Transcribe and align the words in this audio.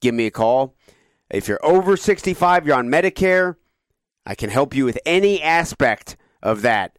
give 0.00 0.14
me 0.14 0.26
a 0.26 0.30
call. 0.30 0.74
If 1.30 1.48
you're 1.48 1.64
over 1.64 1.96
65, 1.96 2.66
you're 2.66 2.76
on 2.76 2.88
Medicare, 2.88 3.56
I 4.24 4.34
can 4.34 4.50
help 4.50 4.74
you 4.74 4.84
with 4.84 4.98
any 5.06 5.42
aspect 5.42 6.16
of 6.42 6.62
that, 6.62 6.98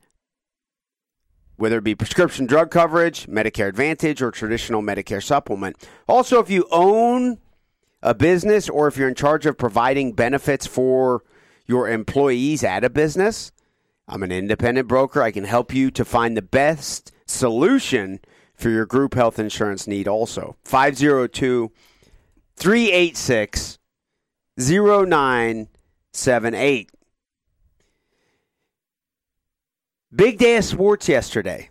whether 1.58 1.78
it 1.78 1.84
be 1.84 1.96
prescription 1.96 2.46
drug 2.46 2.72
coverage, 2.72 3.28
Medicare 3.28 3.68
Advantage, 3.68 4.22
or 4.22 4.32
traditional 4.32 4.82
Medicare 4.82 5.24
supplement. 5.24 5.78
Also, 6.08 6.40
if 6.40 6.50
you 6.50 6.68
own 6.72 7.40
a 8.02 8.14
business 8.14 8.70
or 8.70 8.88
if 8.88 8.98
you're 8.98 9.10
in 9.10 9.16
charge 9.16 9.46
of 9.46 9.58
providing 9.58 10.14
benefits 10.14 10.66
for 10.66 11.24
your 11.68 11.90
employees 11.90 12.64
at 12.64 12.84
a 12.84 12.90
business, 12.90 13.52
I'm 14.08 14.24
an 14.24 14.32
independent 14.32 14.88
broker. 14.88 15.22
I 15.22 15.32
can 15.32 15.44
help 15.44 15.74
you 15.74 15.92
to 15.92 16.04
find 16.04 16.36
the 16.36 16.42
best 16.42 17.12
solution 17.28 18.20
for 18.56 18.70
your 18.70 18.86
group 18.86 19.14
health 19.14 19.38
insurance 19.38 19.86
need 19.86 20.08
also. 20.08 20.58
502 20.66 21.72
386 22.60 23.80
0978. 24.58 26.92
Big 30.14 30.38
day 30.38 30.58
of 30.58 30.66
sports 30.66 31.08
yesterday. 31.08 31.70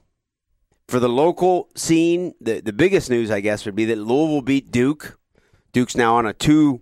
For 0.89 0.99
the 0.99 1.09
local 1.09 1.69
scene, 1.77 2.35
the, 2.41 2.61
the 2.61 2.73
biggest 2.73 3.11
news, 3.11 3.31
I 3.31 3.41
guess, 3.41 3.67
would 3.67 3.77
be 3.77 3.85
that 3.87 3.99
Louisville 3.99 4.41
beat 4.41 4.71
Duke. 4.71 5.19
Duke's 5.73 5.97
now 5.97 6.17
on 6.17 6.25
a 6.25 6.33
two 6.33 6.81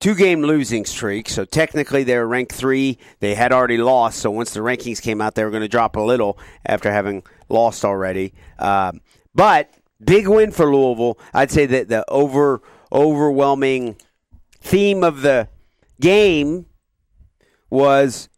two 0.00 0.16
game 0.16 0.42
losing 0.42 0.84
streak. 0.84 1.28
So 1.28 1.44
technically 1.44 2.02
they're 2.02 2.26
ranked 2.26 2.50
three. 2.52 2.98
They 3.20 3.36
had 3.36 3.52
already 3.52 3.78
lost. 3.78 4.18
So 4.18 4.32
once 4.32 4.52
the 4.52 4.60
rankings 4.60 5.00
came 5.00 5.20
out, 5.20 5.36
they 5.36 5.44
were 5.44 5.50
going 5.50 5.62
to 5.62 5.68
drop 5.68 5.94
a 5.94 6.00
little 6.00 6.36
after 6.64 6.90
having 6.90 7.22
lost 7.48 7.84
already. 7.84 8.34
Um, 8.58 9.00
but 9.34 9.72
big 10.04 10.26
win 10.26 10.50
for 10.50 10.66
Louisville. 10.66 11.20
I'd 11.32 11.52
say 11.52 11.66
that 11.66 11.88
the 11.88 12.04
over 12.10 12.60
overwhelming 12.92 13.96
theme 14.60 15.04
of 15.04 15.22
the 15.22 15.48
game 16.00 16.66
was, 17.70 18.28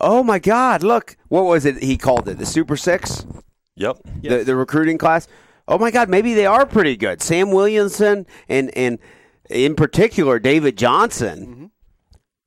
oh 0.00 0.22
my 0.22 0.38
God, 0.38 0.82
look, 0.82 1.16
what 1.28 1.44
was 1.44 1.64
it 1.64 1.82
he 1.82 1.96
called 1.96 2.28
it? 2.28 2.38
The 2.38 2.46
Super 2.46 2.76
Six? 2.76 3.26
Yep. 3.76 3.98
The, 4.22 4.44
the 4.44 4.56
recruiting 4.56 4.98
class? 4.98 5.26
Oh 5.66 5.78
my 5.78 5.90
God, 5.90 6.08
maybe 6.08 6.34
they 6.34 6.46
are 6.46 6.66
pretty 6.66 6.96
good. 6.96 7.22
Sam 7.22 7.50
Williamson 7.50 8.26
and, 8.48 8.70
and 8.76 8.98
in 9.50 9.74
particular, 9.74 10.38
David 10.38 10.76
Johnson 10.78 11.70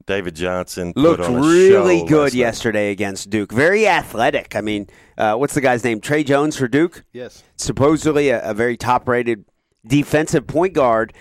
David 0.06 0.36
Johnson 0.36 0.94
put 0.94 1.02
looked 1.02 1.24
on 1.24 1.36
a 1.36 1.42
really 1.42 2.00
show 2.00 2.08
good 2.08 2.22
last 2.24 2.34
night. 2.34 2.40
yesterday 2.40 2.92
against 2.92 3.30
Duke. 3.30 3.52
Very 3.52 3.88
athletic. 3.88 4.56
I 4.56 4.62
mean, 4.62 4.88
uh, 5.18 5.36
what's 5.36 5.54
the 5.54 5.60
guy's 5.60 5.84
name? 5.84 6.00
Tre 6.00 6.24
Jones 6.24 6.56
for 6.56 6.70
Duke? 6.70 7.04
Yes. 7.12 7.44
supposedly 7.58 8.30
a, 8.30 8.42
a 8.50 8.54
very 8.54 8.78
top 8.78 9.08
rated 9.08 9.44
defensive 9.88 10.48
point 10.48 10.74
guard. 10.74 11.14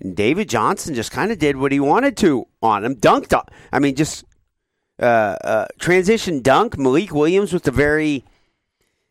And 0.00 0.16
David 0.16 0.48
Johnson 0.48 0.94
just 0.94 1.12
kind 1.12 1.30
of 1.30 1.38
did 1.38 1.56
what 1.56 1.72
he 1.72 1.80
wanted 1.80 2.16
to 2.18 2.46
on 2.62 2.84
him. 2.84 2.96
Dunked. 2.96 3.40
I 3.72 3.78
mean, 3.78 3.94
just 3.94 4.24
uh, 5.00 5.36
uh, 5.44 5.66
transition 5.78 6.40
dunk. 6.40 6.78
Malik 6.78 7.12
Williams 7.12 7.52
with 7.52 7.66
a 7.68 7.72
very 7.72 8.24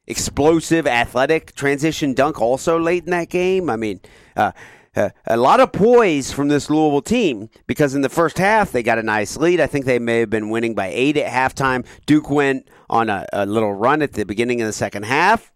explosive, 0.08 0.86
athletic 0.86 1.56
transition 1.56 2.14
dunk 2.14 2.42
also 2.42 2.80
late 2.80 3.06
in 3.06 3.12
that 3.12 3.30
game. 3.30 3.70
I 3.70 3.76
mean, 3.78 4.02
uh, 4.36 4.52
uh, 4.96 5.10
a 5.26 5.38
lot 5.38 5.62
of 5.62 5.72
poise 5.72 6.34
from 6.34 6.50
this 6.50 6.70
Louisville 6.70 7.02
team 7.02 7.50
because 7.66 7.96
in 7.96 8.02
the 8.02 8.10
first 8.10 8.38
half 8.38 8.72
they 8.72 8.84
got 8.84 9.00
a 9.00 9.04
nice 9.04 9.38
lead. 9.38 9.62
I 9.62 9.68
think 9.68 9.86
they 9.86 10.00
may 10.00 10.20
have 10.20 10.30
been 10.30 10.50
winning 10.50 10.76
by 10.76 10.88
eight 10.88 11.16
at 11.16 11.32
halftime. 11.32 11.86
Duke 12.06 12.30
went 12.30 12.68
on 12.90 13.10
a, 13.10 13.26
a 13.32 13.46
little 13.46 13.74
run 13.74 14.02
at 14.02 14.14
the 14.14 14.26
beginning 14.26 14.62
of 14.62 14.68
the 14.68 14.74
second 14.74 15.04
half, 15.04 15.54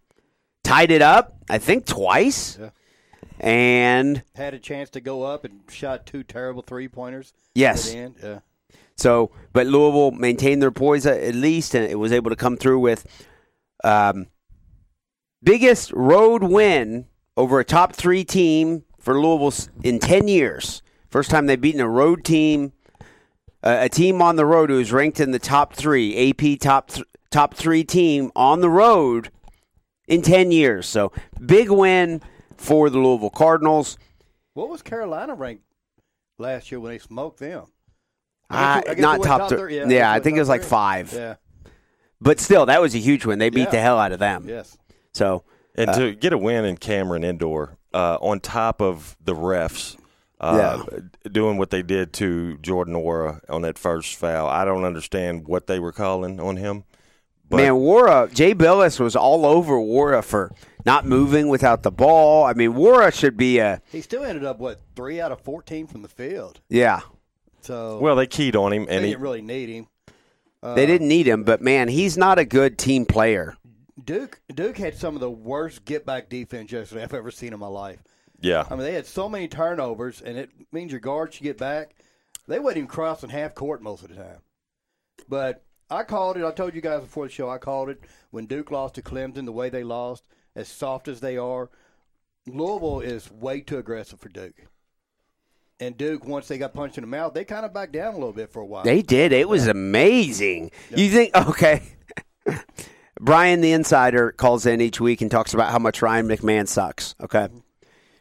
tied 0.63 0.89
it 0.91 1.01
up, 1.01 1.35
I 1.49 1.57
think 1.57 1.85
twice. 1.85 2.57
Yeah. 2.59 2.69
And 3.39 4.23
Had 4.35 4.53
a 4.53 4.59
chance 4.59 4.89
to 4.91 5.01
go 5.01 5.23
up 5.23 5.43
and 5.45 5.61
shot 5.69 6.05
two 6.05 6.23
terrible 6.23 6.61
three 6.61 6.87
pointers. 6.87 7.33
Yes. 7.53 7.87
At 7.87 7.93
the 7.93 7.99
end. 7.99 8.15
Yeah. 8.23 8.39
So, 8.97 9.31
but 9.51 9.67
Louisville 9.67 10.11
maintained 10.11 10.61
their 10.61 10.71
poise 10.71 11.05
at 11.05 11.19
at 11.19 11.35
least, 11.35 11.75
and 11.75 11.85
it 11.85 11.99
was 11.99 12.11
able 12.11 12.29
to 12.29 12.35
come 12.35 12.55
through 12.55 12.79
with 12.79 13.05
um, 13.83 14.27
biggest 15.43 15.91
road 15.91 16.43
win 16.43 17.07
over 17.35 17.59
a 17.59 17.65
top 17.65 17.93
three 17.93 18.23
team 18.23 18.83
for 18.99 19.19
Louisville 19.19 19.69
in 19.83 19.99
ten 19.99 20.27
years. 20.27 20.81
First 21.09 21.29
time 21.29 21.45
they've 21.45 21.59
beaten 21.59 21.81
a 21.81 21.89
road 21.89 22.23
team, 22.23 22.71
uh, 23.63 23.77
a 23.81 23.89
team 23.89 24.21
on 24.21 24.37
the 24.37 24.45
road 24.45 24.69
who 24.69 24.79
is 24.79 24.93
ranked 24.93 25.19
in 25.19 25.31
the 25.31 25.39
top 25.39 25.73
three, 25.73 26.29
AP 26.29 26.59
top 26.59 26.89
th- 26.91 27.07
top 27.31 27.53
three 27.53 27.83
team 27.83 28.31
on 28.33 28.61
the 28.61 28.69
road 28.69 29.29
in 30.07 30.21
ten 30.21 30.51
years. 30.51 30.87
So, 30.87 31.11
big 31.45 31.69
win 31.69 32.21
for 32.57 32.89
the 32.89 32.97
Louisville 32.99 33.29
Cardinals. 33.29 33.97
What 34.53 34.69
was 34.69 34.81
Carolina 34.81 35.33
ranked 35.35 35.63
last 36.37 36.71
year 36.71 36.79
when 36.79 36.91
they 36.91 36.99
smoked 36.99 37.39
them? 37.39 37.65
I 38.49 38.81
guess 38.81 38.89
I 38.91 38.93
guess 38.95 39.01
not 39.01 39.23
top, 39.23 39.39
top 39.39 39.49
three. 39.49 39.57
three, 39.57 39.77
yeah, 39.77 39.87
Yeah, 39.87 39.87
I 39.87 39.89
guess 39.89 40.05
I 40.13 40.17
it 40.17 40.23
think 40.23 40.37
it 40.37 40.39
was 40.39 40.47
top 40.47 40.51
like 40.53 40.61
three. 40.61 40.69
five. 40.69 41.13
Yeah. 41.13 41.35
But 42.21 42.39
still, 42.39 42.65
that 42.67 42.81
was 42.81 42.95
a 42.95 42.99
huge 42.99 43.25
win. 43.25 43.39
They 43.39 43.49
beat 43.49 43.63
Yeah. 43.65 43.69
the 43.71 43.79
hell 43.81 43.99
out 43.99 44.11
of 44.11 44.19
them. 44.19 44.45
Yes. 44.47 44.77
So 45.13 45.43
And 45.77 45.89
Uh, 45.89 45.99
to 45.99 46.15
get 46.15 46.31
a 46.31 46.37
win 46.37 46.63
in 46.63 46.77
Cameron 46.77 47.25
Indoor, 47.25 47.77
uh, 47.93 48.17
on 48.21 48.39
top 48.39 48.81
of 48.81 49.17
the 49.21 49.35
refs 49.35 49.97
uh, 50.39 50.83
doing 51.29 51.57
what 51.57 51.69
they 51.69 51.81
did 51.81 52.13
to 52.13 52.57
Jordan 52.59 52.93
Nwora 52.93 53.41
on 53.49 53.61
that 53.63 53.77
first 53.77 54.15
foul, 54.15 54.47
I 54.47 54.63
don't 54.63 54.85
understand 54.85 55.47
what 55.47 55.67
they 55.67 55.79
were 55.79 55.91
calling 55.91 56.39
on 56.39 56.55
him. 56.57 56.85
But 57.49 57.57
man, 57.57 57.73
Nwora, 57.73 58.33
Jay 58.33 58.55
Bilas 58.55 58.99
was 59.01 59.15
all 59.17 59.45
over 59.45 59.73
Nwora 59.75 60.23
for 60.23 60.51
not 60.85 61.05
moving 61.05 61.47
without 61.47 61.83
the 61.83 61.91
ball. 61.91 62.43
I 62.45 62.53
mean, 62.53 62.73
Nwora 62.73 63.13
should 63.13 63.37
be 63.37 63.59
a 63.59 63.81
He 63.91 64.01
still 64.01 64.23
ended 64.23 64.43
up 64.45 64.59
what 64.59 64.81
three 64.95 65.19
out 65.21 65.31
of 65.31 65.41
fourteen 65.41 65.87
from 65.87 66.01
the 66.01 66.07
field. 66.07 66.59
yeah. 66.69 67.01
So 67.61 67.97
well, 67.99 68.15
they 68.15 68.27
keyed 68.27 68.55
on 68.55 68.71
him, 68.73 68.85
and 68.89 69.03
he 69.03 69.11
didn't 69.11 69.23
really 69.23 69.41
need 69.41 69.69
him. 69.69 69.87
Uh, 70.61 70.75
They 70.75 70.85
didn't 70.85 71.07
need 71.07 71.27
him, 71.27 71.43
but 71.43 71.61
man, 71.61 71.87
he's 71.87 72.15
not 72.17 72.37
a 72.37 72.45
good 72.45 72.77
team 72.77 73.05
player. 73.05 73.57
Duke 74.03 74.39
Duke 74.53 74.77
had 74.77 74.95
some 74.95 75.15
of 75.15 75.21
the 75.21 75.31
worst 75.31 75.83
get 75.85 76.05
back 76.05 76.29
defense 76.29 76.71
yesterday 76.71 77.01
I've 77.03 77.13
ever 77.13 77.31
seen 77.31 77.53
in 77.53 77.59
my 77.59 77.67
life. 77.67 78.03
yeah. 78.39 78.65
I 78.69 78.75
mean, 78.75 78.83
they 78.83 78.93
had 78.93 79.07
so 79.07 79.27
many 79.27 79.47
turnovers, 79.47 80.21
and 80.21 80.37
it 80.37 80.51
means 80.71 80.91
your 80.91 80.99
guards 80.99 81.35
should 81.35 81.43
get 81.43 81.57
back. 81.57 81.95
They 82.47 82.59
wasn't 82.59 82.77
even 82.77 82.87
crossing 82.87 83.29
half 83.31 83.55
court 83.55 83.81
most 83.81 84.03
of 84.03 84.09
the 84.09 84.15
time. 84.15 84.41
But 85.27 85.63
I 85.89 86.03
called 86.03 86.37
it. 86.37 86.43
I 86.45 86.51
told 86.51 86.75
you 86.75 86.81
guys 86.81 87.01
before 87.01 87.25
the 87.25 87.31
show. 87.31 87.49
I 87.49 87.57
called 87.57 87.89
it 87.89 87.99
when 88.29 88.45
Duke 88.45 88.69
lost 88.69 88.95
to 88.95 89.01
Clemson. 89.01 89.45
The 89.45 89.51
way 89.51 89.69
they 89.69 89.83
lost, 89.83 90.27
as 90.55 90.67
soft 90.67 91.07
as 91.07 91.19
they 91.19 91.37
are, 91.37 91.69
Louisville 92.47 93.01
is 93.01 93.31
way 93.31 93.61
too 93.61 93.77
aggressive 93.77 94.19
for 94.19 94.29
Duke. 94.29 94.55
And 95.79 95.97
Duke, 95.97 96.25
once 96.25 96.47
they 96.47 96.57
got 96.57 96.73
punched 96.73 96.97
in 96.97 97.01
the 97.03 97.07
mouth, 97.07 97.33
they 97.33 97.43
kind 97.43 97.65
of 97.65 97.73
backed 97.73 97.91
down 97.91 98.13
a 98.13 98.17
little 98.17 98.31
bit 98.31 98.49
for 98.51 98.61
a 98.61 98.65
while. 98.65 98.83
They 98.83 99.01
did. 99.01 99.33
It 99.33 99.49
was 99.49 99.67
amazing. 99.67 100.71
You 100.95 101.09
think 101.09 101.35
okay? 101.35 101.81
Brian 103.19 103.61
the 103.61 103.73
Insider 103.73 104.31
calls 104.31 104.65
in 104.65 104.79
each 104.79 105.01
week 105.01 105.21
and 105.21 105.29
talks 105.29 105.53
about 105.53 105.71
how 105.71 105.79
much 105.79 106.01
Ryan 106.01 106.27
McMahon 106.27 106.67
sucks. 106.67 107.15
Okay. 107.19 107.49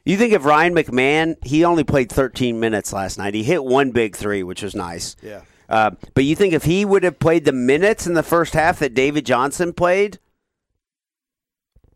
You 0.05 0.17
think 0.17 0.33
if 0.33 0.45
Ryan 0.45 0.75
McMahon, 0.75 1.37
he 1.45 1.65
only 1.65 1.85
played 1.85 2.11
13 2.11 2.59
minutes 2.61 2.93
last 2.93 3.19
night. 3.19 3.35
He 3.35 3.43
hit 3.43 3.65
one 3.65 3.91
big 3.91 4.17
three, 4.17 4.43
which 4.43 4.63
was 4.63 4.75
nice. 4.75 5.17
yeah. 5.23 5.43
Uh, 5.67 5.93
but 6.13 6.25
you 6.25 6.37
think 6.37 6.53
if 6.53 6.65
he 6.65 6.85
would 6.85 7.03
have 7.05 7.19
played 7.19 7.47
the 7.47 7.53
minutes 7.53 8.07
in 8.07 8.13
the 8.13 8.23
first 8.23 8.53
half 8.53 8.81
that 8.81 8.93
David 8.93 9.25
Johnson 9.25 9.73
played, 9.73 10.19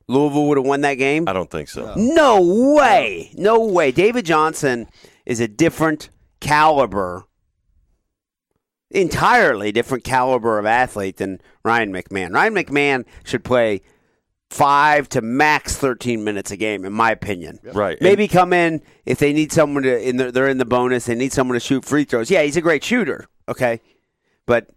Louisville 0.09 0.47
would 0.49 0.59
have 0.59 0.67
won 0.67 0.81
that 0.81 0.95
game? 0.95 1.29
I 1.29 1.33
don't 1.33 1.51
think 1.51 1.69
so. 1.69 1.95
No 1.97 2.41
way. 2.75 3.31
No 3.35 3.61
way. 3.67 3.93
David 3.93 4.25
Johnson 4.25 4.89
is 5.27 5.39
a 5.39 5.47
different 5.47 6.09
caliber, 6.41 7.25
entirely 8.91 9.71
different 9.71 10.05
caliber 10.05 10.59
of 10.59 10.65
athlete 10.65 11.19
than 11.19 11.41
Ryan 11.63 11.93
McMahon. 11.93 12.33
Ryan 12.33 12.55
McMahon 12.55 13.05
should 13.25 13.45
play 13.45 13.83
five 14.51 15.11
to 15.11 15.21
max 15.21 15.77
13 15.77 16.25
minutes 16.25 16.51
a 16.51 16.57
game, 16.57 16.87
in 16.87 16.93
my 16.93 17.11
opinion. 17.11 17.59
Right. 17.75 18.01
Maybe 18.01 18.29
come 18.29 18.55
in 18.55 18.83
if 19.05 19.19
they 19.19 19.35
need 19.35 19.53
someone 19.53 19.83
to, 19.83 20.09
in 20.09 20.17
the, 20.17 20.33
they're 20.33 20.49
in 20.49 20.57
the 20.57 20.65
bonus, 20.65 21.05
they 21.05 21.15
need 21.15 21.35
someone 21.35 21.55
to 21.55 21.61
shoot 21.61 21.85
free 21.85 22.05
throws. 22.05 22.31
Yeah, 22.31 22.43
he's 22.43 22.57
a 22.57 22.63
great 22.63 22.83
shooter, 22.83 23.27
okay? 23.47 23.83
But 24.47 24.71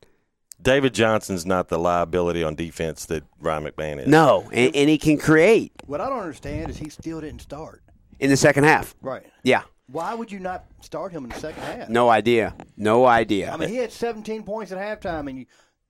David 0.61 0.93
Johnson's 0.93 1.45
not 1.45 1.69
the 1.69 1.77
liability 1.79 2.43
on 2.43 2.55
defense 2.55 3.05
that 3.07 3.23
Ryan 3.39 3.63
McMahon 3.65 3.99
is. 4.01 4.07
no, 4.07 4.49
and, 4.53 4.75
and 4.75 4.89
he 4.89 4.97
can 4.97 5.17
create 5.17 5.71
What 5.87 6.01
I 6.01 6.09
don't 6.09 6.19
understand 6.19 6.69
is 6.69 6.77
he 6.77 6.89
still 6.89 7.21
didn't 7.21 7.41
start. 7.41 7.81
in 8.19 8.29
the 8.29 8.37
second 8.37 8.63
half. 8.65 8.95
Right. 9.01 9.23
Yeah, 9.43 9.63
Why 9.91 10.13
would 10.13 10.31
you 10.31 10.39
not 10.39 10.65
start 10.81 11.11
him 11.11 11.23
in 11.23 11.29
the 11.31 11.39
second 11.39 11.63
half? 11.63 11.89
no 11.89 12.09
idea. 12.09 12.55
No 12.77 13.05
idea. 13.05 13.51
I 13.51 13.57
mean, 13.57 13.69
he 13.69 13.77
had 13.77 13.91
17 13.91 14.43
points 14.43 14.71
at 14.71 14.77
halftime, 14.77 15.29
and 15.29 15.39
you 15.39 15.45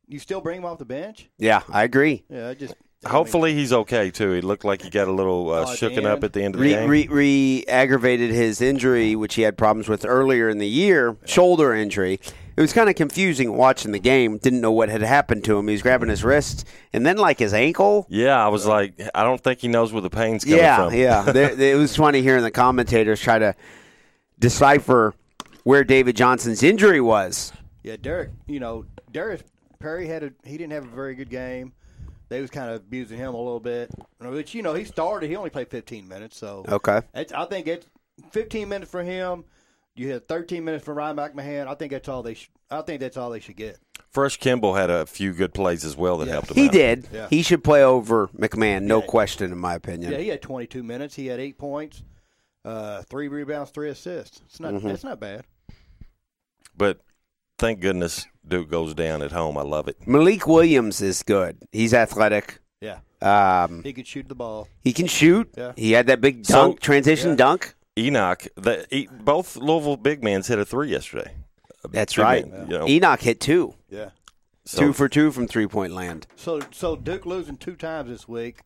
you 0.07 0.19
still 0.19 0.41
bring 0.41 0.57
him 0.57 0.65
off 0.65 0.77
the 0.77 0.85
bench? 0.85 1.29
yeah, 1.37 1.61
I 1.69 1.83
agree. 1.83 2.23
Yeah, 2.29 2.49
I 2.49 2.53
just 2.53 2.75
Hopefully 3.05 3.55
he's 3.55 3.73
okay 3.73 4.11
too. 4.11 4.31
He 4.33 4.41
looked 4.41 4.63
like 4.63 4.83
he 4.83 4.89
got 4.91 5.07
a 5.07 5.11
little 5.11 5.49
uh, 5.51 5.61
Oh, 5.61 5.65
shooken 5.65 6.05
up 6.05 6.23
at 6.23 6.33
the 6.33 6.43
end 6.43 6.53
of 6.53 6.59
the 6.61 6.65
re, 6.67 6.73
game. 6.73 6.87
re, 6.89 7.07
re 7.09 7.65
aggravated 7.67 8.29
his 8.29 8.61
injury, 8.61 9.15
which 9.15 9.33
he 9.35 9.41
had 9.41 9.57
problems 9.57 9.89
with 9.89 10.05
earlier 10.05 10.49
in 10.49 10.59
the 10.59 10.67
year, 10.67 11.17
shoulder 11.25 11.73
injury. 11.73 12.19
It 12.61 12.65
was 12.65 12.73
kind 12.73 12.89
of 12.91 12.95
confusing 12.95 13.57
watching 13.57 13.91
the 13.91 13.97
game. 13.97 14.37
Didn't 14.37 14.61
know 14.61 14.71
what 14.71 14.89
had 14.89 15.01
happened 15.01 15.43
to 15.45 15.57
him. 15.57 15.67
He 15.67 15.71
was 15.71 15.81
grabbing 15.81 16.09
his 16.09 16.23
wrist 16.23 16.67
and 16.93 17.03
then 17.03 17.17
like 17.17 17.39
his 17.39 17.55
ankle. 17.55 18.05
yeah, 18.07 18.37
I 18.45 18.49
was 18.49 18.67
like, 18.67 18.93
I 19.15 19.23
don't 19.23 19.41
think 19.43 19.61
he 19.61 19.67
knows 19.67 19.91
where 19.91 20.03
the 20.03 20.11
pain's 20.11 20.43
coming 20.43 20.59
Yeah, 20.59 20.85
from. 20.89 20.93
yeah. 20.93 21.21
There- 21.23 21.55
there- 21.55 21.73
it 21.73 21.77
was 21.79 21.95
funny 21.95 22.21
hearing 22.21 22.43
the 22.43 22.51
commentators 22.51 23.19
try 23.19 23.39
to 23.39 23.55
decipher 24.37 25.15
where 25.63 25.83
David 25.83 26.15
Johnson's 26.15 26.61
injury 26.61 27.01
was. 27.01 27.51
Yeah, 27.81 27.95
Derek. 27.99 28.29
You 28.45 28.59
know, 28.59 28.85
Darius 29.11 29.41
Perry 29.79 30.07
had 30.07 30.21
a 30.23 30.31
he 30.45 30.55
didn't 30.57 30.73
have 30.73 30.85
a 30.85 30.95
very 30.95 31.15
good 31.15 31.29
game. 31.31 31.73
They 32.29 32.41
was 32.41 32.51
kind 32.51 32.69
of 32.69 32.75
abusing 32.75 33.17
him 33.17 33.33
a 33.33 33.37
little 33.37 33.59
bit, 33.59 33.89
which 34.19 34.53
you 34.53 34.61
know 34.61 34.75
he 34.75 34.85
started. 34.85 35.29
He 35.31 35.35
only 35.35 35.49
played 35.49 35.69
15 35.69 36.07
minutes, 36.07 36.37
so 36.37 36.63
Okay. 36.69 37.01
it's, 37.15 37.33
I 37.33 37.45
think 37.45 37.65
it's 37.67 37.87
15 38.31 38.69
minutes 38.69 38.89
for 38.91 39.03
him. 39.03 39.45
You 39.95 40.11
had 40.11 40.27
13 40.27 40.63
minutes 40.63 40.85
for 40.85 40.93
Ryan 40.93 41.17
McMahon. 41.17 41.67
I 41.67 41.75
think 41.75 41.91
that's 41.91 42.07
all 42.07 42.23
they. 42.23 42.35
Sh- 42.35 42.49
I 42.69 42.81
think 42.81 43.01
that's 43.01 43.17
all 43.17 43.29
they 43.29 43.39
should 43.41 43.57
get. 43.57 43.77
Fresh 44.09 44.37
Kimble 44.37 44.73
had 44.75 44.89
a 44.89 45.05
few 45.05 45.33
good 45.33 45.53
plays 45.53 45.83
as 45.85 45.95
well 45.97 46.17
that 46.17 46.27
Yeah. 46.27 46.33
helped 46.33 46.51
him 46.51 46.55
He 46.57 46.65
out. 46.67 46.71
did. 46.71 47.07
Yeah. 47.13 47.27
He 47.29 47.41
should 47.43 47.63
play 47.63 47.83
over 47.83 48.27
McMahon, 48.29 48.83
no 48.83 48.99
Yeah. 49.01 49.05
question, 49.07 49.51
in 49.51 49.57
my 49.57 49.75
opinion. 49.75 50.11
Yeah, 50.11 50.17
he 50.19 50.29
had 50.29 50.41
22 50.41 50.83
minutes. 50.83 51.15
He 51.15 51.27
had 51.27 51.39
eight 51.39 51.57
points, 51.57 52.03
uh, 52.65 53.03
three 53.09 53.27
rebounds, 53.27 53.71
three 53.71 53.89
assists. 53.89 54.41
It's 54.45 54.59
not. 54.59 54.73
It's 54.75 55.03
not 55.03 55.19
bad. 55.19 55.43
But 56.75 57.01
thank 57.57 57.79
goodness 57.81 58.27
Duke 58.47 58.69
goes 58.69 58.93
down 58.93 59.21
at 59.21 59.31
home. 59.31 59.57
I 59.57 59.61
love 59.63 59.87
it. 59.87 60.07
Malik 60.07 60.47
Williams 60.47 61.01
is 61.01 61.21
good. 61.23 61.57
He's 61.71 61.93
athletic. 61.93 62.59
Yeah, 62.79 62.99
Um, 63.21 63.83
he 63.83 63.93
can 63.93 64.05
shoot 64.05 64.27
the 64.27 64.33
ball. 64.35 64.67
he 64.81 64.91
can 64.93 65.05
shoot. 65.05 65.49
Yeah. 65.55 65.73
He 65.75 65.91
had 65.91 66.07
that 66.07 66.19
big 66.21 66.45
So- 66.45 66.53
dunk, 66.55 66.79
transition 66.79 67.31
Yeah. 67.31 67.35
dunk. 67.35 67.75
Enoch, 67.97 68.47
the, 68.55 68.87
e- 68.95 69.07
both 69.11 69.55
Louisville 69.57 69.97
big 69.97 70.23
men 70.23 70.41
hit 70.43 70.59
a 70.59 70.65
three 70.65 70.89
yesterday. 70.89 71.33
That's 71.89 72.13
Big 72.15 72.23
right. 72.23 72.47
man, 72.49 72.69
you 72.69 72.77
know, 72.79 72.87
Enoch 72.87 73.19
hit 73.21 73.39
two. 73.39 73.75
Yeah. 73.89 74.09
so- 74.65 74.79
two 74.79 74.93
for 74.93 75.09
two 75.09 75.31
from 75.31 75.47
three 75.47 75.67
point 75.67 75.93
land. 75.93 76.27
So, 76.35 76.61
so 76.71 76.95
Duke 76.95 77.25
losing 77.25 77.57
two 77.57 77.75
times 77.75 78.09
this 78.09 78.27
week. 78.27 78.61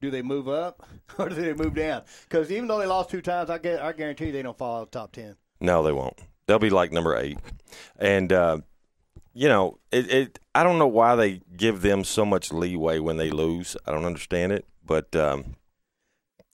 Do 0.00 0.10
they 0.10 0.22
move 0.22 0.48
up 0.48 0.86
or 1.18 1.28
do 1.28 1.34
they 1.36 1.52
move 1.54 1.74
down? 1.74 2.02
Because 2.28 2.50
even 2.50 2.66
though 2.68 2.78
they 2.78 2.86
lost 2.86 3.10
two 3.10 3.22
times, 3.22 3.48
I 3.50 3.58
get, 3.58 3.80
I 3.80 3.92
guarantee 3.92 4.30
they 4.30 4.42
don't 4.42 4.56
fall 4.58 4.78
out 4.78 4.82
of 4.82 4.90
the 4.90 4.98
top 4.98 5.12
ten. 5.12 5.36
No, 5.60 5.82
they 5.82 5.92
won't. 5.92 6.18
They'll 6.46 6.58
be 6.58 6.70
like 6.70 6.92
number 6.92 7.16
eight, 7.16 7.38
and 7.98 8.32
uh, 8.32 8.58
you 9.34 9.48
know, 9.48 9.78
it, 9.90 10.10
it. 10.12 10.38
I 10.54 10.62
don't 10.62 10.78
know 10.78 10.86
why 10.86 11.16
they 11.16 11.40
give 11.56 11.82
them 11.82 12.04
so 12.04 12.24
much 12.24 12.52
leeway 12.52 12.98
when 13.00 13.16
they 13.16 13.30
lose. 13.30 13.76
I 13.86 13.90
don't 13.92 14.04
understand 14.04 14.52
it, 14.52 14.64
but 14.84 15.16
um, 15.16 15.56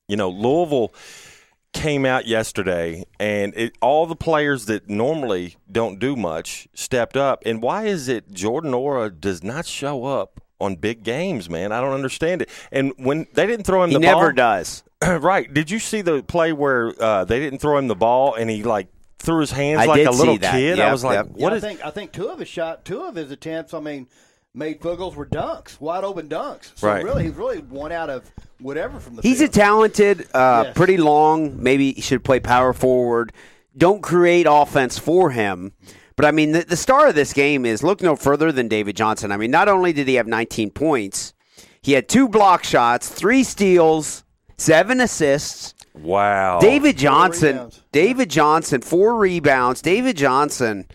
you 0.09 0.17
know, 0.17 0.31
Louisville 0.31 0.95
came 1.73 2.05
out 2.05 2.27
yesterday, 2.27 3.05
and 3.19 3.55
it, 3.57 3.77
all 3.81 4.07
the 4.07 4.17
players 4.17 4.67
that 4.67 4.89
normally 4.89 5.57
don't 5.71 5.99
do 5.99 6.17
much 6.17 6.69
stepped 6.75 7.17
up. 7.17 7.43
And 7.47 7.63
why 7.63 7.85
is 7.85 8.09
it 8.09 8.33
Jordan 8.33 8.73
Nwora 8.73 9.19
does 9.19 9.43
not 9.43 9.67
show 9.67 10.05
up? 10.05 10.41
On 10.61 10.77
big 10.77 11.03
games, 11.03 11.51
man, 11.51 11.73
I 11.73 11.81
don't 11.81 11.93
understand 11.93 12.41
it. 12.41 12.49
And 12.71 12.93
when 12.97 13.27
they 13.35 13.49
didn't 13.49 13.67
throw 13.67 13.83
him 13.83 13.91
He 13.91 13.95
the 13.95 14.01
never 14.01 14.33
ball, 14.33 14.33
does. 14.33 14.85
right? 15.03 15.53
Did 15.53 15.71
you 15.73 15.81
see 15.81 16.03
the 16.03 16.23
play 16.23 16.53
where 16.53 16.93
uh, 17.03 17.25
they 17.25 17.41
didn't 17.41 17.59
throw 17.59 17.79
him 17.79 17.89
the 17.89 17.97
ball 17.97 18.35
and 18.35 18.49
he 18.49 18.63
like 18.63 18.87
threw 19.19 19.41
his 19.41 19.51
hands 19.51 19.81
I 19.81 19.87
like 19.87 20.07
a 20.07 20.13
little 20.13 20.39
kid? 20.39 20.79
Yep, 20.79 20.89
I 20.89 20.93
was 20.93 21.03
like, 21.03 21.17
yep. 21.17 21.27
what 21.31 21.51
yeah, 21.51 21.57
is? 21.57 21.65
I 21.65 21.69
think 21.69 21.85
I 21.85 21.91
think 21.91 22.13
two 22.13 22.29
of 22.29 22.39
his 22.39 22.47
shot, 22.47 22.85
two 22.85 23.03
of 23.03 23.17
his 23.17 23.33
attempts. 23.33 23.75
I 23.75 23.81
mean, 23.81 24.07
made 24.55 24.81
field 24.83 24.99
goals 24.99 25.17
were 25.17 25.27
dunks, 25.27 25.81
wide 25.81 26.05
open 26.05 26.29
dunks. 26.29 26.73
So 26.75 26.87
Right. 26.89 27.03
really, 27.05 27.25
he's 27.25 27.35
really 27.35 27.59
one 27.59 27.93
out 27.93 28.11
of 28.11 28.31
whatever 28.61 29.01
from 29.01 29.17
the. 29.17 29.23
He's 29.23 29.41
a 29.41 29.49
talented, 29.49 30.27
uh, 30.35 30.65
Yes. 30.67 30.77
pretty 30.77 30.97
long. 30.99 31.63
Maybe 31.63 31.93
he 31.93 32.01
should 32.01 32.23
play 32.25 32.41
power 32.41 32.73
forward. 32.73 33.33
Don't 33.77 34.03
create 34.03 34.47
offense 34.49 34.99
for 34.99 35.31
him. 35.31 35.73
But 36.17 36.27
I 36.27 36.31
mean, 36.31 36.53
the, 36.53 36.61
the 36.63 36.77
star 36.77 37.09
of 37.09 37.15
this 37.15 37.33
game 37.33 37.65
is 37.65 37.83
look 37.83 38.03
no 38.03 38.17
further 38.17 38.53
than 38.53 38.69
David 38.69 38.97
Johnson. 38.97 39.33
I 39.33 39.39
mean, 39.39 39.51
not 39.51 39.69
only 39.69 39.93
did 39.95 40.07
he 40.09 40.15
have 40.17 40.27
19 40.27 40.71
points, 40.71 41.33
he 41.81 41.93
had 41.93 42.07
two 42.09 42.29
block 42.29 42.65
shots, 42.65 43.09
three 43.09 43.43
steals, 43.43 44.23
seven 44.59 45.01
assists. 45.01 45.75
wow, 45.95 46.59
David 46.61 46.99
Johnson. 46.99 47.71
David 47.91 48.29
Johnson, 48.29 48.83
four 48.83 49.17
rebounds. 49.17 49.81
David 49.81 50.17
Johnson, 50.19 50.87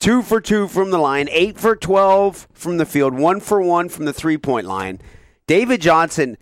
two 0.00 0.22
for 0.22 0.40
two 0.40 0.68
from 0.68 0.90
the 0.90 0.98
line, 0.98 1.28
eight 1.30 1.58
for 1.58 1.76
12 1.76 2.48
from 2.52 2.78
the 2.78 2.86
field, 2.86 3.14
one 3.14 3.40
for 3.40 3.60
one 3.60 3.88
from 3.88 4.04
the 4.04 4.12
three 4.12 4.38
point 4.38 4.66
line. 4.66 5.00
David 5.46 5.80
Johnson 5.80 6.36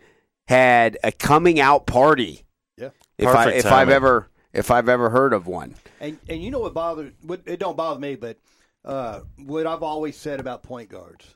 had 0.47 0.99
a 1.03 1.13
coming 1.13 1.61
out 1.61 1.87
party. 1.87 2.45
Yeah. 2.77 2.91
If 3.19 3.29
I 3.29 3.45
Perfect 3.45 3.67
if 3.67 3.73
I've 3.73 3.89
ever 3.89 4.29
if 4.53 4.71
I've 4.71 4.89
ever 4.89 5.11
heard 5.11 5.33
of 5.33 5.47
one. 5.47 5.75
And 6.01 6.19
and 6.29 6.43
you 6.43 6.51
know 6.51 6.61
what 6.61 6.75
bothers? 6.75 7.13
What 7.23 7.43
it 7.47 7.59
don't 7.59 7.77
bother 7.77 8.01
me, 8.01 8.17
but 8.17 8.39
uh, 8.85 9.21
what 9.45 9.67
I've 9.67 9.83
always 9.83 10.17
said 10.17 10.41
about 10.41 10.63
point 10.63 10.89
guards. 10.89 11.35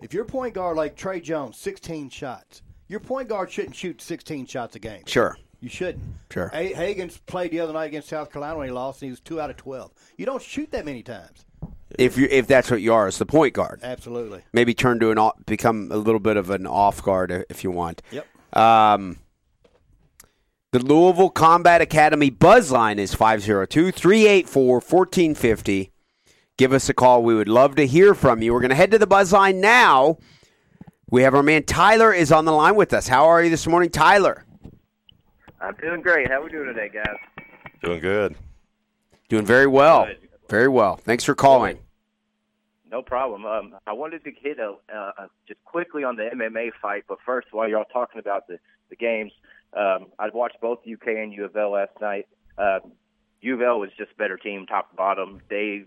If 0.00 0.14
your 0.14 0.24
point 0.24 0.54
guard 0.54 0.76
like 0.76 0.96
Tre 0.96 1.20
Jones, 1.20 1.58
16 1.58 2.08
shots, 2.08 2.62
your 2.88 3.00
point 3.00 3.28
guard 3.28 3.50
shouldn't 3.50 3.76
shoot 3.76 4.00
16 4.00 4.46
shots 4.46 4.74
a 4.74 4.78
game. 4.78 5.02
Sure. 5.06 5.36
You 5.60 5.68
shouldn't. 5.68 6.04
Sure. 6.32 6.48
Ha- 6.48 6.74
Hagans 6.74 7.20
played 7.26 7.50
the 7.50 7.60
other 7.60 7.72
night 7.72 7.86
against 7.86 8.08
South 8.08 8.32
Carolina 8.32 8.58
when 8.58 8.66
he 8.68 8.72
lost, 8.72 9.02
and 9.02 9.08
he 9.08 9.10
was 9.10 9.20
two 9.20 9.40
out 9.40 9.50
of 9.50 9.56
12. 9.56 9.92
You 10.16 10.26
don't 10.26 10.42
shoot 10.42 10.70
that 10.72 10.84
many 10.84 11.02
times. 11.02 11.44
If 11.98 12.16
you 12.16 12.28
if 12.30 12.46
that's 12.46 12.70
what 12.70 12.80
you 12.80 12.94
are, 12.94 13.08
as 13.08 13.18
the 13.18 13.26
point 13.26 13.52
guard. 13.52 13.80
Absolutely. 13.82 14.42
Maybe 14.52 14.74
turn 14.74 15.00
to 15.00 15.10
an 15.10 15.18
off, 15.18 15.34
become 15.44 15.90
a 15.90 15.96
little 15.96 16.20
bit 16.20 16.36
of 16.36 16.48
an 16.48 16.66
off 16.66 17.02
guard 17.02 17.44
if 17.50 17.64
you 17.64 17.70
want. 17.72 18.00
Yep. 18.12 18.26
Um, 18.56 19.18
the 20.72 20.78
Louisville 20.78 21.30
Combat 21.30 21.80
Academy 21.80 22.30
buzz 22.30 22.70
line 22.70 23.00
is 23.00 23.12
502 23.12 23.90
384 23.90 24.74
1450. 24.74 25.90
Give 26.56 26.72
us 26.72 26.88
a 26.88 26.94
call. 26.94 27.24
We 27.24 27.34
would 27.34 27.48
love 27.48 27.74
to 27.74 27.86
hear 27.86 28.14
from 28.14 28.40
you. 28.40 28.52
We're 28.52 28.60
going 28.60 28.70
to 28.70 28.76
head 28.76 28.92
to 28.92 28.98
the 28.98 29.06
buzz 29.06 29.32
line 29.32 29.60
now. 29.60 30.18
We 31.10 31.22
have 31.22 31.34
our 31.34 31.42
man 31.42 31.64
Tyler 31.64 32.12
is 32.12 32.30
on 32.30 32.44
the 32.44 32.52
line 32.52 32.76
with 32.76 32.94
us. 32.94 33.08
How 33.08 33.24
are 33.24 33.42
you 33.42 33.50
this 33.50 33.66
morning, 33.66 33.90
Tyler? 33.90 34.44
I'm 35.60 35.74
doing 35.74 36.00
great. 36.00 36.28
How 36.28 36.40
are 36.40 36.44
we 36.44 36.50
doing 36.50 36.66
today, 36.66 36.88
guys? 36.92 37.44
doing 37.82 38.00
good. 38.00 38.34
Doing 39.28 39.44
very 39.44 39.66
well. 39.66 40.06
Good. 40.06 40.28
Very 40.48 40.68
well. 40.68 40.96
Thanks 40.96 41.24
for 41.24 41.34
calling. 41.34 41.78
No 42.90 43.02
problem. 43.02 43.46
Um, 43.46 43.74
I 43.86 43.92
wanted 43.92 44.24
to 44.24 44.32
hit 44.32 44.58
a, 44.58 44.74
uh, 44.92 45.12
uh, 45.16 45.26
just 45.46 45.62
quickly 45.64 46.02
on 46.02 46.16
the 46.16 46.24
MMA 46.34 46.70
fight, 46.82 47.04
but 47.08 47.18
first, 47.24 47.48
while 47.52 47.68
y'all 47.68 47.84
talking 47.84 48.18
about 48.18 48.48
the 48.48 48.58
the 48.88 48.96
games, 48.96 49.30
um, 49.72 50.06
I 50.18 50.28
watched 50.34 50.60
both 50.60 50.80
UK 50.80 51.08
and 51.08 51.32
U 51.32 51.44
of 51.44 51.54
L 51.54 51.72
last 51.72 51.92
night. 52.00 52.26
Uh, 52.58 52.80
U 53.42 53.54
of 53.54 53.62
L 53.62 53.78
was 53.78 53.90
just 53.96 54.16
better 54.16 54.36
team, 54.36 54.66
top 54.66 54.90
to 54.90 54.96
bottom. 54.96 55.40
They 55.48 55.84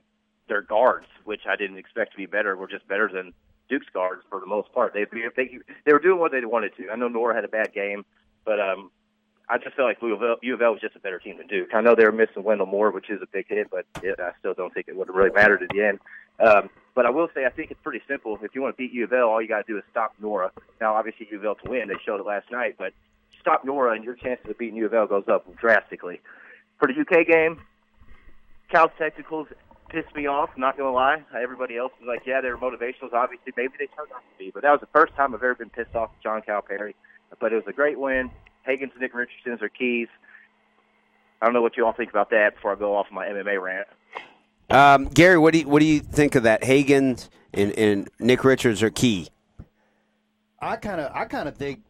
their 0.48 0.62
guards, 0.62 1.08
which 1.26 1.42
I 1.50 1.58
didn't 1.58 1.78
expect 1.78 2.12
to 2.12 2.18
be 2.18 2.26
better, 2.26 2.56
were 2.56 2.68
just 2.68 2.88
better 2.88 3.10
than 3.14 3.34
Duke's 3.69 3.88
guards 3.94 4.22
for 4.30 4.40
the 4.40 4.46
most 4.46 4.72
part. 4.72 4.94
They 4.94 5.06
they 5.36 5.58
they 5.86 5.92
were 5.92 6.00
doing 6.00 6.19
what 6.19 6.31
they 6.31 6.46
wanted 6.46 6.72
to. 6.78 6.90
I 6.90 6.96
know 6.96 7.10
Nwora 7.10 7.36
had 7.36 7.44
a 7.44 7.50
bad 7.50 7.74
game, 7.74 8.06
but 8.46 8.62
um, 8.62 8.92
I 9.50 9.57
just 9.57 9.75
felt 9.75 9.88
like 9.88 10.01
U 10.01 10.13
of, 10.13 10.62
L 10.62 10.72
was 10.72 10.81
just 10.81 10.95
a 10.95 11.00
better 11.00 11.19
team 11.19 11.38
than 11.38 11.48
Duke. 11.48 11.69
I 11.74 11.81
know 11.81 11.95
they 11.95 12.06
were 12.06 12.13
missing 12.13 12.44
Wendell 12.44 12.66
Moore, 12.66 12.92
which 12.92 13.10
is 13.10 13.22
a 13.22 13.28
big 13.31 13.48
hit, 13.50 13.69
but 13.69 13.86
it, 14.01 14.19
I 14.19 14.31
still 14.40 14.54
don't 14.54 14.73
think 14.73 14.88
it 14.88 14.95
would 14.95 15.07
have 15.07 15.16
really 15.16 15.31
mattered 15.31 15.62
at 15.62 15.69
the 15.69 15.83
end. 15.83 16.00
Um, 16.40 16.69
but 16.95 17.06
I 17.06 17.09
will 17.09 17.30
say, 17.35 17.45
I 17.45 17.50
think 17.50 17.69
it's 17.69 17.81
pretty 17.83 18.02
simple. 18.07 18.38
If 18.42 18.56
you 18.56 18.62
want 18.62 18.78
to 18.78 18.81
beat 18.81 18.94
U 18.94 19.04
of 19.04 19.14
L, 19.14 19.30
all 19.30 19.42
you 19.42 19.47
got 19.47 19.66
to 19.66 19.71
do 19.71 19.78
is 19.78 19.83
stop 19.92 20.14
Nwora. 20.21 20.52
Now, 20.80 20.95
obviously, 20.95 21.28
U 21.31 21.38
of 21.38 21.45
L 21.45 21.56
to 21.56 21.69
win. 21.69 21.90
They 21.90 21.95
showed 22.06 22.19
it 22.19 22.26
last 22.26 22.52
night, 22.52 22.76
but 22.78 22.94
stop 23.40 23.66
Nwora, 23.66 23.95
and 23.95 24.04
your 24.04 24.16
chances 24.16 24.50
of 24.50 24.57
beating 24.57 24.78
U 24.78 24.85
of 24.85 24.94
L 24.94 25.07
goes 25.07 25.26
up 25.28 25.54
drastically. 25.57 26.21
For 26.80 26.88
the 26.88 27.02
UK 27.02 27.28
game, 27.28 27.62
Cal's 28.69 28.92
technicals 28.97 29.47
pissed 29.90 30.16
me 30.16 30.26
off. 30.26 30.50
Not 30.57 30.78
gonna 30.78 30.92
lie. 30.92 31.21
Everybody 31.35 31.78
else 31.78 31.92
was 32.00 32.07
like, 32.07 32.26
yeah, 32.26 32.42
they 32.42 32.50
were 32.50 32.57
motivationals. 32.57 33.14
Obviously, 33.14 33.54
maybe 33.56 33.73
they 33.78 33.88
turned 33.88 34.12
out 34.16 34.21
to 34.21 34.38
be, 34.40 34.52
but 34.52 34.64
that 34.64 34.71
was 34.71 34.80
the 34.80 34.88
first 34.88 35.14
time 35.16 35.35
I've 35.35 35.44
ever 35.44 35.56
been 35.56 35.69
pissed 35.69 35.95
off 35.95 36.12
at 36.16 36.23
John 36.23 36.42
Calipari. 36.42 36.95
But 37.40 37.52
it 37.52 37.56
was 37.56 37.66
a 37.68 37.73
great 37.73 38.00
win. 38.00 38.31
Hagans 38.68 38.92
and 38.94 39.02
Nick 39.02 39.14
Richardson's 39.14 39.62
are 39.62 39.70
keys. 39.70 40.08
I 41.42 41.46
don't 41.46 41.54
know 41.54 41.62
what 41.62 41.76
you 41.76 41.86
all 41.86 41.94
think 41.94 42.10
about 42.10 42.30
that 42.30 42.56
before 42.56 42.72
I 42.72 42.76
go 42.76 42.96
off 42.96 43.08
my 43.12 43.28
MMA 43.28 43.62
rant. 43.62 43.88
Um, 44.70 45.06
Gary, 45.06 45.38
what 45.38 45.54
do 45.54 45.60
you, 45.60 45.68
what 45.68 45.80
do 45.80 45.86
you 45.86 46.00
think 46.00 46.36
of 46.36 46.44
that? 46.44 46.64
Hagen 46.64 47.18
and, 47.54 47.72
and 47.78 48.10
Nick 48.20 48.44
Richards 48.44 48.82
are 48.82 48.90
key. 48.90 49.28
I 50.60 50.78
kind 50.78 51.02
of 51.02 51.12
I 51.14 51.26
kind 51.26 51.50
of 51.50 51.58
think 51.58 51.82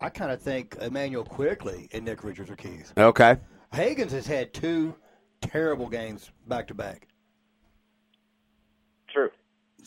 I 0.00 0.08
kind 0.08 0.32
of 0.32 0.42
think 0.42 0.76
Immanuel 0.80 1.24
Quickley 1.24 1.88
and 1.92 2.04
Nick 2.04 2.24
Richards 2.24 2.50
are 2.50 2.56
keys. 2.56 2.92
Okay. 2.98 3.36
Hagans 3.72 4.10
has 4.10 4.26
had 4.26 4.52
two 4.52 4.94
terrible 5.40 5.88
games 5.88 6.30
back 6.46 6.66
to 6.68 6.74
back. 6.74 7.07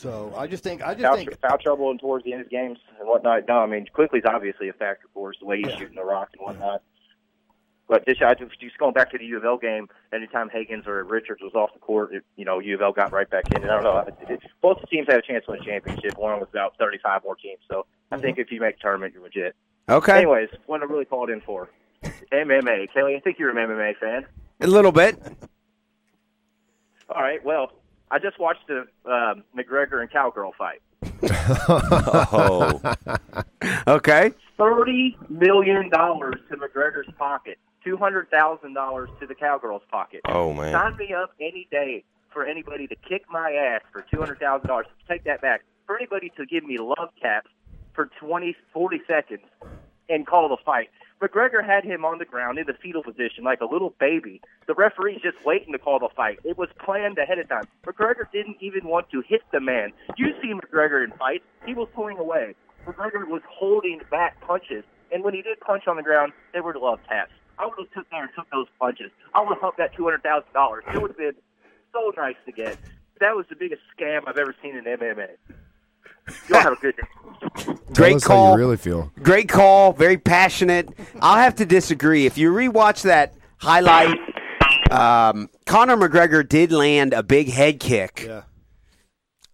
So 0.02 0.34
I 0.36 0.48
just 0.48 0.64
think 0.64 0.82
I 0.82 0.94
just 0.94 1.04
Foul, 1.04 1.16
think 1.16 1.40
foul 1.40 1.58
trouble 1.58 1.90
and 1.92 2.00
towards 2.00 2.24
the 2.24 2.32
end 2.32 2.42
of 2.42 2.50
games 2.50 2.78
and 2.98 3.08
whatnot. 3.08 3.46
No, 3.46 3.58
I 3.58 3.66
mean 3.66 3.86
Quickley's 3.92 4.24
obviously 4.26 4.68
a 4.68 4.72
factor 4.72 5.06
for 5.14 5.28
us, 5.28 5.36
the 5.38 5.46
way 5.46 5.62
he's 5.62 5.72
shooting 5.74 5.94
the 5.94 6.04
rock 6.04 6.30
and 6.32 6.44
whatnot. 6.44 6.82
But 7.88 8.04
this, 8.04 8.16
I 8.24 8.34
just, 8.34 8.58
just 8.58 8.78
going 8.78 8.94
back 8.94 9.12
to 9.12 9.18
the 9.18 9.24
U 9.26 9.36
of 9.36 9.44
L 9.44 9.58
game. 9.58 9.88
Anytime 10.12 10.50
Hagans 10.50 10.88
or 10.88 11.04
Richards 11.04 11.40
was 11.40 11.54
off 11.54 11.72
the 11.72 11.78
court, 11.78 12.12
it, 12.12 12.24
you 12.34 12.44
know 12.44 12.58
U 12.58 12.74
of 12.74 12.82
L 12.82 12.92
got 12.92 13.12
right 13.12 13.30
back 13.30 13.44
in. 13.54 13.62
And 13.62 13.70
I 13.70 13.80
don't 13.80 13.84
know. 13.84 13.98
It, 13.98 14.16
it, 14.28 14.40
both 14.60 14.80
the 14.80 14.88
teams 14.88 15.06
had 15.08 15.18
a 15.18 15.22
chance 15.22 15.44
to 15.44 15.52
win 15.52 15.60
a 15.60 15.64
championship, 15.64 16.16
along 16.16 16.40
was 16.40 16.48
about 16.50 16.76
35 16.78 17.22
more 17.22 17.36
teams. 17.36 17.60
So 17.70 17.86
I 18.10 18.16
mm-hmm. 18.16 18.22
think 18.22 18.38
if 18.38 18.50
you 18.50 18.60
make 18.60 18.78
a 18.78 18.80
tournament, 18.80 19.14
you're 19.14 19.22
legit. 19.22 19.54
Okay. 19.88 20.16
Anyways, 20.16 20.48
what 20.66 20.82
I 20.82 20.84
really 20.86 21.04
called 21.04 21.30
in 21.30 21.40
for 21.42 21.68
MMA. 22.32 22.92
Kelly, 22.92 23.14
I 23.14 23.20
think 23.20 23.38
you're 23.38 23.56
an 23.56 23.56
MMA 23.56 23.96
fan. 23.98 24.26
A 24.60 24.66
little 24.66 24.92
bit. 24.92 25.16
All 27.08 27.22
right. 27.22 27.44
Well, 27.44 27.72
I 28.12 28.18
just 28.18 28.38
watched 28.38 28.68
the 28.68 28.80
um, 29.10 29.42
McGregor 29.56 30.00
and 30.00 30.10
Cowgirl 30.10 30.52
fight. 30.56 30.82
Oh, 31.68 32.80
Okay. 33.88 34.32
thirty 34.58 35.16
million 35.28 35.88
dollars 35.90 36.34
to 36.50 36.56
McGregor's 36.56 37.08
pocket 37.18 37.58
two 37.84 37.96
hundred 37.96 38.30
thousand 38.30 38.74
dollars 38.74 39.08
to 39.20 39.26
the 39.26 39.34
cowgirls' 39.34 39.82
pocket. 39.90 40.20
Oh 40.26 40.52
man. 40.52 40.72
Sign 40.72 40.96
me 40.98 41.12
up 41.14 41.32
any 41.40 41.66
day 41.70 42.04
for 42.32 42.44
anybody 42.44 42.86
to 42.86 42.94
kick 42.96 43.22
my 43.30 43.50
ass 43.52 43.80
for 43.92 44.04
two 44.10 44.20
hundred 44.20 44.38
thousand 44.38 44.68
dollars. 44.68 44.86
Take 45.08 45.24
that 45.24 45.40
back. 45.40 45.62
For 45.86 45.96
anybody 45.96 46.30
to 46.36 46.46
give 46.46 46.64
me 46.64 46.78
love 46.78 47.08
taps 47.20 47.50
for 47.94 48.08
20, 48.20 48.56
40 48.72 49.02
seconds 49.06 49.42
and 50.08 50.26
call 50.26 50.48
the 50.48 50.56
fight. 50.64 50.88
McGregor 51.22 51.64
had 51.64 51.84
him 51.84 52.04
on 52.04 52.18
the 52.18 52.24
ground 52.24 52.58
in 52.58 52.66
the 52.66 52.72
fetal 52.82 53.00
position 53.00 53.44
like 53.44 53.60
a 53.60 53.64
little 53.64 53.94
baby. 54.00 54.40
The 54.66 54.74
referee's 54.74 55.22
just 55.22 55.36
waiting 55.44 55.72
to 55.72 55.78
call 55.78 56.00
the 56.00 56.08
fight. 56.16 56.40
It 56.42 56.58
was 56.58 56.68
planned 56.84 57.16
ahead 57.16 57.38
of 57.38 57.48
time. 57.48 57.62
McGregor 57.86 58.24
didn't 58.32 58.56
even 58.60 58.88
want 58.88 59.08
to 59.10 59.22
hit 59.28 59.42
the 59.52 59.60
man. 59.60 59.92
You 60.16 60.34
see 60.42 60.52
McGregor 60.52 61.04
in 61.04 61.12
fights, 61.12 61.44
he 61.64 61.74
was 61.74 61.86
pulling 61.94 62.18
away. 62.18 62.56
McGregor 62.88 63.28
was 63.28 63.42
holding 63.48 64.00
back 64.10 64.40
punches. 64.40 64.82
And 65.12 65.22
when 65.22 65.32
he 65.32 65.42
did 65.42 65.60
punch 65.60 65.86
on 65.86 65.94
the 65.94 66.02
ground, 66.02 66.32
they 66.52 66.60
were 66.60 66.74
love 66.74 66.98
taps. 67.08 67.30
I 67.56 67.66
would 67.66 67.78
have 67.78 67.90
took 67.92 68.10
there 68.10 68.24
and 68.24 68.30
took 68.34 68.50
those 68.50 68.66
punches. 68.80 69.12
I 69.32 69.40
would 69.42 69.50
have 69.50 69.60
humped 69.60 69.78
that 69.78 69.94
two 69.94 70.02
hundred 70.02 70.24
thousand 70.24 70.52
dollars. 70.52 70.82
It 70.92 71.00
would 71.00 71.12
have 71.12 71.18
been 71.18 71.36
so 71.92 72.12
nice 72.16 72.34
to 72.46 72.52
get. 72.52 72.76
That 73.20 73.36
was 73.36 73.46
the 73.48 73.54
biggest 73.54 73.82
scam 73.96 74.22
I've 74.26 74.38
ever 74.38 74.56
seen 74.60 74.74
in 74.74 74.84
MMA. 74.84 75.28
Y'all 76.48 76.60
have 76.60 76.72
a 76.74 76.76
good 76.76 76.96
day. 76.96 77.02
Tell 77.64 77.74
Great 77.94 78.16
us 78.16 78.24
call. 78.24 78.46
how 78.46 78.52
you 78.52 78.58
really 78.58 78.76
feel. 78.76 79.12
Great 79.22 79.48
call. 79.48 79.92
Very 79.92 80.16
passionate. 80.16 80.88
I'll 81.20 81.36
have 81.38 81.56
to 81.56 81.66
disagree. 81.66 82.24
If 82.26 82.38
you 82.38 82.52
rewatch 82.52 83.02
that 83.02 83.34
highlight, 83.58 84.16
um, 84.90 85.48
Conor 85.66 85.96
McGregor 85.96 86.48
did 86.48 86.70
land 86.72 87.12
a 87.14 87.22
big 87.22 87.48
head 87.48 87.80
kick 87.80 88.24
Yeah. 88.26 88.42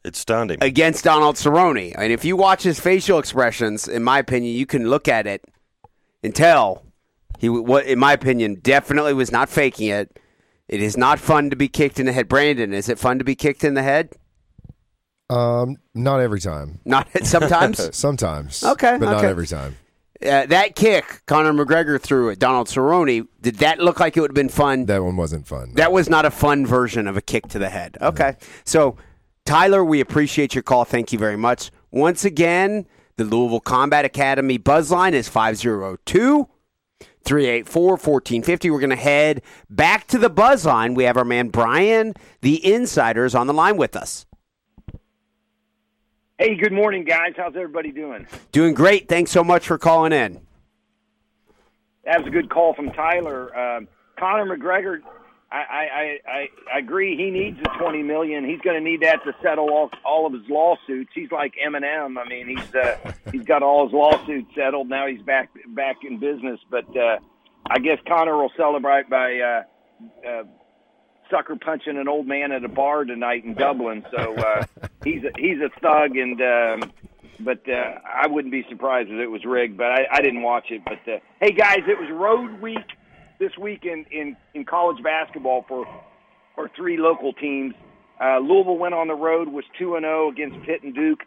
It 0.05 0.17
stunned 0.17 0.51
him. 0.53 0.59
against 0.61 1.05
Donald 1.05 1.37
Cerrone. 1.37 1.95
And 1.97 2.13
if 2.13 2.25
you 2.25 2.37
watch 2.37 2.63
his 2.63 2.79
facial 2.79 3.19
expressions, 3.19 3.89
in 3.89 4.03
my 4.05 4.19
opinion, 4.19 4.55
you 4.55 4.67
can 4.67 4.89
look 4.89 5.09
at 5.09 5.27
it 5.27 5.45
and 6.23 6.35
tell 6.35 6.85
he, 7.39 7.49
what, 7.49 7.87
in 7.87 7.99
my 7.99 8.13
opinion, 8.13 8.59
definitely 8.63 9.13
was 9.15 9.33
not 9.33 9.49
faking 9.49 9.89
it. 9.89 10.19
It 10.69 10.83
is 10.83 10.97
not 10.97 11.19
fun 11.19 11.51
to 11.51 11.57
be 11.57 11.69
kicked 11.69 11.99
in 11.99 12.07
the 12.07 12.13
head. 12.13 12.29
Brandon, 12.29 12.73
is 12.75 12.89
it 12.89 12.99
fun 12.99 13.19
to 13.19 13.25
be 13.25 13.35
kicked 13.35 13.65
in 13.65 13.75
the 13.75 13.83
head? 13.83 14.15
Um, 15.31 15.77
not 15.95 16.21
every 16.21 16.41
time. 16.41 16.81
Not 16.85 17.09
sometimes. 17.25 17.95
Sometimes. 17.97 18.65
Okay, 18.65 18.97
But 18.99 19.07
not 19.07 19.17
okay. 19.19 19.27
every 19.27 19.47
time. 19.47 19.77
uh, 20.23 20.47
that 20.47 20.75
kick 20.75 21.23
Conor 21.27 21.53
McGregor 21.53 22.01
threw 22.01 22.31
at 22.31 22.39
Donald 22.39 22.67
Cerrone, 22.69 23.29
did 23.41 23.57
that 23.57 23.79
look 23.79 24.01
like 24.01 24.17
it 24.17 24.21
would 24.21 24.31
have 24.31 24.35
been 24.35 24.49
fun? 24.49 24.87
That 24.87 25.03
one 25.05 25.17
wasn't 25.17 25.47
fun. 25.47 25.75
That 25.75 25.93
was 25.93 26.09
not 26.09 26.25
a 26.25 26.31
fun 26.31 26.65
version 26.67 27.07
of 27.07 27.17
a 27.17 27.21
kick 27.21 27.47
to 27.49 27.59
the 27.59 27.69
head. 27.69 27.99
Okay. 28.01 28.37
So, 28.65 28.97
Tyler, 29.45 29.85
we 29.85 30.01
appreciate 30.01 30.55
your 30.55 30.63
call. 30.63 30.85
Thank 30.85 31.13
you 31.13 31.19
very 31.19 31.37
much. 31.37 31.71
Once 31.91 32.25
again, 32.25 32.87
the 33.17 33.25
Louisville 33.25 33.61
Combat 33.61 34.05
Academy 34.05 34.57
buzz 34.59 34.91
line 34.91 35.13
is 35.15 35.29
502 35.29 36.49
384 37.25 37.91
1450. 37.91 38.71
We're 38.71 38.81
going 38.81 38.91
to 38.91 38.97
head 38.97 39.43
back 39.69 40.07
to 40.09 40.19
the 40.19 40.31
buzz 40.31 40.65
line. 40.65 40.95
We 40.95 41.05
have 41.05 41.17
our 41.17 41.25
man 41.25 41.49
Brian, 41.49 42.15
the 42.41 42.65
insiders, 42.73 43.35
on 43.35 43.47
the 43.47 43.53
line 43.55 43.77
with 43.77 43.95
us. 43.97 44.25
Hey, 46.41 46.55
good 46.55 46.73
morning, 46.73 47.03
guys. 47.03 47.33
How's 47.37 47.57
everybody 47.57 47.91
doing? 47.91 48.25
Doing 48.53 48.73
great. 48.73 49.09
Thanks 49.09 49.33
so 49.33 49.43
much 49.43 49.67
for 49.67 49.77
calling 49.77 50.13
in. 50.13 50.41
That 52.05 52.21
was 52.21 52.29
a 52.29 52.31
good 52.31 52.49
call 52.49 52.75
from 52.75 52.93
Tyler. 52.93 53.57
Um, 53.59 53.89
Conor 54.17 54.57
McGregor, 54.57 55.01
I, 55.51 55.57
I, 55.57 56.19
I, 56.31 56.49
I 56.73 56.79
agree. 56.79 57.17
He 57.17 57.31
needs 57.33 57.59
the 57.59 57.69
twenty 57.81 58.05
million. 58.05 58.49
He's 58.49 58.61
going 58.61 58.77
to 58.77 58.81
need 58.81 59.03
that 59.03 59.25
to 59.25 59.35
settle 59.43 59.69
all, 59.71 59.91
all 60.05 60.27
of 60.27 60.33
his 60.33 60.49
lawsuits. 60.49 61.11
He's 61.13 61.33
like 61.33 61.55
Eminem. 61.55 62.17
I 62.17 62.29
mean, 62.29 62.57
he's 62.57 62.73
uh, 62.73 63.13
he's 63.33 63.45
got 63.45 63.65
all 63.65 63.87
his 63.87 63.93
lawsuits 63.93 64.55
settled. 64.55 64.89
Now 64.89 65.09
he's 65.09 65.23
back 65.23 65.51
back 65.71 65.97
in 66.09 66.21
business. 66.21 66.61
But 66.71 66.85
uh, 66.97 67.19
I 67.69 67.81
guess 67.81 67.99
Conor 68.07 68.37
will 68.37 68.53
celebrate 68.57 69.11
by 69.11 69.41
uh, 69.41 69.63
uh, 70.25 70.43
sucker 71.31 71.57
punching 71.57 71.97
an 71.97 72.09
old 72.09 72.27
man 72.27 72.53
at 72.53 72.65
a 72.65 72.69
bar 72.69 73.05
tonight 73.05 73.45
in 73.45 73.55
Dublin. 73.55 74.05
So 74.11 74.35
uh, 74.35 74.65
he's 75.05 75.23
a, 75.25 75.31
he's 75.39 75.59
a 75.59 75.71
thug, 75.81 76.17
and 76.17 76.41
um, 76.41 76.93
but 77.41 77.69
uh, 77.69 77.99
I 78.05 78.27
wouldn't 78.27 78.53
be 78.53 78.65
surprised 78.69 79.11
if 79.11 79.19
it 79.19 79.29
was 79.29 79.45
rigged. 79.45 79.77
But 79.77 79.93
I, 79.93 80.07
I 80.13 80.21
didn't 80.23 80.43
watch 80.43 80.67
it. 80.71 80.83
But 80.85 81.11
uh, 81.11 81.19
hey, 81.41 81.53
guys, 81.53 81.81
it 81.87 81.99
was 81.99 82.11
road 82.13 82.61
week 82.61 82.79
this 83.39 83.57
week 83.57 83.85
in, 83.85 84.05
in, 84.11 84.37
in 84.55 84.65
college 84.65 85.03
basketball 85.03 85.65
for 85.69 85.87
for 86.55 86.71
three 86.77 86.97
local 86.99 87.33
teams. 87.33 87.75
Uh, 88.21 88.39
Louisville 88.39 88.79
went 88.79 88.95
on 88.95 89.07
the 89.07 89.15
road, 89.15 89.49
was 89.49 89.65
two 89.79 89.95
and 89.95 90.05
zero 90.05 90.31
against 90.31 90.61
Pitt 90.67 90.83
and 90.83 90.95
Duke. 90.95 91.21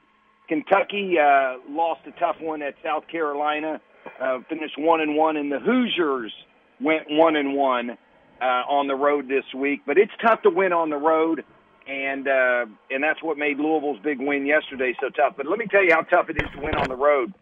Kentucky 0.50 1.16
uh, 1.18 1.54
lost 1.70 2.02
a 2.06 2.12
tough 2.20 2.36
one 2.42 2.62
at 2.62 2.76
South 2.84 3.08
Carolina, 3.08 3.80
uh, 4.22 4.40
finished 4.50 4.78
one 4.78 5.00
and 5.00 5.16
one, 5.16 5.38
and 5.38 5.50
the 5.50 5.60
Hoosiers 5.60 6.34
went 6.82 7.04
one 7.08 7.38
and 7.38 7.54
one 7.54 7.98
uh, 8.42 8.64
on 8.68 8.88
the 8.88 8.96
road 8.96 9.28
this 9.28 9.46
week. 9.56 9.82
But 9.86 9.98
it's 9.98 10.12
tough 10.26 10.42
to 10.44 10.50
win 10.50 10.74
on 10.74 10.90
the 10.90 10.98
road, 10.98 11.44
and 11.88 12.28
uh, 12.28 12.66
and 12.90 13.04
that's 13.04 13.22
what 13.22 13.38
made 13.38 13.58
Louisville's 13.58 14.00
big 14.04 14.20
win 14.20 14.46
yesterday 14.46 14.96
so 15.00 15.10
tough. 15.10 15.36
But 15.38 15.48
let 15.48 15.60
me 15.60 15.68
tell 15.70 15.84
you 15.84 15.94
how 15.94 16.02
tough 16.02 16.30
it 16.30 16.38
is 16.38 16.50
to 16.56 16.62
win 16.62 16.76
on 16.76 16.90
the 16.90 16.96
road. 16.96 17.34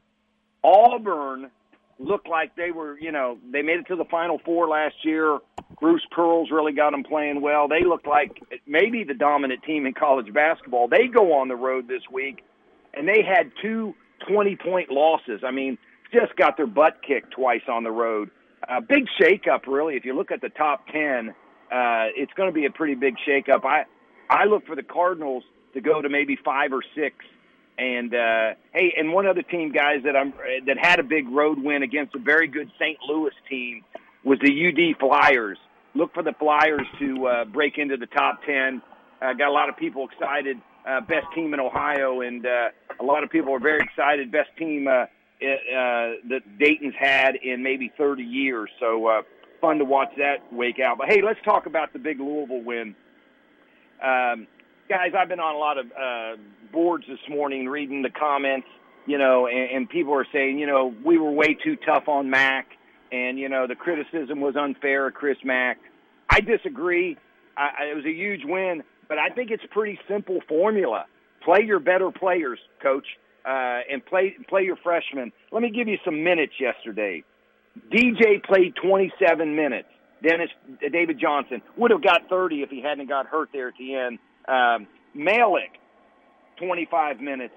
Auburn 0.63 1.49
looked 1.99 2.27
like 2.27 2.55
they 2.55 2.71
were, 2.71 2.97
you 2.99 3.11
know, 3.11 3.37
they 3.51 3.61
made 3.61 3.79
it 3.79 3.87
to 3.87 3.95
the 3.95 4.05
Final 4.05 4.39
Four 4.43 4.67
last 4.67 4.95
year. 5.03 5.39
Bruce 5.79 6.05
Pearl's 6.11 6.51
really 6.51 6.73
got 6.73 6.91
them 6.91 7.03
playing 7.03 7.41
well. 7.41 7.67
They 7.67 7.83
looked 7.85 8.07
like 8.07 8.41
maybe 8.67 9.03
the 9.03 9.13
dominant 9.13 9.63
team 9.63 9.85
in 9.85 9.93
college 9.93 10.33
basketball. 10.33 10.87
They 10.87 11.07
go 11.07 11.39
on 11.39 11.47
the 11.47 11.55
road 11.55 11.87
this 11.87 12.01
week, 12.11 12.43
and 12.93 13.07
they 13.07 13.23
had 13.23 13.51
two 13.61 13.95
20 14.27 14.57
point 14.57 14.91
losses. 14.91 15.41
I 15.45 15.51
mean, 15.51 15.77
just 16.13 16.35
got 16.35 16.57
their 16.57 16.67
butt 16.67 16.97
kicked 17.05 17.31
twice 17.31 17.61
on 17.69 17.83
the 17.83 17.91
road. 17.91 18.29
Uh, 18.67 18.81
big 18.81 19.05
shakeup, 19.21 19.67
really. 19.67 19.95
If 19.95 20.05
you 20.05 20.15
look 20.15 20.31
at 20.31 20.41
the 20.41 20.49
top 20.49 20.87
10, 20.87 21.29
uh, 21.29 21.33
it's 22.15 22.33
going 22.33 22.49
to 22.49 22.53
be 22.53 22.65
a 22.65 22.71
pretty 22.71 22.95
big 22.95 23.15
shakeup. 23.27 23.65
I, 23.65 23.83
I 24.29 24.45
look 24.45 24.65
for 24.65 24.75
the 24.75 24.83
Cardinals 24.83 25.43
to 25.73 25.81
go 25.81 26.01
to 26.01 26.09
maybe 26.09 26.37
five 26.43 26.71
or 26.73 26.81
six. 26.95 27.15
And 27.77 28.13
uh, 28.13 28.55
hey, 28.73 28.93
and 28.97 29.13
one 29.13 29.25
other 29.25 29.41
team, 29.41 29.71
guys, 29.71 30.03
that 30.03 30.15
I'm 30.15 30.33
that 30.65 30.77
had 30.77 30.99
a 30.99 31.03
big 31.03 31.29
road 31.29 31.57
win 31.63 31.81
against 31.81 32.13
a 32.13 32.19
very 32.19 32.47
good 32.47 32.69
St. 32.77 32.97
Louis 33.07 33.31
team 33.49 33.85
was 34.25 34.37
the 34.39 34.51
UD 34.51 34.99
Flyers. 34.99 35.57
Look 35.95 36.13
for 36.13 36.21
the 36.21 36.33
Flyers 36.33 36.85
to 36.99 37.25
uh, 37.25 37.45
break 37.45 37.77
into 37.77 37.95
the 37.95 38.07
top 38.07 38.41
ten. 38.45 38.81
Uh, 39.21 39.31
got 39.31 39.47
a 39.47 39.51
lot 39.51 39.69
of 39.69 39.77
people 39.77 40.07
excited. 40.11 40.57
Uh, 40.85 40.99
best 41.01 41.27
team 41.33 41.53
in 41.53 41.61
Ohio, 41.61 42.19
and 42.19 42.45
uh, 42.45 42.69
a 42.99 43.03
lot 43.03 43.23
of 43.23 43.29
people 43.29 43.53
are 43.53 43.59
very 43.59 43.81
excited. 43.81 44.29
Best 44.29 44.49
team 44.57 44.87
uh, 44.87 45.05
uh, 45.41 46.19
that 46.29 46.41
Dayton's 46.59 46.95
had 46.99 47.35
in 47.35 47.63
maybe 47.63 47.91
30 47.97 48.23
years. 48.23 48.69
So 48.79 49.07
uh, 49.07 49.21
fun 49.61 49.77
to 49.79 49.85
watch 49.85 50.09
that 50.17 50.51
wake 50.51 50.79
out. 50.79 50.97
But 50.97 51.07
hey, 51.09 51.21
let's 51.25 51.39
talk 51.43 51.65
about 51.65 51.93
the 51.93 51.99
big 51.99 52.19
Louisville 52.19 52.61
win. 52.61 52.95
Um, 54.03 54.47
guys, 54.89 55.11
I've 55.17 55.29
been 55.29 55.39
on 55.39 55.55
a 55.55 55.57
lot 55.57 55.77
of 55.77 55.85
uh, 55.91 56.41
boards 56.71 57.05
this 57.07 57.19
morning 57.29 57.67
reading 57.67 58.01
the 58.01 58.09
comments, 58.09 58.67
you 59.05 59.17
know, 59.17 59.47
and, 59.47 59.71
and 59.71 59.89
people 59.89 60.13
are 60.13 60.25
saying, 60.31 60.59
you 60.59 60.67
know, 60.67 60.93
we 61.03 61.17
were 61.17 61.31
way 61.31 61.53
too 61.53 61.77
tough 61.85 62.07
on 62.07 62.29
Mack, 62.29 62.67
and 63.11 63.37
you 63.37 63.49
know, 63.49 63.67
the 63.67 63.75
criticism 63.75 64.41
was 64.41 64.55
unfair 64.55 65.07
of 65.07 65.13
Chris 65.13 65.37
Mack. 65.43 65.77
I 66.29 66.41
disagree. 66.41 67.17
I, 67.57 67.91
it 67.91 67.95
was 67.95 68.05
a 68.05 68.11
huge 68.11 68.41
win, 68.45 68.83
but 69.07 69.17
I 69.17 69.29
think 69.29 69.51
it's 69.51 69.63
pretty 69.71 69.99
simple 70.07 70.39
formula. 70.47 71.05
Play 71.43 71.63
your 71.65 71.79
better 71.79 72.11
players, 72.11 72.59
coach, 72.81 73.05
uh, 73.49 73.79
and 73.91 74.05
play 74.05 74.35
play 74.47 74.63
your 74.63 74.75
freshman. 74.75 75.31
Let 75.51 75.63
me 75.63 75.71
give 75.71 75.87
you 75.87 75.97
some 76.05 76.23
minutes 76.23 76.53
yesterday. 76.59 77.23
DJ 77.91 78.43
played 78.43 78.75
27 78.75 79.55
minutes. 79.55 79.87
Dennis 80.21 80.49
David 80.91 81.19
Johnson 81.19 81.61
would 81.77 81.91
have 81.91 82.03
got 82.03 82.29
30 82.29 82.61
if 82.61 82.69
he 82.69 82.81
hadn't 82.81 83.07
got 83.07 83.25
hurt 83.25 83.49
there 83.53 83.69
at 83.69 83.73
the 83.79 83.95
end. 83.95 84.19
Um, 84.47 84.87
Malik, 85.15 85.79
25 86.57 87.21
minutes, 87.21 87.53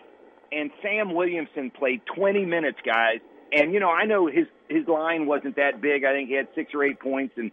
and 0.50 0.70
Sam 0.80 1.14
Williamson 1.14 1.70
played 1.70 2.00
20 2.14 2.46
minutes, 2.46 2.78
guys. 2.86 3.18
And 3.52 3.74
you 3.74 3.80
know, 3.80 3.90
I 3.90 4.06
know 4.06 4.26
his 4.26 4.46
his 4.68 4.86
line 4.88 5.26
wasn't 5.26 5.56
that 5.56 5.82
big. 5.82 6.04
I 6.04 6.12
think 6.12 6.30
he 6.30 6.36
had 6.36 6.48
six 6.54 6.72
or 6.74 6.84
eight 6.84 7.00
points 7.00 7.34
and 7.36 7.50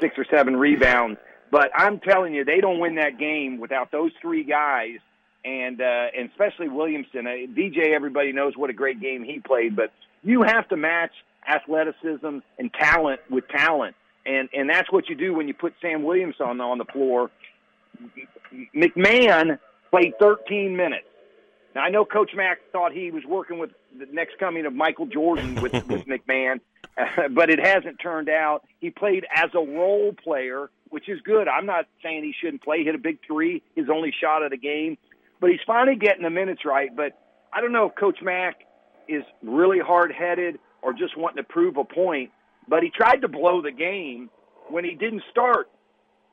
six 0.00 0.16
or 0.18 0.24
seven 0.24 0.56
rebounds. 0.56 1.20
But 1.52 1.70
I'm 1.74 2.00
telling 2.00 2.34
you, 2.34 2.44
they 2.44 2.60
don't 2.60 2.80
win 2.80 2.96
that 2.96 3.18
game 3.18 3.58
without 3.60 3.92
those 3.92 4.12
three 4.20 4.44
guys, 4.44 4.98
and 5.44 5.80
uh, 5.80 6.06
and 6.16 6.30
especially 6.30 6.68
Williamson. 6.68 7.26
Uh, 7.26 7.30
DJ, 7.56 7.94
everybody 7.94 8.32
knows 8.32 8.54
what 8.56 8.70
a 8.70 8.72
great 8.72 9.00
game 9.00 9.24
he 9.24 9.40
played, 9.40 9.76
but 9.76 9.92
you 10.22 10.42
have 10.42 10.68
to 10.68 10.76
match 10.76 11.12
athleticism 11.48 12.38
and 12.58 12.72
talent 12.74 13.20
with 13.30 13.48
talent, 13.48 13.96
and 14.26 14.48
and 14.52 14.68
that's 14.68 14.90
what 14.92 15.08
you 15.08 15.14
do 15.14 15.34
when 15.34 15.48
you 15.48 15.54
put 15.54 15.74
Sam 15.80 16.02
Williamson 16.02 16.46
on 16.46 16.60
on 16.60 16.78
the 16.78 16.84
floor. 16.84 17.30
McMahon 18.74 19.58
played 19.90 20.14
13 20.18 20.76
minutes. 20.76 21.04
Now 21.74 21.82
I 21.82 21.90
know 21.90 22.04
Coach 22.04 22.32
Mack 22.34 22.58
thought 22.72 22.92
he 22.92 23.10
was 23.10 23.24
working 23.24 23.58
with 23.58 23.70
the 23.98 24.06
next 24.12 24.38
coming 24.38 24.66
of 24.66 24.74
Michael 24.74 25.06
Jordan 25.06 25.60
with 25.60 25.72
with 25.88 26.06
McMahon, 26.06 26.60
uh, 26.98 27.28
but 27.34 27.50
it 27.50 27.58
hasn't 27.64 27.98
turned 28.02 28.28
out. 28.28 28.64
He 28.80 28.90
played 28.90 29.26
as 29.34 29.50
a 29.54 29.60
role 29.60 30.12
player, 30.12 30.70
which 30.90 31.08
is 31.08 31.20
good. 31.22 31.48
I'm 31.48 31.66
not 31.66 31.86
saying 32.02 32.24
he 32.24 32.34
shouldn't 32.40 32.62
play. 32.62 32.78
He 32.78 32.84
hit 32.84 32.94
a 32.94 32.98
big 32.98 33.18
three, 33.26 33.62
his 33.74 33.88
only 33.88 34.12
shot 34.20 34.42
of 34.42 34.50
the 34.50 34.56
game, 34.56 34.98
but 35.40 35.50
he's 35.50 35.60
finally 35.66 35.96
getting 35.96 36.22
the 36.22 36.30
minutes 36.30 36.62
right. 36.64 36.94
But 36.94 37.18
I 37.52 37.60
don't 37.60 37.72
know 37.72 37.86
if 37.88 37.94
Coach 37.96 38.18
Mack 38.22 38.56
is 39.08 39.22
really 39.42 39.78
hard 39.78 40.12
headed 40.12 40.58
or 40.82 40.92
just 40.92 41.16
wanting 41.16 41.42
to 41.42 41.48
prove 41.48 41.76
a 41.76 41.84
point. 41.84 42.30
but 42.68 42.82
he 42.82 42.90
tried 42.90 43.20
to 43.22 43.28
blow 43.28 43.60
the 43.60 43.72
game 43.72 44.30
when 44.68 44.84
he 44.84 44.94
didn't 44.94 45.22
start 45.30 45.68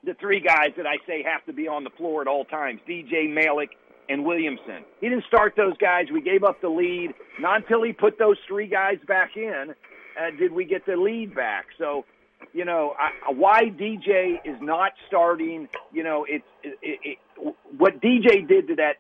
the 0.03 0.13
three 0.19 0.39
guys 0.39 0.69
that 0.77 0.85
I 0.85 0.97
say 1.07 1.23
have 1.23 1.43
to 1.47 1.53
be 1.53 1.67
on 1.67 1.83
the 1.83 1.89
floor 1.91 2.21
at 2.21 2.27
all 2.27 2.45
times: 2.45 2.79
DJ 2.87 3.33
Malik 3.33 3.69
and 4.09 4.23
Williamson. 4.23 4.85
He 5.01 5.09
didn't 5.09 5.25
start 5.25 5.55
those 5.57 5.75
guys. 5.77 6.05
We 6.13 6.21
gave 6.21 6.43
up 6.43 6.61
the 6.61 6.69
lead. 6.69 7.13
Not 7.39 7.63
until 7.63 7.83
he 7.83 7.91
put 7.91 8.17
those 8.17 8.37
three 8.47 8.67
guys 8.67 8.97
back 9.07 9.31
in 9.35 9.73
uh, 10.17 10.31
did 10.37 10.51
we 10.51 10.65
get 10.65 10.85
the 10.85 10.95
lead 10.95 11.35
back. 11.35 11.65
So, 11.77 12.05
you 12.53 12.65
know, 12.65 12.93
I, 12.97 13.31
why 13.31 13.63
DJ 13.65 14.35
is 14.45 14.57
not 14.61 14.93
starting? 15.07 15.67
You 15.91 16.03
know, 16.03 16.25
it's 16.27 16.45
it, 16.63 16.77
it, 16.81 16.99
it, 17.03 17.55
what 17.77 18.01
DJ 18.01 18.47
did 18.47 18.67
to 18.67 18.75
that 18.75 18.97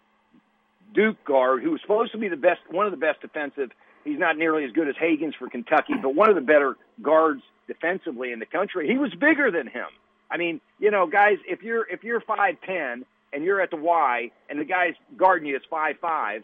Duke 0.93 1.23
guard, 1.25 1.63
who 1.63 1.71
was 1.71 1.81
supposed 1.81 2.11
to 2.13 2.17
be 2.17 2.27
the 2.27 2.37
best, 2.37 2.59
one 2.69 2.85
of 2.85 2.91
the 2.91 2.97
best 2.97 3.21
defensive. 3.21 3.71
He's 4.03 4.19
not 4.19 4.37
nearly 4.37 4.63
as 4.63 4.71
good 4.71 4.87
as 4.87 4.95
Hagans 4.95 5.35
for 5.37 5.49
Kentucky, 5.49 5.93
but 6.01 6.15
one 6.15 6.29
of 6.29 6.35
the 6.35 6.41
better 6.41 6.77
guards 7.01 7.41
defensively 7.67 8.31
in 8.31 8.39
the 8.39 8.45
country. 8.45 8.87
He 8.87 8.97
was 8.97 9.11
bigger 9.19 9.51
than 9.51 9.67
him. 9.67 9.87
I 10.31 10.37
mean, 10.37 10.61
you 10.79 10.91
know, 10.91 11.07
guys, 11.07 11.37
if 11.47 11.61
you're 11.61 11.87
if 11.87 12.03
you're 12.03 12.21
five 12.21 12.55
ten 12.65 13.05
and 13.33 13.43
you're 13.43 13.61
at 13.61 13.69
the 13.71 13.77
Y 13.77 14.31
and 14.49 14.59
the 14.59 14.65
guy's 14.65 14.93
guarding 15.17 15.47
you 15.47 15.55
is 15.55 15.61
five 15.69 15.95
five, 16.01 16.43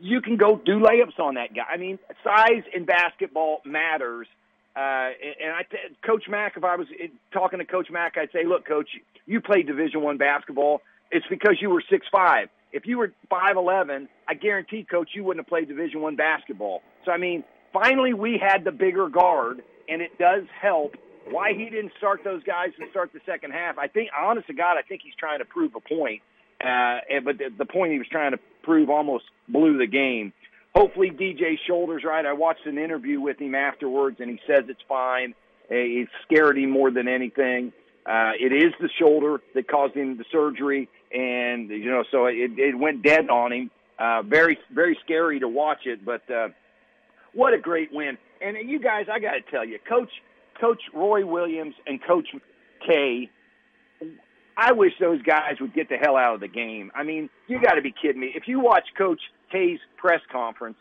you 0.00 0.20
can 0.20 0.36
go 0.36 0.60
do 0.64 0.78
layups 0.80 1.18
on 1.18 1.34
that 1.34 1.54
guy. 1.54 1.62
I 1.72 1.76
mean, 1.76 1.98
size 2.22 2.62
in 2.74 2.84
basketball 2.84 3.60
matters. 3.64 4.26
Uh, 4.76 5.10
and 5.42 5.52
I, 5.52 5.62
Coach 6.06 6.24
Mack, 6.28 6.56
if 6.56 6.64
I 6.64 6.76
was 6.76 6.86
talking 7.32 7.58
to 7.58 7.64
Coach 7.64 7.88
Mack, 7.90 8.16
I'd 8.16 8.30
say, 8.32 8.44
look, 8.46 8.66
Coach, 8.66 8.88
you 9.26 9.40
played 9.40 9.66
Division 9.66 10.02
One 10.02 10.16
basketball. 10.16 10.82
It's 11.10 11.26
because 11.28 11.56
you 11.60 11.70
were 11.70 11.82
six 11.90 12.06
five. 12.12 12.48
If 12.72 12.86
you 12.86 12.98
were 12.98 13.12
five 13.28 13.56
eleven, 13.56 14.08
I 14.28 14.34
guarantee, 14.34 14.86
Coach, 14.88 15.10
you 15.14 15.24
wouldn't 15.24 15.44
have 15.44 15.48
played 15.48 15.68
Division 15.68 16.00
One 16.00 16.16
basketball. 16.16 16.82
So 17.04 17.10
I 17.10 17.18
mean, 17.18 17.42
finally, 17.72 18.14
we 18.14 18.40
had 18.40 18.64
the 18.64 18.70
bigger 18.70 19.08
guard, 19.08 19.62
and 19.88 20.00
it 20.02 20.16
does 20.18 20.44
help 20.60 20.94
why 21.28 21.52
he 21.52 21.64
didn't 21.64 21.92
start 21.98 22.20
those 22.24 22.42
guys 22.44 22.70
and 22.78 22.88
start 22.90 23.12
the 23.12 23.20
second 23.26 23.52
half, 23.52 23.78
I 23.78 23.88
think, 23.88 24.10
honest 24.18 24.46
to 24.48 24.54
God, 24.54 24.76
I 24.78 24.82
think 24.82 25.02
he's 25.04 25.14
trying 25.18 25.40
to 25.40 25.44
prove 25.44 25.72
a 25.76 25.80
point. 25.80 26.22
Uh, 26.60 26.98
but 27.24 27.38
the, 27.38 27.50
the 27.56 27.64
point 27.64 27.92
he 27.92 27.98
was 27.98 28.08
trying 28.10 28.32
to 28.32 28.38
prove 28.62 28.90
almost 28.90 29.24
blew 29.48 29.78
the 29.78 29.86
game. 29.86 30.32
Hopefully, 30.74 31.10
DJ's 31.10 31.58
shoulder's 31.66 32.04
right. 32.04 32.24
I 32.24 32.32
watched 32.32 32.66
an 32.66 32.78
interview 32.78 33.20
with 33.20 33.40
him 33.40 33.54
afterwards, 33.54 34.18
and 34.20 34.30
he 34.30 34.38
says 34.46 34.64
it's 34.68 34.82
fine. 34.88 35.34
It 35.68 36.08
scared 36.24 36.58
him 36.58 36.70
more 36.70 36.90
than 36.90 37.08
anything. 37.08 37.72
Uh, 38.06 38.32
it 38.38 38.52
is 38.52 38.72
the 38.80 38.88
shoulder 38.98 39.40
that 39.54 39.68
caused 39.68 39.94
him 39.94 40.16
the 40.16 40.24
surgery, 40.32 40.88
and 41.12 41.68
you 41.70 41.90
know, 41.90 42.04
so 42.10 42.26
it, 42.26 42.58
it 42.58 42.78
went 42.78 43.02
dead 43.02 43.28
on 43.28 43.52
him. 43.52 43.70
Uh, 43.98 44.22
very, 44.22 44.58
very 44.72 44.98
scary 45.04 45.40
to 45.40 45.48
watch 45.48 45.80
it, 45.84 46.04
but 46.04 46.22
uh, 46.30 46.48
what 47.34 47.52
a 47.52 47.58
great 47.58 47.92
win! 47.92 48.16
And 48.40 48.56
you 48.68 48.80
guys, 48.80 49.06
I 49.12 49.18
got 49.18 49.32
to 49.32 49.42
tell 49.50 49.64
you, 49.64 49.78
Coach 49.88 50.10
Coach 50.60 50.80
Roy 50.94 51.26
Williams 51.26 51.74
and 51.86 52.00
Coach 52.02 52.28
K. 52.86 53.28
I 54.56 54.72
wish 54.72 54.92
those 54.98 55.22
guys 55.22 55.56
would 55.60 55.74
get 55.74 55.88
the 55.88 55.96
hell 55.96 56.16
out 56.16 56.34
of 56.34 56.40
the 56.40 56.48
game. 56.48 56.90
I 56.94 57.02
mean, 57.02 57.28
you 57.48 57.60
got 57.60 57.74
to 57.74 57.82
be 57.82 57.92
kidding 57.92 58.20
me. 58.20 58.32
If 58.34 58.44
you 58.46 58.60
watch 58.60 58.84
Coach 58.96 59.20
K's 59.50 59.80
press 59.96 60.20
conference, 60.30 60.76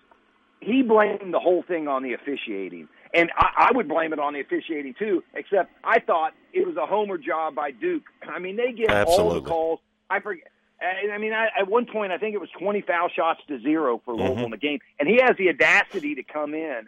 he 0.62 0.82
blamed 0.82 1.34
the 1.34 1.40
whole 1.40 1.64
thing 1.64 1.88
on 1.88 2.04
the 2.04 2.14
officiating. 2.14 2.88
And 3.14 3.32
I, 3.36 3.70
I 3.70 3.72
would 3.74 3.88
blame 3.88 4.14
it 4.14 4.20
on 4.20 4.34
the 4.34 4.42
officiating 4.42 4.94
too, 4.98 5.24
except 5.34 5.72
I 5.84 6.00
thought 6.00 6.34
it 6.54 6.68
was 6.68 6.78
a 6.78 6.86
homer 6.86 7.18
job 7.18 7.56
by 7.56 7.72
Duke. 7.72 8.04
I 8.28 8.40
mean, 8.40 8.56
they 8.56 8.72
get 8.72 8.92
Absolutely. 8.92 9.26
all 9.26 9.42
the 9.42 9.50
calls. 9.50 9.80
I 10.10 10.20
forget. 10.20 10.46
I 10.82 11.18
mean, 11.18 11.34
I, 11.34 11.48
at 11.60 11.68
one 11.68 11.86
point, 11.86 12.14
I 12.14 12.18
think 12.18 12.36
it 12.36 12.40
was 12.40 12.50
20 12.58 12.82
foul 12.82 13.10
shots 13.10 13.42
to 13.50 13.60
zero 13.60 14.02
for 14.06 14.16
Louisville 14.16 14.36
mm-hmm. 14.36 14.46
in 14.46 14.52
the 14.52 14.58
game, 14.58 14.80
and 14.98 15.10
he 15.10 15.20
has 15.22 15.36
the 15.38 15.50
audacity 15.50 16.16
to 16.16 16.24
come 16.24 16.54
in 16.54 16.88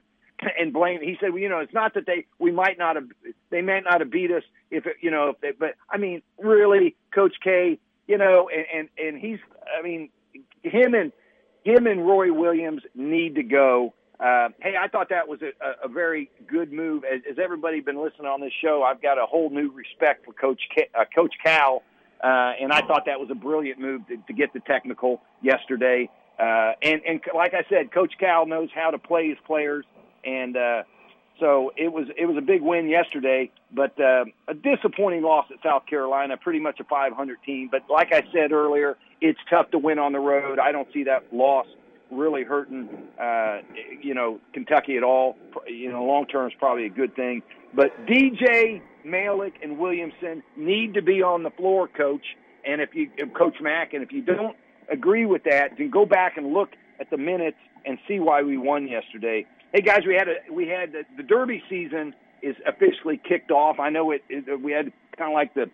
and 0.58 0.72
blame. 0.72 1.02
He 1.02 1.18
said, 1.20 1.32
well, 1.32 1.42
you 1.42 1.50
know, 1.50 1.60
it's 1.60 1.74
not 1.74 1.94
that 1.96 2.06
they 2.06 2.26
we 2.40 2.52
might 2.52 2.78
not 2.78 2.96
have 2.96 3.08
they 3.50 3.62
might 3.62 3.84
not 3.84 4.00
have 4.00 4.10
beat 4.10 4.32
us 4.32 4.44
if 4.70 4.86
it, 4.86 4.98
you 5.02 5.12
know, 5.12 5.30
if 5.30 5.42
they, 5.42 5.52
but 5.52 5.76
I 5.90 5.98
mean, 5.98 6.22
really, 6.40 6.96
Coach 7.14 7.36
K, 7.44 7.80
you 8.08 8.18
know, 8.18 8.50
and 8.50 8.66
and 8.74 8.90
and 8.98 9.22
he's, 9.22 9.40
I 9.78 9.82
mean, 9.82 10.10
him 10.64 10.94
and 10.94 11.12
him 11.64 11.88
and 11.88 12.06
Roy 12.06 12.34
Williams 12.34 12.82
need 12.96 13.36
to 13.36 13.44
go. 13.44 13.94
Uh, 14.20 14.50
hey, 14.62 14.76
I 14.80 14.88
thought 14.88 15.10
that 15.10 15.28
was 15.28 15.40
a, 15.42 15.86
a 15.86 15.88
very 15.88 16.30
good 16.48 16.72
move. 16.72 17.04
As, 17.04 17.22
as 17.30 17.38
everybody 17.44 17.80
been 17.80 18.02
listening 18.02 18.28
on 18.28 18.40
this 18.40 18.54
show, 18.64 18.84
I've 18.84 19.02
got 19.02 19.18
a 19.18 19.26
whole 19.26 19.50
new 19.50 19.72
respect 19.72 20.26
for 20.26 20.34
Coach 20.34 20.62
K, 20.76 20.88
uh, 20.94 21.06
Coach 21.14 21.34
Cal, 21.44 21.82
uh, 22.24 22.54
and 22.62 22.72
I 22.72 22.82
thought 22.82 23.06
that 23.08 23.20
was 23.20 23.30
a 23.32 23.36
brilliant 23.36 23.80
move 23.80 24.08
to, 24.08 24.18
to 24.18 24.34
get 24.34 24.54
the 24.54 24.60
technical 24.60 25.22
yesterday. 25.42 26.08
Uh, 26.38 26.74
and 26.84 27.02
and 27.08 27.22
like 27.36 27.54
I 27.54 27.64
said, 27.68 27.92
Coach 27.92 28.14
Cal 28.20 28.46
knows 28.46 28.70
how 28.74 28.92
to 28.92 29.00
play 29.00 29.30
his 29.30 29.38
players 29.46 29.86
and 30.24 30.56
uh, 30.56 30.84
so 31.42 31.74
it 31.76 31.92
was 31.92 32.06
it 32.16 32.28
was 32.28 32.38
a 32.38 32.42
big 32.42 32.62
win 32.62 32.88
yesterday, 32.88 33.52
but 33.74 34.00
uh, 34.00 34.26
a 34.48 34.54
disappointing 34.54 35.24
loss 35.24 35.48
at 35.52 35.58
South 35.64 35.88
Carolina. 35.88 36.38
Pretty 36.38 36.60
much 36.60 36.80
a 36.80 36.84
500 36.84 37.38
team, 37.44 37.68
but 37.72 37.82
like 37.90 38.14
I 38.14 38.22
said 38.32 38.52
earlier, 38.52 38.96
it's 39.20 39.40
tough 39.50 39.72
to 39.72 39.80
win 39.80 39.98
on 39.98 40.14
the 40.14 40.20
road. 40.20 40.60
I 40.60 40.72
don't 40.72 40.88
see 40.94 41.04
that 41.06 41.34
loss 41.34 41.66
really 42.12 42.44
hurting 42.44 42.88
uh, 43.20 43.62
you 44.02 44.14
know 44.14 44.40
Kentucky 44.54 44.98
at 44.98 45.04
all. 45.04 45.36
You 45.68 45.92
know, 45.92 46.06
long 46.06 46.28
term 46.28 46.48
is 46.48 46.54
probably 46.60 46.86
a 46.86 46.90
good 46.90 47.16
thing. 47.16 47.42
But 47.74 48.06
DJ 48.06 48.82
Malik 49.04 49.56
and 49.64 49.80
Williamson 49.80 50.44
need 50.56 50.94
to 50.94 51.02
be 51.02 51.24
on 51.24 51.42
the 51.42 51.52
floor, 51.52 51.88
coach. 51.88 52.38
And 52.64 52.80
if 52.80 52.94
you, 52.94 53.10
Coach 53.36 53.56
Mack, 53.60 53.94
and 53.94 54.04
if 54.04 54.12
you 54.12 54.22
don't 54.22 54.56
agree 54.92 55.26
with 55.26 55.46
that, 55.46 55.72
then 55.80 55.90
go 55.90 56.06
back 56.06 56.38
and 56.38 56.54
look 56.54 56.70
at 57.00 57.10
the 57.10 57.18
minutes 57.18 57.58
and 57.86 57.98
see 58.08 58.20
why 58.20 58.44
we 58.44 58.58
won 58.58 58.88
yesterday. 58.88 59.48
Hey 59.74 59.80
guys, 59.80 60.02
we 60.06 60.16
had 60.16 60.28
a 60.28 60.54
we 60.54 60.68
had 60.68 60.92
the, 60.92 61.04
the 61.16 61.24
Derby 61.24 61.64
season 61.70 62.14
is 62.42 62.58
officially 62.68 63.16
kicked 63.18 63.52
off. 63.52 63.80
I 63.80 63.90
know 63.90 64.12
it, 64.12 64.22
it 64.28 64.62
we 64.62 64.74
had 64.74 64.92
kind 65.18 65.32
of 65.32 65.34
like 65.34 65.54
the 65.54 65.70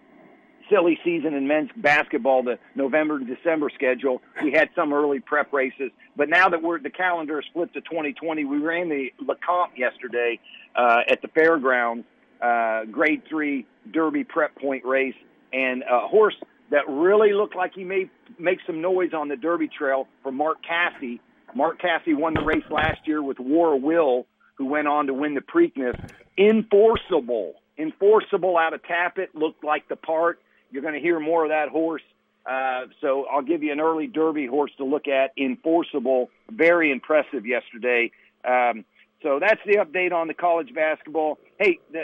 silly 0.69 0.99
season 1.03 1.33
in 1.33 1.47
men's 1.47 1.71
basketball, 1.75 2.43
the 2.43 2.59
November 2.75 3.17
to 3.17 3.25
December 3.25 3.71
schedule. 3.73 4.21
We 4.43 4.51
had 4.51 4.69
some 4.75 4.93
early 4.93 5.19
prep 5.19 5.51
races, 5.51 5.89
but 6.15 6.29
now 6.29 6.47
that 6.47 6.61
we're 6.61 6.79
the 6.79 6.91
calendar 6.91 7.39
is 7.39 7.45
flipped 7.53 7.73
to 7.73 7.81
2020, 7.81 8.45
we 8.45 8.59
ran 8.59 8.87
the 8.87 9.11
Lecomte 9.19 9.75
yesterday 9.75 10.39
uh, 10.75 10.99
at 11.09 11.23
the 11.23 11.27
fairgrounds, 11.29 12.05
uh, 12.39 12.85
Grade 12.91 13.23
Three 13.27 13.65
Derby 13.91 14.23
prep 14.23 14.55
point 14.57 14.85
race, 14.85 15.15
and 15.51 15.81
a 15.81 16.07
horse 16.07 16.35
that 16.69 16.87
really 16.87 17.33
looked 17.33 17.55
like 17.55 17.73
he 17.73 17.83
may 17.83 18.11
make 18.37 18.59
some 18.67 18.79
noise 18.79 19.15
on 19.15 19.27
the 19.27 19.37
Derby 19.37 19.69
trail 19.75 20.07
for 20.21 20.31
Mark 20.31 20.57
Casse 20.61 21.19
Mark 21.57 21.81
Casse 21.81 22.01
won 22.09 22.35
the 22.35 22.43
race 22.43 22.63
last 22.69 22.99
year 23.05 23.21
with 23.21 23.39
War 23.39 23.79
Will, 23.79 24.27
who 24.59 24.67
went 24.67 24.87
on 24.87 25.07
to 25.07 25.13
win 25.13 25.33
the 25.33 25.41
Preakness. 25.41 25.99
Enforceable, 26.37 27.55
enforceable 27.79 28.57
out 28.57 28.73
of 28.75 28.81
Tapit 28.83 29.29
looked 29.33 29.63
like 29.63 29.89
the 29.89 29.95
part. 29.95 30.39
You're 30.69 30.83
going 30.83 30.93
to 30.93 30.99
hear 30.99 31.19
more 31.19 31.45
of 31.45 31.49
that 31.49 31.69
horse. 31.69 32.03
Uh, 32.45 32.85
so 33.01 33.25
I'll 33.25 33.41
give 33.41 33.63
you 33.63 33.71
an 33.71 33.79
early 33.79 34.05
Derby 34.05 34.45
horse 34.45 34.69
to 34.77 34.85
look 34.85 35.07
at. 35.07 35.31
Enforceable, 35.35 36.29
very 36.51 36.91
impressive 36.91 37.47
yesterday. 37.47 38.11
Um, 38.47 38.85
so 39.23 39.39
that's 39.41 39.59
the 39.65 39.77
update 39.77 40.13
on 40.13 40.27
the 40.27 40.35
college 40.35 40.73
basketball. 40.75 41.39
Hey, 41.59 41.79
the, 41.91 42.01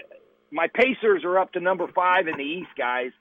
my 0.52 0.68
Pacers 0.74 1.24
are 1.24 1.38
up 1.38 1.54
to 1.54 1.60
number 1.60 1.88
five 1.94 2.28
in 2.28 2.38
the 2.38 2.44
East, 2.44 2.72
guys. 2.76 3.12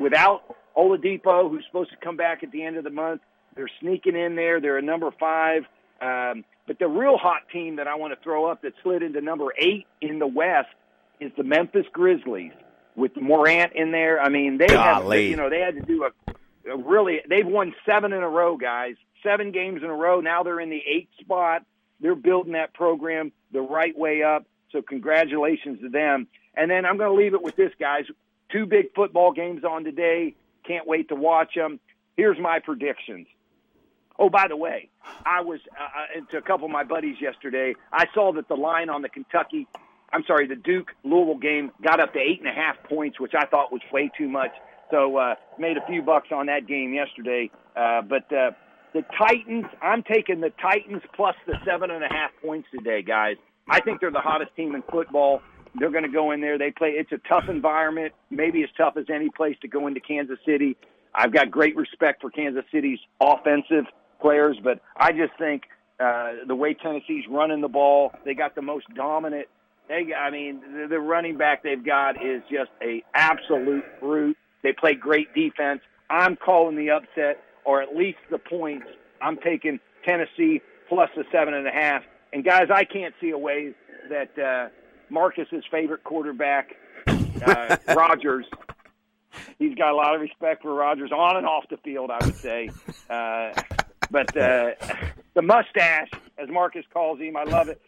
Without 0.00 0.56
Oladipo, 0.78 1.50
who's 1.50 1.64
supposed 1.66 1.90
to 1.90 1.96
come 2.02 2.16
back 2.16 2.42
at 2.42 2.52
the 2.52 2.64
end 2.64 2.78
of 2.78 2.84
the 2.84 2.90
month, 2.90 3.20
they're 3.54 3.70
sneaking 3.80 4.16
in 4.16 4.34
there. 4.34 4.60
They're 4.62 4.78
a 4.78 4.82
number 4.82 5.10
five. 5.20 5.64
Um, 6.00 6.44
but 6.66 6.78
the 6.78 6.88
real 6.88 7.16
hot 7.16 7.42
team 7.52 7.76
that 7.76 7.86
I 7.86 7.94
want 7.96 8.12
to 8.14 8.22
throw 8.22 8.46
up 8.50 8.62
that 8.62 8.72
slid 8.82 9.02
into 9.02 9.20
number 9.20 9.46
eight 9.58 9.86
in 10.00 10.18
the 10.18 10.26
West 10.26 10.68
is 11.20 11.30
the 11.36 11.44
Memphis 11.44 11.86
Grizzlies 11.92 12.52
with 12.96 13.16
Morant 13.16 13.72
in 13.74 13.92
there. 13.92 14.20
I 14.20 14.28
mean, 14.28 14.58
they 14.58 14.66
have, 14.72 15.04
you 15.30 15.36
know, 15.36 15.50
they 15.50 15.60
had 15.60 15.74
to 15.74 15.82
do 15.82 16.04
a, 16.04 16.70
a 16.70 16.76
really, 16.76 17.20
they've 17.28 17.46
won 17.46 17.74
seven 17.86 18.12
in 18.12 18.22
a 18.22 18.28
row, 18.28 18.56
guys, 18.56 18.94
seven 19.22 19.52
games 19.52 19.82
in 19.82 19.90
a 19.90 19.94
row. 19.94 20.20
Now 20.20 20.42
they're 20.42 20.60
in 20.60 20.70
the 20.70 20.82
eighth 20.86 21.10
spot. 21.20 21.62
They're 22.00 22.14
building 22.14 22.52
that 22.52 22.74
program 22.74 23.32
the 23.52 23.60
right 23.60 23.96
way 23.96 24.22
up. 24.22 24.46
So 24.72 24.82
congratulations 24.82 25.80
to 25.80 25.88
them. 25.88 26.26
And 26.54 26.70
then 26.70 26.84
I'm 26.84 26.98
going 26.98 27.10
to 27.10 27.16
leave 27.16 27.34
it 27.34 27.42
with 27.42 27.56
this, 27.56 27.72
guys. 27.78 28.04
Two 28.50 28.66
big 28.66 28.94
football 28.94 29.32
games 29.32 29.64
on 29.64 29.84
today. 29.84 30.34
Can't 30.66 30.86
wait 30.86 31.08
to 31.08 31.14
watch 31.14 31.54
them. 31.54 31.80
Here's 32.16 32.38
my 32.38 32.58
predictions. 32.58 33.26
Oh, 34.18 34.30
by 34.30 34.46
the 34.48 34.56
way, 34.56 34.88
I 35.26 35.40
was 35.40 35.60
uh, 35.72 36.18
uh, 36.20 36.30
to 36.30 36.38
a 36.38 36.42
couple 36.42 36.66
of 36.66 36.70
my 36.70 36.84
buddies 36.84 37.16
yesterday. 37.20 37.74
I 37.92 38.04
saw 38.14 38.32
that 38.34 38.48
the 38.48 38.54
line 38.54 38.88
on 38.88 39.02
the 39.02 39.08
Kentucky, 39.08 39.66
I'm 40.12 40.22
sorry, 40.26 40.46
the 40.46 40.54
Duke 40.54 40.92
Louisville 41.02 41.38
game 41.38 41.72
got 41.82 42.00
up 42.00 42.12
to 42.12 42.20
eight 42.20 42.38
and 42.38 42.48
a 42.48 42.52
half 42.52 42.76
points, 42.88 43.18
which 43.18 43.32
I 43.36 43.46
thought 43.46 43.72
was 43.72 43.80
way 43.92 44.10
too 44.16 44.28
much. 44.28 44.52
So 44.90 45.16
uh, 45.16 45.34
made 45.58 45.76
a 45.76 45.86
few 45.86 46.02
bucks 46.02 46.28
on 46.30 46.46
that 46.46 46.68
game 46.68 46.94
yesterday. 46.94 47.50
Uh, 47.74 48.02
but 48.02 48.32
uh, 48.32 48.52
the 48.92 49.02
Titans, 49.18 49.64
I'm 49.82 50.04
taking 50.04 50.40
the 50.40 50.52
Titans 50.62 51.02
plus 51.16 51.34
the 51.46 51.54
seven 51.66 51.90
and 51.90 52.04
a 52.04 52.08
half 52.08 52.30
points 52.40 52.68
today, 52.70 53.02
guys. 53.02 53.36
I 53.68 53.80
think 53.80 54.00
they're 54.00 54.12
the 54.12 54.20
hottest 54.20 54.54
team 54.54 54.76
in 54.76 54.82
football. 54.82 55.42
They're 55.76 55.90
going 55.90 56.04
to 56.04 56.10
go 56.10 56.30
in 56.30 56.40
there. 56.40 56.56
They 56.56 56.70
play. 56.70 56.90
It's 56.90 57.10
a 57.10 57.18
tough 57.28 57.48
environment, 57.48 58.12
maybe 58.30 58.62
as 58.62 58.68
tough 58.76 58.96
as 58.96 59.06
any 59.12 59.30
place 59.30 59.56
to 59.62 59.68
go 59.68 59.88
into 59.88 59.98
Kansas 59.98 60.38
City. 60.46 60.76
I've 61.12 61.32
got 61.32 61.50
great 61.50 61.74
respect 61.74 62.20
for 62.20 62.30
Kansas 62.30 62.64
City's 62.70 63.00
offensive 63.20 63.86
players, 64.20 64.56
but 64.62 64.80
I 64.96 65.12
just 65.12 65.32
think 65.38 65.62
uh, 66.00 66.32
the 66.46 66.54
way 66.54 66.74
Tennessee's 66.74 67.24
running 67.30 67.60
the 67.60 67.68
ball, 67.68 68.12
they 68.24 68.34
got 68.34 68.54
the 68.54 68.62
most 68.62 68.86
dominant 68.94 69.46
They, 69.88 70.12
I 70.14 70.30
mean, 70.30 70.60
the, 70.60 70.86
the 70.88 70.98
running 70.98 71.36
back 71.36 71.62
they've 71.62 71.84
got 71.84 72.16
is 72.24 72.42
just 72.50 72.70
a 72.82 73.02
absolute 73.14 73.84
brute. 74.00 74.36
They 74.62 74.72
play 74.72 74.94
great 74.94 75.32
defense. 75.34 75.80
I'm 76.10 76.36
calling 76.36 76.76
the 76.76 76.90
upset, 76.90 77.42
or 77.64 77.82
at 77.82 77.94
least 77.94 78.18
the 78.30 78.38
points. 78.38 78.86
I'm 79.20 79.36
taking 79.38 79.78
Tennessee 80.04 80.60
plus 80.88 81.10
the 81.16 81.24
seven 81.30 81.54
and 81.54 81.66
a 81.66 81.70
half. 81.70 82.02
And 82.32 82.44
guys, 82.44 82.68
I 82.74 82.84
can't 82.84 83.14
see 83.20 83.30
a 83.30 83.38
way 83.38 83.74
that 84.10 84.38
uh, 84.38 84.68
Marcus's 85.10 85.64
favorite 85.70 86.02
quarterback, 86.04 86.74
uh, 87.06 87.76
Rodgers, 87.94 88.46
he's 89.58 89.74
got 89.76 89.92
a 89.92 89.96
lot 89.96 90.14
of 90.14 90.20
respect 90.20 90.62
for 90.62 90.74
Rodgers 90.74 91.12
on 91.12 91.36
and 91.36 91.46
off 91.46 91.64
the 91.70 91.76
field. 91.78 92.10
I 92.10 92.24
would 92.24 92.36
say, 92.36 92.70
uh, 93.08 93.52
but 94.10 94.36
uh, 94.36 94.70
the 95.34 95.42
mustache, 95.42 96.10
as 96.38 96.48
Marcus 96.48 96.84
calls 96.92 97.20
him, 97.20 97.36
I 97.36 97.44
love 97.44 97.68
it. 97.68 97.80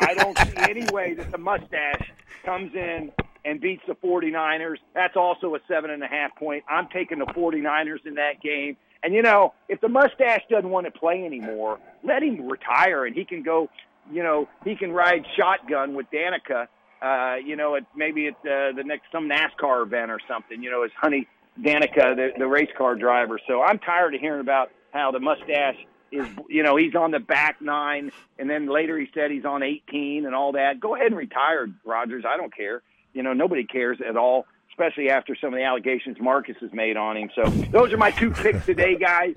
I 0.00 0.14
don't 0.14 0.38
see 0.38 0.56
any 0.58 0.86
way 0.92 1.14
that 1.14 1.30
the 1.30 1.38
mustache 1.38 2.12
comes 2.44 2.74
in 2.74 3.12
and 3.44 3.60
beats 3.60 3.82
the 3.86 3.94
49ers. 3.94 4.76
That's 4.94 5.16
also 5.16 5.54
a 5.54 5.58
seven 5.68 5.90
and 5.90 6.02
a 6.02 6.06
half 6.06 6.34
point. 6.36 6.64
I'm 6.68 6.88
taking 6.88 7.18
the 7.18 7.26
49ers 7.26 8.06
in 8.06 8.14
that 8.14 8.40
game. 8.40 8.76
And 9.02 9.14
you 9.14 9.22
know, 9.22 9.52
if 9.68 9.80
the 9.80 9.88
mustache 9.88 10.42
doesn't 10.48 10.70
want 10.70 10.86
to 10.86 10.92
play 10.92 11.24
anymore, 11.24 11.78
let 12.04 12.22
him 12.22 12.48
retire 12.48 13.04
and 13.04 13.14
he 13.14 13.24
can 13.24 13.42
go. 13.42 13.68
You 14.10 14.22
know, 14.22 14.48
he 14.64 14.76
can 14.76 14.92
ride 14.92 15.24
shotgun 15.36 15.94
with 15.94 16.06
Danica. 16.12 16.66
Uh, 17.00 17.36
you 17.44 17.56
know, 17.56 17.74
at 17.74 17.84
maybe 17.96 18.28
at 18.28 18.34
uh, 18.34 18.72
the 18.76 18.84
next 18.84 19.06
some 19.10 19.28
NASCAR 19.28 19.84
event 19.84 20.12
or 20.12 20.20
something. 20.28 20.62
You 20.62 20.70
know, 20.70 20.84
as 20.84 20.92
Honey 20.96 21.26
Danica, 21.60 22.14
the, 22.14 22.30
the 22.38 22.46
race 22.46 22.70
car 22.78 22.94
driver. 22.94 23.40
So 23.48 23.60
I'm 23.62 23.78
tired 23.80 24.14
of 24.14 24.20
hearing 24.20 24.40
about 24.40 24.70
how 24.92 25.10
the 25.10 25.20
mustache 25.20 25.76
is. 26.10 26.26
You 26.48 26.62
know, 26.62 26.76
he's 26.76 26.94
on 26.94 27.10
the 27.10 27.18
back 27.18 27.60
nine, 27.60 28.12
and 28.38 28.48
then 28.48 28.68
later 28.68 28.98
he 28.98 29.08
said 29.14 29.30
he's 29.30 29.44
on 29.44 29.62
18 29.62 30.26
and 30.26 30.34
all 30.34 30.52
that. 30.52 30.78
Go 30.80 30.94
ahead 30.94 31.08
and 31.08 31.16
retire, 31.16 31.68
Rodgers. 31.84 32.24
I 32.26 32.36
don't 32.36 32.54
care. 32.54 32.82
You 33.12 33.22
know, 33.22 33.32
nobody 33.32 33.64
cares 33.64 33.98
at 34.06 34.16
all 34.16 34.46
especially 34.72 35.10
after 35.10 35.36
some 35.38 35.52
of 35.52 35.58
the 35.58 35.64
allegations 35.64 36.16
Marcus 36.20 36.56
has 36.60 36.72
made 36.72 36.96
on 36.96 37.16
him. 37.16 37.30
So 37.34 37.44
those 37.70 37.92
are 37.92 37.96
my 37.96 38.10
two 38.10 38.30
picks 38.30 38.64
today, 38.64 38.96
guys. 38.96 39.34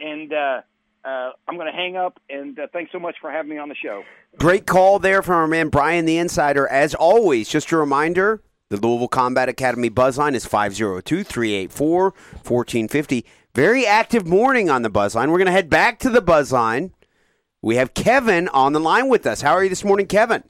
And 0.00 0.32
uh, 0.32 0.62
uh, 1.04 1.30
I'm 1.46 1.56
going 1.56 1.70
to 1.70 1.76
hang 1.76 1.96
up. 1.96 2.20
And 2.30 2.58
uh, 2.58 2.68
thanks 2.72 2.92
so 2.92 2.98
much 2.98 3.16
for 3.20 3.30
having 3.30 3.50
me 3.50 3.58
on 3.58 3.68
the 3.68 3.74
show. 3.74 4.02
Great 4.38 4.66
call 4.66 4.98
there 4.98 5.22
from 5.22 5.34
our 5.34 5.46
man 5.46 5.68
Brian 5.68 6.04
the 6.04 6.18
Insider. 6.18 6.66
As 6.68 6.94
always, 6.94 7.48
just 7.48 7.70
a 7.72 7.76
reminder 7.76 8.42
the 8.70 8.76
Louisville 8.76 9.08
Combat 9.08 9.48
Academy 9.48 9.90
buzzline 9.90 10.34
is 10.34 10.44
502 10.44 11.24
384 11.24 12.02
1450. 12.02 13.24
Very 13.58 13.84
active 13.84 14.24
morning 14.24 14.70
on 14.70 14.82
the 14.82 14.88
buzzline. 14.88 15.32
We're 15.32 15.38
going 15.38 15.46
to 15.46 15.50
head 15.50 15.68
back 15.68 15.98
to 15.98 16.10
the 16.10 16.22
buzzline. 16.22 16.92
We 17.60 17.74
have 17.74 17.92
Kevin 17.92 18.46
on 18.50 18.72
the 18.72 18.78
line 18.78 19.08
with 19.08 19.26
us. 19.26 19.40
How 19.40 19.50
are 19.50 19.64
you 19.64 19.68
this 19.68 19.82
morning, 19.82 20.06
Kevin? 20.06 20.44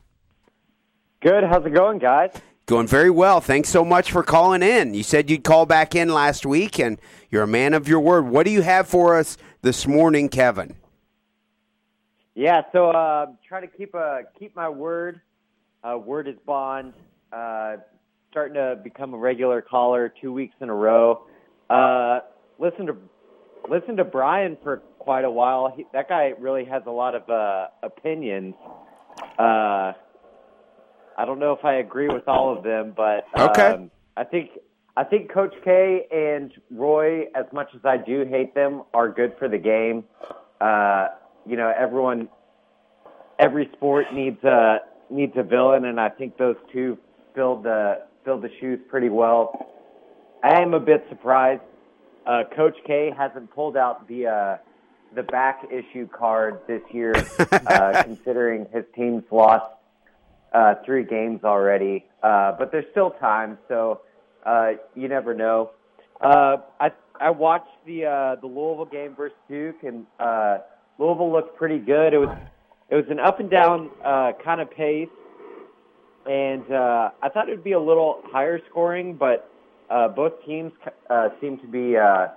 Good. 1.23 1.43
How's 1.45 1.65
it 1.65 1.73
going, 1.73 2.01
guys? 2.01 2.33
Going 2.67 2.87
very 2.87 3.09
well. 3.09 3.41
Thanks 3.41 3.71
so 3.71 3.83
much 3.83 4.13
for 4.13 4.23
calling 4.23 4.63
in. 4.63 4.93
You 4.93 5.03
said 5.03 5.31
you'd 5.31 5.43
call 5.43 5.65
back 5.65 5.95
in 5.95 6.11
last 6.11 6.45
week, 6.45 6.79
and 6.79 7.01
you're 7.31 7.45
a 7.45 7.47
man 7.47 7.73
of 7.73 7.89
your 7.89 8.01
word. 8.01 8.29
What 8.29 8.45
do 8.45 8.51
you 8.51 8.61
have 8.61 8.87
for 8.87 9.17
us 9.17 9.39
this 9.63 9.87
morning, 9.87 10.29
Kevin? 10.29 10.77
Yeah, 12.35 12.61
so 12.73 12.91
uh, 12.91 13.29
trying 13.49 13.63
to 13.63 13.75
keep 13.75 13.95
a 13.95 14.25
keep 14.39 14.55
my 14.55 14.69
word. 14.69 15.23
Uh, 15.83 15.97
word 15.97 16.29
is 16.29 16.37
bond. 16.45 16.93
Uh, 17.33 17.77
starting 18.31 18.57
to 18.57 18.79
become 18.85 19.15
a 19.15 19.19
regular 19.19 19.63
caller, 19.63 20.13
two 20.21 20.31
weeks 20.31 20.57
in 20.61 20.69
a 20.69 20.75
row. 20.75 21.25
Uh, 21.71 22.21
listen 22.59 22.87
to 22.87 22.97
listen 23.69 23.97
to 23.97 24.05
Brian 24.05 24.57
for 24.63 24.79
quite 24.99 25.25
a 25.25 25.31
while. 25.31 25.73
He, 25.75 25.87
that 25.93 26.09
guy 26.09 26.33
really 26.39 26.65
has 26.65 26.83
a 26.87 26.91
lot 26.91 27.15
of 27.15 27.29
uh, 27.29 27.69
opinions. 27.83 28.55
Uh, 29.39 29.93
I 31.17 31.25
don't 31.25 31.39
know 31.39 31.53
if 31.53 31.65
I 31.65 31.75
agree 31.75 32.09
with 32.09 32.29
all 32.29 32.57
of 32.57 32.63
them, 32.63 32.95
but 32.97 33.27
okay. 33.37 33.73
Um, 33.73 33.91
I 34.17 34.25
think 34.25 34.51
I 34.97 35.05
think 35.05 35.33
Coach 35.33 35.55
K 35.65 36.07
and 36.11 36.53
Roy, 36.71 37.23
as 37.35 37.47
much 37.53 37.69
as 37.75 37.81
I 37.85 37.97
do 37.97 38.25
hate 38.29 38.55
them, 38.55 38.83
are 38.95 39.09
good 39.09 39.35
for 39.39 39.49
the 39.49 39.59
game. 39.59 40.05
Uh, 40.61 41.09
you 41.47 41.57
know, 41.57 41.73
everyone, 41.77 42.29
every 43.39 43.69
sport 43.75 44.07
needs 44.13 44.43
a 44.45 44.79
needs 45.11 45.33
a 45.37 45.43
villain, 45.43 45.85
and 45.85 46.01
I 46.01 46.09
think 46.09 46.37
those 46.37 46.57
two 46.73 46.99
filled 47.35 47.65
the 47.65 48.07
filled 48.25 48.43
the 48.43 48.51
shoes 48.61 48.81
pretty 48.89 49.09
well. 49.09 49.67
I 50.43 50.61
am 50.61 50.75
a 50.75 50.81
bit 50.81 51.05
surprised. 51.09 51.63
Uh, 52.29 52.45
Coach 52.55 52.77
K 52.87 53.11
hasn't 53.17 53.51
pulled 53.55 53.77
out 53.77 54.07
the 54.07 54.27
uh, 54.27 54.57
the 55.15 55.23
back 55.23 55.67
issue 55.71 56.07
card 56.07 56.61
this 56.67 56.83
year, 56.93 57.15
uh, 57.39 58.03
considering 58.05 58.67
his 58.71 58.85
team's 58.95 59.25
lost 59.31 59.65
uh, 60.53 60.75
three 60.85 61.05
games 61.05 61.41
already, 61.45 62.05
uh, 62.23 62.53
but 62.59 62.71
there's 62.71 62.85
still 62.91 63.13
time, 63.13 63.59
so 63.67 64.03
uh, 64.45 64.73
you 64.95 65.09
never 65.09 65.35
know. 65.35 65.71
Uh, 66.21 66.59
I 66.79 66.93
I 67.21 67.31
watched 67.31 67.71
the 67.87 68.05
uh, 68.05 68.37
the 68.37 68.47
Louisville 68.47 68.85
game 68.85 69.15
versus 69.15 69.37
Duke, 69.49 69.83
and 69.83 70.07
uh, 70.19 70.59
Louisville 70.99 71.33
looked 71.33 71.57
pretty 71.57 71.79
good. 71.79 72.13
It 72.13 72.19
was 72.19 72.37
it 72.91 72.95
was 72.95 73.05
an 73.11 73.21
up 73.21 73.41
and 73.41 73.51
down 73.51 73.91
uh, 74.05 74.33
kind 74.45 74.61
of 74.61 74.71
pace, 74.71 75.09
and 76.27 76.71
uh, 76.71 77.11
I 77.23 77.29
thought 77.29 77.49
it 77.49 77.53
would 77.53 77.65
be 77.65 77.73
a 77.73 77.81
little 77.81 78.21
higher 78.27 78.61
scoring, 78.71 79.15
but 79.15 79.51
uh, 79.91 80.09
both 80.09 80.33
teams 80.45 80.73
uh, 81.11 81.29
seemed 81.41 81.61
to 81.63 81.69
be 81.69 81.97
uh, 81.97 82.29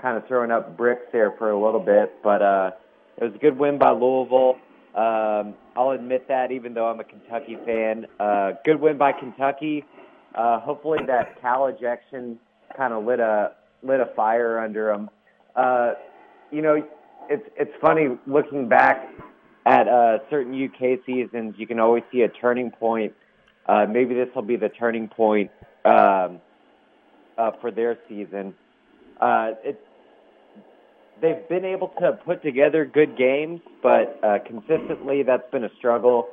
kind 0.00 0.16
of 0.16 0.26
throwing 0.26 0.50
up 0.50 0.76
bricks 0.76 1.06
there 1.12 1.32
for 1.38 1.50
a 1.50 1.64
little 1.64 1.80
bit. 1.80 2.14
But 2.22 2.42
uh, 2.42 2.70
it 3.16 3.24
was 3.24 3.34
a 3.34 3.38
good 3.38 3.58
win 3.58 3.78
by 3.78 3.90
Louisville. 3.90 4.56
Um, 4.94 5.54
I'll 5.76 5.90
admit 5.90 6.28
that, 6.28 6.52
even 6.52 6.74
though 6.74 6.86
I'm 6.86 7.00
a 7.00 7.04
Kentucky 7.04 7.56
fan. 7.64 8.06
Uh, 8.20 8.52
good 8.64 8.80
win 8.80 8.96
by 8.96 9.12
Kentucky. 9.12 9.84
Uh, 10.34 10.60
hopefully 10.60 10.98
that 11.06 11.40
Cal 11.40 11.66
ejection 11.66 12.38
kind 12.76 12.92
of 12.92 13.04
lit 13.04 13.20
a 13.20 13.52
lit 13.82 14.00
a 14.00 14.06
fire 14.16 14.58
under 14.60 14.92
them. 14.92 15.10
Uh, 15.54 15.92
you 16.50 16.62
know, 16.62 16.82
it's 17.28 17.48
it's 17.56 17.72
funny 17.80 18.18
looking 18.26 18.68
back 18.68 19.08
at 19.66 19.88
uh, 19.88 20.18
certain 20.30 20.52
UK 20.54 21.00
seasons. 21.06 21.54
You 21.58 21.66
can 21.66 21.80
always 21.80 22.02
see 22.12 22.22
a 22.22 22.28
turning 22.28 22.70
point. 22.70 23.14
Uh, 23.66 23.86
maybe 23.88 24.14
this 24.14 24.28
will 24.34 24.42
be 24.42 24.56
the 24.56 24.68
turning 24.68 25.08
point 25.08 25.50
um, 25.84 26.40
uh, 27.38 27.52
for 27.60 27.70
their 27.70 27.98
season. 28.08 28.54
Uh, 29.20 29.52
it, 29.62 29.80
they've 31.20 31.48
been 31.48 31.64
able 31.64 31.88
to 32.00 32.12
put 32.24 32.42
together 32.42 32.84
good 32.84 33.16
games, 33.16 33.60
but 33.82 34.18
uh, 34.22 34.38
consistently 34.46 35.22
that's 35.22 35.50
been 35.50 35.64
a 35.64 35.74
struggle. 35.78 36.28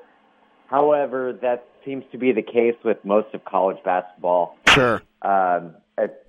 However, 0.67 1.37
that 1.41 1.65
seems 1.85 2.03
to 2.11 2.17
be 2.17 2.31
the 2.31 2.41
case 2.41 2.75
with 2.83 3.03
most 3.03 3.33
of 3.33 3.43
college 3.45 3.77
basketball. 3.83 4.57
Sure. 4.69 5.01
Um, 5.21 5.75
it, 5.97 6.25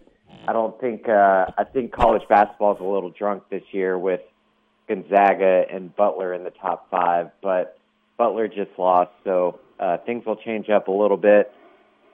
I 0.48 0.52
don't 0.52 0.78
think 0.80 1.08
uh, 1.08 1.46
I 1.56 1.64
think 1.64 1.92
college 1.92 2.22
basketball 2.28 2.74
is 2.74 2.80
a 2.80 2.84
little 2.84 3.10
drunk 3.10 3.44
this 3.50 3.62
year 3.70 3.98
with 3.98 4.20
Gonzaga 4.88 5.64
and 5.70 5.94
Butler 5.94 6.34
in 6.34 6.44
the 6.44 6.50
top 6.50 6.90
five, 6.90 7.30
but 7.42 7.78
Butler 8.18 8.48
just 8.48 8.70
lost, 8.78 9.10
so 9.24 9.60
uh, 9.78 9.98
things 9.98 10.24
will 10.26 10.36
change 10.36 10.68
up 10.68 10.88
a 10.88 10.92
little 10.92 11.16
bit. 11.16 11.52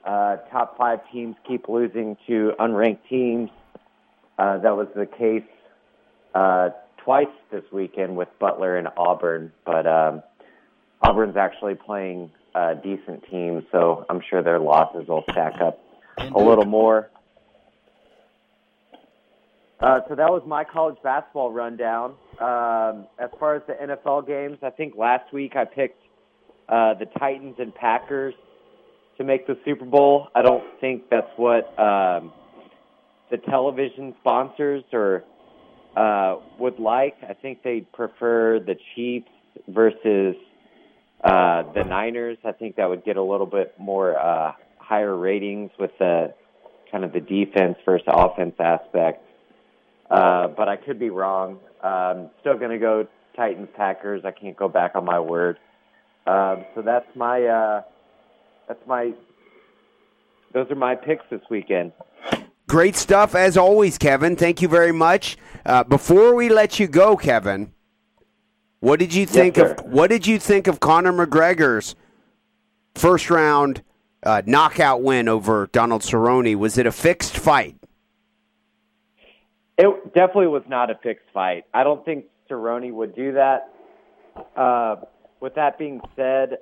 Uh, 0.03 0.37
top 0.51 0.77
five 0.77 0.99
teams 1.11 1.35
keep 1.47 1.67
losing 1.67 2.17
to 2.27 2.53
unranked 2.59 2.99
teams. 3.09 3.49
Uh, 4.37 4.57
that 4.59 4.75
was 4.75 4.87
the 4.95 5.05
case 5.05 5.43
uh, 6.33 6.69
twice 6.97 7.27
this 7.51 7.63
weekend 7.71 8.15
with 8.15 8.29
Butler 8.39 8.77
and 8.77 8.87
Auburn, 8.95 9.51
but 9.65 9.85
um, 9.85 10.23
Auburn's 11.01 11.35
actually 11.35 11.75
playing 11.75 12.31
a 12.55 12.75
decent 12.75 13.23
team, 13.29 13.65
so 13.71 14.05
I'm 14.09 14.21
sure 14.29 14.41
their 14.41 14.59
losses 14.59 15.07
will 15.07 15.23
stack 15.31 15.59
up 15.61 15.79
a 16.17 16.39
little 16.39 16.65
more. 16.65 17.09
Uh, 19.79 20.01
so 20.09 20.15
that 20.15 20.29
was 20.29 20.41
my 20.45 20.63
college 20.63 20.97
basketball 21.03 21.51
rundown. 21.51 22.11
Um, 22.39 23.07
as 23.17 23.29
far 23.39 23.55
as 23.55 23.61
the 23.67 23.73
NFL 23.73 24.27
games, 24.27 24.57
I 24.61 24.71
think 24.71 24.95
last 24.97 25.31
week 25.31 25.55
I 25.55 25.63
picked 25.65 26.01
uh, 26.67 26.95
the 26.95 27.05
Titans 27.17 27.55
and 27.59 27.73
Packers 27.73 28.33
to 29.19 29.25
make 29.25 29.45
the 29.45 29.57
Super 29.65 29.85
Bowl. 29.85 30.29
I 30.33 30.41
don't 30.41 30.63
think 30.81 31.03
that's 31.11 31.29
what 31.35 31.77
um, 31.77 32.31
the 33.29 33.37
television 33.49 34.15
sponsors 34.21 34.83
or 34.93 35.23
uh, 35.95 36.37
would 36.57 36.79
like. 36.79 37.15
I 37.27 37.33
think 37.33 37.61
they 37.61 37.81
prefer 37.81 38.59
the 38.59 38.75
Chiefs 38.95 39.27
versus 39.67 40.35
uh, 41.23 41.63
the 41.73 41.83
Niners. 41.83 42.37
I 42.45 42.53
think 42.53 42.77
that 42.77 42.89
would 42.89 43.03
get 43.03 43.17
a 43.17 43.23
little 43.23 43.45
bit 43.45 43.75
more 43.77 44.17
uh, 44.17 44.53
higher 44.77 45.15
ratings 45.15 45.71
with 45.77 45.91
the 45.99 46.33
kind 46.89 47.03
of 47.03 47.11
the 47.11 47.19
defense 47.19 47.75
versus 47.85 48.07
offense 48.07 48.55
aspect. 48.57 49.23
Uh, 50.09 50.47
but 50.47 50.69
I 50.69 50.77
could 50.77 50.97
be 50.97 51.09
wrong. 51.09 51.59
Um, 51.83 52.29
still 52.39 52.57
going 52.57 52.71
to 52.71 52.79
go 52.79 53.05
Titans 53.35 53.67
Packers. 53.75 54.23
I 54.23 54.31
can't 54.31 54.55
go 54.55 54.69
back 54.69 54.93
on 54.95 55.03
my 55.03 55.19
word. 55.19 55.57
Um, 56.25 56.63
so 56.73 56.81
that's 56.81 57.05
my 57.15 57.43
uh, 57.43 57.81
that's 58.69 58.87
my 58.87 59.13
those 60.53 60.71
are 60.71 60.75
my 60.75 60.95
picks 60.95 61.25
this 61.29 61.41
weekend. 61.49 61.91
Great 62.69 62.95
stuff 62.95 63.35
as 63.35 63.57
always, 63.57 63.97
Kevin. 63.97 64.37
Thank 64.37 64.61
you 64.61 64.69
very 64.69 64.93
much. 64.93 65.37
Uh, 65.65 65.83
before 65.83 66.33
we 66.35 66.47
let 66.47 66.79
you 66.79 66.87
go, 66.87 67.17
Kevin, 67.17 67.73
what 68.79 68.99
did 68.99 69.13
you 69.13 69.25
think 69.25 69.57
Yes, 69.57 69.77
of 69.77 69.85
what 69.85 70.09
did 70.09 70.25
you 70.25 70.39
think 70.39 70.67
of 70.67 70.79
Conor 70.79 71.11
McGregor's 71.11 71.95
first 72.95 73.29
round 73.29 73.83
uh, 74.23 74.41
knockout 74.45 75.01
win 75.01 75.27
over 75.27 75.69
Donald 75.71 76.01
Cerrone. 76.01 76.55
Was 76.55 76.77
it 76.77 76.85
a 76.85 76.91
fixed 76.91 77.37
fight? 77.37 77.75
It 79.77 80.13
definitely 80.13 80.47
was 80.47 80.63
not 80.67 80.89
a 80.89 80.95
fixed 80.95 81.27
fight. 81.33 81.65
I 81.73 81.83
don't 81.83 82.03
think 82.03 82.25
Cerrone 82.49 82.91
would 82.93 83.15
do 83.15 83.33
that. 83.33 83.73
Uh, 84.55 84.97
with 85.39 85.55
that 85.55 85.77
being 85.77 86.01
said, 86.15 86.57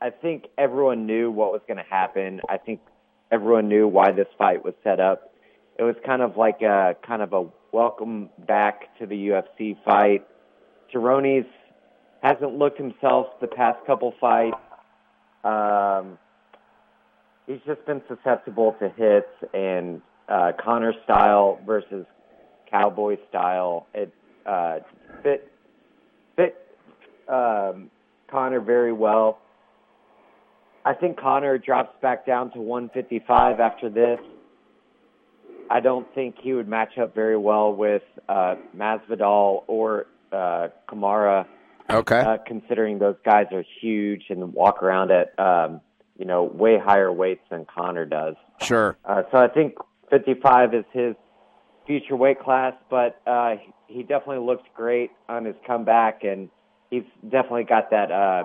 I 0.00 0.10
think 0.10 0.44
everyone 0.58 1.06
knew 1.06 1.30
what 1.30 1.52
was 1.52 1.60
going 1.66 1.78
to 1.78 1.90
happen. 1.90 2.40
I 2.48 2.58
think 2.58 2.80
everyone 3.30 3.68
knew 3.68 3.88
why 3.88 4.12
this 4.12 4.26
fight 4.38 4.64
was 4.64 4.74
set 4.82 5.00
up. 5.00 5.32
It 5.78 5.82
was 5.82 5.96
kind 6.04 6.22
of 6.22 6.36
like 6.36 6.62
a 6.62 6.96
kind 7.06 7.22
of 7.22 7.32
a 7.32 7.46
welcome 7.72 8.28
back 8.46 8.96
to 8.98 9.06
the 9.06 9.14
UFC 9.14 9.76
fight. 9.84 10.26
Cerrone's 10.92 11.46
hasn't 12.22 12.56
looked 12.56 12.78
himself 12.78 13.26
the 13.40 13.46
past 13.46 13.78
couple 13.86 14.14
fights. 14.20 14.56
Um, 15.42 16.18
he's 17.46 17.60
just 17.66 17.84
been 17.86 18.02
susceptible 18.06 18.76
to 18.80 18.88
hits 18.90 19.52
and 19.52 20.02
uh, 20.28 20.52
Conor 20.62 20.94
style 21.04 21.58
versus 21.66 22.06
Cowboy 22.70 23.16
style. 23.28 23.86
It 23.94 24.12
uh, 24.46 24.80
fit 25.22 25.50
fit 26.36 26.56
um, 27.28 27.90
Conor 28.30 28.60
very 28.60 28.92
well. 28.92 29.38
I 30.84 30.94
think 30.94 31.18
Conor 31.18 31.58
drops 31.58 31.94
back 32.02 32.26
down 32.26 32.50
to 32.52 32.60
155 32.60 33.60
after 33.60 33.88
this. 33.88 34.18
I 35.70 35.80
don't 35.80 36.12
think 36.14 36.36
he 36.42 36.52
would 36.52 36.68
match 36.68 36.98
up 36.98 37.14
very 37.14 37.36
well 37.36 37.72
with 37.72 38.02
uh, 38.28 38.56
Masvidal 38.76 39.62
or 39.68 40.06
uh, 40.32 40.68
Kamaru. 40.88 41.46
Okay. 41.88 42.20
Uh, 42.20 42.38
considering 42.46 42.98
those 42.98 43.16
guys 43.24 43.46
are 43.52 43.64
huge 43.80 44.24
and 44.28 44.52
walk 44.52 44.82
around 44.82 45.10
at 45.10 45.38
um, 45.38 45.80
you 46.18 46.24
know 46.24 46.44
way 46.44 46.78
higher 46.78 47.12
weights 47.12 47.42
than 47.50 47.64
Conor 47.64 48.06
does. 48.06 48.34
Sure. 48.60 48.96
Uh, 49.04 49.22
so 49.30 49.38
I 49.38 49.48
think 49.48 49.74
55 50.10 50.74
is 50.74 50.84
his 50.92 51.14
future 51.86 52.16
weight 52.16 52.40
class, 52.40 52.74
but 52.90 53.20
uh, 53.26 53.56
he 53.88 54.02
definitely 54.02 54.44
looks 54.44 54.62
great 54.74 55.10
on 55.28 55.44
his 55.44 55.56
comeback, 55.66 56.22
and 56.22 56.48
he's 56.90 57.02
definitely 57.24 57.64
got 57.64 57.90
that 57.90 58.12
uh, 58.12 58.44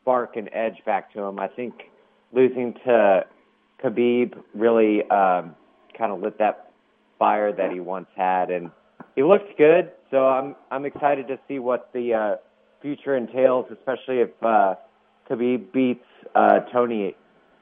spark 0.00 0.36
and 0.36 0.48
edge 0.52 0.76
back 0.84 1.12
to 1.14 1.20
him. 1.20 1.38
I 1.38 1.48
think 1.48 1.74
losing 2.32 2.74
to 2.84 3.24
Khabib 3.82 4.34
really 4.54 5.02
um, 5.10 5.54
kind 5.96 6.12
of 6.12 6.20
lit 6.20 6.38
that 6.38 6.72
fire 7.18 7.52
that 7.52 7.72
he 7.72 7.80
once 7.80 8.08
had, 8.16 8.50
and 8.50 8.70
he 9.14 9.22
looked 9.22 9.56
good. 9.58 9.92
So 10.10 10.26
I'm 10.26 10.56
I'm 10.70 10.84
excited 10.84 11.28
to 11.28 11.38
see 11.48 11.58
what 11.58 11.90
the 11.92 12.14
uh, 12.14 12.36
future 12.82 13.16
entails, 13.16 13.66
especially 13.70 14.18
if 14.20 14.30
uh, 14.42 14.74
Khabib 15.28 15.72
beats 15.72 16.04
uh, 16.34 16.60
Tony 16.72 17.14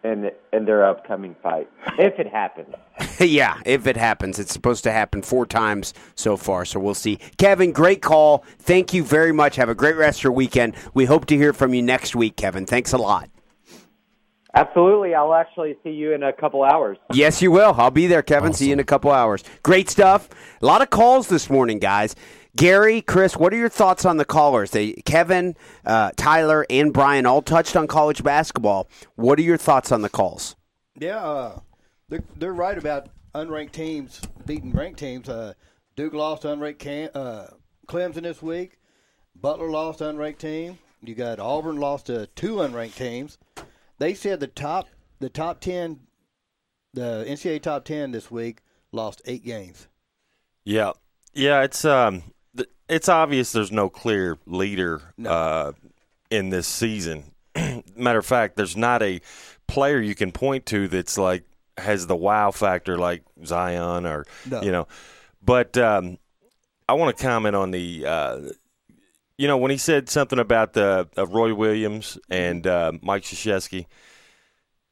in 0.04 0.30
in 0.52 0.64
their 0.64 0.84
upcoming 0.84 1.36
fight, 1.42 1.68
if 1.98 2.18
it 2.18 2.28
happens. 2.28 2.74
yeah, 3.26 3.60
if 3.64 3.86
it 3.86 3.96
happens. 3.96 4.38
It's 4.38 4.52
supposed 4.52 4.84
to 4.84 4.92
happen 4.92 5.22
four 5.22 5.46
times 5.46 5.94
so 6.14 6.36
far, 6.36 6.64
so 6.64 6.78
we'll 6.78 6.94
see. 6.94 7.16
Kevin, 7.36 7.72
great 7.72 8.02
call. 8.02 8.44
Thank 8.58 8.94
you 8.94 9.02
very 9.02 9.32
much. 9.32 9.56
Have 9.56 9.68
a 9.68 9.74
great 9.74 9.96
rest 9.96 10.20
of 10.20 10.24
your 10.24 10.32
weekend. 10.32 10.74
We 10.94 11.04
hope 11.04 11.26
to 11.26 11.36
hear 11.36 11.52
from 11.52 11.74
you 11.74 11.82
next 11.82 12.14
week, 12.14 12.36
Kevin. 12.36 12.66
Thanks 12.66 12.92
a 12.92 12.98
lot. 12.98 13.30
Absolutely. 14.54 15.14
I'll 15.14 15.34
actually 15.34 15.76
see 15.84 15.90
you 15.90 16.12
in 16.12 16.22
a 16.22 16.32
couple 16.32 16.64
hours. 16.64 16.96
Yes, 17.12 17.42
you 17.42 17.50
will. 17.50 17.74
I'll 17.76 17.90
be 17.90 18.06
there, 18.06 18.22
Kevin. 18.22 18.52
See 18.52 18.68
you 18.68 18.72
in 18.72 18.80
a 18.80 18.84
couple 18.84 19.10
hours. 19.10 19.44
Great 19.62 19.90
stuff. 19.90 20.28
A 20.60 20.66
lot 20.66 20.82
of 20.82 20.90
calls 20.90 21.28
this 21.28 21.50
morning, 21.50 21.78
guys. 21.78 22.16
Gary, 22.56 23.02
Chris, 23.02 23.36
what 23.36 23.52
are 23.52 23.56
your 23.56 23.68
thoughts 23.68 24.04
on 24.04 24.16
the 24.16 24.24
callers? 24.24 24.72
They, 24.72 24.94
Kevin, 25.04 25.54
uh, 25.84 26.10
Tyler, 26.16 26.66
and 26.70 26.92
Brian 26.92 27.26
all 27.26 27.42
touched 27.42 27.76
on 27.76 27.86
college 27.86 28.24
basketball. 28.24 28.88
What 29.14 29.38
are 29.38 29.42
your 29.42 29.58
thoughts 29.58 29.92
on 29.92 30.02
the 30.02 30.08
calls? 30.08 30.56
Yeah, 30.98 31.22
uh, 31.24 31.60
they're, 32.08 32.22
they're 32.36 32.52
right 32.52 32.76
about 32.76 33.08
unranked 33.34 33.72
teams 33.72 34.20
beating 34.46 34.72
ranked 34.72 34.98
teams. 34.98 35.28
Uh, 35.28 35.54
Duke 35.96 36.14
lost 36.14 36.42
unranked 36.42 36.78
Cam, 36.78 37.10
uh, 37.14 37.46
Clemson 37.86 38.22
this 38.22 38.42
week. 38.42 38.78
Butler 39.40 39.70
lost 39.70 40.00
unranked 40.00 40.38
team. 40.38 40.78
You 41.02 41.14
got 41.14 41.38
Auburn 41.38 41.76
lost 41.76 42.06
to 42.06 42.26
two 42.28 42.56
unranked 42.56 42.96
teams. 42.96 43.38
They 43.98 44.14
said 44.14 44.40
the 44.40 44.46
top 44.46 44.88
the 45.20 45.28
top 45.28 45.60
ten, 45.60 46.00
the 46.94 47.24
NCAA 47.28 47.62
top 47.62 47.84
ten 47.84 48.10
this 48.10 48.30
week 48.30 48.60
lost 48.92 49.22
eight 49.26 49.44
games. 49.44 49.86
Yeah, 50.64 50.92
yeah. 51.34 51.62
It's 51.62 51.84
um, 51.84 52.22
it's 52.88 53.08
obvious 53.08 53.52
there's 53.52 53.72
no 53.72 53.88
clear 53.88 54.38
leader 54.46 55.02
No. 55.16 55.30
uh, 55.30 55.72
in 56.30 56.50
this 56.50 56.66
season. 56.66 57.32
Matter 57.96 58.18
of 58.18 58.26
fact, 58.26 58.56
there's 58.56 58.76
not 58.76 59.02
a 59.02 59.20
player 59.66 60.00
you 60.00 60.14
can 60.14 60.32
point 60.32 60.66
to 60.66 60.88
that's 60.88 61.18
like 61.18 61.44
has 61.78 62.06
the 62.06 62.16
wow 62.16 62.50
factor 62.50 62.98
like 62.98 63.22
Zion 63.44 64.06
or 64.06 64.24
No. 64.48 64.62
you 64.62 64.72
know. 64.72 64.88
But 65.42 65.76
um, 65.78 66.18
I 66.88 66.94
want 66.94 67.16
to 67.16 67.22
comment 67.22 67.56
on 67.56 67.70
the. 67.70 68.04
Uh, 68.06 68.40
you 69.36 69.46
know, 69.46 69.56
when 69.56 69.70
he 69.70 69.76
said 69.76 70.08
something 70.08 70.40
about 70.40 70.72
the 70.72 71.08
uh, 71.16 71.24
Roy 71.26 71.54
Williams 71.54 72.18
and 72.28 72.66
uh, 72.66 72.90
Mike 73.02 73.22
Krzyzewski, 73.22 73.86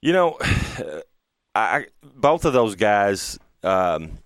you 0.00 0.12
know, 0.12 0.38
I 1.54 1.86
both 2.02 2.44
of 2.44 2.52
those 2.52 2.76
guys, 2.76 3.38
um, 3.64 4.18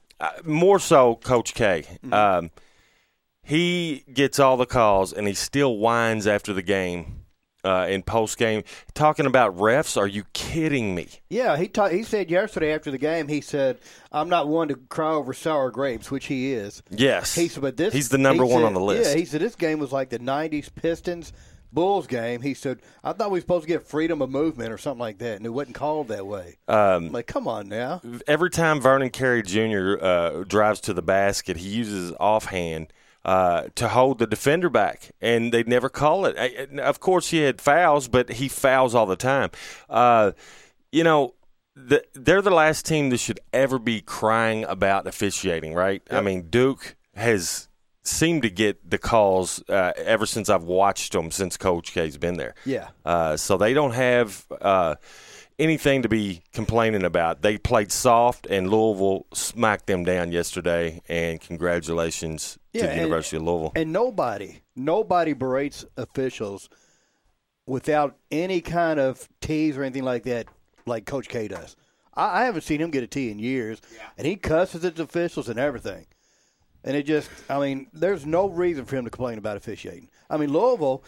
more 0.44 0.78
so 0.78 1.14
Coach 1.16 1.54
K. 1.54 1.84
Um, 2.12 2.50
he 3.42 4.04
gets 4.12 4.38
all 4.38 4.56
the 4.58 4.66
calls 4.66 5.12
and 5.12 5.26
he 5.26 5.32
still 5.34 5.78
whines 5.78 6.26
after 6.26 6.52
the 6.52 6.62
game 6.62 7.19
uh, 7.64 7.86
in 7.88 8.02
post 8.02 8.38
game, 8.38 8.62
talking 8.94 9.26
about 9.26 9.56
refs. 9.56 9.96
Are 9.96 10.06
you 10.06 10.24
kidding 10.32 10.94
me? 10.94 11.08
Yeah, 11.28 11.56
he 11.56 11.68
ta- 11.68 11.88
he 11.88 12.02
said 12.02 12.30
yesterday 12.30 12.72
after 12.74 12.90
the 12.90 12.98
game. 12.98 13.28
He 13.28 13.40
said, 13.40 13.78
"I'm 14.12 14.28
not 14.28 14.48
one 14.48 14.68
to 14.68 14.76
cry 14.76 15.12
over 15.12 15.32
sour 15.32 15.70
grapes," 15.70 16.10
which 16.10 16.26
he 16.26 16.52
is. 16.52 16.82
Yes, 16.90 17.34
He 17.34 17.48
said, 17.48 17.62
but 17.62 17.76
this 17.76 17.92
he's 17.92 18.08
the 18.08 18.18
number 18.18 18.44
he 18.44 18.50
one 18.50 18.60
said- 18.62 18.66
on 18.66 18.74
the 18.74 18.80
list. 18.80 19.10
Yeah, 19.10 19.16
he 19.16 19.24
said 19.24 19.40
this 19.40 19.56
game 19.56 19.78
was 19.78 19.92
like 19.92 20.10
the 20.10 20.18
'90s 20.18 20.68
Pistons 20.74 21.32
Bulls 21.72 22.06
game. 22.08 22.40
He 22.42 22.54
said, 22.54 22.80
"I 23.04 23.12
thought 23.12 23.30
we 23.30 23.36
were 23.36 23.42
supposed 23.42 23.62
to 23.62 23.68
get 23.68 23.86
freedom 23.86 24.20
of 24.22 24.30
movement 24.30 24.72
or 24.72 24.78
something 24.78 24.98
like 24.98 25.18
that, 25.18 25.36
and 25.36 25.46
it 25.46 25.50
wasn't 25.50 25.76
called 25.76 26.08
that 26.08 26.26
way." 26.26 26.56
um, 26.66 27.12
like, 27.12 27.26
come 27.28 27.46
on 27.46 27.68
now. 27.68 28.00
every 28.26 28.50
time 28.50 28.80
Vernon 28.80 29.10
Carey 29.10 29.42
Jr. 29.42 29.96
Uh, 30.00 30.44
drives 30.44 30.80
to 30.80 30.92
the 30.94 31.02
basket, 31.02 31.56
he 31.58 31.68
uses 31.68 32.12
offhand 32.18 32.92
uh, 33.24 33.64
to 33.74 33.88
hold 33.88 34.18
the 34.18 34.26
defender 34.26 34.68
back, 34.70 35.10
and 35.20 35.52
they'd 35.52 35.68
never 35.68 35.88
call 35.88 36.24
it. 36.26 36.36
I- 36.38 36.80
Of 36.80 37.00
course, 37.00 37.30
he 37.30 37.38
had 37.38 37.60
fouls, 37.60 38.08
but 38.08 38.30
he 38.32 38.48
fouls 38.48 38.94
all 38.94 39.06
the 39.06 39.16
time. 39.16 39.50
Uh, 39.88 40.32
you 40.92 41.04
know, 41.04 41.34
the, 41.76 42.02
they're 42.14 42.42
the 42.42 42.50
last 42.50 42.84
team 42.86 43.10
that 43.10 43.18
should 43.18 43.40
ever 43.52 43.78
be 43.78 44.00
crying 44.00 44.64
about 44.64 45.06
officiating, 45.06 45.74
right? 45.74 46.02
I 46.10 46.20
mean, 46.20 46.48
Duke 46.50 46.96
has 47.14 47.68
seemed 48.02 48.42
to 48.42 48.50
get 48.50 48.90
the 48.90 48.98
calls 48.98 49.62
uh, 49.68 49.92
ever 49.96 50.24
since 50.26 50.48
I've 50.48 50.64
watched 50.64 51.12
them 51.12 51.30
since 51.30 51.56
Coach 51.56 51.92
K's 51.92 52.16
been 52.16 52.36
there. 52.38 52.54
Yeah. 52.64 52.88
Uh, 53.04 53.36
so 53.36 53.56
they 53.58 53.74
don't 53.74 53.92
have 53.92 54.46
uh, 54.60 54.94
anything 55.60 56.02
to 56.02 56.08
be 56.08 56.42
complaining 56.52 57.04
about. 57.04 57.42
They 57.42 57.58
played 57.58 57.92
soft, 57.92 58.46
and 58.46 58.70
Louisville 58.70 59.26
smacked 59.32 59.86
them 59.86 60.04
down 60.04 60.32
yesterday. 60.32 61.00
And 61.08 61.40
congratulations 61.40 62.58
Yeah, 62.72 62.82
to 62.82 62.86
the 62.86 62.92
and- 62.94 63.00
University 63.02 63.36
of 63.36 63.42
Louisville. 63.44 63.72
And 63.76 63.92
nobody, 63.92 64.62
nobody 64.74 65.32
berates 65.34 65.84
officials 65.96 66.68
without 67.66 68.16
any 68.30 68.60
kind 68.60 68.98
of 68.98 69.28
tease 69.40 69.76
or 69.76 69.82
anything 69.84 70.04
like 70.04 70.24
that, 70.24 70.46
like 70.86 71.06
Coach 71.06 71.28
K 71.28 71.46
does. 71.48 71.76
I, 72.14 72.40
I 72.42 72.44
haven't 72.44 72.62
seen 72.62 72.80
him 72.80 72.90
get 72.90 73.04
a 73.04 73.06
tee 73.06 73.30
in 73.30 73.38
years, 73.38 73.80
and 74.18 74.26
he 74.26 74.36
cusses 74.36 74.84
at 74.84 74.98
officials 74.98 75.48
and 75.48 75.58
everything. 75.58 76.06
And 76.82 76.96
it 76.96 77.04
just, 77.04 77.28
I 77.50 77.60
mean, 77.60 77.88
there's 77.92 78.24
no 78.24 78.48
reason 78.48 78.86
for 78.86 78.96
him 78.96 79.04
to 79.04 79.10
complain 79.10 79.36
about 79.36 79.56
officiating. 79.58 80.08
I 80.30 80.38
mean, 80.38 80.50
Louisville, 80.50 81.04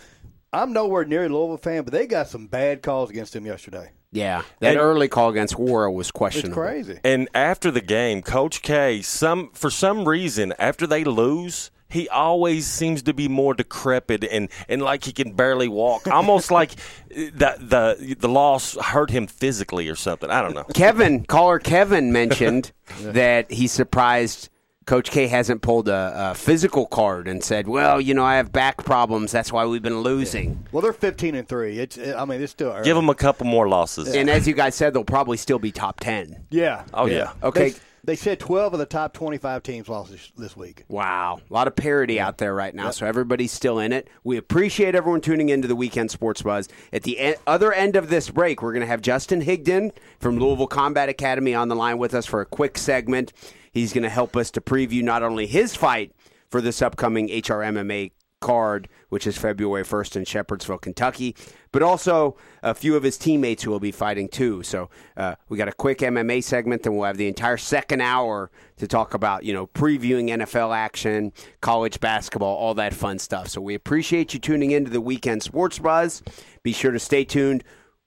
I'm 0.52 0.74
nowhere 0.74 1.06
near 1.06 1.24
a 1.24 1.28
Louisville 1.30 1.56
fan, 1.56 1.82
but 1.84 1.92
they 1.92 2.06
got 2.06 2.28
some 2.28 2.46
bad 2.46 2.82
calls 2.82 3.08
against 3.08 3.34
him 3.34 3.46
yesterday. 3.46 3.90
Yeah, 4.12 4.42
that 4.60 4.72
And- 4.72 4.80
early 4.80 5.08
call 5.08 5.30
against 5.30 5.54
Nwora 5.54 5.92
was 5.92 6.10
questionable. 6.10 6.50
It's 6.50 6.54
questionable. 6.54 6.84
crazy. 6.94 7.00
And 7.02 7.28
after 7.34 7.70
the 7.70 7.80
game, 7.80 8.20
Coach 8.22 8.60
K, 8.62 9.00
some 9.02 9.50
for 9.54 9.70
some 9.70 10.06
reason, 10.06 10.52
after 10.58 10.86
they 10.86 11.02
lose, 11.02 11.70
he 11.88 12.08
always 12.08 12.66
seems 12.66 13.02
to 13.02 13.12
be 13.14 13.28
more 13.28 13.52
decrepit 13.54 14.24
and, 14.24 14.48
and 14.68 14.80
like 14.82 15.04
he 15.04 15.12
can 15.12 15.32
barely 15.32 15.68
walk, 15.68 16.06
almost 16.08 16.50
like 16.60 16.72
the 17.08 17.56
the 17.58 18.16
the 18.18 18.28
loss 18.28 18.76
hurt 18.78 19.10
him 19.10 19.26
physically 19.26 19.88
or 19.88 19.94
something. 19.96 20.30
I 20.30 20.40
don't 20.42 20.54
know. 20.54 20.64
Kevin, 20.74 21.24
caller 21.24 21.58
Kevin 21.58 22.12
mentioned 22.12 22.72
that 23.00 23.50
he's 23.50 23.72
surprised 23.72 24.48
Coach 24.86 25.10
K 25.10 25.26
hasn't 25.26 25.62
pulled 25.62 25.88
a, 25.88 26.30
a 26.30 26.34
physical 26.34 26.86
card 26.86 27.28
and 27.28 27.42
said, 27.42 27.68
"Well, 27.68 28.00
you 28.00 28.14
know, 28.14 28.24
I 28.24 28.36
have 28.36 28.52
back 28.52 28.84
problems. 28.84 29.32
That's 29.32 29.52
why 29.52 29.64
we've 29.66 29.82
been 29.82 30.00
losing." 30.00 30.66
Well, 30.72 30.82
they're 30.82 30.92
15 30.92 31.34
and 31.34 31.48
three. 31.48 31.78
It's, 31.78 31.98
I 31.98 32.24
mean, 32.24 32.40
it's 32.42 32.52
still 32.52 32.70
early. 32.72 32.84
Give 32.84 32.96
them 32.96 33.08
a 33.08 33.14
couple 33.14 33.46
more 33.46 33.68
losses. 33.68 34.14
And 34.14 34.28
as 34.28 34.46
you 34.48 34.54
guys 34.54 34.74
said, 34.74 34.94
they'll 34.94 35.04
probably 35.04 35.36
still 35.36 35.58
be 35.58 35.70
top 35.72 36.00
ten. 36.00 36.44
yeah. 36.50 36.84
Oh 36.94 37.06
yeah. 37.06 37.32
Okay. 37.42 37.70
They, 37.70 37.78
They 38.04 38.16
said 38.16 38.40
12 38.40 38.72
of 38.72 38.78
the 38.80 38.84
top 38.86 39.12
25 39.12 39.62
teams 39.62 39.88
lost 39.88 40.10
this, 40.10 40.32
this 40.36 40.56
week. 40.56 40.82
Wow. 40.88 41.38
A 41.48 41.52
lot 41.54 41.68
of 41.68 41.76
parity 41.76 42.18
out 42.18 42.38
there 42.38 42.52
right 42.52 42.74
now, 42.74 42.90
so 42.90 43.06
everybody's 43.06 43.52
still 43.52 43.78
in 43.78 43.92
it. 43.92 44.08
We 44.24 44.36
appreciate 44.36 44.96
everyone 44.96 45.20
tuning 45.20 45.50
into 45.50 45.68
the 45.68 45.76
Weekend 45.76 46.10
Sports 46.10 46.42
Buzz. 46.42 46.68
At 46.92 47.04
the 47.04 47.16
e- 47.20 47.34
other 47.46 47.72
end 47.72 47.94
of 47.94 48.08
this 48.08 48.28
break, 48.28 48.60
we're 48.60 48.72
going 48.72 48.80
to 48.80 48.88
have 48.88 49.02
Justin 49.02 49.40
Higdon 49.42 49.92
from 50.18 50.36
Louisville 50.36 50.66
Combat 50.66 51.08
Academy 51.08 51.54
on 51.54 51.68
the 51.68 51.76
line 51.76 51.96
with 51.96 52.12
us 52.12 52.26
for 52.26 52.40
a 52.40 52.44
quick 52.46 52.76
segment. 52.76 53.32
He's 53.72 53.92
going 53.92 54.04
to 54.04 54.10
help 54.10 54.36
us 54.36 54.50
to 54.52 54.60
preview 54.60 55.02
not 55.02 55.22
only 55.22 55.46
his 55.46 55.74
fight 55.74 56.12
for 56.50 56.60
this 56.60 56.82
upcoming 56.82 57.28
HRMMA 57.28 58.12
card, 58.42 58.88
which 59.08 59.26
is 59.26 59.38
February 59.38 59.84
1st 59.84 60.16
in 60.16 60.24
Shepherdsville, 60.24 60.80
Kentucky, 60.80 61.34
but 61.70 61.82
also 61.82 62.36
a 62.62 62.74
few 62.74 62.94
of 62.94 63.02
his 63.02 63.16
teammates 63.16 63.62
who 63.62 63.70
will 63.70 63.80
be 63.80 63.92
fighting 63.92 64.28
too. 64.28 64.62
So 64.62 64.90
uh, 65.16 65.36
we 65.48 65.56
got 65.56 65.68
a 65.68 65.72
quick 65.72 66.00
MMA 66.00 66.44
segment, 66.44 66.82
then 66.82 66.94
we'll 66.94 67.06
have 67.06 67.16
the 67.16 67.28
entire 67.28 67.56
second 67.56 68.02
hour 68.02 68.50
to 68.76 68.86
talk 68.86 69.14
about, 69.14 69.44
you 69.44 69.54
know, 69.54 69.68
previewing 69.68 70.28
NFL 70.28 70.76
action, 70.76 71.32
college 71.62 72.00
basketball, 72.00 72.54
all 72.54 72.74
that 72.74 72.92
fun 72.92 73.18
stuff. 73.18 73.48
So 73.48 73.62
we 73.62 73.74
appreciate 73.74 74.34
you 74.34 74.40
tuning 74.40 74.72
into 74.72 74.90
the 74.90 75.00
Weekend 75.00 75.42
Sports 75.42 75.78
Buzz. 75.78 76.22
Be 76.62 76.72
sure 76.72 76.90
to 76.90 76.98
stay 76.98 77.24
tuned. 77.24 77.64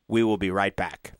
We 0.08 0.22
will 0.24 0.38
be 0.38 0.52
right 0.52 0.76
back. 0.76 1.14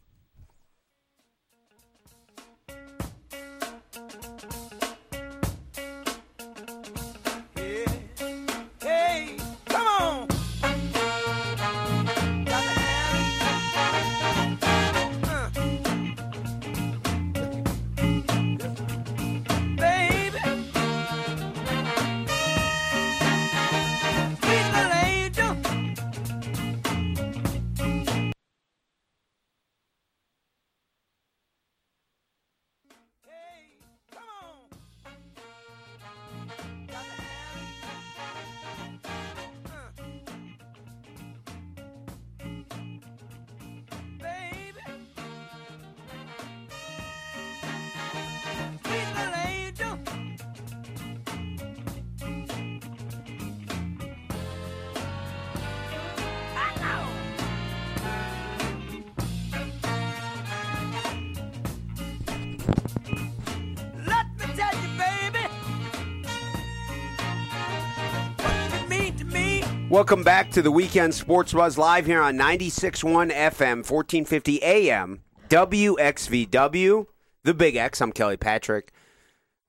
Welcome 69.96 70.24
back 70.24 70.52
to 70.52 70.62
the 70.62 70.72
Weekend 70.72 71.14
Sports 71.14 71.54
Buzz 71.54 71.78
live 71.78 72.06
here 72.06 72.22
on 72.22 72.36
96.1 72.36 73.32
FM, 73.32 73.90
1450 73.90 74.62
AM, 74.62 75.22
WXVW, 75.48 77.06
the 77.44 77.54
Big 77.54 77.78
X. 77.78 78.02
I'm 78.02 78.12
Kelly 78.12 78.36
Patrick. 78.36 78.92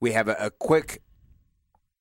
We 0.01 0.11
have 0.15 0.27
a, 0.27 0.35
a 0.41 0.51
quick, 0.51 1.01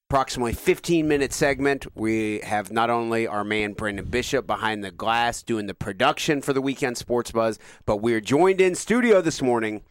approximately 0.10 0.54
15 0.54 1.08
minute 1.08 1.34
segment. 1.34 1.86
We 1.94 2.40
have 2.40 2.72
not 2.72 2.90
only 2.90 3.28
our 3.28 3.44
man 3.44 3.76
Branden 3.76 4.10
Bishop 4.10 4.48
behind 4.48 4.84
the 4.84 4.90
glass 4.90 5.44
doing 5.44 5.68
the 5.68 5.76
production 5.76 6.42
for 6.42 6.52
the 6.52 6.62
Weekend 6.62 6.98
Sports 6.98 7.30
Buzz, 7.30 7.60
but 7.86 7.98
we're 7.98 8.22
joined 8.22 8.60
in 8.60 8.74
studio 8.74 9.22
this 9.22 9.40
morning 9.40 9.84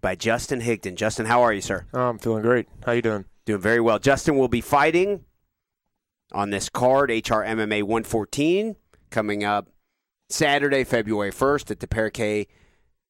by 0.00 0.14
Justin 0.14 0.60
Higdon. 0.60 0.94
Justin, 0.94 1.26
how 1.26 1.42
are 1.42 1.52
you, 1.52 1.60
sir? 1.60 1.86
I'm 1.92 2.20
feeling 2.20 2.42
great. 2.42 2.68
How 2.86 2.92
you 2.92 3.02
doing? 3.02 3.24
Doing 3.44 3.60
very 3.60 3.80
well. 3.80 3.98
Justin 3.98 4.36
will 4.36 4.46
be 4.46 4.60
fighting 4.60 5.24
on 6.32 6.50
this 6.50 6.68
card, 6.68 7.10
HR 7.10 7.44
MMA 7.44 7.82
114, 7.82 8.76
coming 9.10 9.44
up 9.44 9.68
Saturday, 10.28 10.84
February 10.84 11.30
1st 11.30 11.70
at 11.70 11.80
the 11.80 11.86
Paroquet 11.86 12.46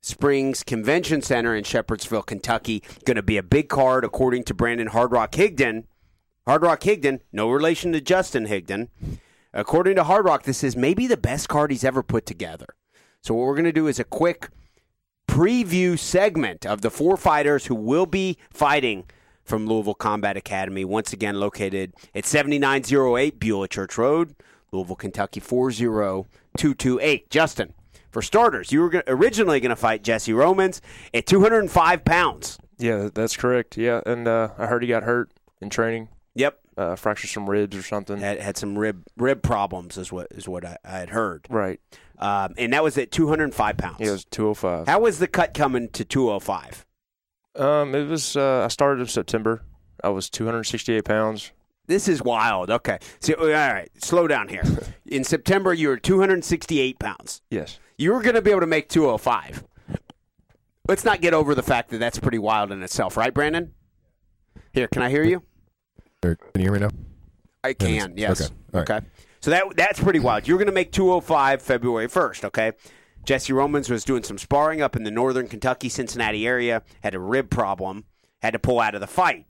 Springs 0.03 0.63
Convention 0.65 1.23
Center 1.23 1.55
in 1.55 1.65
Shepherdsville, 1.65 2.27
Kentucky. 2.27 2.83
Going 3.05 3.17
to 3.17 3.23
be 3.23 3.37
a 3.37 3.43
big 3.43 3.69
card, 3.69 4.05
according 4.05 4.45
to 4.45 4.55
Brandon 4.55 4.89
Hard 4.89 5.13
Rock 5.13 5.33
Higdon. 5.33 5.85
Hard 6.47 6.63
Rock 6.63 6.81
Higdon, 6.81 7.21
no 7.33 7.49
relation 7.49 7.93
to 7.93 8.01
Justin 8.01 8.47
Higdon. 8.47 8.89
According 9.55 9.97
to 9.97 10.05
Hard 10.05 10.25
Rock, 10.25 10.43
this 10.43 10.65
is 10.65 10.75
maybe 10.75 11.07
the 11.07 11.17
best 11.17 11.49
card 11.49 11.71
he's 11.71 11.85
ever 11.85 12.03
put 12.03 12.27
together. 12.27 12.67
So, 13.21 13.35
what 13.35 13.47
we're 13.47 13.55
going 13.55 13.65
to 13.67 13.73
do 13.73 13.87
is 13.87 14.01
a 14.01 14.05
quick 14.05 14.49
preview 15.29 15.97
segment 15.97 16.67
of 16.67 16.81
the 16.81 16.91
four 16.91 17.17
fighters 17.17 17.67
who 17.67 17.75
will 17.77 18.07
be 18.07 18.39
fighting 18.51 19.05
from 19.45 19.67
Louisville 19.67 19.95
Combat 19.95 20.37
Academy, 20.37 20.85
once 20.85 21.13
again 21.13 21.39
located 21.41 21.93
at 22.15 22.25
7908 22.27 23.39
Beulah 23.41 23.69
Church 23.69 23.99
Road, 23.99 24.35
Louisville, 24.73 24.97
Kentucky 24.97 25.41
40228. 25.41 27.31
Justin, 27.31 27.75
for 28.11 28.23
starters, 28.23 28.73
you 28.73 28.81
were 28.81 29.03
originally 29.07 29.61
going 29.61 29.71
to 29.71 29.77
fight 29.77 30.03
Jesse 30.03 30.33
Romans 30.33 30.81
at 31.13 31.27
205 31.27 32.05
pounds. 32.05 32.59
Yeah, 32.79 33.09
that's 33.13 33.37
correct. 33.37 33.77
Yeah, 33.77 34.01
and 34.07 34.27
uh, 34.27 34.51
I 34.59 34.67
heard 34.67 34.83
he 34.83 34.89
got 34.89 35.03
hurt 35.05 35.31
in 35.61 35.71
training, 35.71 36.09
Yep. 36.35 36.59
uh, 36.77 36.97
fractured 36.97 37.31
some 37.31 37.49
ribs 37.49 37.77
or 37.77 37.83
something. 37.83 38.19
Had, 38.19 38.41
had 38.41 38.57
some 38.57 38.77
rib 38.79 39.05
rib 39.17 39.43
problems, 39.43 39.97
is 39.97 40.11
what 40.13 40.29
is 40.33 40.49
what 40.49 40.65
I, 40.65 40.77
I 40.85 40.99
had 40.99 41.11
heard. 41.11 41.47
Right. 41.49 41.81
Um, 42.19 42.55
and 42.57 42.73
that 42.73 42.83
was 42.83 42.97
at 42.99 43.11
205 43.11 43.77
pounds. 43.77 43.97
Yeah, 44.01 44.09
it 44.09 44.13
was 44.13 44.25
205. 44.27 44.87
How 44.87 45.01
was 45.01 45.19
the 45.19 45.27
cut 45.29 45.55
coming 45.55 45.89
to 45.91 46.05
205? 46.05 46.87
Um, 47.57 47.95
it 47.95 48.09
was. 48.09 48.37
Uh, 48.37 48.63
I 48.65 48.69
started 48.69 49.01
in 49.01 49.07
September. 49.07 49.63
I 50.03 50.09
was 50.09 50.31
268 50.31 51.05
pounds. 51.05 51.53
This 51.87 52.09
is 52.09 52.23
wild. 52.23 52.71
Okay. 52.71 52.99
So, 53.21 53.35
all 53.35 53.47
right, 53.47 53.91
slow 54.03 54.27
down 54.27 54.49
here. 54.49 54.63
In 55.07 55.25
September, 55.25 55.75
you 55.75 55.89
were 55.89 55.97
268 55.97 56.99
pounds. 56.99 57.43
Yes. 57.51 57.79
You 57.99 58.13
were 58.13 58.23
going 58.23 58.35
to 58.35 58.43
be 58.43 58.51
able 58.51 58.61
to 58.61 58.67
make 58.67 58.89
205. 58.89 59.65
Let's 60.89 61.05
not 61.05 61.21
get 61.21 61.35
over 61.35 61.55
the 61.55 61.63
fact 61.63 61.91
that 61.91 61.99
that's 61.99 62.19
pretty 62.19 62.39
wild 62.39 62.73
in 62.73 62.83
itself, 62.83 63.17
right, 63.17 63.33
Brandon? 63.35 63.75
Here, 64.73 64.89
can 64.89 65.03
I 65.03 65.11
hear 65.11 65.23
you? 65.23 65.43
Can 66.23 66.37
you 66.55 66.63
hear 66.63 66.73
me 66.73 66.79
now? 66.79 66.91
I 67.63 67.75
can. 67.75 68.15
Yes. 68.17 68.41
Okay. 68.41 68.55
All 68.75 68.81
right. 68.81 68.91
Okay. 68.91 69.07
So 69.41 69.51
that 69.51 69.65
that's 69.77 70.01
pretty 70.01 70.21
wild. 70.21 70.47
You're 70.47 70.59
going 70.59 70.67
to 70.67 70.73
make 70.73 70.93
205 70.93 71.63
February 71.63 72.09
1st. 72.09 72.45
Okay. 72.45 72.73
Jesse 73.25 73.53
Romans 73.53 73.89
was 73.89 74.05
doing 74.05 74.23
some 74.23 74.39
sparring 74.39 74.81
up 74.81 74.97
in 74.97 75.05
the 75.05 75.11
northern 75.11 75.49
Kentucky, 75.49 75.89
Cincinnati 75.89 76.47
area. 76.47 76.83
Had 77.03 77.15
a 77.15 77.19
rib 77.19 77.51
problem. 77.51 78.05
Had 78.41 78.53
to 78.53 78.59
pull 78.59 78.81
out 78.81 78.95
of 78.95 79.01
the 79.01 79.07
fight. 79.07 79.47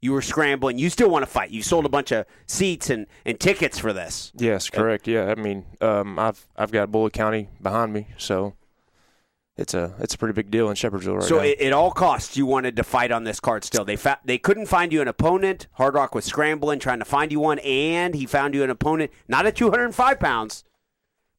You 0.00 0.12
were 0.12 0.22
scrambling. 0.22 0.78
You 0.78 0.90
still 0.90 1.10
want 1.10 1.24
to 1.24 1.30
fight. 1.30 1.50
You 1.50 1.62
sold 1.62 1.84
a 1.84 1.88
bunch 1.88 2.12
of 2.12 2.24
seats 2.46 2.88
and, 2.88 3.06
and 3.24 3.40
tickets 3.40 3.78
for 3.80 3.92
this. 3.92 4.32
Yes, 4.36 4.70
correct. 4.70 5.08
Yeah, 5.08 5.26
I 5.26 5.34
mean, 5.34 5.64
um, 5.80 6.18
I've 6.18 6.46
I've 6.56 6.70
got 6.70 6.92
Bullitt 6.92 7.12
County 7.12 7.48
behind 7.60 7.92
me, 7.92 8.06
so 8.16 8.54
it's 9.56 9.74
a 9.74 9.92
it's 9.98 10.14
a 10.14 10.18
pretty 10.18 10.34
big 10.34 10.52
deal 10.52 10.70
in 10.70 10.76
Shepherdsville 10.76 11.16
right 11.16 11.24
so 11.24 11.38
now. 11.38 11.42
it, 11.42 11.56
it 11.58 11.72
all 11.72 11.90
costs 11.90 12.36
you 12.36 12.46
wanted 12.46 12.76
to 12.76 12.84
fight 12.84 13.10
on 13.10 13.24
this 13.24 13.40
card 13.40 13.64
still. 13.64 13.84
They 13.84 13.96
fa- 13.96 14.20
they 14.24 14.38
couldn't 14.38 14.66
find 14.66 14.92
you 14.92 15.02
an 15.02 15.08
opponent. 15.08 15.66
Hard 15.72 15.94
Rock 15.94 16.14
was 16.14 16.24
scrambling 16.24 16.78
trying 16.78 17.00
to 17.00 17.04
find 17.04 17.32
you 17.32 17.40
one, 17.40 17.58
and 17.58 18.14
he 18.14 18.24
found 18.24 18.54
you 18.54 18.62
an 18.62 18.70
opponent 18.70 19.10
not 19.26 19.46
at 19.46 19.56
205 19.56 20.20
pounds, 20.20 20.62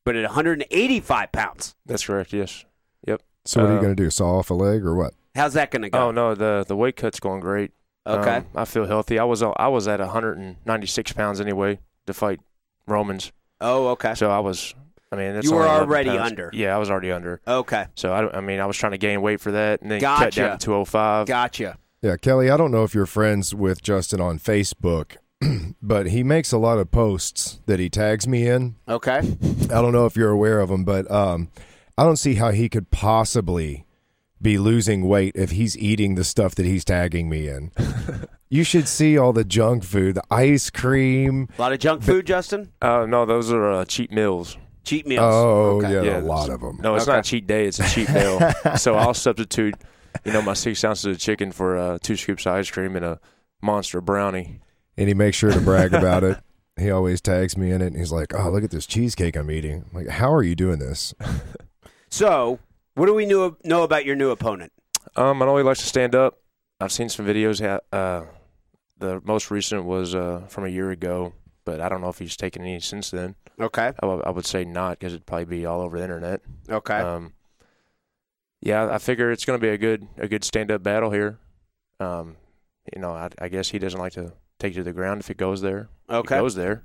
but 0.09 0.15
at 0.15 0.23
185 0.23 1.31
pounds. 1.31 1.75
That's 1.85 2.03
correct. 2.05 2.33
Yes. 2.33 2.65
Yep. 3.05 3.21
So 3.45 3.61
what 3.61 3.69
are 3.69 3.73
you 3.73 3.77
Uh, 3.77 3.81
going 3.83 3.95
to 3.95 4.03
do? 4.03 4.09
Saw 4.09 4.39
off 4.39 4.49
a 4.49 4.55
leg 4.55 4.83
or 4.83 4.95
what? 4.95 5.13
How's 5.35 5.53
that 5.53 5.69
going 5.69 5.83
to 5.83 5.89
go? 5.91 6.07
Oh 6.07 6.11
no, 6.11 6.33
the 6.33 6.65
the 6.67 6.75
weight 6.75 6.95
cut's 6.95 7.19
going 7.19 7.39
great. 7.41 7.71
Okay. 8.07 8.37
Um, 8.37 8.45
I 8.55 8.65
feel 8.65 8.85
healthy. 8.87 9.19
I 9.19 9.23
was 9.23 9.43
I 9.43 9.67
was 9.67 9.87
at 9.87 9.99
196 9.99 11.13
pounds 11.13 11.39
anyway 11.39 11.79
to 12.07 12.13
fight 12.13 12.39
Romans, 12.87 13.31
Oh, 13.61 13.89
okay. 13.89 14.15
so 14.15 14.31
I 14.31 14.39
was. 14.39 14.73
I 15.11 15.15
mean, 15.15 15.33
that's 15.35 15.45
You 15.47 15.55
were 15.55 15.67
already 15.67 16.09
pounds. 16.09 16.31
under. 16.31 16.49
Yeah, 16.53 16.75
I 16.75 16.79
was 16.79 16.89
already 16.89 17.11
under. 17.11 17.39
Okay. 17.47 17.85
So 17.95 18.13
I, 18.13 18.21
don't- 18.21 18.33
I 18.35 18.41
mean, 18.41 18.59
I 18.59 18.65
was 18.65 18.77
trying 18.77 18.91
to 18.93 18.97
gain 18.97 19.21
weight 19.21 19.39
for 19.41 19.51
that, 19.51 19.81
and 19.81 19.89
then 19.91 20.01
cut 20.01 20.19
Gotcha. 20.19 20.39
down 20.41 20.57
to 20.59 20.65
205. 20.65 21.27
Gotcha. 21.27 21.77
Yeah, 22.01 22.15
Kelly, 22.17 22.49
I 22.49 22.57
don't 22.57 22.71
know 22.71 22.83
if 22.83 22.93
you're 22.95 23.05
friends 23.07 23.53
with 23.55 23.81
Justin 23.83 24.21
on 24.21 24.39
Facebook, 24.39 25.17
but 25.81 26.07
he 26.07 26.23
makes 26.23 26.51
a 26.51 26.57
lot 26.57 26.77
of 26.79 26.91
posts 26.91 27.59
that 27.65 27.79
he 27.79 27.89
tags 27.89 28.27
me 28.27 28.47
in. 28.47 28.75
Okay. 28.87 29.17
I 29.19 29.81
don't 29.81 29.91
know 29.93 30.05
if 30.05 30.15
you're 30.15 30.31
aware 30.31 30.59
of 30.59 30.69
them, 30.69 30.83
but 30.83 31.09
um, 31.09 31.49
I 31.97 32.03
don't 32.03 32.17
see 32.17 32.35
how 32.35 32.51
he 32.51 32.69
could 32.69 32.91
possibly 32.91 33.85
be 34.41 34.57
losing 34.57 35.07
weight 35.07 35.33
if 35.35 35.51
he's 35.51 35.77
eating 35.77 36.15
the 36.15 36.23
stuff 36.23 36.55
that 36.55 36.65
he's 36.65 36.85
tagging 36.85 37.29
me 37.29 37.47
in. 37.47 37.71
you 38.49 38.63
should 38.63 38.87
see 38.87 39.17
all 39.17 39.33
the 39.33 39.43
junk 39.43 39.83
food, 39.83 40.15
the 40.15 40.23
ice 40.31 40.69
cream. 40.69 41.47
A 41.57 41.61
lot 41.61 41.73
of 41.73 41.79
junk 41.79 42.03
food, 42.03 42.25
Justin. 42.25 42.71
Uh, 42.81 43.05
no, 43.07 43.25
those 43.25 43.51
are 43.51 43.69
uh, 43.71 43.85
cheat 43.85 44.11
meals. 44.11 44.57
Cheat 44.85 45.05
meals. 45.05 45.25
Oh, 45.25 45.77
Okay. 45.77 45.93
yeah, 45.93 46.01
Yeah, 46.03 46.19
a 46.19 46.23
lot 46.23 46.49
of 46.49 46.61
them. 46.61 46.79
No, 46.81 46.95
it's 46.95 47.03
Okay. 47.03 47.11
not 47.17 47.25
a 47.25 47.29
cheat 47.29 47.45
day; 47.47 47.65
it's 47.65 47.79
a 47.79 47.87
cheat 47.89 48.09
meal. 48.11 48.39
so 48.77 48.95
I'll 48.95 49.13
substitute 49.13 49.75
you 50.25 50.31
know, 50.31 50.41
my 50.41 50.53
six 50.53 50.83
ounces 50.83 51.05
of 51.05 51.19
chicken 51.19 51.51
for 51.51 51.77
uh, 51.77 51.97
two 52.01 52.15
scoops 52.15 52.45
of 52.45 52.53
ice 52.53 52.71
cream 52.71 52.95
and 52.95 53.05
a 53.05 53.19
monster 53.61 54.01
brownie. 54.01 54.61
And 54.99 55.07
he 55.07 55.15
makes 55.15 55.35
sure 55.37 55.51
to 55.51 55.59
brag 55.59 55.93
about 55.95 56.23
it. 56.23 56.37
He 56.77 56.91
always 56.91 57.19
tags 57.21 57.57
me 57.57 57.71
in 57.71 57.81
it, 57.81 57.87
and 57.87 57.97
he's 57.97 58.11
like, 58.11 58.33
"Oh, 58.35 58.51
look 58.51 58.63
at 58.63 58.69
this 58.71 58.85
cheesecake 58.85 59.35
I'm 59.35 59.49
eating." 59.49 59.85
I'm 59.91 59.97
like, 60.05 60.09
how 60.09 60.31
are 60.31 60.43
you 60.43 60.55
doing 60.55 60.77
this? 60.79 61.13
So, 62.11 62.57
what 62.95 63.05
do 63.05 63.13
we 63.13 63.27
know, 63.27 63.55
know 63.63 63.83
about 63.83 64.03
your 64.03 64.15
new 64.15 64.31
opponent? 64.31 64.71
Um, 65.15 65.41
I 65.43 65.45
know 65.45 65.57
he 65.57 65.63
likes 65.63 65.79
to 65.81 65.85
stand 65.85 66.15
up. 66.15 66.39
I've 66.79 66.91
seen 66.91 67.07
some 67.07 67.25
videos. 67.25 67.61
ha- 67.63 67.81
Uh, 67.95 68.25
the 68.97 69.21
most 69.23 69.51
recent 69.51 69.85
was 69.85 70.15
uh, 70.15 70.41
from 70.49 70.65
a 70.65 70.69
year 70.69 70.89
ago, 70.89 71.33
but 71.65 71.79
I 71.79 71.87
don't 71.87 72.01
know 72.01 72.09
if 72.09 72.17
he's 72.17 72.35
taken 72.35 72.63
any 72.63 72.79
since 72.79 73.11
then. 73.11 73.35
Okay. 73.59 73.91
I 74.01 74.05
would- 74.07 74.25
I 74.25 74.31
would 74.31 74.47
say 74.47 74.65
not 74.65 74.97
because 74.97 75.13
it'd 75.13 75.27
probably 75.27 75.45
be 75.45 75.65
all 75.67 75.81
over 75.81 75.97
the 75.99 76.03
internet. 76.03 76.41
Okay. 76.67 76.95
Um, 76.97 77.33
yeah, 78.61 78.89
I 78.91 78.97
figure 78.97 79.31
it's 79.31 79.45
going 79.45 79.59
to 79.59 79.61
be 79.61 79.69
a 79.69 79.77
good 79.77 80.07
a 80.17 80.27
good 80.27 80.43
stand 80.43 80.71
up 80.71 80.81
battle 80.81 81.11
here. 81.11 81.37
Um, 81.99 82.37
you 82.93 82.99
know, 83.01 83.11
I, 83.11 83.29
I 83.39 83.49
guess 83.49 83.69
he 83.69 83.77
doesn't 83.77 83.99
like 83.99 84.13
to 84.13 84.33
take 84.59 84.73
it 84.73 84.77
to 84.77 84.83
the 84.83 84.93
ground 84.93 85.21
if 85.21 85.29
it 85.29 85.37
goes 85.37 85.61
there. 85.61 85.89
Okay. 86.09 86.37
It 86.37 86.39
goes 86.39 86.55
there. 86.55 86.83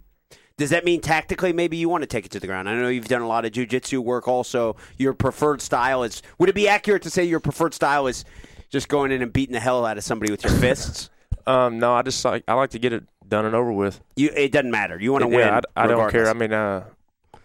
Does 0.57 0.71
that 0.71 0.85
mean 0.85 1.01
tactically 1.01 1.53
maybe 1.53 1.77
you 1.77 1.89
want 1.89 2.03
to 2.03 2.07
take 2.07 2.25
it 2.25 2.31
to 2.33 2.41
the 2.41 2.47
ground? 2.47 2.69
I 2.69 2.75
know 2.75 2.89
you've 2.89 3.09
done 3.09 3.23
a 3.23 3.27
lot 3.27 3.45
of 3.45 3.51
jujitsu 3.53 3.99
work 3.99 4.29
also. 4.29 4.77
Your 4.97 5.13
preferred 5.13 5.61
style 5.61 6.05
is 6.05 6.23
would 6.39 6.49
it 6.49 6.55
be 6.55 6.69
accurate 6.69 7.03
to 7.03 7.11
say 7.11 7.25
your 7.25 7.41
preferred 7.41 7.75
style 7.75 8.07
is 8.07 8.25
just 8.71 8.89
going 8.89 9.11
in 9.11 9.21
and 9.21 9.33
beating 9.33 9.53
the 9.53 9.61
hell 9.61 9.85
out 9.85 9.99
of 9.99 10.05
somebody 10.05 10.31
with 10.31 10.45
your 10.45 10.53
fists? 10.53 11.11
Um, 11.47 11.79
no, 11.79 11.93
I 11.93 12.01
just 12.01 12.25
like 12.25 12.43
I 12.49 12.55
like 12.55 12.71
to 12.71 12.79
get 12.79 12.95
it 12.95 13.05
done 13.29 13.45
and 13.45 13.55
over 13.55 13.71
with. 13.71 14.01
You 14.17 14.31
it 14.35 14.51
doesn't 14.51 14.71
matter. 14.71 14.99
You 14.99 15.13
want 15.13 15.25
to 15.25 15.31
yeah, 15.31 15.37
win. 15.37 15.49
I, 15.77 15.85
I 15.85 15.87
don't 15.87 16.11
care. 16.11 16.27
I 16.29 16.33
mean, 16.33 16.55
uh, 16.55 16.85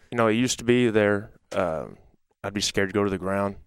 you 0.10 0.18
know, 0.18 0.28
it 0.28 0.36
used 0.36 0.60
to 0.60 0.64
be 0.64 0.90
there. 0.90 1.32
Um, 1.52 1.98
I'd 2.42 2.54
be 2.54 2.62
scared 2.62 2.90
to 2.90 2.94
go 2.94 3.04
to 3.04 3.10
the 3.10 3.18
ground. 3.18 3.58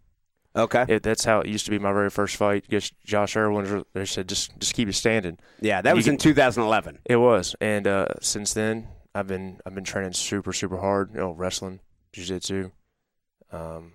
Okay. 0.54 0.84
It, 0.88 1.02
that's 1.02 1.24
how 1.24 1.40
it 1.40 1.46
used 1.48 1.64
to 1.64 1.70
be. 1.70 1.78
My 1.78 1.92
very 1.92 2.10
first 2.10 2.36
fight 2.36 2.64
against 2.66 2.92
Josh 3.04 3.36
Irwin, 3.36 3.84
they 3.94 4.04
said 4.04 4.28
just 4.28 4.58
just 4.58 4.74
keep 4.74 4.88
it 4.88 4.92
standing. 4.94 5.38
yeah, 5.60 5.80
that 5.80 5.96
was 5.96 6.06
in 6.06 6.14
get- 6.14 6.20
2011. 6.20 6.98
It 7.06 7.16
was, 7.16 7.56
and 7.60 7.86
uh, 7.86 8.08
since 8.20 8.52
then, 8.52 8.88
I've 9.14 9.26
been 9.26 9.60
I've 9.64 9.74
been 9.74 9.84
training 9.84 10.12
super 10.12 10.52
super 10.52 10.76
hard. 10.78 11.10
You 11.14 11.20
know, 11.20 11.30
wrestling, 11.32 11.80
jiu-jitsu. 12.12 12.70
Um, 13.50 13.92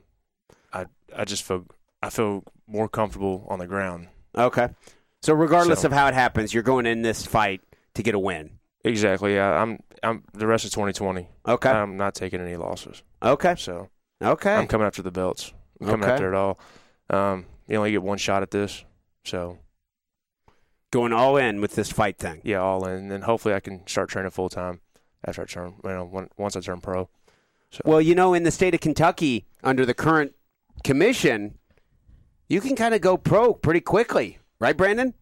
I 0.74 0.86
I 1.16 1.26
just 1.26 1.44
feel 1.44 1.66
I 2.02 2.10
feel 2.10 2.44
more 2.68 2.90
comfortable 2.90 3.46
on 3.50 3.60
the 3.60 3.68
ground. 3.68 4.08
Okay. 4.36 4.70
So 5.22 5.34
regardless 5.34 5.82
So- 5.82 5.88
of 5.88 5.94
how 5.94 6.08
it 6.08 6.14
happens, 6.14 6.54
you're 6.54 6.64
going 6.64 6.86
in 6.86 7.02
this 7.02 7.26
fight 7.26 7.62
to 7.96 8.04
get 8.04 8.16
a 8.16 8.20
win. 8.20 8.52
Exactly. 8.84 9.36
Yeah, 9.36 9.62
I'm 9.62 9.80
I'm 10.04 10.24
the 10.34 10.48
rest 10.48 10.66
of 10.66 10.72
2020. 10.72 11.28
Okay. 11.48 11.70
I'm 11.70 11.98
not 11.98 12.16
taking 12.16 12.40
any 12.42 12.56
losses. 12.56 13.04
okay. 13.22 13.56
So 13.58 13.90
Okay. 14.24 14.54
I'm 14.56 14.68
coming 14.68 14.88
after 14.88 15.02
the 15.02 15.12
belts. 15.12 15.54
I'm 15.82 15.88
coming 15.88 16.04
Okay. 16.04 16.14
after 16.14 16.34
it 16.34 16.36
all. 16.36 16.60
Um, 17.10 17.46
you 17.68 17.78
only 17.78 17.92
get 17.92 18.04
one 18.04 18.18
shot 18.18 18.44
at 18.44 18.52
this, 18.52 18.84
so 19.26 19.58
going 20.92 21.14
all 21.14 21.38
in 21.38 21.62
with 21.62 21.76
this 21.76 21.92
fight 21.92 22.18
thing. 22.18 22.42
yeah, 22.44 22.58
all 22.58 22.86
in. 22.88 23.12
And 23.12 23.24
hopefully 23.24 23.54
I 23.54 23.60
can 23.60 23.86
start 23.88 24.10
training 24.10 24.32
full 24.32 24.50
time 24.50 24.80
after 25.26 25.42
I 25.42 25.46
turn. 25.46 25.76
You 25.84 25.90
know, 25.90 26.28
once 26.38 26.56
I 26.56 26.60
turn 26.62 26.82
pro. 26.82 27.10
So 27.72 27.82
Well, 27.86 28.02
you 28.02 28.16
know, 28.16 28.34
in 28.34 28.44
the 28.44 28.52
state 28.52 28.74
of 28.74 28.80
Kentucky, 28.80 29.46
under 29.64 29.86
the 29.86 29.94
current 29.94 30.34
commission, 30.84 31.58
you 32.48 32.62
can 32.62 32.76
kind 32.76 32.94
of 32.94 33.02
go 33.02 33.18
pro 33.18 33.54
pretty 33.54 33.82
quickly, 33.82 34.40
right, 34.60 34.76
Brandon? 34.78 35.14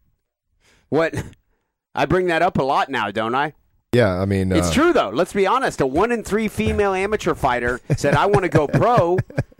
What? 0.90 1.16
I 1.96 2.06
bring 2.06 2.28
that 2.28 2.42
up 2.42 2.58
a 2.58 2.64
lot 2.64 2.90
now, 2.90 3.10
don't 3.10 3.34
I? 3.36 3.54
Yeah, 3.94 4.20
I 4.20 4.26
mean, 4.26 4.52
It's 4.52 4.68
uh, 4.70 4.74
true 4.74 4.94
though. 4.94 5.10
Let's 5.10 5.32
be 5.34 5.48
honest. 5.48 5.80
A 5.82 5.88
one 5.88 6.12
in 6.12 6.24
three 6.24 6.50
female 6.50 6.94
amateur 6.94 7.34
fighter 7.34 7.80
said, 7.96 8.14
"I 8.14 8.26
want 8.26 8.44
to 8.44 8.50
go 8.50 8.68
pro," 8.68 9.18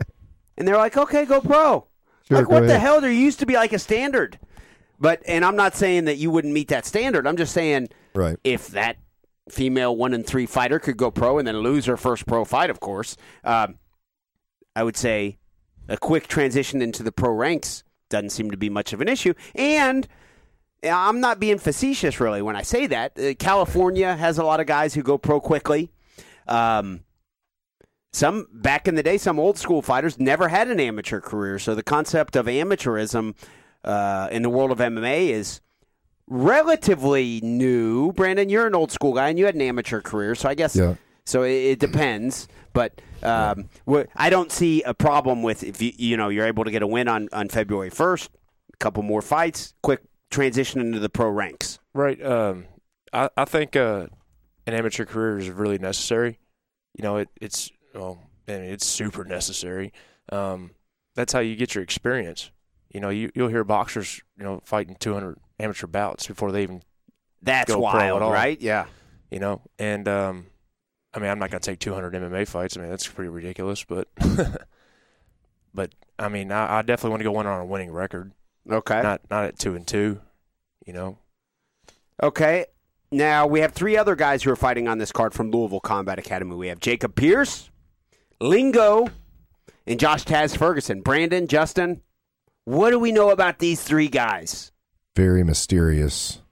and 0.56 0.66
they're 0.66 0.76
like, 0.76 0.96
"Okay, 0.96 1.24
go 1.24 1.40
pro." 1.40 1.86
Sure, 2.28 2.38
like, 2.38 2.46
go 2.46 2.54
what 2.54 2.66
the 2.66 2.78
hell? 2.78 3.00
There 3.00 3.10
used 3.12 3.38
to 3.40 3.46
be 3.46 3.54
like 3.54 3.72
a 3.72 3.78
standard, 3.78 4.38
but 4.98 5.22
and 5.26 5.44
I'm 5.44 5.56
not 5.56 5.74
saying 5.74 6.06
that 6.06 6.16
you 6.16 6.30
wouldn't 6.30 6.52
meet 6.52 6.68
that 6.68 6.84
standard. 6.86 7.26
I'm 7.26 7.36
just 7.36 7.52
saying 7.52 7.88
Right. 8.14 8.36
if 8.44 8.68
that 8.68 8.96
female 9.48 9.94
one 9.96 10.12
in 10.12 10.24
three 10.24 10.46
fighter 10.46 10.78
could 10.80 10.96
go 10.96 11.10
pro 11.10 11.38
and 11.38 11.46
then 11.46 11.58
lose 11.58 11.84
her 11.86 11.96
first 11.96 12.26
pro 12.26 12.44
fight, 12.44 12.68
of 12.70 12.80
course, 12.80 13.16
um, 13.44 13.78
I 14.74 14.82
would 14.82 14.96
say 14.96 15.38
a 15.88 15.96
quick 15.96 16.26
transition 16.26 16.82
into 16.82 17.02
the 17.04 17.12
pro 17.12 17.30
ranks 17.30 17.84
doesn't 18.08 18.30
seem 18.30 18.50
to 18.50 18.56
be 18.56 18.68
much 18.68 18.92
of 18.92 19.00
an 19.00 19.06
issue. 19.08 19.34
And 19.54 20.06
I'm 20.82 21.20
not 21.20 21.38
being 21.40 21.58
facetious, 21.58 22.18
really, 22.20 22.42
when 22.42 22.56
I 22.56 22.62
say 22.62 22.86
that. 22.88 23.18
Uh, 23.18 23.34
California 23.38 24.14
has 24.16 24.38
a 24.38 24.44
lot 24.44 24.60
of 24.60 24.66
guys 24.66 24.94
who 24.94 25.02
go 25.02 25.16
pro 25.18 25.40
quickly. 25.40 25.90
Um, 26.48 27.00
some 28.16 28.46
back 28.52 28.88
in 28.88 28.94
the 28.94 29.02
day, 29.02 29.18
some 29.18 29.38
old 29.38 29.58
school 29.58 29.82
fighters 29.82 30.18
never 30.18 30.48
had 30.48 30.68
an 30.68 30.80
amateur 30.80 31.20
career, 31.20 31.58
so 31.58 31.74
the 31.74 31.82
concept 31.82 32.34
of 32.36 32.46
amateurism 32.46 33.34
uh, 33.84 34.28
in 34.32 34.42
the 34.42 34.48
world 34.50 34.70
of 34.72 34.78
MMA 34.78 35.28
is 35.28 35.60
relatively 36.26 37.40
new. 37.42 38.12
Brandon, 38.12 38.48
you're 38.48 38.66
an 38.66 38.74
old 38.74 38.90
school 38.90 39.12
guy, 39.14 39.28
and 39.28 39.38
you 39.38 39.46
had 39.46 39.54
an 39.54 39.60
amateur 39.62 40.00
career, 40.00 40.34
so 40.34 40.48
I 40.48 40.54
guess 40.54 40.76
Yeah. 40.76 40.94
so 41.24 41.42
it, 41.42 41.52
it 41.52 41.78
depends. 41.78 42.48
But 42.72 43.00
um, 43.22 43.68
wh- 43.88 44.02
I 44.14 44.28
don't 44.30 44.52
see 44.52 44.82
a 44.82 44.92
problem 44.94 45.42
with 45.42 45.62
if 45.64 45.80
you 45.80 45.92
you 45.96 46.16
know 46.16 46.28
you're 46.28 46.46
able 46.46 46.64
to 46.64 46.70
get 46.70 46.82
a 46.82 46.86
win 46.86 47.08
on 47.08 47.28
on 47.32 47.48
February 47.48 47.90
first, 47.90 48.30
a 48.74 48.76
couple 48.78 49.02
more 49.02 49.22
fights, 49.22 49.74
quick 49.82 50.00
transition 50.30 50.80
into 50.80 50.98
the 50.98 51.08
pro 51.08 51.28
ranks. 51.30 51.78
Right. 51.94 52.20
Um, 52.24 52.66
I, 53.12 53.30
I 53.36 53.44
think 53.46 53.76
uh, 53.76 54.08
an 54.66 54.74
amateur 54.74 55.04
career 55.06 55.38
is 55.38 55.48
really 55.48 55.78
necessary. 55.78 56.38
You 56.98 57.02
know, 57.02 57.16
it, 57.18 57.28
it's 57.40 57.70
well, 57.96 58.18
I 58.48 58.52
mean, 58.52 58.60
it's 58.62 58.86
super 58.86 59.24
necessary. 59.24 59.92
Um, 60.30 60.72
that's 61.14 61.32
how 61.32 61.40
you 61.40 61.56
get 61.56 61.74
your 61.74 61.82
experience. 61.82 62.50
You 62.92 63.00
know, 63.00 63.08
you 63.08 63.30
you'll 63.34 63.48
hear 63.48 63.64
boxers, 63.64 64.20
you 64.38 64.44
know, 64.44 64.60
fighting 64.64 64.96
200 65.00 65.38
amateur 65.58 65.86
bouts 65.86 66.26
before 66.26 66.52
they 66.52 66.62
even, 66.62 66.82
That's 67.42 67.68
Go 67.68 67.74
pro 67.76 67.82
wild, 67.82 68.16
at 68.16 68.22
all. 68.22 68.30
right? 68.32 68.60
Yeah. 68.60 68.86
you 69.30 69.38
know, 69.40 69.62
and 69.78 70.06
um, 70.08 70.46
I 71.14 71.18
mean, 71.18 71.30
I'm 71.30 71.38
not 71.38 71.50
gonna 71.50 71.60
take 71.60 71.78
200 71.80 72.12
MMA 72.14 72.46
fights. 72.46 72.76
I 72.76 72.80
mean, 72.80 72.90
that's 72.90 73.06
pretty 73.08 73.28
ridiculous, 73.30 73.82
but 73.84 74.08
but 75.74 75.94
I 76.18 76.28
mean, 76.28 76.52
I, 76.52 76.78
I 76.78 76.82
definitely 76.82 77.10
want 77.10 77.20
to 77.20 77.24
go 77.30 77.40
in 77.40 77.46
on 77.46 77.60
a 77.60 77.64
winning 77.66 77.90
record, 77.92 78.32
Okay. 78.70 79.02
not 79.02 79.20
not 79.30 79.44
at 79.44 79.58
two 79.58 79.74
and 79.74 79.86
two. 79.86 80.20
You 80.86 80.92
know, 80.92 81.18
Okay. 82.22 82.66
Now 83.12 83.46
we 83.46 83.60
have 83.60 83.72
three 83.72 83.96
other 83.96 84.16
guys 84.16 84.42
who 84.42 84.50
are 84.50 84.56
fighting 84.56 84.88
on 84.88 84.98
this 84.98 85.12
card 85.12 85.32
from 85.34 85.50
Louisville 85.50 85.80
Combat 85.80 86.18
Academy. 86.18 86.54
We 86.56 86.68
have 86.68 86.80
Jacob 86.80 87.14
Pierce, 87.14 87.70
Lingo, 88.40 89.08
and 89.86 89.98
Josh 89.98 90.24
Taz 90.24 90.56
Ferguson. 90.56 91.00
Brandon, 91.00 91.46
Justin, 91.46 92.02
what 92.64 92.90
do 92.90 92.98
we 92.98 93.12
know 93.12 93.30
about 93.30 93.58
these 93.58 93.82
three 93.82 94.08
guys? 94.08 94.72
Very 95.14 95.44
mysterious. 95.44 96.42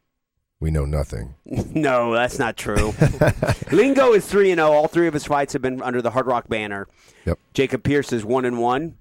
We 0.61 0.70
know 0.70 0.87
nothing. 0.87 1.35
no, 1.45 2.14
that's 2.14 2.39
not 2.39 2.57
true. 2.57 2.95
Lingo 3.72 4.12
is 4.12 4.26
three 4.26 4.51
and 4.51 4.59
zero. 4.59 4.72
All 4.72 4.89
three 4.89 5.07
of 5.07 5.12
his 5.12 5.26
fights 5.26 5.53
have 5.53 5.61
been 5.61 5.82
under 5.82 6.01
the 6.01 6.11
Hard 6.11 6.26
Rock 6.26 6.49
banner. 6.49 6.89
Yep. 7.26 7.39
Jacob 7.53 7.82
Pierce 7.82 8.12
is 8.12 8.24
one 8.24 8.45
and 8.45 8.59
one, 8.59 8.97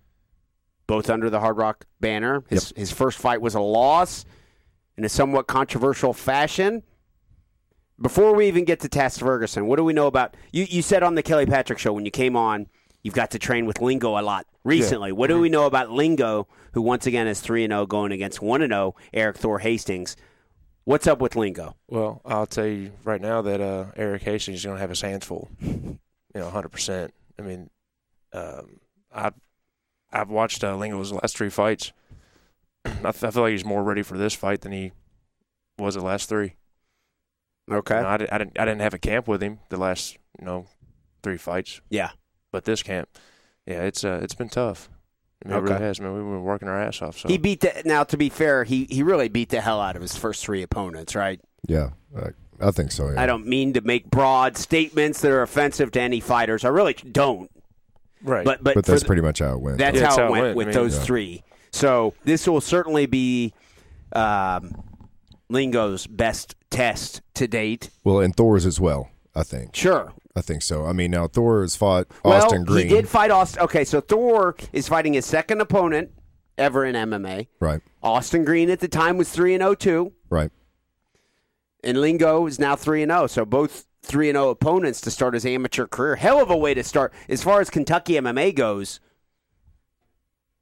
both 0.87 1.09
under 1.09 1.29
the 1.29 1.39
Hard 1.39 1.55
Rock 1.55 1.85
banner. 2.01 2.43
His 2.49 2.73
his 2.75 2.91
first 2.91 3.17
fight 3.17 3.39
was 3.39 3.55
a 3.55 3.61
loss 3.61 4.25
in 4.97 5.05
a 5.05 5.09
somewhat 5.09 5.47
controversial 5.47 6.11
fashion. 6.11 6.83
Before 8.01 8.35
we 8.35 8.47
even 8.47 8.65
get 8.65 8.79
to 8.81 8.89
Taz 8.89 9.19
Ferguson, 9.19 9.67
what 9.67 9.77
do 9.77 9.83
we 9.83 9.93
know 9.93 10.07
about 10.07 10.35
you? 10.51 10.65
You 10.67 10.81
said 10.81 11.03
on 11.03 11.15
the 11.15 11.23
Kelly 11.23 11.45
Patrick 11.45 11.79
show 11.79 11.93
when 11.93 12.05
you 12.05 12.11
came 12.11 12.35
on, 12.35 12.67
you've 13.03 13.13
got 13.13 13.31
to 13.31 13.39
train 13.39 13.65
with 13.65 13.81
Lingo 13.81 14.19
a 14.19 14.21
lot 14.21 14.47
recently. 14.63 15.11
What 15.11 15.27
do 15.27 15.39
we 15.39 15.49
know 15.49 15.65
about 15.65 15.91
Lingo, 15.91 16.47
who 16.73 16.81
once 16.81 17.05
again 17.05 17.27
is 17.27 17.39
three 17.39 17.63
and 17.63 17.71
zero 17.71 17.85
going 17.85 18.11
against 18.11 18.41
one 18.41 18.61
and 18.61 18.71
zero 18.71 18.95
Eric 19.13 19.37
Thor 19.37 19.59
Hastings? 19.59 20.15
What's 20.85 21.07
up 21.07 21.21
with 21.21 21.35
Lingo? 21.35 21.75
Well, 21.87 22.21
I'll 22.25 22.47
tell 22.47 22.65
you 22.65 22.91
right 23.03 23.21
now 23.21 23.41
that 23.43 23.61
uh, 23.61 23.85
Eric 23.95 24.23
Hastings 24.23 24.59
is 24.59 24.65
going 24.65 24.75
to 24.75 24.81
have 24.81 24.89
his 24.89 25.01
hands 25.01 25.25
full. 25.25 25.49
You 25.61 25.99
know, 26.33 26.49
100%. 26.49 27.09
I 27.39 27.41
mean, 27.41 27.69
um, 28.33 28.79
I've, 29.11 29.35
I've 30.11 30.29
watched 30.29 30.63
uh, 30.63 30.75
Lingo's 30.75 31.11
last 31.11 31.37
three 31.37 31.49
fights. 31.49 31.93
I 32.85 33.11
feel 33.11 33.43
like 33.43 33.51
he's 33.51 33.63
more 33.63 33.83
ready 33.83 34.01
for 34.01 34.17
this 34.17 34.33
fight 34.33 34.61
than 34.61 34.71
he 34.71 34.91
was 35.77 35.95
the 35.95 36.01
last 36.01 36.27
three. 36.27 36.55
Okay. 37.71 37.95
You 37.97 38.01
know, 38.01 38.07
I, 38.09 38.17
di- 38.17 38.29
I, 38.29 38.37
didn't, 38.37 38.59
I 38.59 38.65
didn't 38.65 38.81
have 38.81 38.93
a 38.93 38.99
camp 38.99 39.27
with 39.27 39.41
him 39.41 39.59
the 39.69 39.77
last, 39.77 40.17
you 40.39 40.45
know, 40.45 40.65
three 41.21 41.37
fights. 41.37 41.81
Yeah. 41.89 42.11
But 42.51 42.65
this 42.65 42.83
camp, 42.83 43.09
yeah, 43.65 43.83
it's 43.83 44.03
uh, 44.03 44.19
it's 44.21 44.35
been 44.35 44.49
tough. 44.49 44.89
I 45.45 45.49
mean, 45.49 45.57
It 45.57 45.61
really 45.61 45.79
has. 45.81 45.99
Man, 45.99 46.13
we've 46.13 46.21
been 46.23 46.43
working 46.43 46.67
our 46.67 46.79
ass 46.81 47.01
off. 47.01 47.17
So 47.17 47.27
He 47.29 47.37
beat 47.37 47.61
the 47.61 47.81
now. 47.85 48.03
To 48.03 48.17
be 48.17 48.29
fair, 48.29 48.63
he 48.63 48.85
he 48.89 49.01
really 49.03 49.27
beat 49.29 49.49
the 49.49 49.59
hell 49.61 49.81
out 49.81 49.95
of 49.95 50.01
his 50.01 50.15
first 50.15 50.43
three 50.43 50.61
opponents. 50.61 51.15
Right. 51.15 51.39
Yeah, 51.67 51.91
I, 52.15 52.29
I 52.67 52.71
think 52.71 52.91
so. 52.91 53.09
Yeah. 53.09 53.21
I 53.21 53.25
don't 53.25 53.47
mean 53.47 53.73
to 53.73 53.81
make 53.81 54.09
broad 54.11 54.55
statements 54.57 55.21
that 55.21 55.31
are 55.31 55.41
offensive 55.41 55.91
to 55.93 56.01
any 56.01 56.19
fighters. 56.19 56.63
I 56.63 56.69
really 56.69 56.93
don't. 56.93 57.49
right. 58.21 58.45
But 58.45 58.63
but, 58.63 58.75
but 58.75 58.85
that's 58.85 59.01
the- 59.01 59.07
pretty 59.07 59.21
much 59.23 59.39
how 59.39 59.53
it 59.53 59.61
went. 59.61 59.77
that's 59.79 59.95
Yeah, 59.97 60.03
how 60.03 60.07
that's 60.09 60.17
it 60.17 60.21
how 60.21 60.27
it 60.27 60.31
went 60.31 60.43
went. 60.43 60.55
with 60.57 60.67
I 60.67 60.69
mean, 60.69 60.73
those 60.75 60.97
yeah. 60.97 61.03
three. 61.03 61.43
So 61.71 62.13
this 62.23 62.45
will 62.47 62.61
certainly 62.61 63.05
be 63.07 63.53
um, 64.13 64.83
Lingo's 65.49 66.05
best 66.07 66.55
test 66.73 67.21
to 67.35 67.47
date. 67.47 67.89
well, 68.03 68.19
and 68.19 68.35
Thor's 68.35 68.65
as 68.65 68.79
well. 68.79 69.09
I 69.35 69.41
think. 69.43 69.75
Sure. 69.75 70.13
I 70.35 70.41
think 70.41 70.61
so. 70.61 70.85
I 70.85 70.93
mean, 70.93 71.09
now 71.11 71.27
Thor 71.27 71.61
has 71.61 71.75
fought 71.75 72.07
Well, 72.23 72.33
Austin 72.43 72.65
Green. 72.65 72.87
he 72.87 72.93
did 72.93 73.07
fight 73.09 73.31
Austin. 73.31 73.63
Okay, 73.63 73.83
so 73.83 73.99
Thor 74.01 74.55
is 74.71 74.87
fighting 74.87 75.13
his 75.13 75.25
second 75.25 75.59
opponent 75.61 76.11
ever 76.57 76.85
in 76.85 76.93
MMA. 76.95 77.47
Right. 77.59 77.81
Austin 78.03 78.43
Green 78.45 78.69
at 78.69 78.79
the 78.79 78.87
time 78.87 79.17
was 79.17 79.29
3 79.31 79.55
and 79.55 79.61
0 79.63 79.73
too. 79.75 80.13
Right. 80.29 80.51
And 81.83 81.99
Lingo 81.99 82.45
is 82.47 82.59
now 82.59 82.75
3 82.75 83.03
and 83.03 83.11
0. 83.11 83.27
So 83.27 83.45
both 83.45 83.85
3 84.03 84.29
and 84.29 84.35
0 84.35 84.49
opponents 84.49 85.01
to 85.01 85.11
start 85.11 85.33
his 85.33 85.45
amateur 85.45 85.87
career. 85.87 86.15
Hell 86.15 86.39
of 86.41 86.49
a 86.51 86.57
way 86.57 86.73
to 86.75 86.83
start 86.83 87.11
as 87.27 87.43
far 87.43 87.59
as 87.61 87.69
Kentucky 87.69 88.13
MMA 88.13 88.53
goes. 88.55 88.99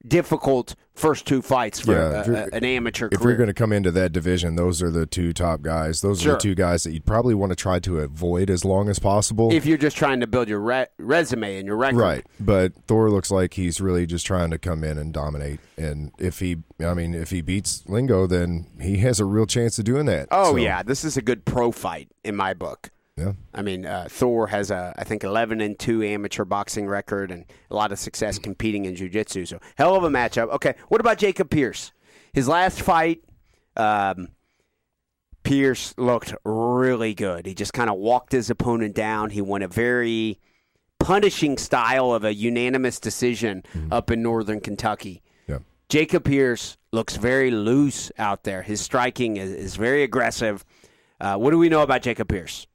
Difficult 0.08 0.76
first 0.94 1.26
two 1.28 1.42
fights 1.42 1.80
for 1.80 1.94
Yeah, 1.94 2.24
a- 2.26 2.32
a- 2.46 2.50
an 2.54 2.64
amateur 2.66 3.08
If 3.12 3.20
career. 3.20 3.30
you're 3.32 3.38
going 3.38 3.48
to 3.48 3.54
come 3.54 3.72
into 3.72 3.92
that 3.92 4.12
division, 4.12 4.56
those 4.56 4.82
are 4.82 4.90
the 4.90 5.06
two 5.06 5.32
top 5.34 5.62
guys. 5.62 6.02
Those 6.02 6.26
are 6.26 6.34
the 6.34 6.38
two 6.38 6.56
guys 6.56 6.84
that 6.84 6.92
you'd 6.92 7.06
probably 7.06 7.34
want 7.34 7.52
to 7.52 7.56
try 7.56 7.80
to 7.80 8.00
avoid 8.00 8.50
as 8.50 8.66
long 8.66 8.90
as 8.90 9.00
possible. 9.00 9.52
if 9.52 9.66
you're 9.66 9.78
just 9.78 9.96
trying 9.98 10.20
to 10.20 10.28
build 10.28 10.50
your 10.50 10.60
re- 10.60 10.88
resume 10.98 11.58
and 11.58 11.68
your 11.68 11.78
record. 11.78 11.98
Right. 12.00 12.26
But 12.40 12.74
Thor 12.88 13.10
looks 13.10 13.32
like 13.32 13.54
he's 13.54 13.80
really 13.80 14.06
just 14.06 14.26
trying 14.26 14.52
to 14.52 14.58
come 14.58 14.84
in 14.84 14.98
and 14.98 15.14
dominate. 15.14 15.60
And 15.78 16.12
if 16.20 16.40
he, 16.40 16.58
I 16.84 16.94
mean, 16.94 17.14
if 17.14 17.30
he 17.30 17.42
beats 17.42 17.84
Lingo, 17.88 18.28
then 18.28 18.68
he 18.82 18.98
has 18.98 19.20
a 19.20 19.26
real 19.26 19.46
chance 19.46 19.78
of 19.80 19.86
doing 19.86 20.06
that. 20.08 20.28
Oh 20.32 20.52
So, 20.54 20.58
yeah, 20.58 20.84
this 20.84 21.04
is 21.04 21.16
a 21.18 21.22
good 21.22 21.46
pro 21.46 21.72
fight 21.72 22.10
in 22.24 22.36
my 22.36 22.54
book. 22.54 22.90
Yeah. 23.18 23.34
I 23.54 23.62
mean, 23.62 23.86
uh, 23.86 24.08
Thor 24.10 24.48
has 24.48 24.72
a 24.72 24.94
I 24.98 25.04
think 25.04 25.24
eleven 25.24 25.62
and 25.62 25.78
two 25.78 26.02
amateur 26.02 26.46
boxing 26.46 26.88
record 26.88 27.30
and 27.30 27.46
a 27.70 27.76
lot 27.76 27.92
of 27.92 28.00
success 28.00 28.40
competing 28.40 28.86
in 28.86 28.96
jiu-jitsu. 28.96 29.46
So 29.46 29.60
hell 29.76 29.96
of 29.96 30.04
a 30.04 30.10
matchup. 30.10 30.50
Okay, 30.52 30.76
what 30.88 31.02
about 31.02 31.18
Jacob 31.18 31.50
Pierce? 31.50 31.92
His 32.34 32.48
last 32.48 32.82
fight, 32.82 33.22
um, 33.76 34.30
Pierce 35.44 35.94
looked 35.98 36.34
really 36.46 37.14
good. 37.14 37.46
He 37.46 37.54
just 37.54 37.74
kind 37.74 37.90
of 37.90 37.98
walked 37.98 38.32
his 38.32 38.50
opponent 38.50 38.96
down. 38.96 39.32
He 39.32 39.42
won 39.42 39.62
a 39.62 39.68
very 39.68 40.40
punishing 41.00 41.58
style 41.58 42.14
of 42.14 42.24
a 42.24 42.34
unanimous 42.34 43.00
decision 43.00 43.64
up 43.92 44.10
in 44.10 44.22
northern 44.22 44.62
Kentucky. 44.62 45.22
Yeah. 45.48 45.60
Jacob 45.90 46.24
Pierce 46.24 46.78
looks 46.94 47.18
very 47.18 47.52
loose 47.52 48.12
out 48.18 48.44
there. 48.44 48.62
His 48.62 48.80
striking 48.80 49.38
is, 49.38 49.52
is 49.52 49.76
very 49.76 50.04
aggressive. 50.04 50.64
Uh, 51.20 51.36
what 51.36 51.52
do 51.52 51.58
we 51.58 51.70
know 51.70 51.82
about 51.82 52.02
Jacob 52.04 52.30
Pierce? 52.30 52.68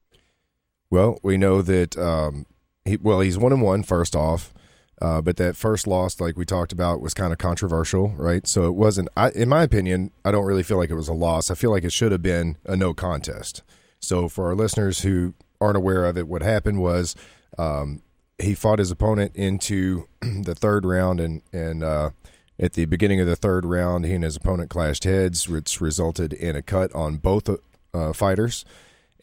Well, 0.91 1.19
we 1.23 1.37
know 1.37 1.63
that 1.63 1.97
um, 1.99 2.47
he 2.85 2.97
well 2.97 3.21
he's 3.21 3.39
one 3.39 3.53
and 3.53 3.63
one 3.63 3.83
first 3.83 4.15
off, 4.15 4.53
uh, 5.01 5.21
but 5.21 5.37
that 5.37 5.57
first 5.57 5.87
loss, 5.87 6.21
like 6.21 6.37
we 6.37 6.45
talked 6.45 6.73
about, 6.73 7.01
was 7.01 7.15
kind 7.15 7.33
of 7.33 7.39
controversial, 7.39 8.11
right? 8.17 8.47
So 8.47 8.67
it 8.67 8.75
wasn't. 8.75 9.09
I, 9.17 9.31
in 9.31 9.49
my 9.49 9.63
opinion, 9.63 10.11
I 10.25 10.31
don't 10.31 10.45
really 10.45 10.63
feel 10.63 10.79
like 10.79 10.91
it 10.91 10.95
was 10.95 11.09
a 11.09 11.15
loss. 11.15 11.51
I 11.51 11.55
feel 11.55 11.71
like 11.71 11.85
it 11.85 11.93
should 11.93 12.13
have 12.13 12.23
been 12.23 12.57
a 12.65 12.77
no 12.77 12.95
contest. 12.95 13.63
So 14.01 14.29
for 14.29 14.47
our 14.47 14.55
listeners 14.55 15.01
who 15.01 15.35
aren't 15.61 15.77
aware 15.77 16.05
of 16.05 16.17
it, 16.17 16.29
what 16.29 16.43
happened 16.43 16.81
was 16.81 17.17
um, 17.59 18.03
he 18.39 18.55
fought 18.55 18.79
his 18.79 18.91
opponent 18.91 19.35
into 19.35 20.07
the 20.21 20.55
third 20.55 20.87
round, 20.87 21.21
and 21.21 21.43
and 21.53 21.83
uh, 21.83 22.11
at 22.59 22.73
the 22.73 22.87
beginning 22.87 23.21
of 23.21 23.27
the 23.27 23.37
third 23.37 23.67
round, 23.67 24.07
he 24.07 24.15
and 24.15 24.25
his 24.25 24.37
opponent 24.37 24.71
clashed 24.71 25.05
heads, 25.05 25.49
which 25.49 25.81
resulted 25.81 26.33
in 26.33 26.57
a 26.57 26.63
cut 26.63 26.95
on 26.95 27.17
both 27.17 27.51
uh, 27.93 28.13
fighters. 28.13 28.65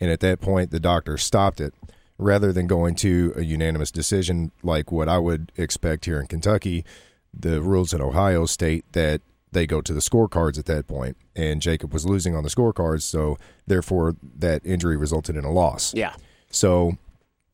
And 0.03 0.11
at 0.11 0.19
that 0.19 0.41
point, 0.41 0.71
the 0.71 0.81
doctor 0.81 1.17
stopped 1.17 1.61
it 1.61 1.73
rather 2.17 2.51
than 2.51 2.67
going 2.67 2.93
to 2.95 3.31
a 3.37 3.41
unanimous 3.41 3.89
decision 3.89 4.51
like 4.61 4.91
what 4.91 5.07
I 5.07 5.17
would 5.17 5.53
expect 5.55 6.03
here 6.03 6.19
in 6.19 6.27
Kentucky. 6.27 6.83
The 7.33 7.61
rules 7.61 7.93
in 7.93 8.01
Ohio 8.01 8.45
state 8.45 8.83
that 8.91 9.21
they 9.53 9.65
go 9.65 9.79
to 9.79 9.93
the 9.93 10.01
scorecards 10.01 10.59
at 10.59 10.65
that 10.65 10.89
point, 10.89 11.15
and 11.37 11.61
Jacob 11.61 11.93
was 11.93 12.05
losing 12.05 12.35
on 12.35 12.43
the 12.43 12.49
scorecards, 12.49 13.03
so 13.03 13.37
therefore 13.65 14.17
that 14.39 14.61
injury 14.65 14.97
resulted 14.97 15.37
in 15.37 15.45
a 15.45 15.51
loss. 15.53 15.93
Yeah. 15.93 16.15
So 16.51 16.97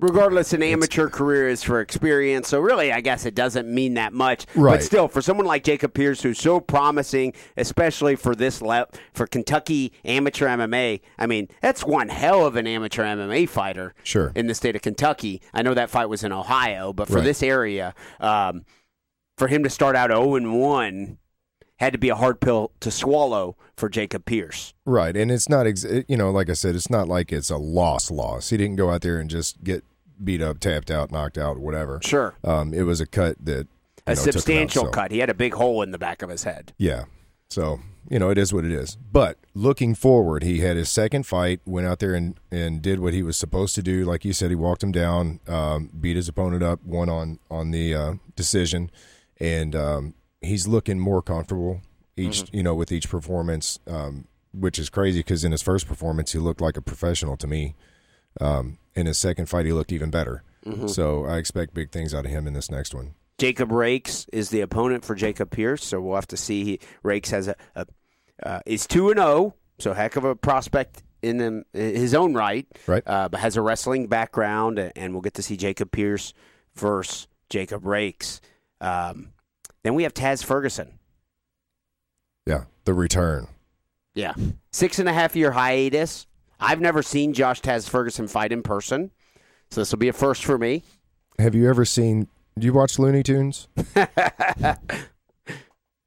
Regardless, 0.02 0.54
an 0.54 0.64
amateur 0.64 1.10
career 1.10 1.50
is 1.50 1.62
for 1.62 1.82
experience. 1.82 2.48
So 2.48 2.62
really, 2.62 2.94
I 2.94 3.02
guess 3.02 3.26
it 3.26 3.36
doesn't 3.36 3.68
mean 3.68 3.96
that 3.96 4.14
much. 4.14 4.46
Right. 4.56 4.76
But 4.76 4.84
still, 4.84 5.10
for 5.10 5.22
someone 5.22 5.46
like 5.46 5.64
Jacob 5.66 5.94
Pierce, 5.94 6.22
who's 6.22 6.40
so 6.40 6.62
promising, 6.62 7.34
especially 7.58 8.16
for 8.16 8.34
this 8.34 8.62
le- 8.62 8.88
for 9.14 9.28
Kentucky 9.28 9.92
amateur 10.06 10.48
MMA, 10.48 11.02
I 11.18 11.26
mean, 11.28 11.50
that's 11.62 11.84
one 11.84 12.08
hell 12.08 12.46
of 12.46 12.56
an 12.56 12.66
amateur 12.66 13.04
MMA 13.04 13.50
fighter. 13.50 13.94
Sure. 14.04 14.32
In 14.36 14.48
the 14.48 14.56
state 14.56 14.78
of 14.78 14.82
Kentucky, 14.82 15.42
I 15.54 15.64
know 15.64 15.74
that 15.74 15.90
fight 15.90 16.06
was 16.08 16.24
in 16.24 16.32
Ohio, 16.32 16.94
but 16.94 17.10
for 17.10 17.16
Right. 17.16 17.24
this 17.26 17.44
area, 17.44 17.94
um, 18.22 18.64
for 19.38 19.50
him 19.50 19.64
to 19.64 19.70
start 19.70 19.98
out 19.98 20.12
zero 20.12 20.36
and 20.36 20.60
one 20.62 21.18
had 21.78 21.92
to 21.94 22.00
be 22.00 22.10
a 22.10 22.16
hard 22.16 22.40
pill 22.42 22.72
to 22.82 22.92
swallow 22.92 23.56
for 23.78 23.88
Jacob 23.90 24.26
Pierce. 24.26 24.74
Right, 24.86 25.16
and 25.16 25.32
it's 25.32 25.48
not, 25.48 25.66
ex- 25.66 25.86
you 26.10 26.18
know, 26.18 26.30
like 26.30 26.50
I 26.50 26.54
said, 26.54 26.76
it's 26.76 26.90
not 26.90 27.08
like 27.08 27.32
it's 27.32 27.50
a 27.50 27.56
loss 27.58 28.12
loss. 28.12 28.50
He 28.50 28.58
didn't 28.58 28.76
go 28.76 28.90
out 28.90 29.02
there 29.02 29.18
and 29.18 29.30
just 29.30 29.64
get 29.64 29.84
beat 30.24 30.42
up, 30.42 30.60
tapped 30.60 30.92
out, 30.92 31.12
knocked 31.12 31.38
out, 31.38 31.58
whatever. 31.58 32.00
Sure. 32.04 32.36
Um, 32.44 32.74
it 32.74 32.84
was 32.84 33.02
a 33.02 33.06
cut 33.06 33.38
that 33.44 33.68
A 34.08 34.16
know, 34.16 34.22
him 34.22 34.28
out, 34.28 34.34
substantial 34.34 34.86
so- 34.86 34.92
cut. 34.92 35.12
He 35.12 35.20
had 35.20 35.30
a 35.30 35.34
big 35.34 35.54
hole 35.54 35.82
in 35.82 35.92
the 35.92 35.98
back 35.98 36.22
of 36.22 36.30
his 36.30 36.44
head. 36.44 36.74
Yeah. 36.78 37.06
So, 37.50 37.80
you 38.10 38.20
know, 38.20 38.30
it 38.30 38.38
is 38.38 38.54
what 38.54 38.64
it 38.64 38.72
is. 38.72 38.96
But 39.12 39.38
looking 39.56 39.96
forward, 39.96 40.44
he 40.44 40.60
had 40.60 40.78
his 40.78 40.90
second 40.90 41.26
fight, 41.26 41.62
went 41.66 41.88
out 41.88 41.98
there 42.00 42.14
and, 42.14 42.40
and 42.52 42.82
did 42.82 43.00
what 43.00 43.14
he 43.14 43.24
was 43.24 43.38
supposed 43.38 43.74
to 43.76 43.82
do. 43.82 44.06
Like 44.06 44.24
you 44.24 44.34
said, 44.34 44.52
he 44.52 44.56
walked 44.56 44.84
him 44.84 44.92
down, 44.92 45.40
um, 45.48 45.90
beat 46.00 46.16
his 46.16 46.28
opponent 46.28 46.62
up, 46.62 46.84
won 46.84 47.10
on, 47.10 47.40
on 47.50 47.72
the 47.72 47.96
uh, 47.96 48.14
decision. 48.36 48.92
And 49.40 49.76
um, 49.76 50.14
he's 50.42 50.68
looking 50.68 51.00
more 51.00 51.22
comfortable 51.22 51.82
each, 52.16 52.44
you 52.52 52.62
know, 52.62 52.76
with 52.76 52.92
each 52.92 53.10
performance, 53.10 53.80
um, 53.88 54.28
which 54.54 54.78
is 54.78 54.90
crazy 54.90 55.20
because 55.20 55.44
in 55.44 55.52
his 55.52 55.62
first 55.62 55.88
performance, 55.88 56.34
he 56.34 56.40
looked 56.40 56.62
like 56.62 56.78
a 56.78 56.82
professional 56.82 57.38
to 57.38 57.48
me. 57.48 57.76
Um, 58.40 58.78
in 58.96 59.06
his 59.06 59.18
second 59.18 59.48
fight, 59.48 59.66
he 59.66 59.74
looked 59.74 59.92
even 59.92 60.10
better. 60.10 60.44
So 60.88 61.26
I 61.26 61.38
expect 61.38 61.74
big 61.74 61.90
things 61.90 62.14
out 62.14 62.26
of 62.26 62.32
him 62.32 62.46
in 62.46 62.54
this 62.54 62.70
next 62.70 62.94
one. 62.94 63.16
Jacob 63.40 63.72
Rakes 63.72 64.28
is 64.32 64.50
the 64.50 64.62
opponent 64.62 65.04
for 65.04 65.16
Jacob 65.16 65.50
Pierce, 65.50 65.84
so 65.84 66.00
we'll 66.00 66.14
have 66.14 66.28
to 66.28 66.38
see. 66.38 66.64
He, 66.64 66.80
Rakes 67.02 67.32
has 67.32 67.48
a, 67.48 67.56
a 67.76 67.88
uh, 68.44 68.60
is 68.68 68.86
two 68.86 69.10
and 69.10 69.18
zero, 69.20 69.56
so 69.80 69.94
heck 69.94 70.16
of 70.16 70.26
a 70.26 70.36
prospect 70.36 71.02
in 71.24 71.38
them, 71.38 71.66
his 71.74 72.14
own 72.14 72.36
right. 72.36 72.68
Right. 72.86 73.02
uh, 73.08 73.30
but 73.30 73.40
has 73.40 73.58
a 73.58 73.62
wrestling 73.62 74.08
background, 74.08 74.78
and, 74.78 74.92
and 74.96 75.14
we'll 75.14 75.24
get 75.24 75.34
to 75.36 75.42
see 75.42 75.58
Jacob 75.58 75.92
Pierce 75.92 76.34
versus 76.76 77.28
Jacob 77.50 77.86
Rakes. 77.86 78.42
Um, 78.80 79.32
then 79.84 79.96
we 79.96 80.04
have 80.04 80.14
Taz 80.14 80.44
Ferguson. 80.44 81.00
Yeah. 82.46 82.66
The 82.86 82.94
return. 82.94 83.48
Yeah, 84.16 84.34
six 84.72 85.00
and 85.00 85.08
a 85.08 85.14
half 85.14 85.36
year 85.36 85.52
hiatus. 85.52 86.28
I've 86.60 86.82
never 86.82 87.02
seen 87.02 87.34
Josh 87.34 87.62
Taz 87.62 87.90
Ferguson 87.90 88.28
fight 88.28 88.52
in 88.52 88.62
person, 88.64 89.12
so 89.70 89.82
this 89.82 89.92
will 89.92 90.00
be 90.00 90.08
a 90.10 90.14
first 90.14 90.44
for 90.46 90.58
me. 90.58 90.84
Have 91.38 91.56
you 91.56 91.70
ever 91.70 91.86
seen, 91.86 92.28
do 92.58 92.66
you 92.66 92.74
watch 92.74 93.00
Looney 93.00 93.24
Tunes? 93.24 93.68
I, 93.96 94.76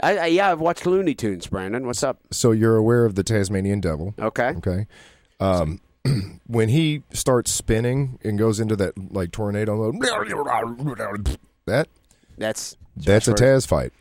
I, 0.00 0.26
yeah, 0.26 0.50
I've 0.50 0.60
watched 0.60 0.84
Looney 0.84 1.14
Tunes. 1.14 1.46
Brandon, 1.46 1.86
what's 1.86 2.02
up? 2.02 2.18
So 2.32 2.50
you're 2.50 2.76
aware 2.76 3.04
of 3.04 3.14
the 3.14 3.22
Tasmanian 3.22 3.80
devil, 3.80 4.14
Okay. 4.18 4.54
okay? 4.58 4.86
Um, 5.38 5.80
when 6.46 6.68
he 6.68 7.02
starts 7.12 7.50
spinning 7.52 8.18
and 8.24 8.38
goes 8.38 8.58
into 8.58 8.74
that 8.76 9.12
like 9.12 9.30
tornado 9.30 9.92
mode, 9.92 11.38
that 11.66 11.88
That's 12.36 12.76
that's 12.96 13.28
a 13.28 13.34
Taz 13.34 13.66
fight. 13.66 13.92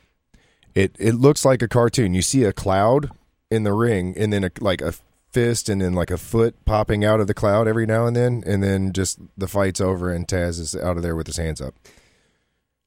It 0.73 0.95
it 0.99 1.13
looks 1.13 1.45
like 1.45 1.61
a 1.61 1.67
cartoon. 1.67 2.13
You 2.15 2.21
see 2.23 2.43
a 2.45 2.53
cloud 2.53 3.11
in 3.51 3.63
the 3.63 3.73
ring, 3.73 4.13
and 4.17 4.33
then 4.33 4.43
a, 4.43 4.51
like 4.59 4.81
a 4.81 4.93
fist, 5.31 5.69
and 5.69 5.81
then 5.81 5.93
like 5.93 6.11
a 6.11 6.17
foot 6.17 6.63
popping 6.65 7.03
out 7.03 7.19
of 7.19 7.27
the 7.27 7.33
cloud 7.33 7.67
every 7.67 7.85
now 7.85 8.05
and 8.05 8.15
then, 8.15 8.43
and 8.45 8.63
then 8.63 8.93
just 8.93 9.19
the 9.37 9.47
fight's 9.47 9.81
over, 9.81 10.11
and 10.11 10.27
Taz 10.27 10.59
is 10.59 10.75
out 10.75 10.97
of 10.97 11.03
there 11.03 11.15
with 11.15 11.27
his 11.27 11.37
hands 11.37 11.61
up. 11.61 11.75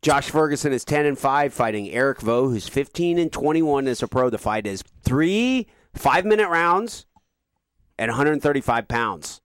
Josh 0.03 0.29
Ferguson 0.29 0.73
is 0.73 0.85
10 0.85 1.07
and 1.07 1.19
5 1.19 1.55
fighting 1.55 1.89
Eric 1.89 2.21
Vo 2.21 2.51
who's 2.51 2.69
15 2.69 3.19
and 3.19 3.33
21 3.33 3.89
as 3.89 4.03
a 4.03 4.09
pro. 4.09 4.29
The 4.29 4.37
fight 4.37 4.67
is 4.67 4.85
3 5.03 5.67
5-minute 5.97 6.49
rounds 6.49 7.07
at 7.99 8.09
135 8.09 8.87
pounds. 8.87 9.41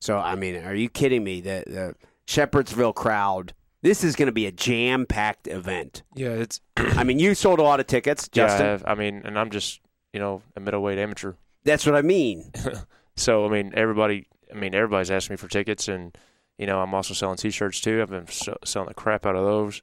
So 0.00 0.16
I 0.16 0.36
mean, 0.36 0.56
are 0.64 0.74
you 0.74 0.88
kidding 0.88 1.22
me? 1.22 1.42
The 1.42 1.64
the 1.66 1.94
Shepherdsville 2.26 2.94
crowd 2.94 3.52
this 3.82 4.02
is 4.02 4.16
going 4.16 4.26
to 4.26 4.32
be 4.32 4.46
a 4.46 4.52
jam-packed 4.52 5.46
event. 5.46 6.02
Yeah, 6.14 6.30
it's 6.30 6.60
I 6.76 7.04
mean, 7.04 7.18
you 7.18 7.34
sold 7.34 7.60
a 7.60 7.62
lot 7.62 7.78
of 7.78 7.86
tickets, 7.86 8.28
Justin. 8.28 8.66
Yeah, 8.66 8.78
I 8.84 8.94
mean, 8.94 9.22
and 9.24 9.38
I'm 9.38 9.50
just 9.50 9.80
you 10.12 10.18
know 10.18 10.42
a 10.56 10.60
middleweight 10.60 10.98
amateur, 10.98 11.34
That's 11.66 11.84
what 11.84 11.94
I 11.94 12.02
mean. 12.02 12.50
so 13.16 13.44
I 13.44 13.50
mean 13.50 13.72
everybody. 13.74 14.26
I 14.50 14.56
mean 14.56 14.74
everybody's 14.74 15.10
asking 15.10 15.34
me 15.34 15.38
for 15.38 15.48
tickets, 15.48 15.88
and 15.88 16.16
you 16.58 16.66
know 16.66 16.80
I'm 16.80 16.94
also 16.94 17.12
selling 17.12 17.36
T-shirts 17.36 17.80
too. 17.80 18.00
I've 18.00 18.10
been 18.10 18.28
s- 18.28 18.48
selling 18.64 18.88
the 18.88 18.94
crap 18.94 19.26
out 19.26 19.36
of 19.36 19.44
those. 19.44 19.82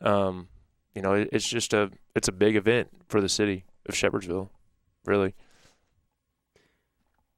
Um, 0.00 0.48
you 0.94 1.02
know, 1.02 1.12
it, 1.12 1.28
it's 1.32 1.48
just 1.48 1.74
a 1.74 1.90
it's 2.16 2.28
a 2.28 2.32
big 2.32 2.56
event 2.56 2.88
for 3.08 3.20
the 3.20 3.28
city 3.28 3.64
of 3.86 3.94
Shepherdsville, 3.94 4.48
really. 5.04 5.34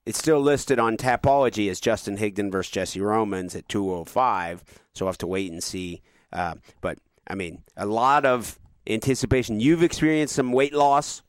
It's 0.06 0.18
still 0.18 0.40
listed 0.40 0.78
on 0.78 0.96
Tapology 0.96 1.70
as 1.70 1.78
Justin 1.78 2.16
Higdon 2.16 2.50
versus 2.50 2.72
Jesse 2.72 3.00
Romans 3.00 3.54
at 3.54 3.68
205. 3.68 4.64
So 4.94 5.04
we'll 5.04 5.10
have 5.12 5.18
to 5.18 5.26
wait 5.26 5.52
and 5.52 5.62
see. 5.62 6.00
Uh, 6.32 6.54
but, 6.80 6.98
I 7.28 7.34
mean, 7.34 7.62
a 7.76 7.84
lot 7.84 8.24
of 8.24 8.58
anticipation. 8.86 9.60
You've 9.60 9.82
experienced 9.82 10.34
some 10.34 10.52
weight 10.52 10.72
loss, 10.72 11.22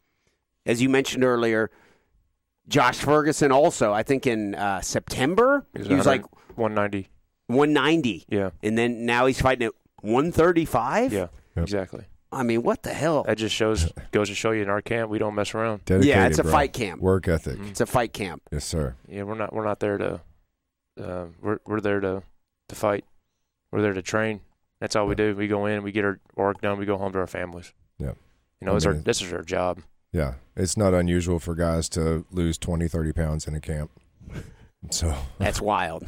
as 0.66 0.82
you 0.82 0.90
mentioned 0.90 1.24
earlier. 1.24 1.70
Josh 2.72 2.98
Ferguson 3.00 3.52
also, 3.52 3.92
I 3.94 4.04
think 4.04 4.26
in 4.26 4.56
uh, 4.56 4.82
September, 4.82 5.66
He 5.74 5.80
was, 5.80 5.88
he 5.90 5.94
was 5.96 6.06
like 6.06 6.24
190. 6.58 7.10
190. 7.48 8.26
Yeah, 8.30 8.52
And 8.64 8.78
then 8.78 9.06
now 9.06 9.26
he's 9.26 9.42
fighting 9.42 9.68
at 9.68 9.74
135? 10.02 11.12
yeah, 11.14 11.20
Yep. 11.20 11.30
exactly. 11.64 12.06
I 12.32 12.44
mean, 12.44 12.64
what 12.64 12.84
the 12.84 12.94
hell? 12.94 13.24
That 13.24 13.38
just 13.38 13.54
shows 13.54 13.92
goes 14.12 14.30
to 14.30 14.36
show 14.36 14.52
you 14.52 14.62
in 14.62 14.70
our 14.70 14.82
camp 14.82 15.10
we 15.12 15.20
don't 15.20 15.36
mess 15.36 15.54
around. 15.54 15.84
Dedicated, 15.84 16.08
Yeah, 16.16 16.28
it's 16.28 16.40
a 16.40 16.44
bro. 16.44 16.52
fight 16.54 16.72
camp. 16.72 17.02
Work 17.02 17.28
ethic. 17.28 17.60
It's 17.70 17.82
a 17.82 17.86
fight 17.86 18.14
camp. 18.14 18.42
Yes, 18.54 18.64
sir. 18.64 18.96
Yeah, 19.10 19.24
we're 19.24 19.36
not 19.36 19.52
we're 19.54 19.66
not 19.66 19.82
there 19.82 19.98
to 19.98 20.22
uh, 20.98 21.26
we're 21.42 21.60
we're 21.66 21.82
there 21.82 22.00
to 22.00 22.24
to 22.70 22.76
fight. 22.76 23.04
We're 23.74 23.82
there 23.82 23.92
to 23.92 24.02
train. 24.02 24.40
That's 24.80 24.96
all 24.96 25.08
we 25.08 25.16
do. 25.16 25.36
We 25.36 25.48
go 25.50 25.66
in, 25.66 25.84
we 25.84 25.92
get 25.92 26.06
our 26.06 26.22
work 26.38 26.62
done, 26.62 26.80
we 26.80 26.86
go 26.86 26.98
home 26.98 27.12
to 27.12 27.20
our 27.20 27.28
families. 27.28 27.74
Yeah. 28.00 28.14
You 28.62 28.66
know, 28.66 28.74
I 28.74 28.76
it's 28.78 28.86
our 28.86 28.94
this 28.94 29.22
is 29.22 29.34
our 29.34 29.44
job. 29.44 29.82
Yeah, 30.12 30.36
it's 30.56 30.76
not 30.76 30.94
unusual 30.94 31.40
for 31.40 31.56
guys 31.56 31.88
to 31.90 32.26
lose 32.32 32.58
20, 32.58 32.88
30 32.88 33.14
pounds 33.14 33.48
in 33.48 33.56
a 33.56 33.62
camp. 33.62 33.92
So 34.90 35.16
That's 35.38 35.62
wild. 35.62 36.04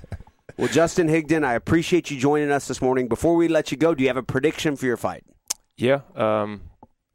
well, 0.58 0.68
Justin 0.68 1.08
Higdon, 1.08 1.42
I 1.42 1.54
appreciate 1.54 2.10
you 2.10 2.18
joining 2.18 2.50
us 2.50 2.68
this 2.68 2.82
morning. 2.82 3.08
Before 3.08 3.34
we 3.34 3.48
let 3.48 3.70
you 3.72 3.78
go, 3.78 3.94
do 3.94 4.02
you 4.02 4.10
have 4.10 4.18
a 4.18 4.22
prediction 4.22 4.76
for 4.76 4.84
your 4.84 4.98
fight? 4.98 5.24
Yeah. 5.78 6.00
Um. 6.14 6.69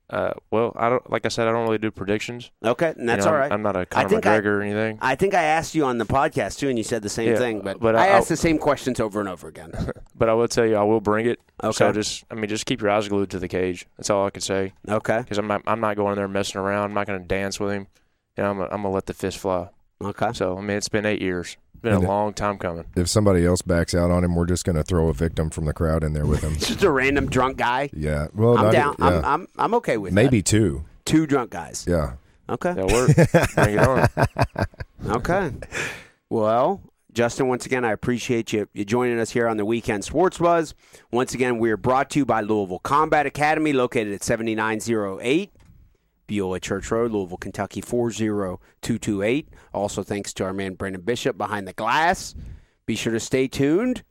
Uh. 0.10 0.34
Well, 0.52 0.72
I 0.76 0.90
don't. 0.90 1.10
Like 1.10 1.26
I 1.26 1.30
said, 1.30 1.48
I 1.48 1.52
don't 1.52 1.64
really 1.64 1.80
do 1.80 1.90
predictions. 1.90 2.52
Okay, 2.64 2.94
and 2.96 3.10
that's 3.10 3.26
You 3.26 3.32
know, 3.32 3.38
all 3.38 3.44
I'm- 3.44 3.52
I'm 3.54 3.62
not 3.64 3.76
a 3.76 3.86
Conor 3.88 4.08
think 4.10 4.26
I- 4.28 4.40
McGregor 4.40 4.46
or 4.46 4.62
anything. 4.62 5.00
I 5.02 5.16
think 5.16 5.34
I 5.34 5.42
asked 5.44 5.74
you 5.74 5.84
on 5.86 5.98
the 5.98 6.06
podcast 6.06 6.60
too, 6.60 6.70
and 6.70 6.78
you 6.78 6.84
said 6.84 7.02
the 7.02 7.10
same 7.10 7.30
Yeah, 7.30 7.38
thing. 7.38 7.62
But, 7.62 7.80
but 7.80 7.96
I, 7.96 8.06
I- 8.06 8.08
asked 8.10 8.28
I- 8.32 8.34
the 8.34 8.38
same 8.38 8.58
questions 8.60 9.00
over 9.00 9.20
and 9.20 9.28
over 9.30 9.48
again. 9.48 9.72
But 10.18 10.30
I 10.30 10.34
will 10.34 10.48
tell 10.48 10.66
you, 10.66 10.76
I 10.78 10.84
will 10.84 11.02
bring 11.02 11.26
it. 11.26 11.42
Okay. 11.62 11.74
So 11.76 11.92
just, 11.92 12.24
I 12.32 12.36
mean, 12.36 12.48
just 12.48 12.66
keep 12.66 12.80
your 12.82 12.90
eyes 12.90 13.10
glued 13.10 13.30
to 13.32 13.40
the 13.40 13.50
cage. 13.50 13.86
That's 13.98 14.10
all 14.10 14.26
I 14.26 14.30
can 14.30 14.42
say. 14.42 14.72
Okay. 14.88 15.18
Because 15.18 15.38
I'm 15.38 15.48
not, 15.48 15.62
I'm 15.68 15.82
not 15.82 15.98
going 15.98 16.14
in 16.14 16.16
there 16.16 16.28
messing 16.30 16.62
around. 16.62 16.86
I'm 16.86 16.94
not 16.94 17.06
going 17.06 17.20
to 17.20 17.28
dance 17.28 17.60
with 17.60 17.72
him. 17.74 17.88
You 18.38 18.44
know, 18.44 18.52
I'm, 18.52 18.58
gonna- 18.60 18.70
I'm 18.72 18.82
gonna 18.84 18.94
let 18.94 19.08
the 19.08 19.14
fist 19.14 19.40
fly. 19.40 19.68
Okay. 20.02 20.30
So 20.34 20.58
I 20.58 20.62
mean, 20.62 20.78
it's 20.78 20.88
been 20.88 21.06
eight 21.06 21.22
years. 21.22 21.58
It's 21.86 21.94
been 21.94 21.94
And 21.96 22.04
a 22.04 22.08
long 22.08 22.34
time 22.34 22.58
coming. 22.58 22.86
if 22.96 23.08
somebody 23.08 23.46
else 23.46 23.62
backs 23.62 23.94
out 23.94 24.10
on 24.12 24.24
him, 24.24 24.36
we're 24.36 24.46
just 24.46 24.66
going 24.66 24.76
to 24.76 24.84
throw 24.84 25.08
a 25.10 25.14
victim 25.14 25.50
from 25.50 25.66
the 25.66 25.74
crowd 25.74 26.04
in 26.04 26.14
there 26.14 26.26
with 26.26 26.42
him. 26.42 26.56
Just 26.58 26.84
a 26.84 26.90
random 26.92 27.30
drunk 27.30 27.58
guy. 27.58 27.90
Yeah. 27.94 28.28
Well, 28.34 28.58
I'm 28.58 28.66
not, 28.66 28.72
down. 28.74 28.96
Yeah. 29.00 29.06
I'm, 29.08 29.24
I'm 29.26 29.48
I'm 29.58 29.74
okay 29.76 29.98
with 29.98 30.14
Maybe 30.14 30.42
two. 30.42 30.84
that. 30.98 31.06
two 31.06 31.28
drunk 31.28 31.52
guys. 31.52 31.86
Yeah. 31.88 32.14
Okay. 32.50 32.74
That'll 32.74 32.88
work. 32.96 33.16
bring 33.56 33.78
it 33.78 33.80
on. 33.80 34.08
Okay. 35.18 35.52
Well, 36.30 36.82
Justin, 37.14 37.48
once 37.48 37.66
again, 37.66 37.86
I 37.86 37.92
appreciate 37.92 38.52
you, 38.52 38.68
you 38.74 38.84
joining 38.84 39.20
us 39.20 39.30
here 39.32 39.48
on 39.48 39.58
the 39.58 39.66
Weekend 39.66 40.04
Sports 40.04 40.38
Buzz. 40.40 40.74
Once 41.12 41.34
again, 41.34 41.60
we 41.60 41.70
are 41.72 41.78
brought 41.78 42.10
to 42.12 42.20
you 42.20 42.26
by 42.26 42.42
Louisville 42.42 42.80
Combat 42.80 43.26
Academy, 43.26 43.72
located 43.72 44.14
at 44.14 44.24
7908 44.24 45.55
Beulah 46.28 46.60
Church 46.60 46.92
Road, 46.92 47.12
Louisville, 47.12 47.38
Kentucky 47.38 47.82
40228. 47.82 49.50
Also, 49.74 50.04
thanks 50.04 50.34
to 50.34 50.44
our 50.44 50.54
man 50.54 50.76
Branden 50.76 51.06
Bishop 51.06 51.38
behind 51.38 51.68
the 51.68 51.74
glass. 51.74 52.36
Be 52.86 52.96
sure 52.96 53.14
to 53.14 53.20
stay 53.20 53.48
tuned. 53.48 54.04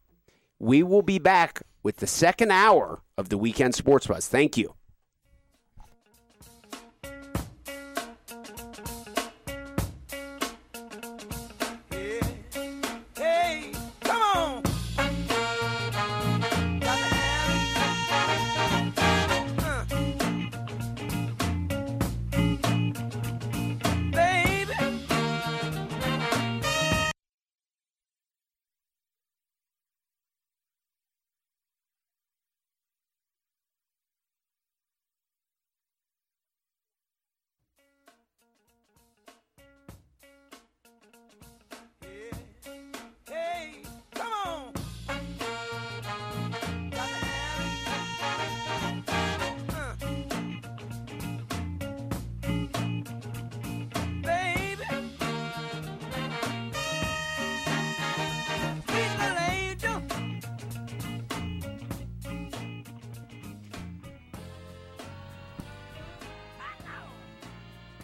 We 0.59 0.83
will 0.83 1.03
be 1.03 1.19
back 1.19 1.63
with 1.83 1.97
the 1.97 2.07
second 2.07 2.51
hour 2.51 3.03
of 3.17 3.29
the 3.29 3.39
Weekend 3.39 3.75
Sports 3.75 4.07
Buzz. 4.07 4.29
Thank 4.29 4.57
you. 4.57 4.75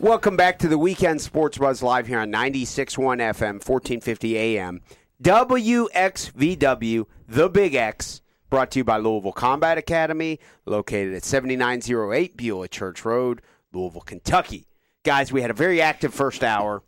Welcome 0.01 0.35
back 0.35 0.59
to 0.61 0.69
the 0.69 0.79
Weekend 0.79 1.21
Sports 1.21 1.59
Buzz 1.59 1.83
live 1.83 2.07
here 2.07 2.21
on 2.21 2.33
96.1 2.33 2.97
FM, 3.19 3.61
1450 3.61 4.39
AM. 4.39 4.81
WXVW, 5.23 7.05
The 7.29 7.51
Big 7.51 7.75
X, 7.75 8.23
brought 8.49 8.71
to 8.71 8.79
you 8.79 8.85
by 8.85 8.97
Louisville 8.97 9.33
Combat 9.33 9.77
Academy, 9.77 10.41
located 10.65 11.13
at 11.13 11.23
7908 11.23 12.35
Beulah 12.35 12.69
Church 12.69 13.05
Road, 13.05 13.43
Louisville, 13.75 14.01
Kentucky. 14.01 14.67
Guys, 15.05 15.33
we 15.33 15.43
had 15.43 15.51
a 15.51 15.55
very 15.55 15.83
active 15.83 16.15
first 16.15 16.43
hour. 16.43 16.83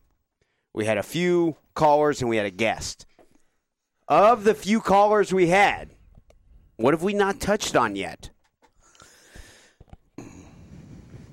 We 0.72 0.86
had 0.86 0.96
a 0.96 1.02
few 1.02 1.56
callers 1.74 2.22
and 2.22 2.30
we 2.30 2.38
had 2.38 2.46
a 2.46 2.50
guest. 2.50 3.04
Of 4.08 4.44
the 4.44 4.54
few 4.54 4.80
callers 4.80 5.34
we 5.34 5.48
had, 5.48 5.96
what 6.76 6.94
have 6.94 7.02
we 7.02 7.12
not 7.12 7.40
touched 7.40 7.76
on 7.76 7.94
yet? 7.94 8.30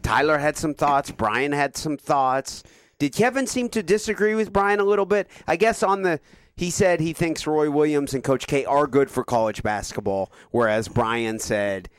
Tyler 0.10 0.40
had 0.40 0.58
some 0.58 0.74
thoughts. 0.74 1.12
Brian 1.12 1.52
had 1.52 1.78
some 1.78 1.96
thoughts. 1.96 2.64
Did 2.98 3.14
Kevin 3.14 3.46
seem 3.46 3.70
to 3.70 3.84
disagree 3.84 4.34
with 4.34 4.52
Brian 4.52 4.80
a 4.80 4.84
little 4.84 5.06
bit? 5.06 5.30
I 5.48 5.56
guess 5.56 5.84
on 5.84 6.02
the 6.02 6.20
he 6.56 6.72
said 6.72 7.00
he 7.00 7.14
thinks 7.14 7.46
Roy 7.46 7.70
Williams 7.70 8.16
and 8.16 8.24
Coach 8.24 8.48
K 8.48 8.66
are 8.66 8.88
good 8.88 9.12
for 9.12 9.24
college 9.24 9.62
basketball, 9.62 10.32
whereas 10.50 10.88
Brian 10.88 11.38
said 11.38 11.90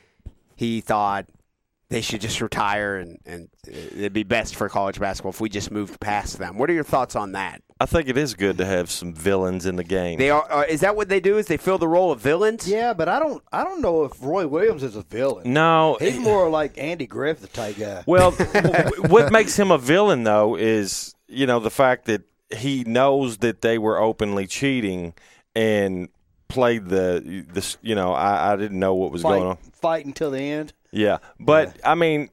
he 0.57 0.81
thought 0.81 1.27
they 1.87 2.01
should 2.01 2.19
just 2.19 2.41
retire 2.41 2.97
and, 2.97 3.17
and 3.25 3.47
it'd 3.65 4.11
be 4.11 4.23
best 4.23 4.57
for 4.57 4.67
college 4.67 4.99
basketball 4.99 5.29
if 5.29 5.39
we 5.39 5.47
just 5.47 5.71
moved 5.71 5.97
past 6.01 6.37
them. 6.37 6.57
What 6.57 6.69
are 6.69 6.73
your 6.73 6.83
thoughts 6.83 7.15
on 7.15 7.31
that? 7.31 7.61
I 7.81 7.87
think 7.87 8.07
it 8.07 8.15
is 8.15 8.35
good 8.35 8.59
to 8.59 8.65
have 8.65 8.91
some 8.91 9.11
villains 9.11 9.65
in 9.65 9.75
the 9.75 9.83
game. 9.83 10.19
They 10.19 10.29
are. 10.29 10.45
Uh, 10.51 10.61
is 10.69 10.81
that 10.81 10.95
what 10.95 11.09
they 11.09 11.19
do? 11.19 11.39
Is 11.39 11.47
they 11.47 11.57
fill 11.57 11.79
the 11.79 11.87
role 11.87 12.11
of 12.11 12.19
villains? 12.21 12.69
Yeah, 12.69 12.93
but 12.93 13.09
I 13.09 13.17
don't. 13.17 13.43
I 13.51 13.63
don't 13.63 13.81
know 13.81 14.03
if 14.03 14.11
Roy 14.21 14.45
Williams 14.45 14.83
is 14.83 14.95
a 14.95 15.01
villain. 15.01 15.51
no, 15.51 15.97
He's 15.99 16.19
more 16.19 16.47
like 16.47 16.77
Andy 16.77 17.07
Griffith 17.07 17.51
type 17.53 17.79
guy. 17.79 18.03
Well, 18.05 18.31
what 19.07 19.31
makes 19.31 19.57
him 19.57 19.71
a 19.71 19.79
villain, 19.79 20.25
though, 20.25 20.55
is 20.55 21.15
you 21.27 21.47
know 21.47 21.59
the 21.59 21.71
fact 21.71 22.05
that 22.05 22.21
he 22.55 22.83
knows 22.83 23.37
that 23.37 23.61
they 23.61 23.79
were 23.79 23.99
openly 23.99 24.45
cheating 24.45 25.15
and 25.55 26.09
played 26.49 26.87
the 26.87 27.45
this. 27.51 27.79
You 27.81 27.95
know, 27.95 28.13
I, 28.13 28.53
I 28.53 28.55
didn't 28.57 28.77
know 28.77 28.93
what 28.93 29.11
was 29.11 29.23
fight, 29.23 29.29
going 29.39 29.47
on. 29.47 29.57
fight 29.73 30.05
until 30.05 30.29
the 30.29 30.39
end. 30.39 30.71
Yeah, 30.91 31.17
but 31.39 31.75
I 31.83 31.95
mean, 31.95 32.29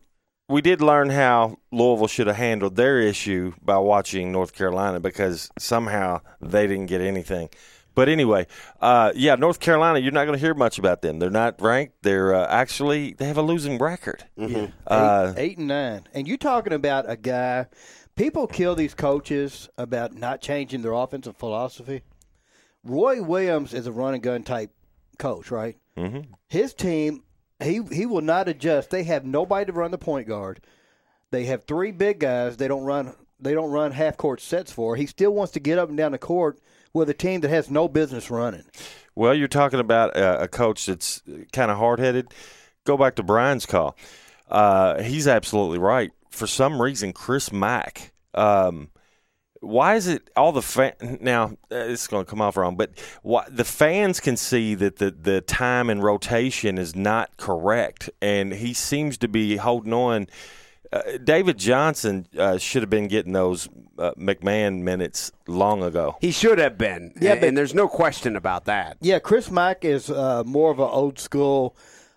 we 0.49 0.63
did 0.63 0.81
learn 0.81 1.11
how 1.11 1.59
Louisville 1.71 2.07
should 2.07 2.27
have 2.27 2.37
handled 2.37 2.77
their 2.77 3.01
issue 3.01 3.53
by 3.63 3.77
watching 3.79 4.33
North 4.33 4.55
Carolina 4.55 4.99
because 4.99 5.51
somehow 5.59 6.21
they 6.41 6.67
didn't 6.67 6.87
get 6.87 7.01
anything. 7.01 7.51
But 7.95 8.09
anyway, 8.09 8.47
uh, 8.81 9.11
yeah, 9.17 9.35
North 9.35 9.59
Carolina, 9.59 9.99
you're 9.99 10.13
not 10.13 10.25
going 10.25 10.39
to 10.39 10.41
hear 10.41 10.55
much 10.55 10.79
about 10.79 11.03
them. 11.03 11.19
They're 11.19 11.31
not 11.31 11.61
ranked. 11.61 11.95
They're 12.03 12.33
uh, 12.33 12.47
actually 12.47 13.15
they 13.15 13.27
have 13.27 13.37
a 13.37 13.43
losing 13.43 13.77
record. 13.79 14.25
Uh, 14.87 15.35
eight, 15.37 15.43
eight 15.43 15.59
and 15.59 15.67
nine. 15.67 16.07
And 16.15 16.29
you're 16.29 16.37
talking 16.37 16.73
about 16.73 17.11
a 17.11 17.17
guy. 17.17 17.67
People 18.15 18.47
kill 18.47 18.75
these 18.75 18.95
coaches 18.95 19.69
about 19.77 20.15
not 20.15 20.41
changing 20.41 20.83
their 20.83 20.93
offensive 20.93 21.37
philosophy. 21.37 22.03
Roy 22.85 23.23
Williams 23.23 23.75
is 23.75 23.87
a 23.87 23.93
run 23.93 24.15
and 24.15 24.23
gun 24.23 24.45
type 24.45 24.71
coach, 25.19 25.51
right? 25.51 25.77
Mm-hmm. 25.97 26.33
His 26.49 26.75
team, 26.75 27.25
he 27.63 27.81
he 27.93 28.07
will 28.07 28.21
not 28.21 28.49
adjust. 28.49 28.91
They 28.91 29.05
have 29.05 29.25
nobody 29.25 29.67
to 29.67 29.73
run 29.73 29.91
the 29.91 29.99
point 29.99 30.29
guard. 30.29 30.61
They 31.31 31.45
have 31.45 31.65
three 31.65 31.93
big 31.93 32.21
guys. 32.21 32.57
They 32.57 32.69
don't 32.69 32.85
run. 32.85 33.15
They 33.41 33.55
don't 33.55 33.71
run 33.71 33.93
half 33.93 34.17
court 34.17 34.41
sets 34.41 34.73
for. 34.73 34.97
He 34.97 35.07
still 35.07 35.33
wants 35.33 35.53
to 35.53 35.61
get 35.61 35.79
up 35.79 35.89
and 35.89 35.99
down 35.99 36.13
the 36.13 36.19
court 36.19 36.59
with 36.93 37.11
a 37.11 37.15
team 37.15 37.41
that 37.43 37.51
has 37.51 37.71
no 37.71 37.89
business 37.89 38.31
running. 38.31 38.65
Well, 39.15 39.35
you're 39.35 39.49
talking 39.49 39.81
about 39.81 40.17
a, 40.17 40.43
a 40.43 40.49
coach 40.49 40.87
that's 40.87 41.23
kind 41.53 41.71
of 41.71 41.77
hard 41.77 41.99
headed. 41.99 42.33
Go 42.85 42.97
back 42.97 43.17
to 43.17 43.23
Brian's 43.23 43.67
call. 43.67 43.97
Uh, 44.49 45.03
he's 45.03 45.29
absolutely 45.29 45.79
right. 45.79 46.11
For 46.31 46.47
some 46.47 46.81
reason, 46.81 47.13
Chris 47.13 47.53
Mack. 47.53 48.13
Um, 48.35 48.91
why 49.61 49.97
is 49.97 50.07
it 50.07 50.31
all 50.37 50.53
the 50.53 50.63
fan? 50.63 50.93
Now 51.21 51.57
it's 51.71 52.07
going 52.07 52.25
to 52.25 52.31
come 52.31 52.41
off 52.41 52.57
wrong, 52.57 52.77
but 52.77 52.91
why, 53.23 53.45
the 53.51 53.65
fans 53.65 54.21
can 54.21 54.37
see 54.37 54.75
that 54.77 54.97
the 54.97 55.11
the 55.11 55.41
time 55.41 55.91
and 55.91 56.03
rotation 56.03 56.79
is 56.79 56.95
not 56.95 57.37
correct, 57.37 58.11
and 58.23 58.53
he 58.53 58.73
seems 58.75 59.19
to 59.19 59.29
be 59.29 59.57
holding 59.57 59.93
on. 59.93 60.27
Uh, 60.91 61.03
David 61.23 61.59
Johnson 61.59 62.27
uh, 62.39 62.57
should 62.57 62.81
have 62.83 62.89
been 62.89 63.09
getting 63.09 63.35
those 63.35 63.69
uh, 63.99 64.13
McMahon 64.17 64.81
minutes 64.81 65.31
long 65.47 65.83
ago. 65.83 66.17
He 66.19 66.31
should 66.31 66.59
have 66.59 66.79
been. 66.79 67.13
Yeah, 67.21 67.33
and, 67.33 67.41
but- 67.41 67.49
and 67.49 67.59
there's 67.59 67.75
no 67.75 67.89
question 67.89 68.37
about 68.37 68.65
that. 68.65 68.97
Yeah, 69.03 69.19
Chris 69.19 69.51
Mack 69.51 69.85
is 69.85 70.09
uh, 70.11 70.45
more 70.47 70.71
of 70.71 70.79
an 70.79 70.89
old 70.89 71.19
school 71.19 71.77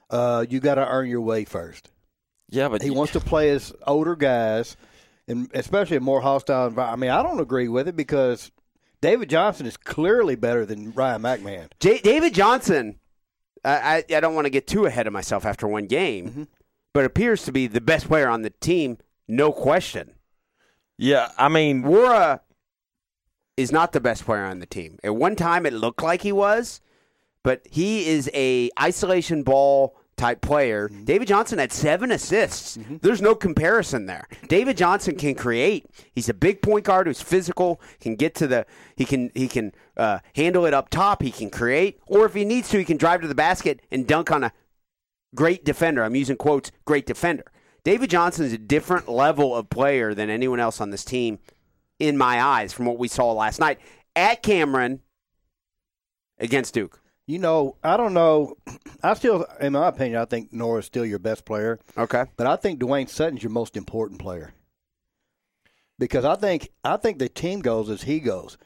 uh, 0.10 0.46
you 0.50 0.60
got 0.62 0.76
to 0.76 0.88
earn 0.88 1.10
your 1.10 1.22
way 1.22 1.44
first. 1.44 1.90
Yeah, 2.50 2.70
but 2.70 2.82
He 2.82 2.92
wants 2.92 3.14
to 3.14 3.20
play 3.20 3.50
as 3.50 3.74
older 3.88 4.16
guys, 4.16 4.76
and 5.32 5.50
especially 5.54 5.98
a 5.98 6.02
more 6.02 6.22
hostile 6.22 6.68
environment. 6.68 6.98
I 6.98 7.02
mean, 7.02 7.12
I 7.12 7.24
don't 7.24 7.40
agree 7.40 7.68
with 7.68 7.88
it 7.88 7.96
because 7.96 8.52
David 9.02 9.30
Johnson 9.30 9.66
is 9.66 9.78
clearly 9.78 10.36
better 10.36 10.66
than 10.66 10.92
Ryan 10.94 11.22
McMahon. 11.22 11.68
J- 11.80 12.00
David 12.02 12.34
Johnson, 12.34 13.00
I, 13.66 14.04
I, 14.10 14.16
I 14.18 14.20
don't 14.20 14.36
want 14.36 14.46
to 14.46 14.50
get 14.52 14.68
too 14.68 14.86
ahead 14.86 15.08
of 15.08 15.14
myself 15.14 15.46
after 15.46 15.68
one 15.68 15.86
game, 15.88 16.28
Mm-hmm. 16.30 16.44
but 16.94 17.06
appears 17.06 17.44
to 17.46 17.52
be 17.52 17.68
the 17.68 17.82
best 17.82 18.08
player 18.08 18.28
on 18.28 18.42
the 18.44 18.50
team, 18.50 18.98
no 19.28 19.52
question. 19.52 20.14
yeah, 20.98 21.30
I 21.38 21.50
mean, 21.50 21.84
Nwora 21.84 22.42
is 23.58 23.72
not 23.72 23.92
the 23.92 24.00
best 24.02 24.26
player 24.26 24.44
on 24.46 24.60
the 24.60 24.66
team. 24.66 24.98
At 25.04 25.16
one 25.16 25.36
time, 25.36 25.66
it 25.66 25.74
looked 25.74 26.02
like 26.04 26.22
he 26.22 26.32
was, 26.32 26.82
but 27.44 27.62
he 27.70 28.08
is 28.08 28.30
a 28.34 28.70
isolation 28.80 29.44
ball 29.44 29.96
type 30.22 30.40
player. 30.42 30.88
Mm-hmm. 30.88 31.04
David 31.06 31.28
Johnson 31.28 31.58
had 31.58 31.74
seven 31.74 32.12
assists. 32.12 32.78
There's 33.02 33.22
no 33.24 33.34
comparison 33.34 34.06
there. 34.06 34.28
David 34.48 34.78
Johnson 34.78 35.16
can 35.16 35.34
create. 35.34 35.88
He's 36.14 36.30
a 36.30 36.34
big 36.34 36.62
point 36.62 36.86
guard 36.86 37.08
who's 37.08 37.22
physical. 37.22 37.82
Can 38.00 38.16
get 38.16 38.36
to 38.36 38.48
the. 38.48 38.66
He 38.96 39.04
can 39.04 39.32
he 39.34 39.48
can 39.48 39.74
uh, 39.98 40.20
handle 40.36 40.66
it 40.66 40.76
up 40.76 40.90
top. 40.90 41.24
He 41.24 41.32
can 41.32 41.50
create, 41.50 42.00
or 42.06 42.26
if 42.26 42.36
he 42.36 42.46
needs 42.46 42.70
to, 42.70 42.78
he 42.78 42.86
can 42.86 42.98
drive 42.98 43.22
to 43.22 43.28
the 43.28 43.36
basket 43.36 43.82
and 43.92 44.06
dunk 44.06 44.32
on 44.32 44.44
a 44.44 44.54
great 45.34 45.66
defender. 45.66 46.04
I'm 46.04 46.16
using 46.16 46.38
quotes. 46.38 46.72
Great 46.86 47.08
defender. 47.08 47.52
David 47.84 48.12
Johnson 48.12 48.46
is 48.46 48.54
a 48.54 48.60
different 48.60 49.10
level 49.10 49.56
of 49.56 49.72
player 49.72 50.14
than 50.14 50.30
anyone 50.30 50.60
else 50.60 50.80
on 50.80 50.92
this 50.92 51.04
team, 51.04 51.40
in 51.98 52.16
my 52.16 52.40
eyes, 52.40 52.74
from 52.74 52.86
what 52.86 53.00
we 53.00 53.08
saw 53.08 53.32
last 53.32 53.60
night 53.60 53.80
at 54.16 54.44
Cameron 54.44 55.02
against 56.38 56.76
Duke. 56.76 57.01
You 57.28 57.40
know, 57.40 57.76
I 57.84 57.98
don't 57.98 58.14
know. 58.14 58.56
I 59.04 59.14
still, 59.14 59.46
in 59.60 59.74
my 59.74 59.88
opinion, 59.88 60.22
I 60.22 60.26
think 60.26 60.52
Nwora's 60.54 60.86
still 60.86 61.06
your 61.06 61.20
best 61.20 61.46
player, 61.46 61.80
Okay. 61.98 62.26
but 62.38 62.48
I 62.48 62.56
think 62.56 62.80
Dwayne 62.80 63.10
Sutton's 63.10 63.42
your 63.44 63.52
most 63.52 63.76
important 63.78 64.20
player 64.20 64.54
because 65.98 66.26
I 66.26 66.36
think 66.36 66.70
I 66.84 66.98
think 66.98 67.20
the 67.20 67.30
team 67.30 67.62
goes 67.62 67.90
as 67.90 68.04
he 68.04 68.20
goes. 68.20 68.58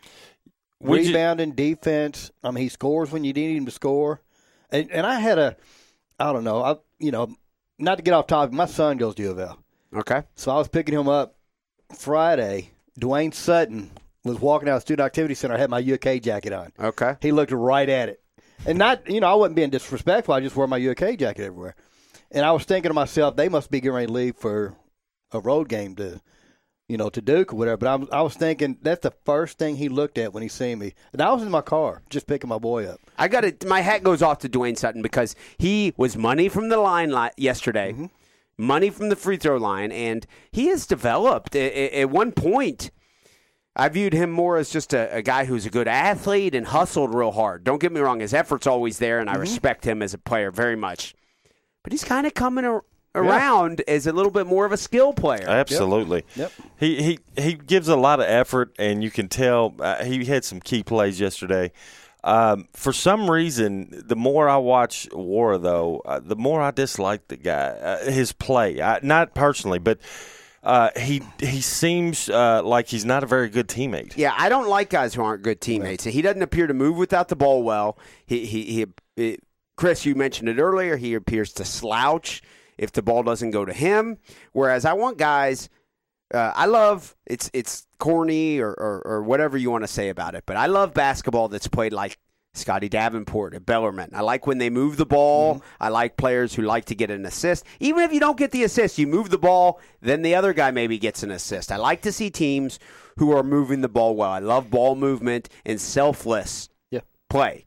Would 0.81 1.01
you- 1.03 1.07
Rebounding, 1.07 1.51
defense. 1.51 2.31
I 2.43 2.51
mean, 2.51 2.63
he 2.63 2.69
scores 2.69 3.11
when 3.11 3.23
you 3.23 3.33
need 3.33 3.55
him 3.57 3.65
to 3.65 3.71
score. 3.71 4.21
And, 4.71 4.91
and 4.91 5.05
I 5.05 5.19
had 5.19 5.39
a, 5.39 5.55
I 6.19 6.33
don't 6.33 6.43
know, 6.43 6.61
I 6.63 6.75
you 6.99 7.11
know, 7.11 7.33
not 7.79 7.95
to 7.97 8.03
get 8.03 8.13
off 8.13 8.27
topic. 8.27 8.53
My 8.53 8.65
son 8.65 8.97
goes 8.97 9.15
to 9.15 9.23
U 9.23 9.31
of 9.31 9.39
L. 9.39 9.59
Okay. 9.95 10.23
So 10.35 10.51
I 10.51 10.55
was 10.57 10.67
picking 10.67 10.93
him 10.95 11.07
up 11.07 11.35
Friday. 11.97 12.71
Dwayne 12.99 13.33
Sutton 13.33 13.91
was 14.23 14.39
walking 14.39 14.67
out 14.69 14.75
of 14.75 14.77
the 14.77 14.81
student 14.81 15.05
activity 15.05 15.35
center. 15.35 15.55
I 15.55 15.59
had 15.59 15.69
my 15.69 15.79
UK 15.79 16.21
jacket 16.21 16.51
on. 16.51 16.71
Okay. 16.79 17.15
He 17.21 17.31
looked 17.31 17.51
right 17.51 17.87
at 17.87 18.09
it. 18.09 18.21
And 18.65 18.77
not, 18.77 19.09
you 19.09 19.19
know, 19.19 19.27
I 19.31 19.33
wasn't 19.35 19.55
being 19.55 19.69
disrespectful. 19.69 20.33
I 20.33 20.39
just 20.39 20.55
wore 20.55 20.67
my 20.67 20.77
UK 20.83 21.17
jacket 21.17 21.39
everywhere. 21.45 21.75
And 22.31 22.45
I 22.45 22.51
was 22.51 22.63
thinking 22.63 22.89
to 22.89 22.93
myself, 22.93 23.35
they 23.35 23.49
must 23.49 23.69
be 23.71 23.79
getting 23.79 23.93
ready 23.95 24.07
to 24.07 24.13
leave 24.13 24.35
for 24.35 24.75
a 25.31 25.39
road 25.39 25.69
game 25.69 25.95
to, 25.95 26.19
you 26.87 26.97
know, 26.97 27.09
to 27.09 27.21
Duke 27.21 27.53
or 27.53 27.57
whatever. 27.57 27.77
But 27.77 27.87
I 27.89 27.95
was, 27.95 28.09
I 28.11 28.21
was 28.21 28.33
thinking 28.35 28.77
that's 28.81 29.01
the 29.01 29.13
first 29.25 29.57
thing 29.57 29.75
he 29.75 29.89
looked 29.89 30.17
at 30.17 30.33
when 30.33 30.43
he 30.43 30.49
seen 30.49 30.79
me. 30.79 30.93
And 31.13 31.21
I 31.21 31.31
was 31.31 31.43
in 31.43 31.51
my 31.51 31.61
car 31.61 32.01
just 32.09 32.27
picking 32.27 32.49
my 32.49 32.57
boy 32.57 32.85
up. 32.85 32.99
I 33.17 33.27
got 33.27 33.45
it. 33.45 33.65
My 33.65 33.81
hat 33.81 34.03
goes 34.03 34.21
off 34.21 34.39
to 34.39 34.49
Dwayne 34.49 34.77
Sutton 34.77 35.01
because 35.01 35.35
he 35.57 35.93
was 35.97 36.17
money 36.17 36.49
from 36.49 36.69
the 36.69 36.77
line 36.77 37.13
yesterday, 37.37 37.91
Mm-hmm. 37.93 38.05
money 38.57 38.89
from 38.89 39.09
the 39.09 39.15
free 39.15 39.37
throw 39.37 39.57
line, 39.57 39.91
and 39.91 40.25
he 40.51 40.67
has 40.67 40.87
developed. 40.87 41.55
At 41.55 42.09
one 42.09 42.31
point, 42.31 42.89
I 43.75 43.89
viewed 43.89 44.13
him 44.13 44.31
more 44.31 44.57
as 44.57 44.69
just 44.69 44.93
a, 44.93 45.13
a 45.13 45.21
guy 45.21 45.45
who's 45.45 45.65
a 45.65 45.69
good 45.69 45.87
athlete 45.87 46.55
and 46.55 46.65
hustled 46.67 47.13
real 47.13 47.31
hard. 47.31 47.63
Don't 47.63 47.81
get 47.81 47.91
me 47.91 47.99
wrong; 47.99 48.19
his 48.21 48.33
effort's 48.33 48.67
always 48.67 48.99
there, 48.99 49.19
and 49.19 49.29
I 49.29 49.35
respect 49.35 49.85
him 49.85 50.01
as 50.01 50.13
a 50.13 50.17
player 50.17 50.51
very 50.51 50.75
much. 50.75 51.13
But 51.83 51.91
he's 51.91 52.03
kind 52.03 52.25
of 52.25 52.33
coming 52.33 52.65
ar- 52.65 52.83
around 53.13 53.81
as 53.87 54.07
a 54.07 54.13
little 54.13 54.31
bit 54.31 54.47
more 54.47 54.65
of 54.65 54.71
a 54.71 54.77
skill 54.77 55.13
player. 55.13 55.45
Absolutely. 55.47 56.23
Yep. 56.35 56.51
He 56.79 57.03
he 57.03 57.19
he 57.41 57.53
gives 57.53 57.87
a 57.87 57.95
lot 57.95 58.19
of 58.19 58.27
effort, 58.27 58.73
and 58.79 59.03
you 59.03 59.11
can 59.11 59.27
tell 59.27 59.75
uh, 59.79 60.03
he 60.03 60.25
had 60.25 60.45
some 60.45 60.61
key 60.61 60.83
plays 60.83 61.19
yesterday. 61.19 61.71
Um, 62.23 62.67
for 62.73 62.91
some 62.91 63.29
reason, 63.29 64.03
the 64.03 64.15
more 64.15 64.49
I 64.49 64.57
watch 64.57 65.07
Nwora, 65.11 65.61
though, 65.61 66.01
uh, 66.05 66.19
the 66.19 66.35
more 66.35 66.59
I 66.59 66.71
dislike 66.71 67.27
the 67.27 67.37
guy. 67.37 67.67
Uh, 67.67 68.09
his 68.09 68.31
play, 68.31 68.81
I, 68.81 68.99
not 69.03 69.35
personally, 69.35 69.77
but 69.77 69.99
uh, 70.65 70.89
he 70.97 71.21
he 71.39 71.61
seems 71.61 72.27
uh, 72.27 72.63
like 72.63 72.87
he's 72.87 73.05
not 73.05 73.23
a 73.23 73.27
very 73.27 73.49
good 73.49 73.67
teammate. 73.67 74.17
Yeah, 74.17 74.33
I 74.35 74.49
don't 74.49 74.67
like 74.67 74.89
guys 74.89 75.13
who 75.13 75.23
aren't 75.23 75.43
good 75.43 75.61
teammates. 75.61 76.03
He 76.03 76.21
doesn't 76.23 76.41
appear 76.41 76.65
to 76.65 76.73
move 76.73 76.97
without 76.97 77.27
the 77.27 77.35
ball 77.35 77.61
well. 77.61 77.99
He 78.25 78.45
he, 78.47 78.87
he 79.15 79.37
Chris, 79.77 80.05
you 80.05 80.15
mentioned 80.15 80.49
it 80.49 80.57
earlier. 80.57 80.97
He 80.97 81.13
appears 81.13 81.53
to 81.53 81.65
slouch 81.65 82.41
if 82.77 82.91
the 82.91 83.03
ball 83.03 83.21
doesn't 83.21 83.51
go 83.51 83.63
to 83.63 83.73
him. 83.73 84.17
Whereas 84.53 84.85
I 84.85 84.93
want 84.93 85.17
guys. 85.17 85.69
Uh, 86.33 86.51
I 86.55 86.65
love 86.65 87.15
it's 87.27 87.51
it's 87.53 87.85
corny 87.99 88.59
or, 88.59 88.71
or, 88.71 89.01
or 89.05 89.21
whatever 89.21 89.59
you 89.59 89.69
want 89.69 89.83
to 89.83 89.87
say 89.87 90.09
about 90.09 90.33
it, 90.33 90.43
but 90.47 90.57
I 90.57 90.65
love 90.65 90.91
basketball 90.95 91.49
that's 91.49 91.67
played 91.67 91.93
like 91.93 92.17
Scotty 92.57 92.89
Davenport 92.89 93.53
at 93.53 93.65
Bellarmine. 93.65 94.11
I 94.13 94.21
like 94.21 94.47
when 94.47 94.57
they 94.57 94.69
move 94.69 94.97
the 94.97 95.05
ball. 95.05 95.61
I 95.79 95.89
like 95.89 96.17
players 96.17 96.55
who 96.55 96.61
like 96.61 96.85
to 96.85 96.95
get 96.95 97.11
an 97.11 97.25
assist. 97.25 97.65
Even 97.79 98.03
if 98.03 98.13
you 98.13 98.19
don't 98.19 98.37
get 98.37 98.51
the 98.51 98.63
assist, 98.63 98.97
you 98.97 99.07
move 99.07 99.29
the 99.29 99.37
ball, 99.37 99.79
then 100.01 100.21
the 100.21 100.35
other 100.35 100.53
guy 100.53 100.71
maybe 100.71 100.97
gets 100.97 101.23
an 101.23 101.31
assist. 101.31 101.71
I 101.71 101.75
like 101.77 102.01
to 102.03 102.11
see 102.11 102.29
teams 102.29 102.79
who 103.17 103.31
are 103.35 103.43
moving 103.43 103.81
the 103.81 103.89
ball 103.89 104.15
well. 104.15 104.31
I 104.31 104.39
love 104.39 104.69
ball 104.69 104.95
movement 104.95 105.49
and 105.65 105.79
selfless 105.81 106.69
Yeah. 106.91 107.01
play. 107.29 107.65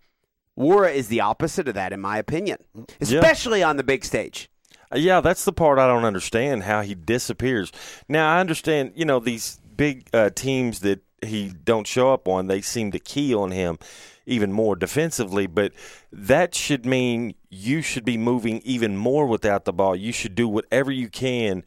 Nwora 0.58 0.92
is 0.92 1.08
the 1.08 1.20
opposite 1.20 1.68
of 1.68 1.74
that, 1.74 1.92
in 1.92 2.00
my 2.00 2.18
opinion, 2.18 2.58
especially 3.00 3.62
on 3.62 3.76
the 3.76 3.84
big 3.84 4.04
stage. 4.04 4.50
Uh, 4.92 4.98
Yeah, 4.98 5.20
that's 5.20 5.44
the 5.44 5.52
part 5.52 5.78
I 5.78 5.86
don't 5.86 6.04
understand 6.04 6.64
how 6.64 6.82
he 6.82 6.94
disappears. 6.94 7.70
Now 8.08 8.34
I 8.36 8.40
understand, 8.40 8.92
you 8.96 9.04
know, 9.04 9.20
these 9.20 9.60
big 9.76 10.08
uh, 10.12 10.30
teams 10.30 10.80
that 10.80 11.00
he 11.22 11.48
don't 11.64 11.86
show 11.86 12.12
up 12.12 12.28
on, 12.28 12.46
they 12.46 12.60
seem 12.60 12.90
to 12.92 12.98
key 12.98 13.34
on 13.34 13.50
him 13.50 13.78
even 14.26 14.52
more 14.52 14.76
defensively, 14.76 15.46
but 15.46 15.72
that 16.12 16.54
should 16.54 16.84
mean 16.84 17.34
you 17.48 17.80
should 17.80 18.04
be 18.04 18.18
moving 18.18 18.60
even 18.64 18.96
more 18.96 19.26
without 19.26 19.64
the 19.64 19.72
ball. 19.72 19.96
You 19.96 20.12
should 20.12 20.34
do 20.34 20.46
whatever 20.46 20.92
you 20.92 21.08
can 21.08 21.64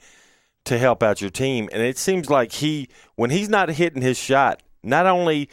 to 0.66 0.78
help 0.78 1.02
out 1.02 1.22
your 1.22 1.32
team. 1.32 1.70
And 1.72 1.82
it 1.82 1.98
seems 1.98 2.30
like 2.30 2.52
he 2.52 2.88
when 3.16 3.32
he's 3.32 3.50
not 3.50 3.70
hitting 3.70 4.02
his 4.02 4.18
shot, 4.18 4.62
not 4.84 5.08
only 5.08 5.50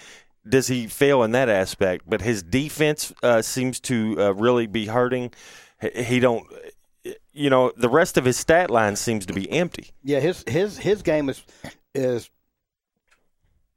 does 0.46 0.68
he 0.68 0.86
fail 0.86 1.22
in 1.22 1.32
that 1.32 1.48
aspect, 1.48 2.04
but 2.06 2.20
his 2.20 2.42
defense 2.42 3.12
uh, 3.22 3.42
seems 3.42 3.80
to 3.80 4.16
uh, 4.18 4.34
really 4.34 4.66
be 4.66 4.86
hurting. 4.86 5.32
He- 5.80 6.20
don't 6.20 6.46
you 7.32 7.50
know, 7.50 7.72
the 7.76 7.88
rest 7.88 8.18
of 8.18 8.24
his 8.24 8.36
stat 8.36 8.70
line 8.70 8.96
seems 8.96 9.24
to 9.26 9.32
be 9.32 9.50
empty. 9.50 9.90
Yeah, 10.02 10.20
his 10.20 10.44
his 10.46 10.76
his 10.76 11.02
game 11.02 11.28
is 11.28 11.42
is 11.94 12.30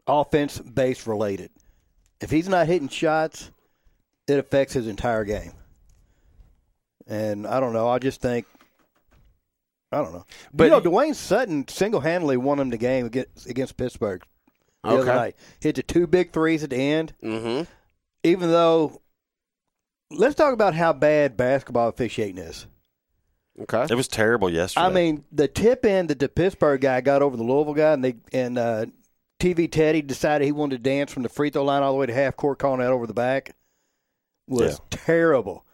offense 0.07 0.59
base 0.59 1.07
related. 1.07 1.51
If 2.19 2.29
he's 2.29 2.47
not 2.49 2.67
hitting 2.67 2.89
shots, 2.89 3.51
it 4.27 4.37
affects 4.39 4.73
his 4.73 4.87
entire 4.87 5.23
game. 5.25 5.53
And 7.07 7.47
I 7.47 7.59
don't 7.59 7.73
know. 7.73 7.87
I 7.89 7.99
just 7.99 8.21
think 8.21 8.45
I 9.91 9.97
don't 9.97 10.13
know. 10.13 10.25
But 10.53 10.57
But 10.57 10.63
you 10.65 10.69
know, 10.69 10.81
Dwayne 10.81 11.15
Sutton 11.15 11.67
single 11.67 11.99
handedly 11.99 12.37
won 12.37 12.59
him 12.59 12.69
the 12.69 12.77
game 12.77 13.05
against 13.07 13.47
against 13.47 13.77
Pittsburgh 13.77 14.23
the 14.83 14.89
other 14.89 14.99
Okay. 15.01 15.15
night. 15.15 15.35
Hit 15.59 15.75
the 15.75 15.83
two 15.83 16.07
big 16.07 16.31
threes 16.31 16.63
at 16.63 16.69
the 16.69 16.77
end. 16.77 17.13
Mm-hmm. 17.23 17.63
Even 18.23 18.51
though, 18.51 19.01
let's 20.11 20.35
talk 20.35 20.53
about 20.53 20.75
how 20.75 20.93
bad 20.93 21.35
basketball 21.35 21.89
officiating 21.89 22.37
is. 22.37 22.67
Okay. 23.59 23.85
It 23.89 23.95
was 23.95 24.07
terrible 24.07 24.49
yesterday. 24.49 24.85
I 24.85 24.89
mean, 24.89 25.25
the 25.31 25.47
tip 25.47 25.85
in 25.85 26.07
that 26.07 26.19
the 26.19 26.29
Pittsburgh 26.29 26.79
guy 26.79 27.01
got 27.01 27.21
over 27.21 27.35
the 27.35 27.43
Louisville 27.43 27.73
guy, 27.73 27.93
and 27.93 28.03
they 28.03 28.15
and 28.31 28.57
uh, 28.57 28.85
TV 29.41 29.71
Teddy 29.71 30.03
decided 30.03 30.45
he 30.45 30.51
wanted 30.51 30.83
to 30.83 30.89
dance 30.89 31.11
from 31.11 31.23
the 31.23 31.29
free 31.29 31.49
throw 31.49 31.63
line 31.63 31.81
all 31.81 31.93
the 31.93 31.97
way 31.97 32.05
to 32.05 32.13
half 32.13 32.35
court, 32.35 32.59
calling 32.59 32.79
that 32.79 32.91
over 32.91 33.07
the 33.07 33.13
back, 33.13 33.55
was 34.47 34.79
terrible. 34.91 35.65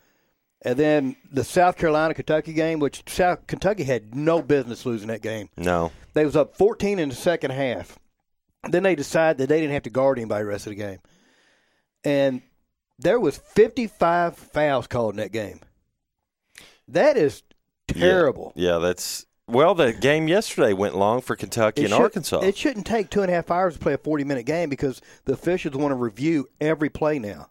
And 0.61 0.79
then 0.79 1.15
the 1.31 1.43
South 1.43 1.77
Carolina 1.77 2.13
Kentucky 2.13 2.53
game, 2.53 2.79
which 2.79 3.03
South 3.07 3.45
Kentucky 3.45 3.83
had 3.83 4.15
no 4.15 4.41
business 4.41 4.85
losing 4.85 5.09
that 5.09 5.21
game. 5.21 5.49
no. 5.57 5.91
They 6.13 6.25
was 6.25 6.35
up 6.35 6.55
14 6.55 6.97
in 6.97 7.09
the 7.09 7.15
second 7.15 7.51
half. 7.51 7.99
Then 8.67 8.81
they 8.81 8.95
decided 8.95 9.37
that 9.37 9.49
they 9.49 9.59
didn't 9.59 9.73
have 9.73 9.83
to 9.83 9.91
guard 9.91 10.17
anybody 10.17 10.43
the 10.43 10.49
rest 10.49 10.65
of 10.65 10.71
the 10.71 10.77
game. 10.77 10.97
And 12.03 12.41
there 12.97 13.19
was 13.19 13.37
55 13.37 14.35
fouls 14.35 14.87
called 14.87 15.13
in 15.13 15.17
that 15.17 15.31
game. 15.31 15.59
That 16.87 17.17
is 17.17 17.43
terrible. 17.87 18.51
Yeah, 18.55 18.71
yeah, 18.71 18.77
that's 18.79 19.26
well. 19.47 19.75
The 19.75 19.93
game 19.93 20.27
yesterday 20.27 20.73
went 20.73 20.95
long 20.95 21.21
for 21.21 21.35
Kentucky 21.35 21.81
It 21.81 21.85
and 21.85 21.93
should- 21.93 22.01
Arkansas. 22.01 22.39
It 22.41 22.57
shouldn't 22.57 22.85
take 22.85 23.09
two 23.09 23.21
and 23.21 23.31
a 23.31 23.33
half 23.33 23.49
hours 23.51 23.73
to 23.73 23.79
play 23.79 23.93
a 23.93 23.97
40 23.97 24.23
minute 24.23 24.45
game 24.45 24.69
because 24.69 25.01
the 25.25 25.33
officials 25.33 25.75
want 25.75 25.91
to 25.91 25.95
review 25.95 26.47
every 26.59 26.89
play 26.89 27.19
now. 27.19 27.49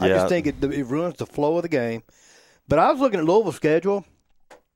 I 0.00 0.08
just 0.08 0.28
think 0.28 0.46
it, 0.46 0.62
it 0.64 0.86
ruins 0.86 1.16
the 1.18 1.26
flow 1.26 1.56
of 1.56 1.62
the 1.62 1.68
game. 1.68 2.02
But 2.66 2.78
I 2.78 2.90
was 2.90 3.00
looking 3.00 3.20
at 3.20 3.26
Louisville's 3.26 3.56
schedule. 3.56 4.04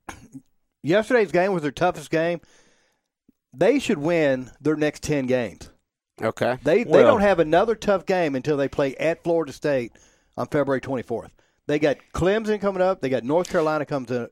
Yesterday's 0.83 1.31
game 1.31 1.51
was 1.51 1.61
their 1.61 1.71
toughest 1.71 2.09
game. 2.09 2.39
They 3.53 3.79
should 3.79 3.97
win 3.97 4.51
their 4.61 4.75
next 4.75 5.03
10 5.03 5.25
games. 5.25 5.69
Okay. 6.21 6.57
They 6.63 6.83
they 6.83 7.01
don't 7.01 7.21
have 7.21 7.39
another 7.39 7.75
tough 7.75 8.05
game 8.05 8.35
until 8.35 8.57
they 8.57 8.67
play 8.67 8.95
at 8.97 9.23
Florida 9.23 9.53
State 9.53 9.93
on 10.37 10.47
February 10.47 10.81
24th. 10.81 11.29
They 11.67 11.79
got 11.79 11.97
Clemson 12.13 12.59
coming 12.59 12.81
up. 12.81 13.01
They 13.01 13.09
got 13.09 13.23
North 13.23 13.49
Carolina 13.49 13.85
comes 13.85 14.07
to. 14.07 14.29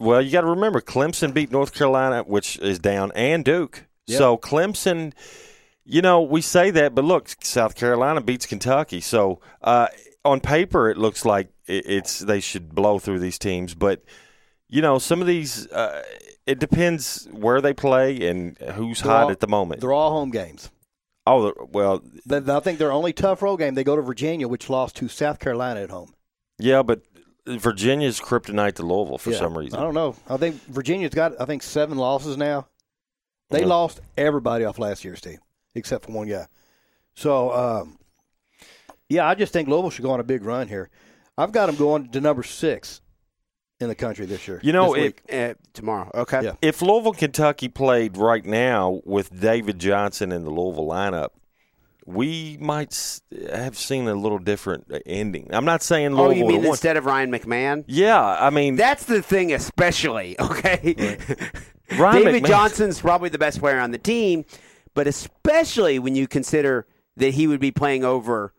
Well, 0.00 0.22
you 0.22 0.30
got 0.32 0.40
to 0.40 0.46
remember 0.48 0.80
Clemson 0.80 1.32
beat 1.34 1.52
North 1.52 1.74
Carolina, 1.74 2.22
which 2.22 2.58
is 2.58 2.78
down, 2.78 3.12
and 3.14 3.44
Duke. 3.44 3.84
Yep. 4.06 4.18
So 4.18 4.36
Clemson, 4.38 5.12
you 5.84 6.00
know, 6.02 6.22
we 6.22 6.40
say 6.40 6.70
that, 6.70 6.94
but 6.94 7.04
look, 7.04 7.28
South 7.42 7.74
Carolina 7.76 8.20
beats 8.22 8.46
Kentucky. 8.46 9.00
So 9.02 9.40
uh, 9.62 9.88
on 10.24 10.40
paper, 10.40 10.90
it 10.90 10.96
looks 10.96 11.24
like 11.24 11.52
it's 11.66 12.18
they 12.18 12.40
should 12.40 12.74
blow 12.74 12.98
through 12.98 13.20
these 13.20 13.38
teams, 13.38 13.74
but 13.74 14.02
you 14.68 14.82
know, 14.82 14.98
some 14.98 15.20
of 15.20 15.26
these. 15.26 15.66
Uh, 15.70 16.02
it 16.46 16.58
depends 16.58 17.28
where 17.30 17.60
they 17.60 17.72
play 17.74 18.26
and 18.28 18.56
who's 18.58 19.02
They're 19.02 19.12
hot 19.12 19.24
all- 19.24 19.30
at 19.30 19.38
the 19.40 19.46
moment. 19.46 19.80
They're 19.80 19.92
all 19.92 20.10
home 20.10 20.30
games. 20.30 20.70
Oh, 21.26 21.52
well, 21.70 22.02
I 22.28 22.60
think 22.60 22.78
their 22.78 22.90
only 22.90 23.12
tough 23.12 23.42
road 23.42 23.58
game 23.58 23.74
they 23.74 23.84
go 23.84 23.94
to 23.94 24.02
Virginia, 24.02 24.48
which 24.48 24.70
lost 24.70 24.96
to 24.96 25.06
South 25.08 25.38
Carolina 25.38 25.82
at 25.82 25.90
home. 25.90 26.14
yeah, 26.58 26.82
but 26.82 27.02
Virginia's 27.58 28.20
kryptonite 28.20 28.74
to 28.74 28.82
Louisville 28.82 29.18
for 29.18 29.30
Yeah. 29.30 29.38
some 29.38 29.56
reason. 29.56 29.78
I 29.78 29.82
don't 29.82 29.94
know. 29.94 30.14
I 30.28 30.36
think 30.36 30.56
Virginia's 30.66 31.14
got 31.14 31.40
I 31.40 31.44
think 31.44 31.62
seven 31.62 31.98
losses 31.98 32.36
now. 32.36 32.66
They 33.50 33.60
Yeah. 33.60 33.66
lost 33.66 34.00
everybody 34.16 34.64
off 34.64 34.78
last 34.78 35.04
year's 35.04 35.20
team 35.20 35.38
except 35.74 36.06
for 36.06 36.12
one 36.12 36.28
guy. 36.28 36.46
So 37.14 37.52
um, 37.52 37.98
yeah, 39.08 39.26
I 39.26 39.34
just 39.34 39.52
think 39.52 39.68
Louisville 39.68 39.90
should 39.90 40.04
go 40.04 40.10
on 40.12 40.20
a 40.20 40.24
big 40.24 40.44
run 40.44 40.68
here. 40.68 40.88
I've 41.36 41.52
got 41.52 41.66
them 41.66 41.76
going 41.76 42.10
to 42.10 42.20
number 42.20 42.42
six 42.42 43.00
in 43.80 43.88
the 43.88 43.94
country 43.94 44.26
this 44.26 44.46
year. 44.46 44.60
You 44.62 44.72
know, 44.72 44.94
this 44.94 45.14
it. 45.28 45.50
Uh, 45.50 45.54
tomorrow. 45.72 46.10
Okay. 46.14 46.42
Yeah. 46.44 46.52
if 46.60 46.82
Louisville, 46.82 47.14
Kentucky 47.14 47.68
played 47.68 48.16
right 48.18 48.44
now 48.44 49.00
with 49.04 49.40
David 49.40 49.78
Johnson 49.78 50.32
in 50.32 50.44
the 50.44 50.50
Louisville 50.50 50.86
lineup, 50.86 51.28
we 52.12 52.56
might 52.60 53.20
have 53.52 53.76
seen 53.76 54.08
a 54.08 54.14
little 54.14 54.38
different 54.38 54.86
uh, 54.92 54.98
ending. 55.06 55.48
I'm 55.50 55.64
not 55.64 55.82
saying 55.82 56.14
Louisville. 56.14 56.26
Oh, 56.26 56.30
you 56.30 56.46
mean 56.46 56.64
instead 56.64 56.96
of 56.96 57.06
Ryan 57.06 57.30
McMahon? 57.30 57.84
Yeah, 57.86 58.20
I 58.20 58.50
mean, 58.50 58.76
That's 58.76 59.04
the 59.04 59.22
thing, 59.22 59.52
especially. 59.52 60.36
Okay, 60.50 61.18
Ryan 61.98 62.24
David 62.24 62.46
Johnson's 62.46 63.00
probably 63.00 63.28
the 63.28 63.38
best 63.38 63.60
player 63.60 63.78
on 63.78 63.90
the 63.90 63.98
team, 63.98 64.44
but 64.94 65.06
especially 65.06 65.98
when 65.98 66.14
you 66.14 66.28
consider 66.28 66.86
that 67.16 67.34
he 67.34 67.46
would 67.46 67.60
be 67.60 67.70
playing 67.70 68.04
over 68.04 68.52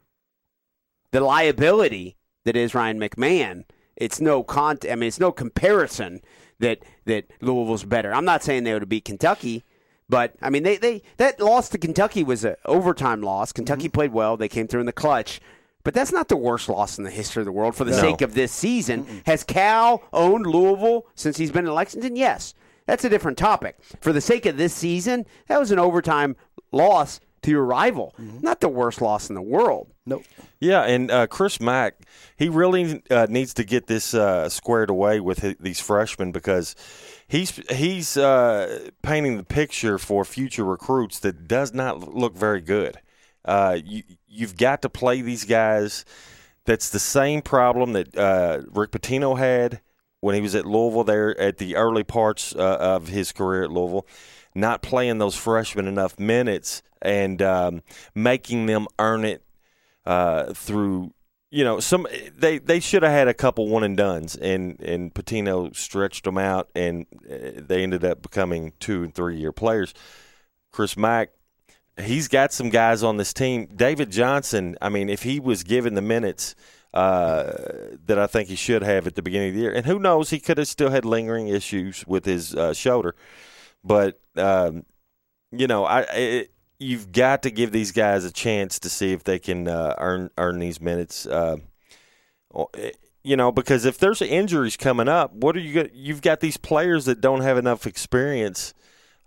the 1.12 1.22
liability 1.22 2.18
that 2.46 2.56
is 2.56 2.74
Ryan 2.74 3.00
McMahon. 3.00 3.66
It's 3.96 4.20
no 4.20 4.44
con. 4.44 4.80
I 4.90 4.96
mean, 4.96 5.08
it's 5.08 5.20
no 5.20 5.32
comparison 5.32 6.22
that 6.60 6.80
that 7.06 7.26
Louisville's 7.42 7.84
better. 7.84 8.14
I'm 8.14 8.26
not 8.26 8.44
saying 8.44 8.64
they 8.64 8.74
would 8.74 8.88
beat 8.90 9.06
Kentucky. 9.06 9.64
But 10.12 10.36
I 10.42 10.50
mean, 10.52 10.62
they, 10.64 10.78
they 10.78 11.02
that 11.18 11.40
loss 11.40 11.70
to 11.70 11.78
Kentucky 11.80 12.24
was 12.24 12.44
an 12.46 12.56
overtime 12.66 13.22
loss. 13.24 13.52
Kentucky 13.52 13.86
Mm-hmm. 13.86 13.92
played 13.94 14.14
well; 14.14 14.38
they 14.38 14.48
came 14.50 14.68
through 14.68 14.82
in 14.82 14.86
the 14.86 14.94
clutch. 14.94 15.40
But 15.84 15.96
that's 15.96 16.12
not 16.12 16.28
the 16.28 16.38
worst 16.38 16.70
loss 16.70 17.00
in 17.00 17.04
the 17.06 17.10
history 17.10 17.42
of 17.42 17.46
the 17.46 17.52
world 17.52 17.76
for 17.76 17.86
the 17.86 17.92
No. 17.92 17.98
sake 18.02 18.22
of 18.22 18.36
this 18.36 18.52
season. 18.52 19.24
Has 19.26 19.44
Cal 19.44 20.04
owned 20.14 20.46
Louisville 20.46 21.08
since 21.16 21.38
he's 21.38 21.52
been 21.52 21.66
in 21.66 21.74
Lexington? 21.74 22.16
Yes. 22.16 22.54
That's 22.86 23.04
a 23.04 23.10
different 23.10 23.40
topic. 23.40 23.78
For 24.00 24.14
the 24.14 24.22
sake 24.22 24.46
of 24.46 24.58
this 24.58 24.76
season, 24.76 25.26
that 25.48 25.60
was 25.60 25.72
an 25.72 25.80
overtime 25.80 26.36
loss 26.72 27.20
to 27.42 27.50
your 27.50 27.66
rival. 27.66 28.14
Not 28.20 28.60
the 28.60 28.70
worst 28.70 29.02
loss 29.02 29.28
in 29.30 29.34
the 29.36 29.42
world. 29.42 29.88
nope. 30.06 30.24
yeah, 30.60 30.82
and 30.84 31.10
uh, 31.10 31.26
Chris 31.26 31.60
Mack, 31.60 31.96
he 32.38 32.48
really 32.50 33.02
uh, 33.10 33.26
needs 33.30 33.56
to 33.56 33.64
get 33.64 33.88
this 33.88 34.14
uh, 34.14 34.50
squared 34.50 34.92
away 34.92 35.20
with 35.20 35.40
hi- 35.40 35.56
these 35.60 35.80
freshmen 35.80 36.32
because 36.32 36.76
he's 37.32 37.56
he's 37.72 38.18
uh, 38.18 38.90
painting 39.02 39.38
the 39.38 39.44
picture 39.44 39.98
for 39.98 40.26
future 40.26 40.66
recruits 40.66 41.20
that 41.20 41.48
does 41.48 41.74
not 41.74 42.14
look 42.14 42.36
very 42.36 42.62
good. 42.62 43.00
Uh, 43.46 43.80
you 43.84 44.04
you've 44.28 44.58
got 44.58 44.82
to 44.82 44.90
play 44.90 45.22
these 45.22 45.46
guys. 45.46 46.06
That's 46.66 46.90
the 46.90 47.00
same 47.00 47.42
problem 47.42 47.94
that 47.94 48.16
uh, 48.16 48.62
Rick 48.72 48.92
Pitino 48.92 49.40
had 49.40 49.82
when 50.20 50.36
he 50.36 50.42
was 50.42 50.54
at 50.54 50.66
Louisville. 50.66 51.06
There 51.06 51.40
at 51.40 51.58
the 51.58 51.78
early 51.78 52.04
parts 52.04 52.54
uh, 52.54 52.78
of 52.80 53.08
his 53.08 53.32
career 53.32 53.64
at 53.64 53.72
Louisville, 53.72 54.06
not 54.54 54.82
playing 54.82 55.18
those 55.18 55.36
freshmen 55.36 55.88
enough 55.88 56.20
minutes 56.20 56.84
and 57.02 57.42
um, 57.42 57.82
making 58.14 58.66
them 58.68 58.88
earn 59.00 59.24
it 59.26 59.44
uh, 60.06 60.54
through. 60.54 61.14
You 61.54 61.66
know, 61.66 61.82
some 61.82 62.08
they, 62.38 62.60
they 62.60 62.80
should 62.80 63.04
have 63.04 63.12
had 63.12 63.28
a 63.28 63.34
couple 63.34 63.68
one 63.68 63.84
and 63.84 63.98
duns, 63.98 64.38
and 64.38 64.80
and 64.80 65.14
Pitino 65.14 65.76
stretched 65.76 66.24
them 66.24 66.38
out, 66.38 66.70
and 66.74 67.06
uh, 67.30 67.62
they 67.68 67.84
ended 67.84 68.06
up 68.06 68.22
becoming 68.22 68.72
two 68.80 69.04
and 69.04 69.14
three 69.14 69.38
year 69.38 69.52
players. 69.52 69.94
Chris 70.72 70.96
Mack, 70.96 71.32
he's 72.00 72.30
got 72.30 72.54
some 72.54 72.70
guys 72.70 73.04
on 73.04 73.18
this 73.18 73.34
team. 73.34 73.68
David 73.76 74.12
Johnson, 74.12 74.78
I 74.82 74.88
mean, 74.88 75.10
if 75.10 75.24
he 75.24 75.42
was 75.42 75.64
given 75.64 75.94
the 75.94 76.02
minutes 76.02 76.56
uh, 76.94 77.52
that 78.06 78.18
I 78.18 78.28
think 78.28 78.48
he 78.48 78.56
should 78.56 78.84
have 78.84 79.06
at 79.06 79.16
the 79.16 79.22
beginning 79.22 79.50
of 79.50 79.56
the 79.56 79.62
year, 79.62 79.74
and 79.74 79.86
who 79.86 80.00
knows, 80.00 80.30
he 80.30 80.40
could 80.40 80.58
have 80.58 80.70
still 80.70 80.90
had 80.90 81.04
lingering 81.04 81.50
issues 81.50 82.06
with 82.08 82.24
his 82.24 82.56
uh, 82.56 82.74
shoulder. 82.74 83.14
But 83.84 84.22
um, 84.38 84.86
you 85.52 85.68
know, 85.68 85.84
I 85.84 86.02
it, 86.14 86.52
you've 86.82 87.12
got 87.12 87.44
to 87.44 87.52
give 87.52 87.72
these 87.72 87.92
guys 87.92 88.26
a 88.26 88.32
chance 88.32 88.80
to 88.80 88.90
see 88.90 89.12
if 89.14 89.24
they 89.24 89.38
can 89.40 89.68
uh, 89.68 89.96
earn 90.00 90.32
earn 90.38 90.60
these 90.60 90.82
minutes. 90.82 91.26
Uh, 91.26 91.58
eh, 92.74 92.92
you 93.24 93.38
know, 93.38 93.52
because 93.52 93.86
if 93.86 94.00
there's 94.00 94.22
injuries 94.22 94.76
coming 94.76 95.08
up, 95.08 95.32
what 95.32 95.56
are 95.56 95.60
you? 95.60 95.74
Gonna, 95.76 95.90
you've 95.94 96.24
got 96.24 96.40
these 96.40 96.58
players 96.58 97.06
that 97.06 97.22
don't 97.22 97.42
have 97.42 97.58
enough 97.58 97.86
experience, 97.86 98.74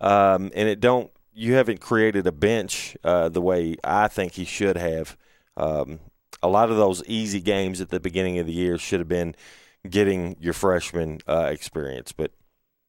um, 0.01 0.51
and 0.55 0.69
it 0.69 0.81
don't. 0.81 1.11
You 1.33 1.55
haven't 1.55 1.81
created 1.81 2.27
a 2.27 2.33
bench 2.33 2.97
uh, 3.05 3.29
the 3.29 3.41
way 3.41 3.77
I 3.83 4.09
think 4.09 4.33
he 4.33 4.45
should 4.45 4.77
have. 4.77 5.17
Um, 5.57 6.01
a 6.43 6.49
lot 6.49 6.71
of 6.71 6.77
those 6.77 7.03
easy 7.07 7.41
games 7.41 7.81
at 7.81 7.89
the 7.89 8.01
beginning 8.01 8.39
of 8.39 8.47
the 8.47 8.53
year 8.53 8.79
should 8.79 9.01
have 9.01 9.09
been 9.09 9.35
getting 9.89 10.37
your 10.41 10.53
freshman 10.53 11.21
uh, 11.27 11.49
experience, 11.51 12.13
but 12.13 12.33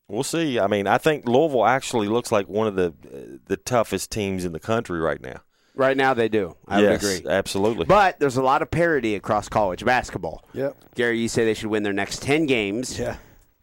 we'll 0.07 0.23
see. 0.23 0.59
I 0.59 0.67
mean, 0.67 0.87
I 0.87 0.97
think 0.97 1.27
Louisville 1.27 1.65
actually 1.65 2.07
looks 2.07 2.31
like 2.31 2.47
one 2.47 2.67
of 2.67 2.75
the 2.75 2.87
uh, 2.87 3.37
the 3.45 3.57
toughest 3.57 4.11
teams 4.11 4.45
in 4.45 4.51
the 4.51 4.59
country 4.59 4.99
right 4.99 5.21
now. 5.21 5.41
Right 5.75 5.97
now, 5.97 6.13
they 6.13 6.29
do. 6.29 6.55
I 6.67 6.81
yes, 6.81 7.03
would 7.03 7.11
agree. 7.17 7.29
absolutely. 7.29 7.85
But 7.85 8.19
there's 8.19 8.37
a 8.37 8.43
lot 8.43 8.61
of 8.61 8.71
parity 8.71 9.15
across 9.15 9.49
college 9.49 9.83
basketball. 9.83 10.45
Yep. 10.53 10.77
Gary, 10.95 11.19
you 11.19 11.27
say 11.27 11.43
they 11.43 11.53
should 11.53 11.69
win 11.69 11.83
their 11.83 11.93
next 11.93 12.21
10 12.21 12.45
games. 12.45 12.97
Yeah. 12.97 13.17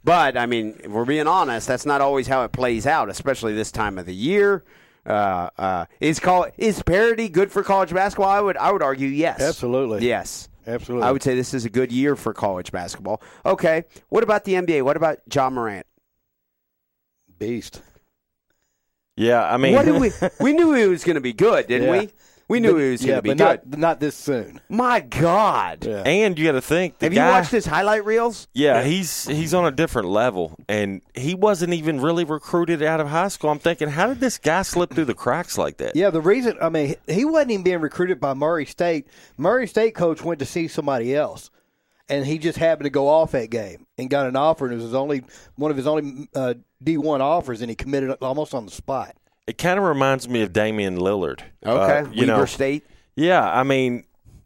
But, 0.04 0.36
I 0.36 0.44
mean, 0.44 0.78
if 0.84 0.90
we're 0.90 1.06
being 1.06 1.26
honest, 1.26 1.66
that's 1.66 1.86
not 1.86 2.02
always 2.02 2.26
how 2.26 2.44
it 2.44 2.52
plays 2.52 2.86
out, 2.86 3.08
especially 3.08 3.54
this 3.54 3.72
time 3.72 3.98
of 3.98 4.04
the 4.04 4.14
year. 4.14 4.62
Uh, 5.06 5.48
uh, 5.58 5.86
is 6.00 6.20
call 6.20 6.46
is 6.58 6.82
parity 6.82 7.28
good 7.28 7.50
for 7.50 7.64
college 7.64 7.92
basketball? 7.92 8.28
I 8.28 8.40
would 8.40 8.56
I 8.56 8.70
would 8.70 8.82
argue 8.82 9.08
yes. 9.08 9.40
Absolutely. 9.40 10.06
Yes. 10.06 10.48
Absolutely. 10.64 11.08
I 11.08 11.10
would 11.10 11.22
say 11.24 11.34
this 11.34 11.54
is 11.54 11.64
a 11.64 11.70
good 11.70 11.90
year 11.90 12.14
for 12.14 12.32
college 12.32 12.70
basketball. 12.70 13.20
Okay. 13.44 13.84
What 14.10 14.22
about 14.22 14.44
the 14.44 14.52
NBA? 14.52 14.82
What 14.82 14.96
about 14.96 15.18
Ja 15.32 15.50
Morant? 15.50 15.86
Beast. 17.46 17.82
yeah, 19.16 19.42
I 19.52 19.56
mean, 19.56 19.74
what 19.74 19.84
did 19.84 20.00
we 20.00 20.10
we 20.40 20.52
knew 20.52 20.72
he 20.74 20.86
was 20.86 21.04
going 21.04 21.14
to 21.16 21.20
be 21.20 21.32
good, 21.32 21.66
didn't 21.66 21.88
Yeah. 21.92 22.00
we? 22.00 22.08
We 22.48 22.60
knew 22.60 22.72
But- 22.72 22.80
he 22.82 22.90
was 22.90 23.02
yeah, 23.02 23.06
going 23.08 23.16
to 23.16 23.22
be 23.22 23.28
good. 23.30 23.38
Not, 23.38 23.78
not 23.78 24.00
this 24.00 24.14
soon. 24.14 24.60
My 24.68 25.00
God. 25.00 25.86
Yeah. 25.86 26.02
and 26.04 26.38
you 26.38 26.44
got 26.44 26.52
to 26.52 26.60
think 26.60 26.98
the 26.98 27.06
Have 27.06 27.14
guy. 27.14 27.26
you 27.26 27.32
watched 27.32 27.50
his 27.50 27.64
highlight 27.64 28.04
reels? 28.04 28.46
Yeah, 28.52 28.82
he's 28.82 29.26
he's 29.26 29.54
on 29.54 29.64
a 29.64 29.70
different 29.70 30.08
level, 30.08 30.56
and 30.68 31.00
he 31.14 31.34
wasn't 31.34 31.72
even 31.72 32.00
really 32.00 32.24
recruited 32.24 32.82
out 32.82 33.00
of 33.00 33.08
high 33.08 33.28
school. 33.28 33.48
I'm 33.50 33.58
thinking, 33.58 33.88
how 33.88 34.06
did 34.08 34.20
this 34.20 34.36
guy 34.38 34.62
slip 34.62 34.92
through 34.92 35.06
the 35.06 35.14
cracks 35.14 35.56
like 35.56 35.78
that? 35.78 35.96
Yeah, 35.96 36.10
the 36.10 36.20
reason 36.20 36.56
I 36.60 36.68
mean 36.68 36.96
he 37.06 37.24
wasn't 37.24 37.52
even 37.52 37.64
being 37.64 37.80
recruited 37.80 38.20
by 38.20 38.34
Murray 38.34 38.66
State. 38.66 39.06
Murray 39.38 39.66
State 39.66 39.94
coach 39.94 40.22
went 40.22 40.38
to 40.40 40.46
see 40.46 40.68
somebody 40.68 41.14
else, 41.14 41.50
and 42.08 42.26
he 42.26 42.36
just 42.38 42.58
happened 42.58 42.84
to 42.84 42.90
go 42.90 43.08
off 43.08 43.30
that 43.32 43.48
game 43.48 43.86
and 43.96 44.10
got 44.10 44.26
an 44.26 44.36
offer, 44.36 44.66
and 44.66 44.72
it 44.74 44.76
was 44.76 44.84
his 44.84 44.94
only 44.94 45.22
one 45.54 45.70
of 45.70 45.76
his 45.78 45.86
only 45.86 46.28
uh, 46.34 46.54
D 46.82 46.96
one 46.96 47.20
offers, 47.20 47.60
and 47.60 47.70
he 47.70 47.74
committed 47.74 48.10
almost 48.20 48.54
on 48.54 48.64
the 48.64 48.72
spot. 48.72 49.16
It 49.46 49.58
kind 49.58 49.78
of 49.78 49.84
reminds 49.84 50.28
me 50.28 50.42
of 50.42 50.52
Damian 50.52 50.96
Lillard. 50.98 51.40
Okay. 51.64 51.98
Uh, 51.98 52.10
you 52.12 52.26
Weber 52.26 52.26
know, 52.26 52.44
State 52.44 52.84
yeah. 53.16 53.48
I 53.50 53.62
mean, 53.62 54.04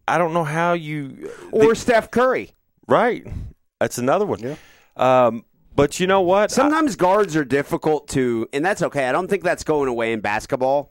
I 0.09 0.19
don't 0.19 0.33
know 0.33 0.45
how 0.45 0.73
you 0.73 1.31
or 1.53 1.75
Steph 1.75 2.11
Curry. 2.11 2.53
right. 2.89 3.27
That's 3.79 3.99
another 3.99 4.25
one. 4.25 4.57
Um, 4.97 5.45
but 5.75 6.01
you 6.01 6.07
know 6.07 6.23
what? 6.23 6.51
Sometimes 6.51 6.97
guards 6.97 7.37
are 7.37 7.45
difficult 7.45 8.09
to, 8.09 8.49
and 8.55 8.65
that's 8.65 8.81
okay. 8.81 9.07
I 9.07 9.13
don't 9.13 9.29
think 9.29 9.45
that's 9.45 9.65
going 9.65 9.91
away 9.91 10.15
in 10.15 10.21
basketball. 10.21 10.91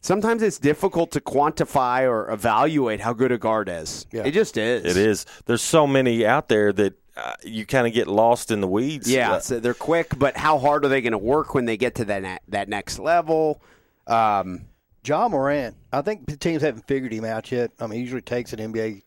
Sometimes 0.00 0.42
it's 0.42 0.58
difficult 0.58 1.12
to 1.12 1.20
quantify 1.20 2.02
or 2.02 2.28
evaluate 2.32 2.98
how 2.98 3.12
good 3.12 3.30
a 3.30 3.38
guard 3.38 3.68
is. 3.68 4.04
Yeah. 4.10 4.24
It 4.24 4.32
just 4.32 4.56
is. 4.56 4.84
It 4.84 4.96
is. 4.96 5.24
There's 5.46 5.62
so 5.62 5.86
many 5.86 6.26
out 6.26 6.48
there 6.48 6.72
that 6.72 6.94
uh, 7.16 7.34
you 7.44 7.66
kind 7.66 7.86
of 7.86 7.92
get 7.92 8.06
lost 8.08 8.50
in 8.50 8.60
the 8.60 8.68
weeds. 8.68 9.10
Yeah, 9.10 9.32
Uh, 9.34 9.40
so 9.40 9.60
they're 9.60 9.74
quick, 9.74 10.18
but 10.18 10.36
how 10.36 10.58
hard 10.58 10.84
are 10.84 10.88
they 10.88 11.00
going 11.00 11.12
to 11.12 11.18
work 11.18 11.54
when 11.54 11.64
they 11.66 11.76
get 11.76 11.94
to 11.96 12.04
that 12.06 12.22
ne- 12.22 12.38
that 12.48 12.68
next 12.68 12.98
level? 12.98 13.60
Um, 14.06 14.62
Ja 15.04 15.28
Morant, 15.28 15.76
I 15.92 16.00
think 16.02 16.26
the 16.26 16.36
teams 16.36 16.62
haven't 16.62 16.86
figured 16.86 17.12
him 17.12 17.24
out 17.24 17.50
yet. 17.50 17.72
I 17.80 17.86
mean, 17.86 17.98
he 17.98 18.00
usually 18.04 18.22
takes 18.22 18.52
an 18.52 18.60
NBA 18.72 19.02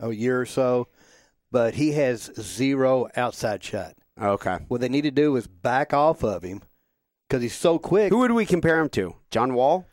a 0.00 0.10
year 0.12 0.40
or 0.40 0.46
so, 0.46 0.88
but 1.52 1.74
he 1.74 1.92
has 1.92 2.30
zero 2.40 3.08
outside 3.16 3.62
shot. 3.62 3.94
okay. 4.20 4.58
What 4.68 4.80
they 4.80 4.88
need 4.88 5.02
to 5.02 5.10
do 5.10 5.36
is 5.36 5.46
back 5.46 5.92
off 5.92 6.24
of 6.24 6.42
him 6.42 6.62
because 7.28 7.42
he's 7.42 7.54
so 7.54 7.78
quick. 7.78 8.10
Who 8.10 8.18
would 8.18 8.32
we 8.32 8.46
compare 8.46 8.80
him 8.80 8.88
to? 8.90 9.14
John 9.30 9.54
Wall? 9.54 9.86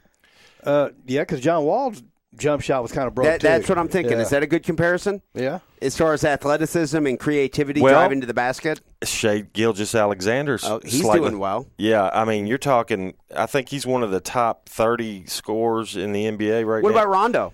Uh, 0.63 0.89
yeah, 1.05 1.21
because 1.21 1.41
John 1.41 1.63
Wall's 1.65 2.01
jump 2.37 2.61
shot 2.61 2.81
was 2.81 2.91
kind 2.91 3.07
of 3.07 3.15
broke. 3.15 3.25
That, 3.27 3.41
too. 3.41 3.47
that's 3.47 3.67
what 3.69 3.77
I'm 3.77 3.87
thinking. 3.87 4.13
Yeah. 4.13 4.21
Is 4.23 4.29
that 4.29 4.43
a 4.43 4.47
good 4.47 4.63
comparison 4.63 5.21
yeah? 5.33 5.59
as 5.81 5.97
far 5.97 6.13
as 6.13 6.23
athleticism 6.23 7.05
and 7.05 7.19
creativity 7.19 7.81
Well- 7.81 7.93
driving 7.93 8.21
to 8.21 8.27
the 8.27 8.33
basket? 8.33 8.81
Shai 9.03 9.39
Gilgeous-Alexander's 9.53 10.63
Oh, 10.63 10.79
he's 10.83 11.01
slightly- 11.01 11.29
doing 11.29 11.39
well. 11.39 11.67
Yeah, 11.77 12.09
I 12.13 12.23
mean, 12.25 12.47
you're 12.47 12.57
talking. 12.57 13.15
I 13.35 13.45
think 13.47 13.69
he's 13.69 13.85
one 13.85 14.03
of 14.03 14.11
the 14.11 14.19
top 14.19 14.69
30 14.69 15.25
scorers 15.25 15.95
in 15.95 16.13
the 16.13 16.25
NBA 16.25 16.63
right 16.65 16.81
What 16.83 16.89
now. 16.89 16.95
What 16.95 17.03
about 17.03 17.09
Rondo? 17.09 17.53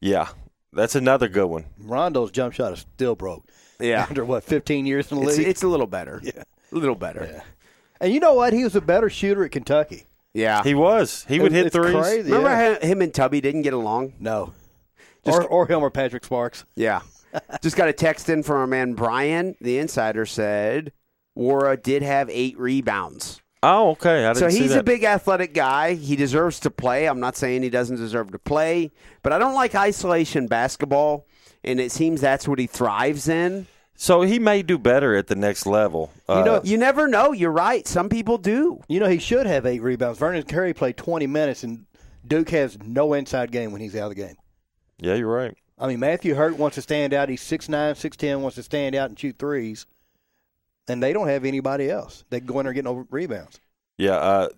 Yeah, 0.00 0.28
that's 0.72 0.94
another 0.94 1.28
good 1.28 1.46
one. 1.46 1.66
Rondo's 1.82 2.30
jump 2.30 2.54
shot 2.54 2.72
is 2.72 2.80
still 2.94 3.14
broke. 3.14 3.44
Yeah, 3.78 4.00
After 4.08 4.24
what, 4.24 4.42
15 4.44 4.86
years 4.86 5.12
in 5.12 5.20
the 5.20 5.26
it's, 5.28 5.36
league? 5.38 5.48
it's 5.48 5.62
a 5.62 5.68
little 5.68 5.86
better. 5.86 6.20
Yeah. 6.22 6.42
a 6.72 6.74
little 6.74 6.94
better. 6.94 7.28
Yeah. 7.30 7.40
and 8.00 8.12
you 8.12 8.20
know 8.20 8.34
what? 8.34 8.52
He 8.54 8.64
was 8.64 8.74
a 8.74 8.80
better 8.80 9.08
shooter 9.10 9.44
at 9.44 9.52
Kentucky. 9.52 10.06
Yeah. 10.36 10.62
He 10.62 10.74
was. 10.74 11.24
He 11.28 11.40
would 11.40 11.52
hit 11.52 11.66
it's 11.66 11.74
threes. 11.74 11.94
crazy. 11.94 12.30
Remember 12.30 12.50
yeah. 12.50 12.74
how 12.78 12.86
him 12.86 13.00
and 13.00 13.12
Tubby 13.12 13.40
didn't 13.40 13.62
get 13.62 13.72
along? 13.72 14.12
No. 14.20 14.52
Just- 15.24 15.38
or, 15.38 15.44
or 15.44 15.66
him 15.66 15.80
or 15.82 15.90
Patrick 15.90 16.24
Sparks. 16.24 16.64
Yeah. 16.74 17.00
Just 17.62 17.74
got 17.76 17.88
a 17.88 17.92
text 17.92 18.28
in 18.28 18.42
from 18.42 18.56
our 18.56 18.66
man 18.66 18.92
Brian. 18.92 19.56
The 19.62 19.78
insider 19.78 20.26
said 20.26 20.92
Nwora 21.36 21.82
did 21.82 22.02
have 22.02 22.28
eight 22.30 22.58
rebounds. 22.58 23.40
Oh, 23.62 23.90
okay. 23.92 24.26
I 24.26 24.34
didn't 24.34 24.36
So 24.36 24.48
see 24.50 24.60
he's 24.62 24.74
that. 24.74 24.80
a 24.80 24.82
big 24.82 25.04
athletic 25.04 25.54
guy. 25.54 25.94
He 25.94 26.16
deserves 26.16 26.60
to 26.60 26.70
play. 26.70 27.08
I'm 27.08 27.18
not 27.18 27.36
saying 27.36 27.62
he 27.62 27.70
doesn't 27.70 27.96
deserve 27.96 28.30
to 28.32 28.38
play, 28.38 28.92
but 29.22 29.32
I 29.32 29.38
don't 29.38 29.54
like 29.54 29.74
isolation 29.74 30.46
basketball, 30.48 31.26
and 31.64 31.80
it 31.80 31.90
seems 31.92 32.20
that's 32.20 32.46
what 32.46 32.58
he 32.58 32.66
thrives 32.66 33.26
in. 33.28 33.66
So 33.96 34.20
he 34.22 34.38
may 34.38 34.62
do 34.62 34.78
better 34.78 35.14
at 35.16 35.26
the 35.26 35.34
next 35.36 35.66
level. 35.66 36.10
Uh, 36.28 36.38
You 36.38 36.44
know- 36.44 36.60
You 36.64 36.76
never 36.76 37.08
know. 37.08 37.32
You're 37.32 37.50
right. 37.50 37.86
Some 37.88 38.08
people 38.08 38.38
do. 38.38 38.82
You 38.88 39.00
know, 39.00 39.08
he 39.08 39.18
should 39.18 39.46
have 39.46 39.64
eight 39.66 39.80
rebounds. 39.82 40.18
Vernon 40.18 40.42
Carey 40.42 40.74
played 40.74 40.96
20 40.96 41.26
minutes, 41.26 41.62
and 41.64 41.86
Duke 42.26 42.50
has 42.50 42.78
no 42.84 43.12
inside 43.14 43.50
game 43.52 43.72
when 43.72 43.80
he's 43.80 43.96
out 43.96 44.10
of 44.10 44.16
the 44.16 44.22
game. 44.22 44.36
yeah, 44.98 45.14
you're 45.14 45.32
right. 45.32 45.54
I 45.78 45.88
mean, 45.88 46.00
Matthew 46.00 46.34
Hurt 46.34 46.56
wants 46.56 46.76
to 46.76 46.82
stand 46.82 47.12
out. 47.12 47.28
He's 47.28 47.42
6'9", 47.42 47.94
6'10", 47.96 48.40
wants 48.40 48.54
to 48.56 48.62
stand 48.62 48.94
out 48.94 49.10
and 49.10 49.18
shoot 49.18 49.36
threes. 49.38 49.86
And 50.88 51.02
they 51.02 51.12
don't 51.12 51.28
have 51.28 51.44
anybody 51.44 51.90
else. 51.90 52.24
They 52.30 52.40
go 52.40 52.58
in 52.60 52.64
there 52.64 52.72
getting 52.72 52.88
over 52.88 53.06
rebounds. 53.10 53.60
Yeah, 53.98 54.16
uh, 54.16 54.48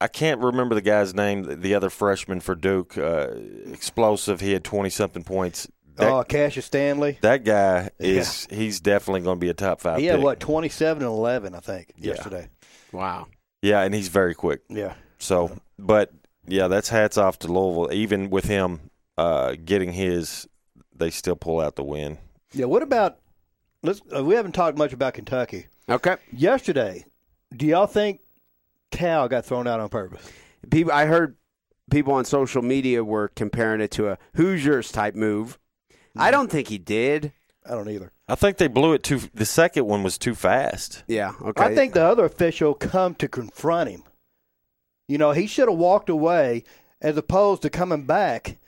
I 0.00 0.06
can't 0.08 0.40
remember 0.40 0.74
the 0.76 0.80
guy's 0.82 1.14
name. 1.14 1.60
The 1.62 1.74
other 1.74 1.90
freshman 1.90 2.38
for 2.40 2.54
Duke, 2.54 2.96
uh, 2.96 3.28
explosive. 3.72 4.40
He 4.40 4.52
had 4.52 4.62
twenty 4.64 4.90
something 4.90 5.24
points. 5.24 5.66
That, 5.98 6.12
Oh, 6.12 6.22
Cassius 6.24 6.64
Stanley. 6.66 7.18
that 7.22 7.44
guy 7.44 7.90
is 7.98 8.46
he's 8.50 8.80
definitely 8.80 9.20
going 9.22 9.36
to 9.36 9.40
be 9.40 9.48
a 9.50 9.54
top 9.54 9.80
five. 9.80 9.98
He 9.98 10.06
had, 10.06 10.16
pick. 10.16 10.24
what, 10.24 10.40
27 10.40 11.02
and 11.02 11.10
11, 11.10 11.54
I 11.54 11.60
think, 11.60 11.92
Yeah. 11.96 12.12
yesterday. 12.14 12.48
Wow. 12.92 13.26
Yeah, 13.62 13.82
and 13.82 13.92
he's 13.94 14.08
very 14.08 14.34
quick. 14.34 14.62
Yeah. 14.68 14.94
So, 15.18 15.50
but 15.78 16.12
yeah, 16.46 16.68
that's 16.68 16.88
hats 16.88 17.18
off 17.18 17.38
to 17.40 17.48
Louisville. 17.48 17.92
Even 17.92 18.30
with 18.30 18.44
him 18.44 18.90
uh, 19.18 19.56
getting 19.64 19.92
his, 19.92 20.48
they 20.94 21.10
still 21.10 21.36
pull 21.36 21.60
out 21.60 21.74
the 21.76 21.82
win. 21.84 22.18
Yeah, 22.52 22.66
what 22.66 22.82
about 22.82 23.18
let's 23.82 24.00
uh, 24.16 24.24
we 24.24 24.34
haven't 24.36 24.52
talked 24.52 24.78
much 24.78 24.92
about 24.92 25.14
Kentucky. 25.14 25.66
Okay. 25.88 26.16
Yesterday, 26.32 27.04
do 27.54 27.66
y'all 27.66 27.86
think 27.86 28.20
Cal 28.92 29.28
got 29.28 29.44
thrown 29.44 29.66
out 29.66 29.80
on 29.80 29.88
purpose? 29.88 30.22
People, 30.70 30.92
I 30.92 31.06
heard 31.06 31.36
people 31.90 32.12
on 32.14 32.24
social 32.24 32.62
media 32.62 33.02
were 33.02 33.28
comparing 33.28 33.80
it 33.80 33.90
to 33.92 34.08
a 34.08 34.18
Hoosiers 34.36 34.92
type 34.92 35.14
move. 35.16 35.58
I 36.18 36.30
don't 36.30 36.50
think 36.50 36.68
he 36.68 36.78
did. 36.78 37.32
I 37.66 37.72
don't 37.72 37.88
either. 37.88 38.12
I 38.26 38.34
think 38.34 38.56
they 38.56 38.68
blew 38.68 38.92
it 38.94 39.02
too. 39.02 39.20
The 39.34 39.44
second 39.44 39.86
one 39.86 40.02
was 40.02 40.18
too 40.18 40.34
fast. 40.34 41.04
Yeah. 41.06 41.32
Okay. 41.42 41.62
I 41.62 41.74
think 41.74 41.94
the 41.94 42.04
other 42.04 42.24
official 42.24 42.74
come 42.74 43.14
to 43.16 43.28
confront 43.28 43.90
him. 43.90 44.04
You 45.06 45.18
know, 45.18 45.32
he 45.32 45.46
should 45.46 45.68
have 45.68 45.78
walked 45.78 46.08
away 46.08 46.64
as 47.00 47.16
opposed 47.16 47.62
to 47.62 47.70
coming 47.70 48.04
back 48.04 48.58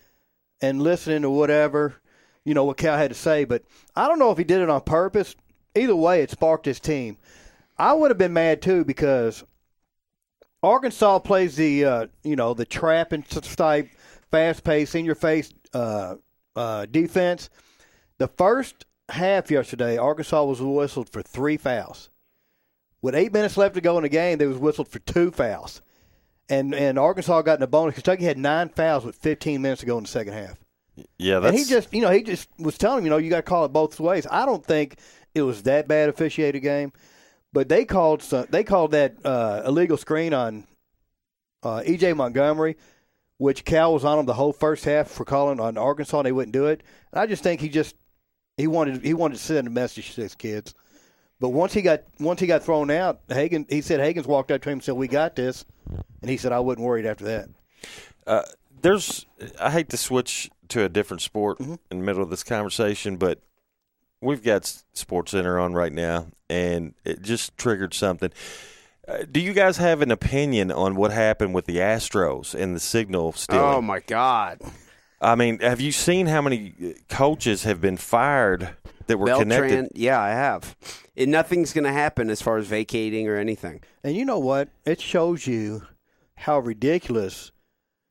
and 0.62 0.82
listening 0.82 1.22
to 1.22 1.30
whatever, 1.30 1.96
you 2.44 2.54
know, 2.54 2.64
what 2.64 2.76
Cal 2.76 2.96
had 2.96 3.10
to 3.10 3.16
say. 3.16 3.44
But 3.44 3.64
I 3.96 4.06
don't 4.06 4.18
know 4.18 4.30
if 4.30 4.38
he 4.38 4.44
did 4.44 4.60
it 4.60 4.70
on 4.70 4.80
purpose. 4.82 5.34
Either 5.74 5.96
way, 5.96 6.22
it 6.22 6.30
sparked 6.30 6.66
his 6.66 6.80
team. 6.80 7.18
I 7.78 7.92
would 7.92 8.10
have 8.10 8.18
been 8.18 8.32
mad 8.32 8.60
too 8.60 8.84
because 8.84 9.44
Arkansas 10.62 11.20
plays 11.20 11.56
the, 11.56 11.84
uh, 11.84 12.06
you 12.22 12.36
know, 12.36 12.54
the 12.54 12.66
trap 12.66 13.12
and 13.12 13.26
type, 13.28 13.88
fast 14.30 14.64
paced, 14.64 14.94
in 14.94 15.04
your 15.04 15.14
face 15.14 15.52
uh, 15.72 16.16
uh, 16.56 16.86
defense. 16.86 17.50
The 18.18 18.28
first 18.28 18.84
half 19.08 19.50
yesterday, 19.50 19.96
Arkansas 19.96 20.44
was 20.44 20.60
whistled 20.60 21.08
for 21.08 21.22
three 21.22 21.56
fouls. 21.56 22.10
With 23.02 23.14
eight 23.14 23.32
minutes 23.32 23.56
left 23.56 23.74
to 23.74 23.80
go 23.80 23.96
in 23.96 24.02
the 24.02 24.08
game, 24.08 24.38
they 24.38 24.46
was 24.46 24.58
whistled 24.58 24.88
for 24.88 24.98
two 24.98 25.30
fouls. 25.30 25.80
And 26.48 26.74
and 26.74 26.98
Arkansas 26.98 27.42
got 27.42 27.58
in 27.58 27.62
a 27.62 27.66
bonus. 27.66 27.94
Kentucky 27.94 28.24
had 28.24 28.36
nine 28.36 28.68
fouls 28.68 29.04
with 29.04 29.16
15 29.16 29.62
minutes 29.62 29.80
to 29.80 29.86
go 29.86 29.96
in 29.96 30.04
the 30.04 30.10
second 30.10 30.32
half. 30.32 30.58
Yeah, 31.18 31.38
that's 31.38 31.50
and 31.50 31.58
he 31.58 31.64
just, 31.64 31.94
you 31.94 32.02
know, 32.02 32.10
he 32.10 32.22
just 32.22 32.48
was 32.58 32.76
telling 32.76 32.98
him, 32.98 33.04
you 33.04 33.10
know, 33.10 33.16
you 33.16 33.30
got 33.30 33.36
to 33.36 33.42
call 33.42 33.64
it 33.64 33.72
both 33.72 33.98
ways. 34.00 34.26
I 34.30 34.44
don't 34.46 34.64
think 34.64 34.98
it 35.34 35.42
was 35.42 35.62
that 35.62 35.88
bad 35.88 36.08
officiated 36.08 36.62
game, 36.62 36.92
but 37.52 37.68
they 37.68 37.84
called 37.84 38.22
some, 38.22 38.46
they 38.50 38.64
called 38.64 38.90
that 38.90 39.14
uh, 39.24 39.62
illegal 39.64 39.96
screen 39.96 40.34
on 40.34 40.66
uh, 41.62 41.82
EJ 41.86 42.16
Montgomery, 42.16 42.76
which 43.40 43.64
Cal 43.64 43.94
was 43.94 44.04
on 44.04 44.18
him 44.18 44.26
the 44.26 44.34
whole 44.34 44.52
first 44.52 44.84
half 44.84 45.08
for 45.08 45.24
calling 45.24 45.60
on 45.60 45.78
Arkansas. 45.78 46.18
and 46.18 46.26
They 46.26 46.32
wouldn't 46.32 46.52
do 46.52 46.66
it. 46.66 46.82
I 47.10 47.26
just 47.26 47.42
think 47.42 47.62
he 47.62 47.70
just 47.70 47.96
he 48.58 48.66
wanted 48.66 49.02
he 49.02 49.14
wanted 49.14 49.38
to 49.38 49.42
send 49.42 49.66
a 49.66 49.70
message 49.70 50.14
to 50.14 50.20
his 50.20 50.34
kids. 50.34 50.74
But 51.40 51.48
once 51.48 51.72
he 51.72 51.80
got 51.80 52.02
once 52.18 52.38
he 52.40 52.46
got 52.46 52.62
thrown 52.62 52.90
out, 52.90 53.26
Hagans 53.28 53.72
he 53.72 53.80
said 53.80 53.98
Hagans 53.98 54.26
walked 54.26 54.50
up 54.50 54.60
to 54.60 54.68
him 54.68 54.74
and 54.74 54.82
said, 54.84 54.94
"We 54.94 55.08
got 55.08 55.36
this," 55.36 55.64
and 56.20 56.30
he 56.30 56.36
said, 56.36 56.52
"I 56.52 56.60
wasn't 56.60 56.84
worried 56.84 57.06
after 57.06 57.24
that." 57.24 57.48
uh, 58.26 58.42
there's. 58.82 59.24
I 59.58 59.70
hate 59.70 59.88
to 59.88 59.96
switch 59.96 60.50
to 60.68 60.84
a 60.84 60.90
different 60.90 61.22
sport 61.22 61.58
Mm-hmm. 61.60 61.74
in 61.90 61.98
the 62.00 62.04
middle 62.04 62.22
of 62.22 62.28
this 62.28 62.44
conversation, 62.44 63.16
but 63.16 63.40
we've 64.20 64.44
got 64.44 64.66
Sports 64.92 65.30
Center 65.32 65.58
on 65.58 65.72
right 65.72 65.94
now, 65.94 66.26
and 66.50 66.92
it 67.06 67.22
just 67.22 67.56
triggered 67.56 67.94
something. 67.94 68.30
Uh, 69.08 69.24
do 69.30 69.40
you 69.40 69.52
guys 69.52 69.78
have 69.78 70.02
an 70.02 70.10
opinion 70.10 70.70
on 70.70 70.94
what 70.94 71.10
happened 71.10 71.54
with 71.54 71.64
the 71.64 71.78
Astros 71.78 72.54
and 72.54 72.76
the 72.76 72.80
signal 72.80 73.32
stealing? 73.32 73.62
Oh 73.62 73.82
my 73.82 74.00
God. 74.00 74.60
I 75.20 75.34
mean, 75.34 75.58
have 75.60 75.80
you 75.80 75.92
seen 75.92 76.26
how 76.26 76.40
many 76.40 76.74
uh, 76.82 77.14
coaches 77.14 77.64
have 77.64 77.80
been 77.80 77.96
fired 77.96 78.70
that 79.06 79.18
were 79.18 79.26
Beltran, 79.26 79.48
connected? 79.50 79.92
yeah, 79.94 80.20
I 80.20 80.30
have. 80.30 80.76
And 81.16 81.30
nothing's 81.30 81.72
going 81.72 81.84
to 81.84 81.92
happen 81.92 82.30
as 82.30 82.40
far 82.40 82.56
as 82.56 82.66
vacating 82.66 83.28
or 83.28 83.36
anything. 83.36 83.82
And 84.02 84.16
you 84.16 84.24
know 84.24 84.38
what? 84.38 84.68
It 84.84 85.00
shows 85.00 85.46
you 85.46 85.86
how 86.36 86.58
ridiculous 86.60 87.52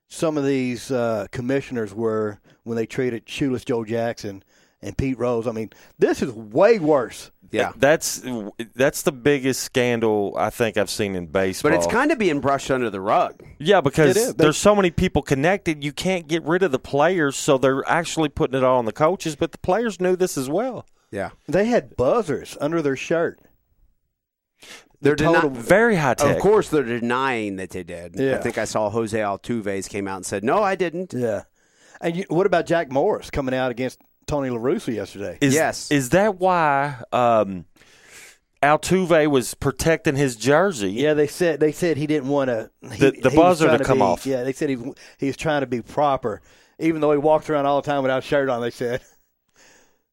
some 0.07 0.37
of 0.37 0.45
these 0.45 0.91
uh, 0.91 1.27
commissioners 1.31 1.93
were 1.93 2.39
when 2.63 2.75
they 2.75 2.85
treated 2.85 3.27
Shoeless 3.27 3.65
Joe 3.65 3.83
Jackson 3.85 4.43
and 4.81 4.97
Pete 4.97 5.17
Rose. 5.17 5.47
I 5.47 5.51
mean, 5.51 5.71
this 5.97 6.21
is 6.21 6.31
way 6.31 6.77
worse. 6.79 7.31
Yeah. 7.51 7.71
That's 7.75 8.21
that's 8.75 9.01
the 9.01 9.11
biggest 9.11 9.61
scandal 9.63 10.35
I 10.37 10.49
think 10.49 10.77
I've 10.77 10.89
seen 10.89 11.15
in 11.15 11.27
baseball. 11.27 11.71
But 11.71 11.77
it's 11.77 11.87
kind 11.87 12.11
of 12.11 12.17
being 12.19 12.39
brushed 12.41 12.69
under 12.69 12.89
the 12.89 13.01
rug. 13.01 13.43
Yeah, 13.59 13.81
because 13.81 14.11
It 14.11 14.17
is. 14.19 14.35
They- 14.35 14.43
there's 14.45 14.57
so 14.57 14.75
many 14.75 14.91
people 14.91 15.21
connected, 15.21 15.83
you 15.83 15.91
can't 15.91 16.27
get 16.27 16.43
rid 16.43 16.63
of 16.63 16.71
the 16.71 16.79
players, 16.79 17.35
so 17.35 17.57
they're 17.57 17.87
actually 17.89 18.29
putting 18.29 18.57
it 18.57 18.63
all 18.63 18.77
on 18.79 18.85
the 18.85 18.91
coaches. 18.91 19.35
But 19.35 19.51
the 19.51 19.57
players 19.57 19.99
knew 19.99 20.15
this 20.15 20.37
as 20.37 20.49
well. 20.49 20.85
Yeah. 21.11 21.31
They 21.47 21.65
had 21.65 21.95
buzzers 21.97 22.55
under 22.61 22.81
their 22.81 22.95
shirt. 22.95 23.39
They're 25.01 25.15
total- 25.15 25.49
deni- 25.49 25.55
Very 25.57 25.95
high 25.95 26.13
tech. 26.15 26.35
Of 26.35 26.41
course, 26.41 26.69
they're 26.69 26.83
denying 26.83 27.55
that 27.55 27.69
they 27.69 27.83
did. 27.83 28.15
Yeah. 28.17 28.35
I 28.35 28.39
think 28.39 28.57
I 28.57 28.65
saw 28.65 28.89
Jose 28.89 29.17
Altuve's 29.17 29.87
came 29.87 30.07
out 30.07 30.17
and 30.17 30.25
said, 30.25 30.43
"No, 30.43 30.61
I 30.61 30.75
didn't." 30.75 31.13
Yeah. 31.13 31.43
And 32.01 32.15
you, 32.17 32.25
what 32.27 32.45
about 32.45 32.65
Jack 32.65 32.91
Morris 32.91 33.29
coming 33.29 33.53
out 33.55 33.71
against 33.71 33.99
Tony 34.29 34.49
La 34.49 34.57
Russa 34.59 34.93
yesterday? 34.93 35.37
Is, 35.41 35.53
Yes. 35.53 35.89
Is 35.91 36.09
that 36.09 36.37
why 36.39 37.01
um, 37.11 37.65
Altuve 38.61 39.27
was 39.29 39.53
protecting 39.55 40.15
his 40.15 40.35
jersey? 40.35 40.91
Yeah, 40.91 41.13
they 41.15 41.27
said 41.27 41.59
they 41.59 41.71
said 41.71 41.97
he 41.97 42.07
didn't 42.07 42.29
want 42.29 42.49
to. 42.49 42.69
The- 42.81 43.11
the 43.11 43.31
buzzer 43.31 43.75
to 43.77 43.83
come 43.83 44.01
off. 44.01 44.25
Yeah, 44.25 44.43
they 44.43 44.53
said 44.53 44.69
he 44.69 44.77
he 45.17 45.27
was 45.27 45.37
trying 45.37 45.61
to 45.61 45.67
be 45.67 45.81
proper, 45.81 46.41
even 46.77 47.01
though 47.01 47.11
he 47.11 47.17
walks 47.17 47.49
around 47.49 47.65
all 47.65 47.81
the 47.81 47.85
time 47.85 48.03
without 48.03 48.19
a 48.19 48.21
shirt 48.25 48.49
on. 48.49 48.61
They 48.61 48.71
said. 48.71 49.01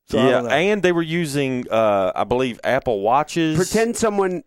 So 0.08 0.18
yeah, 0.24 0.44
and 0.54 0.84
they 0.84 0.92
were 0.92 1.02
using, 1.02 1.68
uh, 1.68 2.12
I 2.14 2.22
believe, 2.22 2.60
Apple 2.62 3.00
watches. 3.00 3.56
Pretend 3.56 3.96
someone 3.96 4.44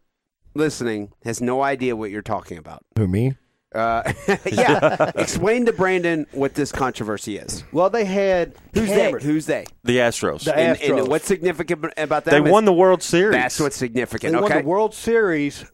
listening 0.53 1.11
has 1.25 1.41
no 1.41 1.61
idea 1.61 1.97
what 1.97 2.11
you're 2.11 2.21
talking 2.21 2.57
about. 2.57 2.85
Who 2.97 3.09
me? 3.09 3.33
Uh, 3.73 4.11
yeah. 4.51 5.11
Explain 5.15 5.65
to 5.67 5.73
Branden 5.73 6.25
what 6.33 6.55
this 6.55 6.71
controversy 6.71 7.37
is. 7.37 7.63
well, 7.71 7.89
they 7.89 8.05
had 8.05 8.55
Who's 8.73 8.89
cameras. 8.89 9.23
they? 9.23 9.29
Who's 9.29 9.45
they? 9.45 9.65
the 9.83 9.97
Astros. 9.97 10.43
The 10.45 10.55
And, 10.57 10.77
Astros. 10.77 10.99
and 10.99 11.07
what's 11.07 11.25
significant 11.25 11.93
about 11.97 12.25
that? 12.25 12.31
they 12.31 12.41
won 12.51 12.65
the 12.65 12.73
World 12.73 13.03
Series. 13.03 13.33
That's 13.35 13.59
what's 13.59 13.75
significant. 13.75 14.33
They 14.33 14.39
okay. 14.39 14.53
won 14.55 14.63
the 14.63 14.67
World 14.69 14.93
Series 14.95 15.65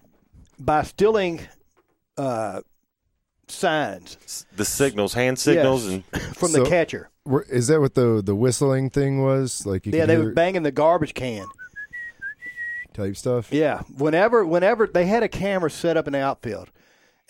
by 0.59 0.83
stealing 0.83 1.41
uh, 2.17 2.61
signs 3.47 4.45
the 4.55 4.65
signals, 4.65 5.13
hand 5.13 5.39
signals, 5.39 5.85
Yes. 5.89 6.01
and 6.13 6.21
from 6.35 6.49
So- 6.49 6.63
the 6.63 6.69
catcher. 6.69 7.09
Is 7.49 7.67
that 7.67 7.79
what 7.81 7.95
the 7.95 8.21
the 8.23 8.35
whistling 8.35 8.91
thing 8.91 9.23
was? 9.23 9.65
Like 9.65 9.85
you 9.87 9.91
Yeah, 9.93 10.05
they 10.05 10.15
hear 10.15 10.25
were 10.25 10.31
banging 10.33 10.61
the 10.61 10.71
garbage 10.71 11.13
can. 11.15 11.45
type 12.93 13.15
stuff. 13.17 13.51
Yeah, 13.51 13.81
whenever 13.97 14.45
whenever 14.45 14.85
they 14.85 15.05
had 15.07 15.23
a 15.23 15.27
camera 15.27 15.71
set 15.71 15.97
up 15.97 16.05
in 16.07 16.13
the 16.13 16.19
outfield, 16.21 16.69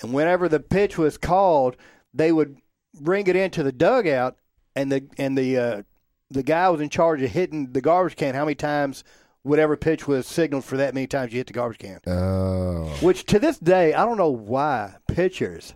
and 0.02 0.14
whenever 0.14 0.50
the 0.50 0.60
pitch 0.60 0.98
was 0.98 1.18
called, 1.18 1.78
they 2.14 2.32
would 2.32 2.58
bring 3.00 3.28
it 3.28 3.36
into 3.36 3.64
the 3.64 3.72
dugout 3.72 4.38
and 4.76 4.92
the 4.92 5.08
and 5.18 5.38
the 5.38 5.58
uh, 5.58 5.82
the 6.30 6.44
guy 6.44 6.70
was 6.70 6.82
in 6.82 6.90
charge 6.90 7.22
of 7.22 7.32
hitting 7.32 7.72
the 7.72 7.82
garbage 7.82 8.16
can. 8.16 8.36
How 8.36 8.46
many 8.46 8.56
times 8.56 9.04
whatever 9.44 9.78
pitch 9.78 10.08
was 10.08 10.26
signaled 10.26 10.66
for 10.66 10.78
that 10.78 10.94
many 10.94 11.08
times 11.08 11.32
you 11.32 11.38
hit 11.40 11.48
the 11.48 11.54
garbage 11.54 11.78
can? 11.80 12.00
Oh. 12.08 12.96
Which 13.02 13.26
to 13.28 13.40
this 13.40 13.58
day, 13.60 13.94
I 13.94 14.06
don't 14.06 14.18
know 14.18 14.30
why 14.30 14.96
pitchers 15.08 15.76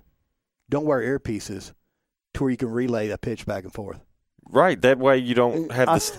don't 0.69 0.85
wear 0.85 1.01
earpieces 1.01 1.73
to 2.33 2.43
where 2.43 2.51
you 2.51 2.57
can 2.57 2.69
relay 2.71 3.09
a 3.09 3.17
pitch 3.17 3.45
back 3.45 3.63
and 3.63 3.73
forth. 3.73 3.99
Right. 4.49 4.81
That 4.81 4.97
way 4.99 5.17
you 5.19 5.35
don't 5.35 5.71
have 5.71 5.89
I- 5.89 5.95
this. 5.95 6.17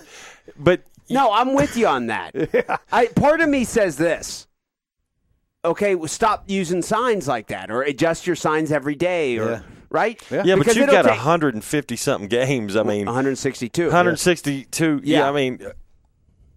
But 0.57 0.83
No, 1.09 1.31
I'm 1.31 1.53
with 1.53 1.75
you 1.77 1.87
on 1.87 2.07
that. 2.07 2.79
I 2.91 3.07
part 3.07 3.41
of 3.41 3.49
me 3.49 3.63
says 3.65 3.97
this. 3.97 4.47
Okay, 5.63 5.93
well, 5.95 6.07
stop 6.07 6.45
using 6.47 6.81
signs 6.81 7.27
like 7.27 7.47
that, 7.47 7.69
or 7.69 7.83
adjust 7.83 8.25
your 8.25 8.35
signs 8.35 8.71
every 8.71 8.95
day, 8.95 9.37
or 9.37 9.49
Yeah. 9.51 9.59
right? 9.91 10.19
Yeah. 10.31 10.41
yeah, 10.43 10.55
but 10.55 10.75
you've 10.75 10.87
got 10.89 11.03
take- 11.03 11.11
150 11.11 11.95
something 11.95 12.27
games. 12.27 12.75
I 12.75 12.81
mean, 12.83 13.05
162. 13.05 13.85
162. 13.85 15.01
Yeah. 15.03 15.19
Yeah. 15.19 15.29
I 15.29 15.31
mean, 15.31 15.59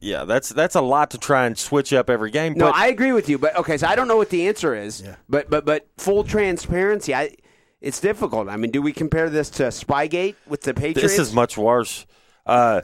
yeah, 0.01 0.25
that's 0.25 0.49
that's 0.49 0.75
a 0.75 0.81
lot 0.81 1.11
to 1.11 1.19
try 1.19 1.47
and 1.47 1.59
switch 1.59 1.93
up 1.93 2.09
every 2.09 2.31
game. 2.31 2.55
No, 2.55 2.67
but 2.67 2.75
I 2.77 2.87
agree 2.89 3.13
with 3.13 3.29
you, 3.29 3.37
but 3.39 3.55
okay, 3.57 3.77
so 3.77 3.87
I 3.87 3.95
don't 3.95 4.09
know 4.09 4.17
what 4.17 4.31
the 4.31 4.49
answer 4.49 4.75
is. 4.75 5.03
Yeah. 5.03 5.17
But 5.29 5.51
but 5.51 5.67
but 5.67 5.87
full 5.99 6.25
transparency, 6.25 7.15
I 7.15 7.35
it's 7.83 8.01
difficult. 8.01 8.49
I 8.49 8.57
mean, 8.57 8.71
do 8.71 8.81
we 8.81 8.93
compare 8.95 9.29
this 9.29 9.51
to 9.51 9.65
Spygate 9.65 10.35
with 10.47 10.63
the 10.63 10.73
Patriots? 10.73 11.03
this 11.03 11.19
is 11.19 11.35
much 11.35 11.59
worse. 11.59 12.07
Uh, 12.47 12.81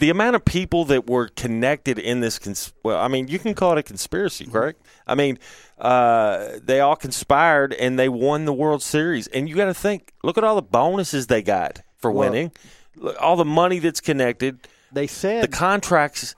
the 0.00 0.10
amount 0.10 0.34
of 0.36 0.44
people 0.44 0.84
that 0.86 1.08
were 1.08 1.28
connected 1.28 1.98
in 1.98 2.20
this, 2.20 2.38
cons- 2.38 2.72
well, 2.82 2.98
I 2.98 3.08
mean, 3.08 3.28
you 3.28 3.38
can 3.38 3.54
call 3.54 3.72
it 3.72 3.78
a 3.78 3.82
conspiracy, 3.82 4.44
Mm-hmm. 4.44 4.52
correct? 4.52 4.82
I 5.06 5.14
mean, 5.14 5.38
uh, 5.78 6.58
they 6.62 6.80
all 6.80 6.96
conspired 6.96 7.72
and 7.74 7.98
they 7.98 8.08
won 8.08 8.44
the 8.46 8.52
World 8.52 8.82
Series. 8.82 9.26
And 9.28 9.48
you 9.48 9.54
got 9.54 9.66
to 9.66 9.74
think, 9.74 10.12
look 10.22 10.36
at 10.38 10.44
all 10.44 10.56
the 10.56 10.62
bonuses 10.62 11.28
they 11.28 11.42
got 11.42 11.80
for 11.98 12.10
Well- 12.10 12.30
winning, 12.30 12.52
Look, 12.96 13.16
all 13.20 13.36
the 13.36 13.44
money 13.44 13.78
that's 13.78 14.00
connected, 14.00 14.66
They 14.92 15.06
said 15.06 15.44
the 15.44 15.48
contracts. 15.48 16.34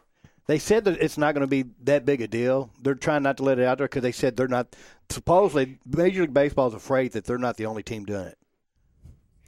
They 0.46 0.58
said 0.58 0.84
that 0.84 1.00
it's 1.00 1.16
not 1.16 1.34
going 1.34 1.42
to 1.42 1.46
be 1.46 1.64
that 1.84 2.04
big 2.04 2.20
a 2.20 2.28
deal. 2.28 2.70
They're 2.82 2.94
trying 2.96 3.22
not 3.22 3.36
to 3.38 3.42
let 3.44 3.58
it 3.58 3.64
out 3.64 3.78
there 3.78 3.86
because 3.86 4.02
they 4.02 4.12
said 4.12 4.36
they're 4.36 4.48
not. 4.48 4.76
Supposedly, 5.08 5.78
Major 5.86 6.22
League 6.22 6.34
Baseball 6.34 6.68
is 6.68 6.74
afraid 6.74 7.12
that 7.12 7.24
they're 7.24 7.38
not 7.38 7.56
the 7.56 7.66
only 7.66 7.82
team 7.82 8.04
doing 8.04 8.26
it. 8.26 8.38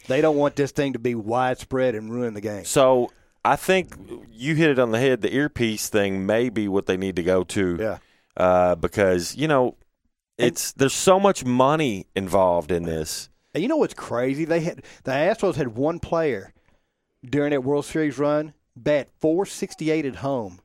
They 0.08 0.20
don't 0.20 0.36
want 0.36 0.56
this 0.56 0.70
thing 0.70 0.92
to 0.92 0.98
be 0.98 1.14
widespread 1.14 1.94
and 1.94 2.10
ruin 2.10 2.34
the 2.34 2.40
game. 2.40 2.64
So 2.64 3.10
I 3.44 3.56
think 3.56 3.94
you 4.30 4.54
hit 4.54 4.70
it 4.70 4.78
on 4.78 4.90
the 4.90 4.98
head. 4.98 5.20
The 5.20 5.34
earpiece 5.34 5.88
thing 5.88 6.24
may 6.26 6.48
be 6.48 6.66
what 6.68 6.86
they 6.86 6.96
need 6.96 7.16
to 7.16 7.22
go 7.22 7.44
to. 7.44 7.76
Yeah. 7.78 7.98
Uh, 8.36 8.74
because 8.74 9.36
you 9.36 9.46
know, 9.46 9.76
it's 10.38 10.72
there's 10.72 10.94
so 10.94 11.20
much 11.20 11.44
money 11.44 12.06
involved 12.16 12.72
in 12.72 12.84
this. 12.84 13.28
And 13.52 13.62
you 13.62 13.68
know 13.68 13.76
what's 13.76 13.94
crazy? 13.94 14.44
They 14.44 14.60
had 14.60 14.82
the 15.04 15.12
Astros 15.12 15.54
had 15.56 15.76
one 15.76 16.00
player 16.00 16.52
during 17.24 17.50
that 17.50 17.62
World 17.62 17.84
Series 17.84 18.18
run 18.18 18.54
bat 18.76 19.08
468 19.20 20.04
at 20.06 20.16
home 20.16 20.58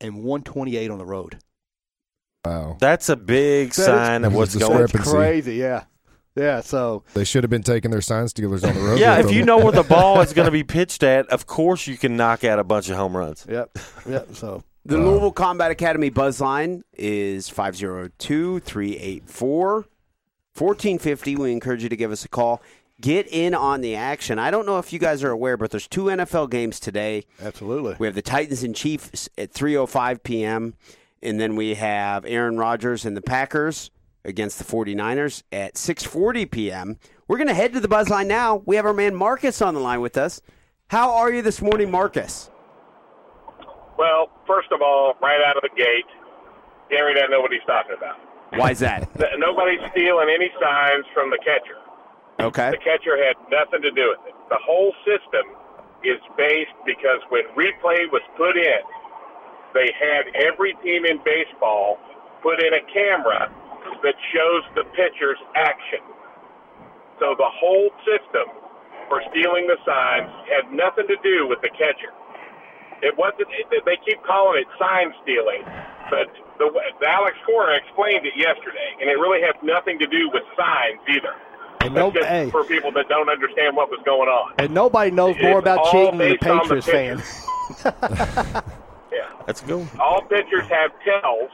and 0.00 0.22
128 0.22 0.90
on 0.90 0.98
the 0.98 1.04
road. 1.04 1.38
Wow. 2.44 2.76
That's 2.80 3.08
a 3.08 3.16
big 3.16 3.72
That 3.72 3.78
is- 3.80 3.84
sign 3.86 4.24
of 4.24 4.34
what's 4.34 4.54
going. 4.54 4.82
discrepancy. 4.82 5.10
Crazy, 5.16 5.54
yeah, 5.56 5.84
yeah. 6.36 6.60
So 6.60 7.02
They 7.14 7.24
should 7.24 7.42
have 7.44 7.50
been 7.50 7.62
taking 7.62 7.90
their 7.90 8.00
sign 8.00 8.28
stealers 8.28 8.64
on 8.64 8.74
the 8.74 8.80
road. 8.80 8.98
Yeah, 9.00 9.18
if 9.18 9.26
them. 9.26 9.34
you 9.34 9.44
know 9.44 9.58
where 9.58 9.72
the 9.72 9.82
ball 9.82 10.20
is 10.20 10.32
going 10.32 10.46
to 10.46 10.52
be 10.52 10.64
pitched 10.64 11.02
at, 11.02 11.26
of 11.28 11.46
course 11.46 11.86
you 11.86 11.96
can 11.96 12.16
knock 12.16 12.44
out 12.44 12.58
a 12.58 12.64
bunch 12.64 12.88
of 12.88 12.96
home 12.96 13.16
runs. 13.16 13.46
yep, 13.48 13.76
yep. 14.08 14.34
So 14.34 14.62
The 14.86 14.96
uh, 14.96 15.00
Louisville 15.02 15.32
Combat 15.32 15.70
Academy 15.70 16.10
buzz 16.10 16.40
line 16.40 16.82
is 16.94 17.48
502 17.48 18.60
384 18.60 19.86
1450. 20.56 21.36
We 21.36 21.52
encourage 21.52 21.82
you 21.82 21.88
to 21.88 21.96
give 21.96 22.10
us 22.12 22.24
a 22.24 22.28
call. 22.28 22.60
Get 23.00 23.26
in 23.28 23.54
on 23.54 23.80
the 23.80 23.94
action. 23.96 24.38
I 24.38 24.50
don't 24.50 24.66
know 24.66 24.78
if 24.78 24.92
you 24.92 24.98
guys 24.98 25.24
are 25.24 25.30
aware, 25.30 25.56
but 25.56 25.70
there's 25.70 25.88
two 25.88 26.04
NFL 26.04 26.50
games 26.50 26.78
today. 26.78 27.24
absolutely. 27.42 27.96
We 27.98 28.06
have 28.06 28.14
the 28.14 28.20
Titans 28.22 28.62
and 28.62 28.74
Chiefs 28.76 29.28
at 29.38 29.52
3:05 29.54 30.22
p.m. 30.22 30.74
and 31.22 31.40
then 31.40 31.56
we 31.56 31.74
have 31.76 32.26
Aaron 32.26 32.58
Rodgers 32.58 33.06
and 33.06 33.16
the 33.16 33.22
Packers 33.22 33.90
against 34.24 34.58
the 34.58 34.64
49ers 34.64 35.42
at 35.52 35.74
6:40 35.74 36.50
p.m. 36.50 36.98
We're 37.28 37.36
going 37.36 37.48
to 37.48 37.54
head 37.54 37.72
to 37.74 37.80
the 37.80 37.88
buzz 37.88 38.08
line 38.08 38.28
now. 38.28 38.62
We 38.66 38.76
have 38.76 38.86
our 38.86 38.92
man 38.92 39.14
Marcus 39.14 39.62
on 39.62 39.74
the 39.74 39.80
line 39.80 40.00
with 40.00 40.16
us. 40.16 40.40
How 40.88 41.14
are 41.14 41.32
you 41.32 41.42
this 41.42 41.62
morning, 41.62 41.90
Marcus? 41.90 42.50
Well, 43.96 44.30
first 44.46 44.72
of 44.72 44.82
all, 44.82 45.14
right 45.22 45.38
out 45.46 45.56
of 45.56 45.62
the 45.62 45.70
gate, 45.76 46.08
Gary 46.90 47.14
doesn't 47.14 47.30
know 47.30 47.40
what 47.40 47.52
he's 47.52 47.62
talking 47.66 47.94
about. 47.96 48.16
Why 48.58 48.72
is 48.72 48.80
that? 48.80 49.06
Th- 49.18 49.30
Nobody's 49.38 49.78
stealing 49.92 50.28
any 50.34 50.50
signs 50.60 51.04
from 51.14 51.30
the 51.30 51.38
catcher. 51.38 51.78
Okay. 52.40 52.70
The 52.72 52.82
catcher 52.82 53.14
had 53.14 53.36
nothing 53.52 53.82
to 53.82 53.90
do 53.92 54.16
with 54.16 54.26
it. 54.26 54.34
The 54.48 54.58
whole 54.58 54.92
system 55.06 55.54
is 56.02 56.18
based 56.36 56.74
because 56.84 57.20
when 57.28 57.44
replay 57.54 58.10
was 58.10 58.22
put 58.36 58.56
in, 58.56 58.82
they 59.74 59.92
had 59.94 60.26
every 60.34 60.74
team 60.82 61.04
in 61.04 61.20
baseball 61.22 61.98
put 62.42 62.58
in 62.58 62.72
a 62.74 62.82
camera 62.90 63.52
that 64.02 64.14
shows 64.32 64.62
the 64.74 64.84
pitcher's 64.96 65.38
action. 65.56 66.00
So 67.18 67.34
the 67.36 67.48
whole 67.48 67.90
system 68.08 68.48
for 69.08 69.22
stealing 69.30 69.66
the 69.66 69.76
signs 69.84 70.30
had 70.48 70.72
nothing 70.72 71.06
to 71.08 71.16
do 71.22 71.46
with 71.48 71.60
the 71.60 71.68
catcher. 71.70 72.12
It 73.02 73.16
wasn't. 73.16 73.48
It, 73.52 73.68
they 73.84 73.96
keep 74.04 74.22
calling 74.24 74.60
it 74.60 74.68
sign 74.78 75.12
stealing, 75.22 75.64
but 76.10 76.28
the, 76.58 76.68
the 77.00 77.06
Alex 77.08 77.36
Cora 77.46 77.76
explained 77.76 78.26
it 78.26 78.36
yesterday, 78.36 78.92
and 79.00 79.08
it 79.08 79.14
really 79.16 79.40
has 79.40 79.54
nothing 79.62 79.98
to 79.98 80.06
do 80.06 80.28
with 80.32 80.42
signs 80.56 81.00
either. 81.08 81.32
And 81.80 81.94
no, 81.94 82.10
just 82.10 82.26
hey, 82.28 82.50
for 82.50 82.62
people 82.64 82.92
that 82.92 83.08
don't 83.08 83.30
understand 83.30 83.74
what 83.74 83.88
was 83.88 84.00
going 84.04 84.28
on. 84.28 84.52
and 84.58 84.72
nobody 84.74 85.10
knows 85.10 85.34
more 85.40 85.58
It's 85.60 85.64
about 85.64 85.90
cheating 85.90 86.18
than 86.18 86.28
the 86.28 86.36
based 86.36 86.46
on 86.46 86.68
the 86.68 86.74
Patriots 86.76 86.86
pitcher. 86.86 87.20
fan. 87.22 88.62
Yeah. 89.12 89.26
that's 89.46 89.60
good. 89.62 89.88
All 89.98 90.20
pitchers 90.22 90.68
have 90.68 90.92
tells, 91.02 91.50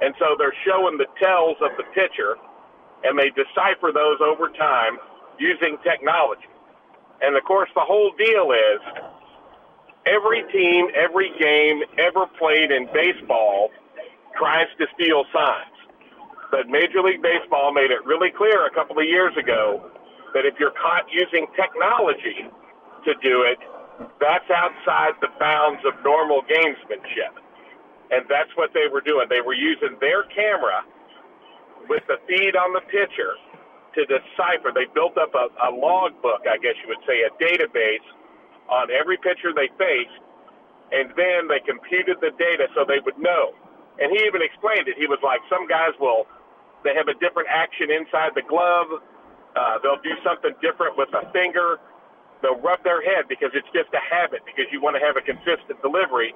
and 0.00 0.14
so 0.18 0.36
they're 0.38 0.56
showing 0.64 0.98
the 0.98 1.06
tells 1.20 1.56
of 1.60 1.70
the 1.76 1.84
pitcher, 1.94 2.36
and 3.04 3.18
they 3.18 3.30
decipher 3.30 3.92
those 3.92 4.20
over 4.20 4.48
time 4.48 4.98
using 5.38 5.76
technology. 5.82 6.48
And 7.20 7.36
of 7.36 7.44
course, 7.44 7.68
the 7.74 7.84
whole 7.84 8.12
deal 8.16 8.52
is 8.52 8.80
every 10.06 10.44
team, 10.52 10.88
every 10.96 11.32
game 11.38 11.82
ever 11.98 12.26
played 12.38 12.70
in 12.70 12.88
baseball 12.92 13.70
tries 14.36 14.68
to 14.78 14.86
steal 14.94 15.24
signs. 15.32 15.76
But 16.50 16.68
Major 16.68 17.02
League 17.02 17.22
Baseball 17.22 17.72
made 17.72 17.90
it 17.90 18.04
really 18.04 18.30
clear 18.30 18.66
a 18.66 18.70
couple 18.70 18.98
of 18.98 19.04
years 19.04 19.36
ago 19.36 19.90
that 20.34 20.46
if 20.46 20.54
you're 20.58 20.74
caught 20.74 21.04
using 21.12 21.46
technology 21.54 22.48
to 23.04 23.14
do 23.22 23.42
it, 23.42 23.58
that's 24.20 24.48
outside 24.50 25.12
the 25.20 25.28
bounds 25.38 25.80
of 25.84 25.92
normal 26.04 26.42
gamesmanship. 26.42 27.36
And 28.10 28.26
that's 28.28 28.50
what 28.56 28.74
they 28.74 28.90
were 28.90 29.00
doing. 29.00 29.26
They 29.30 29.40
were 29.40 29.54
using 29.54 29.96
their 30.00 30.24
camera 30.34 30.82
with 31.88 32.02
the 32.08 32.18
feed 32.26 32.56
on 32.56 32.74
the 32.74 32.82
pitcher 32.90 33.38
to 33.94 34.00
decipher. 34.06 34.74
They 34.74 34.86
built 34.94 35.18
up 35.18 35.34
a, 35.34 35.50
a 35.66 35.70
log 35.70 36.18
book, 36.22 36.42
I 36.46 36.58
guess 36.58 36.74
you 36.82 36.90
would 36.90 37.02
say, 37.06 37.22
a 37.26 37.32
database 37.38 38.04
on 38.70 38.90
every 38.90 39.18
pitcher 39.18 39.50
they 39.54 39.70
faced, 39.78 40.18
and 40.92 41.10
then 41.18 41.46
they 41.50 41.58
computed 41.62 42.18
the 42.22 42.30
data 42.38 42.70
so 42.74 42.86
they 42.86 43.02
would 43.02 43.18
know. 43.18 43.54
And 43.98 44.10
he 44.10 44.22
even 44.26 44.42
explained 44.42 44.86
it. 44.86 44.94
He 44.98 45.06
was 45.06 45.18
like, 45.22 45.42
some 45.50 45.66
guys 45.66 45.94
will, 45.98 46.26
they 46.82 46.94
have 46.94 47.08
a 47.10 47.16
different 47.18 47.50
action 47.50 47.90
inside 47.90 48.32
the 48.34 48.46
glove. 48.46 49.02
Uh, 49.54 49.78
they'll 49.82 50.02
do 50.02 50.14
something 50.22 50.54
different 50.62 50.96
with 50.98 51.10
a 51.14 51.26
finger. 51.34 51.78
They'll 52.42 52.58
rub 52.62 52.82
their 52.86 53.02
head 53.02 53.26
because 53.28 53.50
it's 53.52 53.68
just 53.74 53.90
a 53.92 54.00
habit 54.00 54.40
because 54.46 54.66
you 54.72 54.80
want 54.80 54.96
to 54.96 55.02
have 55.02 55.18
a 55.18 55.24
consistent 55.24 55.82
delivery. 55.82 56.32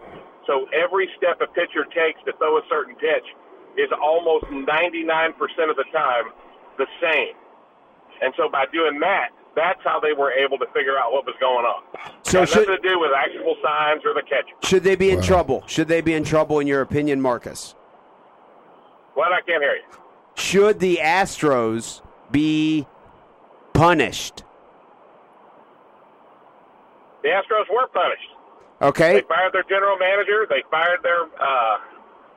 So 0.46 0.66
every 0.72 1.08
step 1.16 1.40
a 1.40 1.46
pitcher 1.46 1.84
takes 1.84 2.20
to 2.26 2.32
throw 2.38 2.58
a 2.58 2.62
certain 2.68 2.94
pitch 2.96 3.24
is 3.76 3.90
almost 4.02 4.44
99% 4.46 5.34
of 5.70 5.76
the 5.76 5.84
time 5.92 6.24
the 6.78 6.86
same. 7.00 7.34
And 8.22 8.32
so 8.36 8.48
by 8.48 8.66
doing 8.72 9.00
that, 9.00 9.30
that's 9.56 9.80
how 9.84 10.00
they 10.00 10.12
were 10.12 10.32
able 10.32 10.58
to 10.58 10.66
figure 10.74 10.98
out 10.98 11.12
what 11.12 11.24
was 11.26 11.34
going 11.40 11.64
on. 11.64 11.82
So 12.22 12.40
Has 12.40 12.50
should 12.50 12.68
nothing 12.68 12.82
to 12.82 12.88
do 12.88 12.98
with 13.00 13.10
actual 13.16 13.56
signs 13.62 14.02
or 14.04 14.12
the 14.14 14.22
catcher. 14.22 14.54
should 14.64 14.82
they 14.82 14.96
be 14.96 15.10
in 15.10 15.16
Wow. 15.20 15.22
trouble? 15.26 15.64
Should 15.66 15.88
they 15.88 16.00
be 16.00 16.12
in 16.14 16.24
trouble 16.24 16.58
in 16.58 16.66
your 16.66 16.80
opinion, 16.80 17.20
Marcus? 17.20 17.74
What? 19.14 19.32
I 19.32 19.40
can't 19.42 19.62
hear 19.62 19.76
you. 19.76 19.82
Should 20.36 20.80
the 20.80 20.96
Astros 21.00 22.02
be 22.32 22.86
punished? 23.72 24.42
The 27.22 27.28
Astros 27.28 27.70
were 27.72 27.86
punished. 27.88 28.30
Okay. 28.84 29.14
They 29.14 29.26
fired 29.26 29.52
their 29.52 29.64
general 29.64 29.96
manager. 29.96 30.46
They 30.48 30.62
fired 30.70 31.00
their 31.02 31.24
uh, 31.24 31.76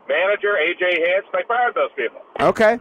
manager, 0.07 0.55
AJ 0.55 0.95
Hinch. 0.95 1.27
They 1.33 1.43
fired 1.47 1.75
those 1.75 1.91
people. 1.95 2.21
Okay. 2.39 2.79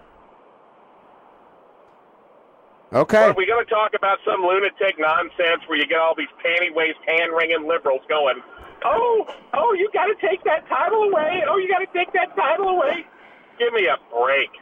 Okay. 2.92 3.24
Are 3.26 3.34
we 3.34 3.46
going 3.46 3.66
to 3.66 3.70
talk 3.70 3.90
about 3.98 4.18
some 4.24 4.42
lunatic 4.46 4.94
nonsense 4.98 5.66
where 5.66 5.76
you 5.76 5.86
get 5.86 5.98
all 5.98 6.14
these 6.14 6.30
panty 6.38 6.72
waist, 6.72 6.98
hand 7.04 7.34
wringing 7.34 7.66
liberals 7.66 8.02
going, 8.08 8.38
"Oh, 8.84 9.26
oh, 9.54 9.74
you 9.74 9.90
got 9.92 10.06
to 10.06 10.14
take 10.22 10.44
that 10.44 10.68
title 10.68 11.02
away. 11.10 11.42
Oh, 11.50 11.58
you 11.58 11.66
got 11.68 11.82
to 11.82 11.90
take 11.92 12.12
that 12.14 12.36
title 12.36 12.68
away." 12.68 13.04
Give 13.58 13.72
me 13.74 13.90
a 13.90 13.98
break. 14.14 14.54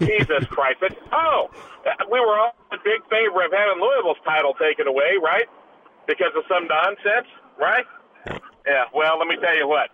Jesus 0.08 0.48
Christ! 0.48 0.78
It's, 0.80 0.96
oh, 1.12 1.50
we 2.10 2.18
were 2.18 2.40
all 2.40 2.56
in 2.72 2.78
big 2.82 3.04
favor 3.10 3.44
of 3.44 3.52
having 3.52 3.82
Louisville's 3.82 4.22
title 4.24 4.54
taken 4.54 4.86
away, 4.88 5.20
right? 5.22 5.44
because 6.06 6.32
of 6.36 6.44
some 6.48 6.66
nonsense, 6.66 7.28
right? 7.58 7.84
Yeah. 8.66 8.84
Well, 8.94 9.18
let 9.18 9.28
me 9.28 9.36
tell 9.40 9.56
you 9.56 9.68
what. 9.68 9.90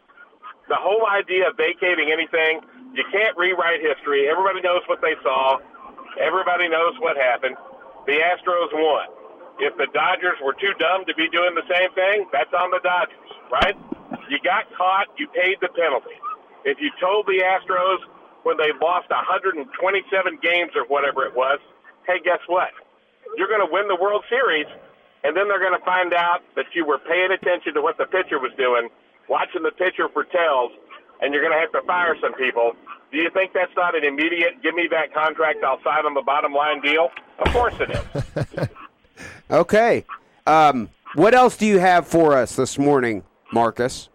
The 0.68 0.76
whole 0.76 1.08
idea 1.08 1.48
of 1.48 1.56
vacating 1.56 2.12
anything, 2.12 2.60
you 2.92 3.04
can't 3.10 3.36
rewrite 3.36 3.80
history. 3.80 4.28
Everybody 4.28 4.60
knows 4.60 4.84
what 4.86 5.00
they 5.00 5.16
saw. 5.22 5.58
Everybody 6.20 6.68
knows 6.68 6.92
what 7.00 7.16
happened. 7.16 7.56
The 8.04 8.20
Astros 8.20 8.72
won. 8.72 9.08
If 9.58 9.76
the 9.76 9.88
Dodgers 9.92 10.36
were 10.44 10.54
too 10.54 10.72
dumb 10.78 11.04
to 11.08 11.14
be 11.16 11.28
doing 11.28 11.56
the 11.56 11.66
same 11.66 11.90
thing, 11.96 12.28
that's 12.32 12.52
on 12.52 12.70
the 12.70 12.80
Dodgers, 12.84 13.30
right? 13.50 13.74
You 14.30 14.38
got 14.44 14.68
caught, 14.76 15.08
you 15.18 15.26
paid 15.34 15.56
the 15.60 15.68
penalty. 15.72 16.14
If 16.64 16.78
you 16.80 16.92
told 17.00 17.26
the 17.26 17.40
Astros 17.42 18.04
when 18.44 18.56
they 18.56 18.70
lost 18.80 19.10
127 19.10 19.66
games 20.42 20.72
or 20.76 20.84
whatever 20.86 21.24
it 21.24 21.34
was, 21.34 21.58
hey, 22.06 22.20
guess 22.22 22.40
what? 22.46 22.70
You're 23.36 23.48
going 23.48 23.64
to 23.64 23.72
win 23.72 23.88
the 23.88 23.98
World 23.98 24.24
Series, 24.28 24.66
and 25.24 25.36
then 25.36 25.48
they're 25.48 25.60
going 25.60 25.78
to 25.78 25.84
find 25.84 26.12
out 26.14 26.40
that 26.56 26.66
you 26.74 26.84
were 26.84 26.98
paying 26.98 27.30
attention 27.32 27.74
to 27.74 27.82
what 27.82 27.98
the 27.98 28.06
pitcher 28.06 28.38
was 28.38 28.52
doing, 28.56 28.88
watching 29.28 29.62
the 29.62 29.72
pitcher 29.72 30.08
for 30.12 30.24
tells, 30.24 30.72
and 31.20 31.34
you're 31.34 31.42
going 31.42 31.54
to 31.54 31.60
have 31.60 31.72
to 31.72 31.82
fire 31.86 32.16
some 32.20 32.34
people. 32.34 32.72
Do 33.10 33.18
you 33.18 33.30
think 33.30 33.52
that's 33.52 33.74
not 33.76 33.96
an 33.96 34.04
immediate 34.04 34.62
give 34.62 34.74
me 34.74 34.88
that 34.90 35.14
contract, 35.14 35.64
I'll 35.64 35.82
sign 35.82 36.04
on 36.06 36.14
the 36.14 36.22
bottom 36.22 36.52
line 36.52 36.80
deal? 36.80 37.10
Of 37.38 37.52
course 37.52 37.74
it 37.80 37.90
is. 37.90 38.68
Okay. 39.50 40.04
Um, 40.46 40.90
what 41.14 41.34
else 41.34 41.56
do 41.56 41.66
you 41.66 41.78
have 41.78 42.06
for 42.06 42.36
us 42.36 42.56
this 42.56 42.78
morning, 42.78 43.24
Marcus? 43.52 44.08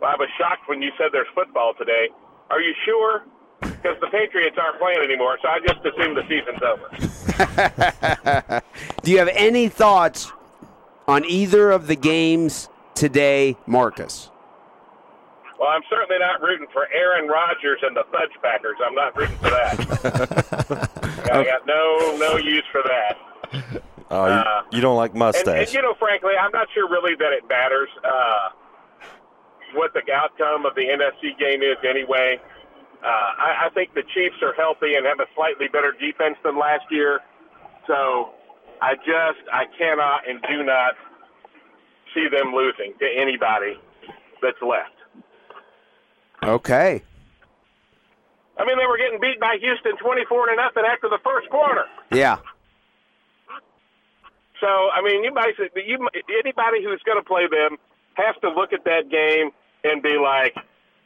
Well, 0.00 0.10
I 0.10 0.16
was 0.16 0.28
shocked 0.38 0.68
when 0.68 0.82
you 0.82 0.90
said 0.96 1.08
there's 1.12 1.26
football 1.34 1.74
today. 1.76 2.08
Are 2.50 2.60
you 2.60 2.74
sure? 2.84 3.24
Because 3.64 3.98
the 4.00 4.06
Patriots 4.10 4.56
aren't 4.60 4.78
playing 4.78 5.00
anymore, 5.02 5.38
so 5.42 5.48
I 5.48 5.58
just 5.60 5.80
assume 5.84 6.14
the 6.14 6.22
season's 6.28 6.62
over. 6.62 6.88
Do 9.02 9.10
you 9.10 9.18
have 9.18 9.28
any 9.34 9.68
thoughts 9.68 10.30
on 11.08 11.24
either 11.24 11.70
of 11.70 11.86
the 11.86 11.96
games 11.96 12.68
today, 12.94 13.56
Marcus? 13.66 14.30
Well, 15.58 15.68
I'm 15.70 15.82
certainly 15.88 16.18
not 16.18 16.42
rooting 16.42 16.66
for 16.72 16.88
Aaron 16.92 17.28
Rodgers 17.28 17.78
and 17.82 17.96
the 17.96 18.04
Fudge 18.12 18.32
Packers. 18.42 18.76
I'm 18.84 18.94
not 18.94 19.16
rooting 19.16 19.36
for 19.38 19.50
that. 19.50 20.90
I 21.32 21.44
got 21.44 21.66
no 21.66 22.16
no 22.18 22.36
use 22.36 22.64
for 22.72 22.82
that. 22.82 23.16
Oh, 24.10 24.26
you, 24.26 24.32
Uh, 24.32 24.62
you 24.72 24.80
don't 24.80 24.96
like 24.96 25.12
And, 25.12 25.20
mustache. 25.20 25.66
and 25.68 25.74
you 25.74 25.82
know, 25.82 25.94
frankly, 25.94 26.32
I'm 26.38 26.50
not 26.52 26.68
sure 26.74 26.88
really 26.88 27.14
that 27.16 27.32
it 27.32 27.48
matters 27.48 27.88
uh, 28.04 28.48
what 29.74 29.92
the 29.94 30.02
outcome 30.12 30.66
of 30.66 30.74
the 30.74 30.82
NFC 30.82 31.38
game 31.38 31.62
is 31.62 31.76
anyway. 31.88 32.40
Uh, 33.04 33.08
I, 33.08 33.66
I 33.66 33.68
think 33.74 33.92
the 33.94 34.02
Chiefs 34.14 34.40
are 34.40 34.54
healthy 34.54 34.94
and 34.94 35.04
have 35.04 35.20
a 35.20 35.28
slightly 35.36 35.68
better 35.68 35.92
defense 35.92 36.36
than 36.42 36.58
last 36.58 36.84
year. 36.90 37.20
So 37.86 38.30
I 38.80 38.94
just 38.96 39.44
I 39.52 39.64
cannot 39.76 40.28
and 40.28 40.40
do 40.48 40.64
not 40.64 40.94
see 42.14 42.28
them 42.32 42.54
losing 42.54 42.94
to 42.98 43.06
anybody 43.06 43.76
that's 44.40 44.60
left. 44.62 44.96
Okay. 46.42 47.02
I 48.56 48.64
mean, 48.64 48.78
they 48.78 48.86
were 48.86 48.98
getting 48.98 49.20
beat 49.20 49.40
by 49.40 49.56
Houston 49.60 49.96
24 49.98 50.46
to 50.48 50.56
nothing 50.56 50.84
after 50.86 51.08
the 51.08 51.18
first 51.24 51.50
quarter. 51.50 51.84
Yeah. 52.12 52.38
So, 54.60 54.68
I 54.68 55.02
mean, 55.02 55.24
you 55.24 55.32
basically, 55.34 55.82
you, 55.86 55.98
anybody 56.40 56.84
who's 56.84 57.02
going 57.04 57.18
to 57.18 57.26
play 57.26 57.48
them 57.50 57.76
has 58.14 58.34
to 58.42 58.48
look 58.48 58.72
at 58.72 58.84
that 58.84 59.10
game 59.10 59.50
and 59.82 60.02
be 60.02 60.16
like, 60.16 60.54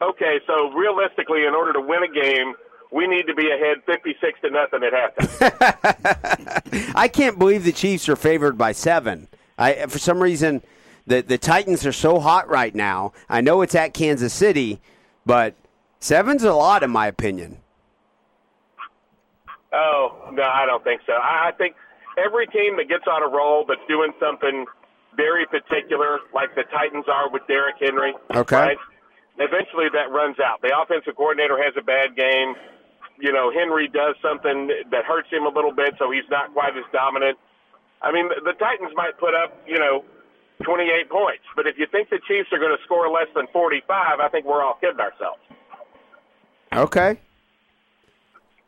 okay, 0.02 0.40
so 0.46 0.70
realistically, 0.72 1.46
in 1.46 1.54
order 1.54 1.72
to 1.72 1.80
win 1.80 2.02
a 2.02 2.08
game, 2.08 2.54
we 2.90 3.06
need 3.06 3.26
to 3.26 3.34
be 3.34 3.50
ahead 3.50 3.78
56 3.86 4.40
to 4.40 4.50
nothing 4.50 4.82
at 4.82 4.92
halftime. 4.92 6.92
I 6.94 7.08
can't 7.08 7.38
believe 7.38 7.64
the 7.64 7.72
Chiefs 7.72 8.08
are 8.08 8.16
favored 8.16 8.56
by 8.56 8.72
seven. 8.72 9.28
I, 9.58 9.86
for 9.86 9.98
some 9.98 10.22
reason, 10.22 10.62
the 11.06 11.20
the 11.22 11.38
Titans 11.38 11.84
are 11.84 11.92
so 11.92 12.20
hot 12.20 12.48
right 12.48 12.74
now. 12.74 13.12
I 13.28 13.40
know 13.40 13.62
it's 13.62 13.74
at 13.74 13.92
Kansas 13.94 14.32
City, 14.32 14.80
but 15.26 15.54
seven's 16.00 16.44
a 16.44 16.54
lot 16.54 16.82
in 16.82 16.90
my 16.90 17.06
opinion. 17.08 17.58
oh, 19.72 20.30
no, 20.32 20.42
I 20.42 20.64
don't 20.66 20.84
think 20.84 21.02
so. 21.06 21.12
I, 21.12 21.48
I 21.48 21.52
think 21.58 21.74
every 22.16 22.46
team 22.46 22.76
that 22.76 22.88
gets 22.88 23.04
on 23.10 23.22
a 23.22 23.28
roll 23.28 23.64
that's 23.66 23.80
doing 23.88 24.12
something 24.20 24.66
very 25.16 25.46
particular, 25.46 26.20
like 26.32 26.54
the 26.54 26.62
Titans 26.64 27.06
are 27.12 27.28
with 27.30 27.42
Derrick 27.48 27.76
Henry, 27.80 28.14
Okay. 28.34 28.56
right? 28.56 28.78
Eventually 29.38 29.86
that 29.94 30.10
runs 30.10 30.38
out. 30.40 30.60
The 30.62 30.74
offensive 30.74 31.14
coordinator 31.14 31.56
has 31.62 31.74
a 31.78 31.82
bad 31.82 32.16
game. 32.16 32.54
You 33.20 33.32
know, 33.32 33.50
Henry 33.50 33.88
does 33.88 34.14
something 34.22 34.70
that 34.90 35.04
hurts 35.04 35.30
him 35.30 35.46
a 35.46 35.48
little 35.50 35.72
bit, 35.72 35.94
so 35.98 36.10
he's 36.10 36.28
not 36.30 36.52
quite 36.52 36.76
as 36.76 36.84
dominant. 36.92 37.38
I 38.02 38.12
mean, 38.12 38.28
the, 38.28 38.52
Titans 38.52 38.92
might 38.94 39.18
put 39.18 39.34
up, 39.34 39.54
you 39.66 39.78
know, 39.78 40.04
28 40.62 41.08
points, 41.08 41.42
but 41.54 41.66
if 41.66 41.78
you 41.78 41.86
think 41.90 42.10
the 42.10 42.18
Chiefs 42.26 42.50
are 42.52 42.58
going 42.58 42.76
to 42.76 42.82
score 42.84 43.10
less 43.10 43.26
than 43.34 43.46
45, 43.52 44.20
I 44.20 44.28
think 44.28 44.44
we're 44.44 44.62
all 44.62 44.78
kidding 44.80 45.00
ourselves. 45.00 45.42
Okay. 46.72 47.18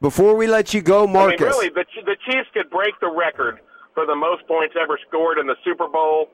Before 0.00 0.34
we 0.34 0.46
let 0.46 0.72
you 0.72 0.80
go, 0.80 1.06
Marcus. 1.06 1.40
I 1.40 1.44
mean, 1.44 1.52
really, 1.52 1.68
the, 1.68 1.84
the 2.06 2.16
Chiefs 2.26 2.48
could 2.54 2.70
break 2.70 2.98
the 3.00 3.10
record 3.10 3.60
for 3.94 4.06
the 4.06 4.14
most 4.14 4.46
points 4.46 4.74
ever 4.80 4.98
scored 5.06 5.38
in 5.38 5.46
the 5.46 5.56
Super 5.64 5.88
Bowl, 5.88 6.28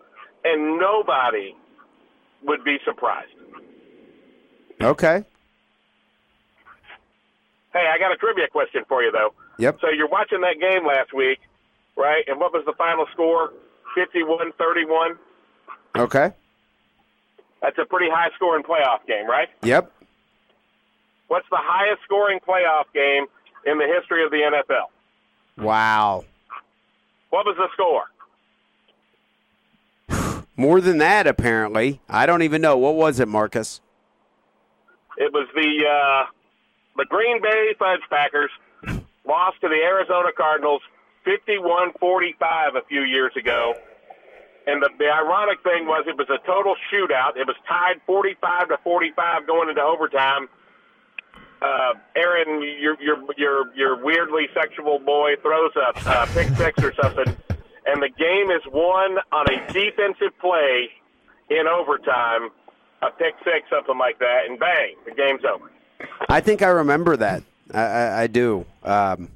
and 0.44 0.78
nobody 0.78 1.54
would 2.44 2.62
be 2.64 2.78
surprised. 2.84 3.32
Okay. 4.82 5.24
Hey, 7.72 7.84
I 7.92 7.98
got 7.98 8.12
a 8.12 8.16
trivia 8.16 8.48
question 8.48 8.84
for 8.88 9.02
you, 9.02 9.10
though. 9.12 9.34
Yep. 9.58 9.78
So 9.80 9.88
you're 9.90 10.08
watching 10.08 10.40
that 10.42 10.60
game 10.60 10.86
last 10.86 11.12
week, 11.14 11.38
right? 11.96 12.24
And 12.26 12.38
what 12.40 12.52
was 12.52 12.62
the 12.66 12.72
final 12.72 13.06
score? 13.12 13.52
51 13.94 14.52
31. 14.58 15.18
Okay. 15.96 16.32
That's 17.62 17.76
a 17.78 17.84
pretty 17.84 18.10
high 18.10 18.30
scoring 18.36 18.62
playoff 18.62 19.06
game, 19.06 19.26
right? 19.28 19.48
Yep. 19.62 19.92
What's 21.28 21.46
the 21.50 21.58
highest 21.60 22.02
scoring 22.04 22.38
playoff 22.46 22.84
game 22.94 23.26
in 23.64 23.78
the 23.78 23.86
history 23.86 24.24
of 24.24 24.30
the 24.30 24.38
NFL? 24.38 25.62
Wow. 25.62 26.24
What 27.30 27.44
was 27.46 27.56
the 27.56 27.68
score? 27.74 28.04
More 30.56 30.80
than 30.80 30.98
that, 30.98 31.26
apparently. 31.26 32.00
I 32.08 32.26
don't 32.26 32.42
even 32.42 32.62
know. 32.62 32.76
What 32.78 32.94
was 32.94 33.20
it, 33.20 33.28
Marcus? 33.28 33.80
It 35.16 35.32
was 35.32 35.48
the 35.54 35.86
uh, 35.86 36.30
the 36.96 37.04
Green 37.06 37.40
Bay 37.42 37.74
Fudge 37.78 38.00
Packers 38.10 38.50
lost 39.26 39.60
to 39.60 39.68
the 39.68 39.82
Arizona 39.82 40.30
Cardinals 40.36 40.82
51-45 41.26 42.76
a 42.76 42.82
few 42.88 43.02
years 43.02 43.32
ago. 43.36 43.74
And 44.66 44.82
the, 44.82 44.90
the 44.98 45.10
ironic 45.10 45.62
thing 45.62 45.86
was 45.86 46.04
it 46.06 46.16
was 46.16 46.28
a 46.30 46.44
total 46.46 46.74
shootout. 46.90 47.36
It 47.36 47.46
was 47.46 47.56
tied 47.68 48.00
45 48.06 48.68
to 48.68 48.78
45 48.82 49.46
going 49.46 49.68
into 49.68 49.82
overtime. 49.82 50.48
Uh, 51.62 51.94
Aaron, 52.14 52.62
your 52.62 53.00
your 53.00 53.16
your 53.38 53.74
your 53.74 54.04
weirdly 54.04 54.46
sexual 54.52 54.98
boy 54.98 55.36
throws 55.40 55.72
a 55.76 55.98
uh, 56.06 56.26
pick 56.34 56.48
six 56.48 56.82
or 56.82 56.92
something, 57.00 57.34
and 57.86 58.02
the 58.02 58.10
game 58.10 58.50
is 58.50 58.60
won 58.70 59.16
on 59.32 59.46
a 59.48 59.72
defensive 59.72 60.38
play 60.38 60.90
in 61.48 61.66
overtime, 61.66 62.50
a 63.08 63.10
pick 63.18 63.34
six, 63.44 63.68
something 63.70 63.98
like 63.98 64.18
that, 64.18 64.42
and 64.48 64.58
bang, 64.58 64.94
the 65.04 65.12
game's 65.12 65.42
over. 65.44 65.70
I 66.28 66.40
think 66.40 66.62
I 66.62 66.68
remember 66.68 67.16
that. 67.16 67.42
I, 67.72 67.80
I, 67.80 68.22
I 68.22 68.26
do. 68.26 68.66
Um, 68.84 69.30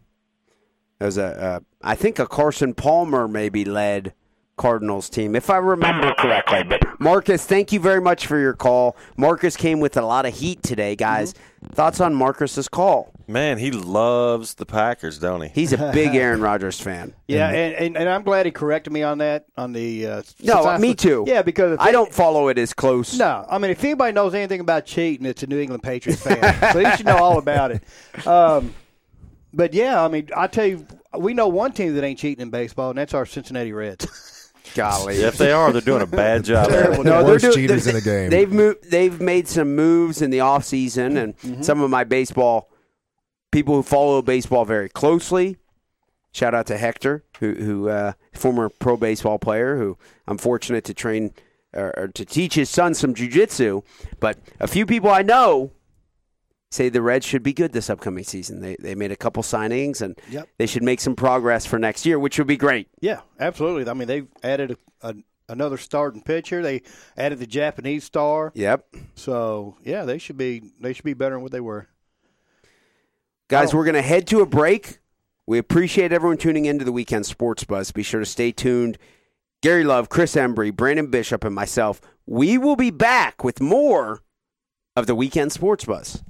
there 0.98 1.06
was 1.06 1.18
a, 1.18 1.24
uh, 1.24 1.60
I 1.82 1.94
think 1.94 2.18
a 2.18 2.26
Carson 2.26 2.74
Palmer 2.74 3.26
maybe 3.26 3.64
led 3.64 4.12
Cardinals 4.56 5.08
team, 5.08 5.34
if 5.34 5.48
I 5.48 5.56
remember 5.56 6.12
correctly. 6.18 6.62
But 6.64 7.00
Marcus, 7.00 7.46
thank 7.46 7.72
you 7.72 7.80
very 7.80 8.00
much 8.00 8.26
for 8.26 8.38
your 8.38 8.52
call. 8.52 8.94
Marcus 9.16 9.56
came 9.56 9.80
with 9.80 9.96
a 9.96 10.02
lot 10.02 10.26
of 10.26 10.34
heat 10.34 10.62
today, 10.62 10.94
guys. 10.94 11.32
Thoughts 11.72 11.98
on 11.98 12.14
Marcus's 12.14 12.68
call? 12.68 13.10
Man, 13.30 13.58
he 13.58 13.70
loves 13.70 14.54
the 14.54 14.66
Packers, 14.66 15.18
don't 15.18 15.40
he? 15.42 15.48
He's 15.48 15.72
a 15.72 15.90
big 15.92 16.14
Aaron 16.16 16.40
Rodgers 16.40 16.80
fan. 16.80 17.14
Yeah, 17.28 17.48
and, 17.48 17.74
and, 17.74 17.96
and 17.96 18.08
I'm 18.08 18.22
glad 18.22 18.44
he 18.46 18.52
corrected 18.52 18.92
me 18.92 19.02
on 19.02 19.18
that 19.18 19.46
on 19.56 19.72
the. 19.72 20.06
Uh, 20.06 20.22
No, 20.42 20.64
I- 20.64 20.78
me 20.78 20.94
too. 20.94 21.24
Yeah, 21.26 21.42
because 21.42 21.72
if 21.74 21.80
I 21.80 21.92
don't 21.92 22.12
follow 22.12 22.48
it 22.48 22.58
as 22.58 22.72
close. 22.72 23.16
No, 23.18 23.46
I 23.48 23.58
mean 23.58 23.70
if 23.70 23.82
anybody 23.84 24.12
knows 24.12 24.34
anything 24.34 24.60
about 24.60 24.84
cheating, 24.86 25.26
it's 25.26 25.42
a 25.42 25.46
New 25.46 25.60
England 25.60 25.82
Patriots 25.82 26.22
fan. 26.22 26.72
so 26.72 26.78
he 26.84 26.96
should 26.96 27.06
know 27.06 27.18
all 27.18 27.38
about 27.38 27.70
it. 27.70 28.26
Um, 28.26 28.74
but 29.54 29.74
yeah, 29.74 30.02
I 30.04 30.08
mean, 30.08 30.28
I 30.36 30.46
tell 30.46 30.66
you, 30.66 30.86
we 31.16 31.34
know 31.34 31.48
one 31.48 31.72
team 31.72 31.94
that 31.94 32.04
ain't 32.04 32.18
cheating 32.18 32.42
in 32.42 32.50
baseball, 32.50 32.90
and 32.90 32.98
that's 32.98 33.14
our 33.14 33.26
Cincinnati 33.26 33.72
Reds. 33.72 34.06
Golly. 34.74 35.16
if 35.16 35.36
they 35.36 35.50
are, 35.50 35.72
they're 35.72 35.80
doing 35.80 36.02
a 36.02 36.06
bad 36.06 36.44
job. 36.44 36.66
at 36.66 36.70
Terrible. 36.70 36.94
it. 37.00 37.04
The 37.04 37.10
they're 37.10 37.24
worst 37.24 37.42
doing- 37.44 37.54
cheaters 37.56 37.84
they- 37.84 37.90
in 37.90 37.94
the 37.96 38.00
game. 38.02 38.30
They've 38.30 38.52
moved. 38.52 38.90
They've 38.90 39.20
made 39.20 39.48
some 39.48 39.74
moves 39.74 40.22
in 40.22 40.30
the 40.30 40.40
off 40.40 40.64
season, 40.64 41.16
and 41.16 41.36
Mm-hmm. 41.38 41.62
some 41.62 41.80
of 41.80 41.90
my 41.90 42.04
baseball 42.04 42.69
people 43.50 43.74
who 43.74 43.82
follow 43.82 44.22
baseball 44.22 44.64
very 44.64 44.88
closely. 44.88 45.56
Shout 46.32 46.54
out 46.54 46.66
to 46.66 46.76
Hector, 46.78 47.24
who, 47.40 47.54
who 47.54 47.88
uh, 47.88 48.12
former 48.34 48.68
pro 48.68 48.96
baseball 48.96 49.38
player, 49.38 49.76
who 49.76 49.98
I'm 50.28 50.38
fortunate 50.38 50.84
to 50.84 50.94
train 50.94 51.32
or, 51.72 51.92
or 51.98 52.08
to 52.08 52.24
teach 52.24 52.54
his 52.54 52.70
son 52.70 52.94
some 52.94 53.14
jujitsu. 53.14 53.84
But 54.20 54.38
a 54.60 54.68
few 54.68 54.86
people 54.86 55.10
I 55.10 55.22
know 55.22 55.72
say 56.70 56.88
the 56.88 57.02
Reds 57.02 57.26
should 57.26 57.42
be 57.42 57.52
good 57.52 57.72
this 57.72 57.90
upcoming 57.90 58.22
season. 58.22 58.60
They 58.60 58.76
they 58.78 58.94
made 58.94 59.10
a 59.10 59.16
couple 59.16 59.42
signings 59.42 60.02
and 60.02 60.16
Yep. 60.30 60.48
they 60.58 60.66
should 60.66 60.84
make 60.84 61.00
some 61.00 61.16
progress 61.16 61.66
for 61.66 61.80
next 61.80 62.06
year, 62.06 62.16
which 62.18 62.38
would 62.38 62.46
be 62.46 62.56
great. 62.56 62.86
Yeah, 63.00 63.22
absolutely. 63.40 63.90
I 63.90 63.94
mean, 63.94 64.06
they've 64.06 64.28
added 64.44 64.76
a, 65.02 65.08
a, 65.08 65.14
another 65.48 65.76
starting 65.78 66.22
pitcher. 66.22 66.62
They 66.62 66.82
added 67.16 67.40
the 67.40 67.46
Japanese 67.48 68.04
star. 68.04 68.52
Yep. 68.54 68.86
So 69.16 69.76
yeah, 69.82 70.04
they 70.04 70.18
should 70.18 70.36
be 70.36 70.62
they 70.80 70.92
should 70.92 71.04
be 71.04 71.14
better 71.14 71.34
than 71.34 71.42
what 71.42 71.50
they 71.50 71.60
were. 71.60 71.88
Guys, 73.50 73.74
Oh. 73.74 73.78
we're 73.78 73.84
going 73.84 73.94
to 73.96 74.02
head 74.02 74.26
to 74.28 74.40
a 74.40 74.46
break. 74.46 75.00
We 75.46 75.58
appreciate 75.58 76.12
everyone 76.12 76.36
tuning 76.38 76.66
into 76.66 76.84
the 76.84 76.92
Weekend 76.92 77.26
Sports 77.26 77.64
Buzz. 77.64 77.90
Be 77.90 78.04
sure 78.04 78.20
to 78.20 78.26
stay 78.26 78.52
tuned. 78.52 78.96
Gary 79.60 79.82
Love, 79.82 80.08
Chris 80.08 80.36
Embry, 80.36 80.70
Branden 80.72 81.10
Bishop, 81.10 81.42
and 81.44 81.54
myself, 81.54 82.00
we 82.26 82.56
will 82.56 82.76
be 82.76 82.90
back 82.92 83.42
with 83.42 83.60
more 83.60 84.22
of 84.94 85.06
the 85.08 85.16
Weekend 85.16 85.50
Sports 85.52 85.84
Buzz. 85.84 86.22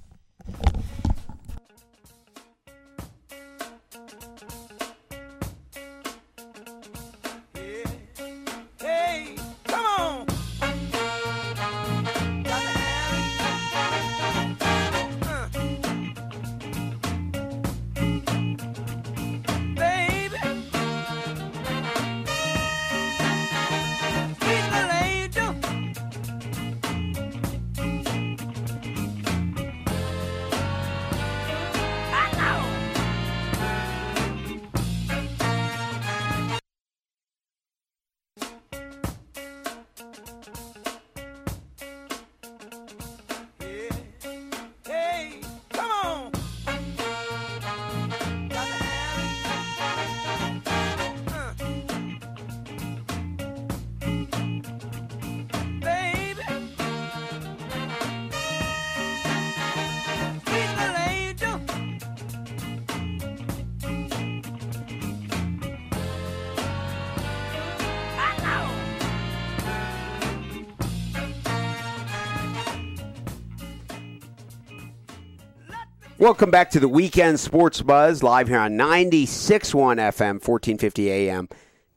Welcome 76.20 76.50
back 76.50 76.70
to 76.72 76.80
the 76.80 76.86
Weekend 76.86 77.40
Sports 77.40 77.80
Buzz, 77.80 78.22
live 78.22 78.48
here 78.48 78.58
on 78.58 78.72
96.1 78.72 79.96
FM, 79.96 80.34
1450 80.46 81.10
AM, 81.10 81.48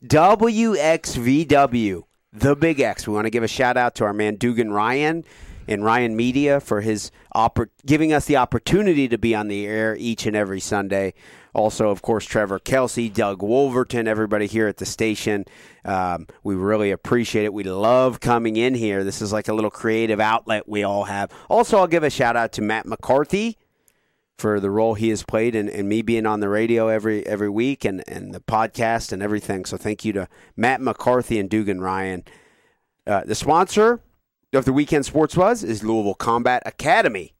WXVW, 0.06 2.04
the 2.32 2.56
Big 2.56 2.80
X. 2.80 3.06
We 3.06 3.14
want 3.14 3.26
to 3.26 3.30
give 3.30 3.44
a 3.44 3.50
shout 3.50 3.76
out 3.76 3.96
to 3.96 4.06
our 4.06 4.14
man 4.14 4.38
Dugan 4.38 4.72
Ryan 4.72 5.26
and 5.68 5.84
Ryan 5.84 6.16
Media 6.16 6.62
for 6.62 6.80
his 6.80 7.12
oppor- 7.36 7.68
giving 7.86 8.14
us 8.14 8.24
the 8.24 8.38
opportunity 8.38 9.10
to 9.10 9.18
be 9.18 9.36
on 9.36 9.50
the 9.50 9.68
air 9.68 9.98
each 10.00 10.26
and 10.26 10.38
every 10.38 10.62
Sunday. 10.62 11.16
Also, 11.54 11.90
of 11.90 12.02
course, 12.02 12.24
Trevor 12.24 12.60
Kelsey, 12.60 13.10
Doug 13.10 13.44
Wolverton, 13.44 14.08
everybody 14.08 14.48
here 14.48 14.70
at 14.70 14.78
the 14.78 14.86
station. 14.86 15.44
Um, 15.84 16.28
we 16.44 16.56
really 16.56 16.92
appreciate 16.92 17.44
it. 17.44 17.54
We 17.54 17.64
love 17.64 18.22
coming 18.22 18.56
in 18.56 18.74
here. 18.74 19.04
This 19.04 19.22
is 19.22 19.34
like 19.34 19.50
a 19.50 19.54
little 19.54 19.70
creative 19.70 20.22
outlet 20.22 20.66
we 20.66 20.84
all 20.84 21.04
have. 21.04 21.30
Also, 21.50 21.78
I'll 21.78 21.88
give 21.88 22.04
a 22.04 22.10
shout 22.10 22.38
out 22.38 22.54
to 22.54 22.62
Matt 22.62 22.86
McCarthy 22.86 23.58
for 24.38 24.60
the 24.60 24.70
role 24.70 24.96
he 24.96 25.10
has 25.10 25.24
played 25.24 25.56
and, 25.56 25.70
me 25.88 26.02
being 26.02 26.26
on 26.26 26.40
the 26.40 26.50
radio 26.50 26.88
every 26.88 27.26
every 27.26 27.50
week 27.50 27.86
and, 27.86 28.04
and 28.08 28.34
the 28.34 28.40
podcast 28.40 29.12
and 29.12 29.22
everything. 29.22 29.66
So 29.66 29.78
thank 29.78 30.04
you 30.04 30.14
to 30.14 30.28
Matt 30.56 30.82
McCarthy 30.82 31.40
and 31.40 31.50
Dugan 31.50 31.82
Ryan. 31.82 32.24
Uh, 33.06 33.24
the 33.26 33.36
sponsor 33.36 34.02
of 34.54 34.66
the 34.66 34.74
Weekend 34.74 35.06
Sports 35.06 35.36
Buzz 35.36 35.64
is 35.64 35.84
Louisville 35.84 36.14
Combat 36.14 36.64
Academy, 36.66 37.34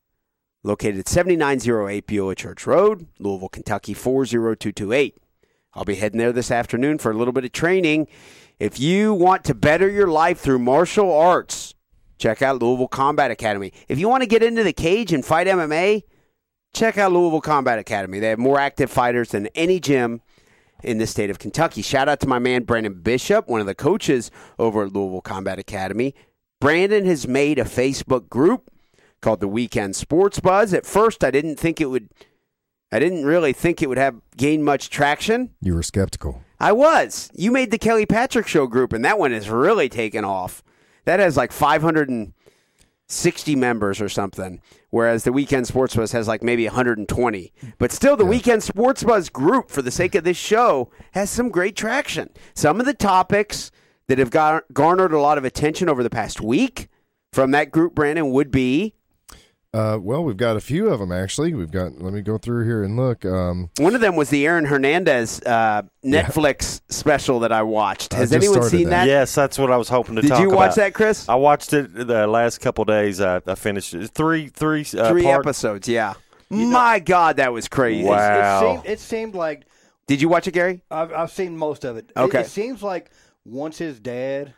located 0.64 1.00
at 1.00 1.08
7908 1.08 2.08
Beulah 2.08 2.36
Church 2.36 2.68
Road, 2.68 3.08
Louisville, 3.20 3.50
Kentucky 3.50 3.94
40228. 3.94 5.18
I'll 5.76 5.86
be 5.86 5.96
heading 5.96 6.20
there 6.20 6.32
this 6.32 6.52
afternoon 6.52 7.00
for 7.00 7.12
a 7.12 7.16
little 7.16 7.34
bit 7.34 7.46
of 7.46 7.52
training. 7.52 8.08
If 8.60 8.80
you 8.80 9.14
want 9.14 9.44
to 9.46 9.56
better 9.56 9.90
your 9.90 10.08
life 10.08 10.40
through 10.40 10.60
martial 10.60 11.12
arts, 11.12 11.74
check 12.18 12.42
out 12.42 12.62
Louisville 12.62 12.88
Combat 12.88 13.32
Academy. 13.32 13.74
If 13.88 14.00
you 14.00 14.08
want 14.08 14.22
to 14.22 14.28
get 14.28 14.44
into 14.44 14.64
the 14.64 14.74
cage 14.74 15.12
and 15.12 15.26
fight 15.26 15.48
MMA, 15.48 16.04
check 16.74 16.98
out 16.98 17.12
Louisville 17.12 17.42
Combat 17.42 17.80
Academy. 17.80 18.20
They 18.20 18.30
have 18.30 18.40
more 18.40 18.60
active 18.60 18.92
fighters 18.92 19.30
than 19.30 19.48
any 19.48 19.80
gym 19.80 20.22
in 20.84 20.98
the 20.98 21.08
state 21.08 21.30
of 21.30 21.40
Kentucky. 21.40 21.82
Shout 21.82 22.10
out 22.10 22.20
to 22.22 22.28
my 22.28 22.40
man 22.40 22.66
Branden 22.66 23.04
Bishop, 23.04 23.48
one 23.48 23.62
of 23.62 23.68
the 23.68 23.76
coaches 23.76 24.32
over 24.60 24.84
at 24.84 24.94
Louisville 24.94 25.22
Combat 25.22 25.60
Academy. 25.60 26.14
Branden 26.62 27.06
has 27.06 27.28
made 27.28 27.60
a 27.60 27.64
Facebook 27.64 28.30
group 28.30 28.70
called 29.22 29.40
the 29.40 29.48
Weekend 29.48 29.96
Sports 29.96 30.40
Buzz. 30.40 30.74
At 30.74 30.86
first, 30.86 31.24
I 31.24 31.32
didn't 31.32 31.58
think 31.58 31.80
it 31.80 31.86
would. 31.86 32.10
I 32.92 33.00
didn't 33.00 33.26
really 33.26 33.54
think 33.54 33.82
it 33.82 33.90
would 33.90 33.98
have 33.98 34.22
gained 34.38 34.66
much 34.66 34.90
traction. 34.90 35.52
You 35.62 35.74
were 35.76 35.84
skeptical. 35.84 36.44
I 36.60 36.72
was. 36.72 37.30
You 37.34 37.52
made 37.52 37.72
the 37.72 37.78
Kelly 37.78 38.06
Patrick 38.06 38.48
Show 38.48 38.68
group, 38.68 38.94
and 38.94 39.04
that 39.04 39.18
one 39.20 39.32
has 39.32 39.50
really 39.50 39.90
taken 39.90 40.24
off. 40.24 40.64
That 41.06 41.20
has 41.20 41.36
like 41.36 41.52
560 43.14 43.56
members 43.56 44.02
or 44.02 44.10
something, 44.10 44.60
whereas 44.90 45.24
the 45.24 45.32
Weekend 45.32 45.68
Sports 45.68 45.96
Buzz 45.96 46.12
has 46.14 46.28
like 46.28 46.42
maybe 46.42 46.66
120. 46.66 47.54
But 47.78 47.92
still, 47.92 48.18
the 48.18 48.26
Weekend 48.26 48.64
Sports 48.64 49.04
Buzz 49.04 49.30
group, 49.30 49.70
for 49.70 49.82
the 49.82 49.92
sake 49.92 50.16
of 50.16 50.24
this 50.24 50.38
show, 50.38 50.90
has 51.12 51.30
some 51.30 51.50
great 51.50 51.76
traction. 51.76 52.30
Some 52.56 52.80
of 52.80 52.86
the 52.86 52.94
topics 52.94 53.72
that 54.08 54.18
have 54.18 54.32
gar- 54.32 54.66
garnered 54.74 55.14
a 55.14 55.20
lot 55.20 55.38
of 55.38 55.46
attention 55.46 55.90
over 55.90 56.02
the 56.02 56.10
past 56.10 56.42
week 56.42 56.90
from 57.32 57.52
that 57.52 57.72
group, 57.72 57.94
Branden, 57.94 58.32
would 58.32 58.52
be 58.52 58.96
Uh, 59.74 59.98
well, 60.00 60.24
we've 60.24 60.38
got 60.38 60.56
a 60.56 60.62
few 60.62 60.90
of 60.90 61.00
them 61.00 61.12
actually. 61.12 61.54
We've 61.56 61.72
got. 61.72 62.00
Let 62.00 62.14
me 62.14 62.22
go 62.22 62.38
through 62.38 62.66
here 62.66 62.84
and 62.84 62.96
look. 62.96 63.26
Um, 63.26 63.70
one 63.78 63.96
of 63.96 64.02
them 64.02 64.16
was 64.16 64.30
the 64.30 64.46
Aaron 64.46 64.66
Hernandez 64.66 65.42
uh, 65.46 65.82
Netflix 66.06 66.82
special 66.90 67.40
that 67.40 67.52
I 67.52 67.64
watched. 67.64 68.14
Has 68.14 68.30
just 68.30 68.46
anyone 68.46 68.70
seen 68.70 68.90
that. 68.90 69.06
that? 69.06 69.08
Yes, 69.08 69.34
that's 69.34 69.58
what 69.58 69.72
I 69.72 69.78
was 69.78 69.90
hoping 69.90 70.16
to 70.16 70.22
talk 70.22 70.30
about. 70.30 70.38
Did 70.38 70.44
you 70.44 70.56
watch 70.56 70.66
about. 70.68 70.76
that, 70.76 70.94
Chris? 70.94 71.28
I 71.28 71.36
watched 71.36 71.74
it 71.74 71.92
the 71.94 72.28
last 72.28 72.62
couple 72.62 72.86
days. 72.86 73.20
I, 73.20 73.42
I 73.48 73.56
finished 73.56 73.96
it. 73.96 74.10
Three, 74.12 74.48
three, 74.50 74.86
uh, 74.96 75.10
Three 75.10 75.24
part- 75.24 75.44
episodes, 75.46 75.88
yeah. 75.88 76.14
My 76.52 77.00
God, 77.00 77.38
that 77.38 77.52
was 77.52 77.68
crazy. 77.68 78.04
Wow. 78.04 78.60
It 78.60 78.62
seemed, 78.76 78.86
it 78.86 79.00
seemed 79.00 79.34
like 79.36 79.64
Did 80.06 80.22
you 80.22 80.30
watch 80.30 80.48
it, 80.48 80.52
Gary? 80.52 80.82
I've, 80.92 81.12
I've 81.12 81.32
seen 81.32 81.58
most 81.58 81.84
of 81.84 81.98
it. 81.98 82.12
It- 82.16 82.20
Okay. 82.20 82.42
It, 82.42 82.48
seems 82.48 82.84
like 82.84 83.10
once 83.44 83.80
his 83.80 84.00
dad 84.00 84.54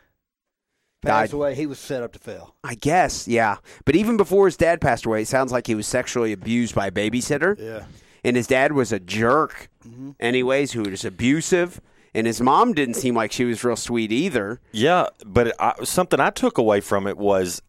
passed 1.06 1.32
Died. 1.32 1.36
away, 1.36 1.54
he 1.54 1.66
was 1.66 1.78
set 1.78 2.02
up 2.02 2.12
to 2.12 2.18
fail. 2.18 2.54
I 2.64 2.74
guess, 2.74 3.26
yeah. 3.26 3.56
But 3.84 3.96
even 3.96 4.16
before 4.16 4.46
his 4.46 4.56
dad 4.56 4.80
passed 4.80 5.06
away, 5.06 5.22
it 5.22 5.28
sounds 5.28 5.52
like 5.52 5.66
he 5.66 5.74
was 5.74 5.86
sexually 5.86 6.32
abused 6.32 6.74
by 6.74 6.88
a 6.88 6.90
babysitter. 6.90 7.58
Yeah. 7.58 7.84
And 8.24 8.36
his 8.36 8.46
dad 8.46 8.72
was 8.72 8.92
a 8.92 8.98
jerk, 8.98 9.68
mm-hmm. 9.86 10.10
anyways, 10.18 10.72
who 10.72 10.82
was 10.82 11.04
abusive. 11.04 11.80
And 12.14 12.26
his 12.26 12.40
mom 12.40 12.72
didn't 12.72 12.94
seem 12.94 13.14
like 13.14 13.30
she 13.30 13.44
was 13.44 13.62
real 13.62 13.76
sweet 13.76 14.10
either. 14.10 14.60
Yeah, 14.72 15.08
but 15.24 15.54
I, 15.60 15.74
something 15.84 16.18
I 16.18 16.30
took 16.30 16.58
away 16.58 16.80
from 16.80 17.06
it 17.06 17.18
was 17.18 17.60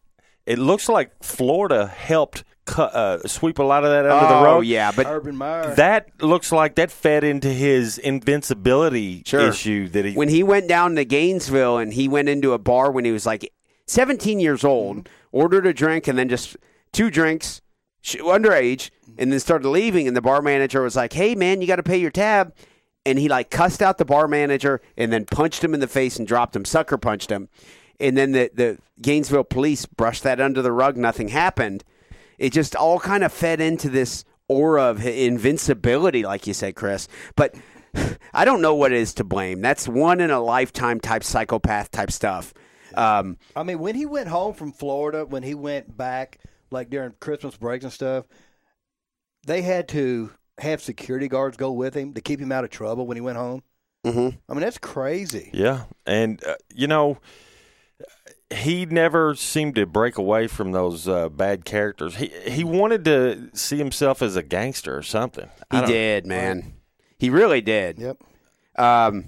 it 0.46 0.58
looks 0.58 0.88
like 0.88 1.12
Florida 1.22 1.86
helped 1.86 2.44
cut, 2.68 2.94
uh, 2.94 3.26
sweep 3.26 3.58
a 3.58 3.62
lot 3.62 3.84
of 3.84 3.90
that 3.90 4.06
under 4.06 4.26
oh, 4.26 4.38
the 4.38 4.44
road. 4.44 4.60
yeah. 4.66 4.92
But 4.94 5.06
Urban 5.06 5.36
Meyer. 5.36 5.74
That 5.74 6.22
looks 6.22 6.52
like 6.52 6.74
that 6.76 6.90
fed 6.90 7.24
into 7.24 7.48
his 7.48 7.98
invincibility 7.98 9.22
Sure. 9.26 9.48
issue 9.48 9.88
that 9.88 10.04
he. 10.04 10.14
when 10.14 10.28
he 10.28 10.42
went 10.42 10.68
down 10.68 10.94
to 10.96 11.04
Gainesville 11.04 11.78
and 11.78 11.92
he 11.92 12.08
went 12.08 12.28
into 12.28 12.52
a 12.52 12.58
bar 12.58 12.90
when 12.90 13.04
he 13.04 13.10
was 13.12 13.26
like 13.26 13.52
17 13.86 14.38
years 14.40 14.64
old, 14.64 15.08
ordered 15.32 15.66
a 15.66 15.72
drink 15.72 16.06
and 16.06 16.18
then 16.18 16.28
just 16.28 16.56
two 16.92 17.10
drinks, 17.10 17.60
underage, 18.04 18.90
and 19.18 19.32
then 19.32 19.40
started 19.40 19.68
leaving. 19.68 20.06
And 20.06 20.16
the 20.16 20.22
bar 20.22 20.42
manager 20.42 20.82
was 20.82 20.96
like, 20.96 21.12
"Hey, 21.12 21.34
man, 21.34 21.60
you 21.60 21.66
got 21.66 21.76
to 21.76 21.82
pay 21.82 21.98
your 21.98 22.10
tab." 22.10 22.54
And 23.06 23.18
he 23.18 23.28
like 23.28 23.50
cussed 23.50 23.80
out 23.80 23.96
the 23.98 24.04
bar 24.04 24.28
manager 24.28 24.82
and 24.96 25.10
then 25.12 25.24
punched 25.24 25.64
him 25.64 25.72
in 25.72 25.80
the 25.80 25.86
face 25.86 26.18
and 26.18 26.28
dropped 26.28 26.54
him, 26.54 26.64
sucker 26.66 26.98
punched 26.98 27.30
him. 27.30 27.48
And 27.98 28.16
then 28.16 28.32
the 28.32 28.50
the 28.52 28.78
Gainesville 29.00 29.44
police 29.44 29.86
brushed 29.86 30.22
that 30.24 30.40
under 30.40 30.60
the 30.62 30.72
rug. 30.72 30.96
Nothing 30.96 31.28
happened. 31.28 31.84
It 32.38 32.52
just 32.52 32.76
all 32.76 32.98
kind 32.98 33.24
of 33.24 33.32
fed 33.32 33.60
into 33.60 33.88
this 33.88 34.24
aura 34.48 34.84
of 34.84 35.04
invincibility, 35.04 36.22
like 36.22 36.46
you 36.46 36.54
said, 36.54 36.74
Chris. 36.74 37.08
But 37.36 37.54
I 38.34 38.44
don't 38.44 38.62
know 38.62 38.74
what 38.74 38.92
is 38.92 39.14
to 39.14 39.24
blame. 39.24 39.60
That's 39.60 39.88
one 39.88 40.20
in 40.20 40.30
a 40.30 40.40
lifetime 40.40 41.00
type 41.00 41.24
psychopath 41.24 41.90
type 41.90 42.10
stuff. 42.10 42.54
Um, 42.94 43.38
I 43.54 43.62
mean, 43.62 43.78
when 43.78 43.94
he 43.94 44.06
went 44.06 44.28
home 44.28 44.54
from 44.54 44.72
Florida, 44.72 45.24
when 45.24 45.42
he 45.42 45.54
went 45.54 45.96
back, 45.96 46.38
like 46.70 46.90
during 46.90 47.12
Christmas 47.20 47.56
breaks 47.56 47.84
and 47.84 47.92
stuff, 47.92 48.26
they 49.46 49.62
had 49.62 49.88
to 49.88 50.30
have 50.58 50.80
security 50.80 51.28
guards 51.28 51.56
go 51.56 51.72
with 51.72 51.94
him 51.94 52.14
to 52.14 52.20
keep 52.20 52.40
him 52.40 52.50
out 52.50 52.64
of 52.64 52.70
trouble 52.70 53.06
when 53.06 53.16
he 53.16 53.20
went 53.20 53.36
home. 53.36 53.62
Mm-hmm. 54.04 54.36
I 54.48 54.52
mean, 54.52 54.60
that's 54.60 54.78
crazy. 54.78 55.50
Yeah, 55.52 55.84
and 56.06 56.42
uh, 56.44 56.54
you 56.74 56.86
know, 56.86 57.18
he 58.50 58.86
never 58.86 59.34
seemed 59.34 59.74
to 59.74 59.84
break 59.86 60.16
away 60.16 60.46
from 60.46 60.72
those 60.72 61.06
uh, 61.06 61.28
bad 61.28 61.64
characters. 61.64 62.16
He 62.16 62.28
he 62.46 62.64
wanted 62.64 63.04
to 63.04 63.50
see 63.52 63.76
himself 63.76 64.22
as 64.22 64.36
a 64.36 64.42
gangster 64.42 64.96
or 64.96 65.02
something. 65.02 65.48
He 65.70 65.80
did, 65.82 66.24
man. 66.26 66.72
He 67.18 67.30
really 67.30 67.60
did. 67.60 67.98
Yep. 67.98 68.18
Um, 68.76 69.26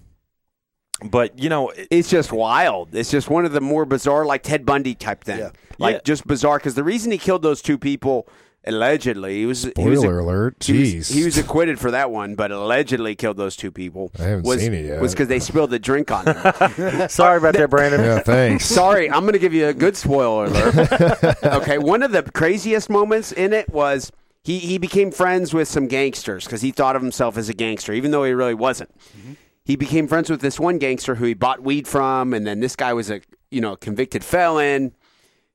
but 1.04 1.38
you 1.38 1.48
know, 1.48 1.70
it- 1.70 1.88
it's 1.90 2.08
just 2.10 2.32
wild. 2.32 2.94
It's 2.94 3.10
just 3.10 3.28
one 3.30 3.44
of 3.44 3.52
the 3.52 3.60
more 3.60 3.84
bizarre, 3.84 4.24
like 4.24 4.42
Ted 4.42 4.64
Bundy 4.64 4.94
type 4.94 5.24
thing. 5.24 5.38
Yeah. 5.38 5.50
Like 5.78 5.94
Yeah. 5.96 6.00
just 6.04 6.26
bizarre 6.26 6.58
because 6.58 6.74
the 6.74 6.84
reason 6.84 7.10
he 7.12 7.18
killed 7.18 7.42
those 7.42 7.62
two 7.62 7.78
people 7.78 8.28
allegedly 8.66 9.38
he 9.38 9.46
was 9.46 9.64
he 9.76 9.88
was 9.88 10.00
Spoiler 10.00 10.18
alert. 10.18 10.62
He 10.64 10.78
was, 10.78 10.88
Jeez. 10.88 11.12
he 11.12 11.24
was 11.24 11.38
acquitted 11.38 11.78
for 11.78 11.90
that 11.90 12.10
one, 12.10 12.34
but 12.34 12.50
allegedly 12.50 13.14
killed 13.14 13.36
those 13.36 13.56
two 13.56 13.70
people. 13.70 14.10
I 14.18 14.22
haven't 14.22 14.44
was, 14.44 14.60
seen 14.60 14.74
it 14.74 14.84
yet. 14.86 15.00
Was 15.00 15.12
because 15.12 15.28
they 15.28 15.40
spilled 15.40 15.70
the 15.70 15.78
drink 15.78 16.10
on 16.10 16.26
him. 16.26 16.34
sorry 17.08 17.38
about 17.38 17.54
that, 17.54 17.70
Branden. 17.70 17.98
yeah, 17.98 18.20
thanks. 18.20 18.64
Sorry, 18.80 19.10
I'm 19.10 19.22
going 19.22 19.32
to 19.32 19.38
give 19.38 19.54
you 19.54 19.66
a 19.66 19.74
good 19.74 19.96
spoiler 19.96 20.46
alert. 20.46 21.22
okay, 21.44 21.78
one 21.78 22.02
of 22.02 22.12
the 22.12 22.22
craziest 22.22 22.90
moments 22.90 23.32
in 23.32 23.52
it 23.52 23.68
was 23.70 24.12
he, 24.42 24.58
he 24.58 24.78
became 24.78 25.10
friends 25.10 25.52
with 25.52 25.68
some 25.68 25.86
gangsters 25.86 26.44
because 26.44 26.62
he 26.62 26.70
thought 26.70 26.96
of 26.96 27.02
himself 27.02 27.36
as 27.36 27.48
a 27.48 27.54
gangster, 27.54 27.92
even 27.92 28.10
though 28.10 28.24
he 28.24 28.32
really 28.32 28.54
wasn't. 28.54 28.96
Mm-hmm. 29.16 29.32
He 29.64 29.76
became 29.76 30.08
friends 30.08 30.30
with 30.30 30.40
this 30.40 30.58
one 30.58 30.78
gangster 30.78 31.16
who 31.16 31.26
he 31.26 31.34
bought 31.34 31.62
weed 31.62 31.86
from, 31.86 32.34
and 32.34 32.46
then 32.46 32.60
this 32.60 32.76
guy 32.76 32.92
was 32.92 33.10
a 33.10 33.20
you 33.50 33.60
know 33.60 33.76
convicted 33.76 34.24
felon, 34.24 34.92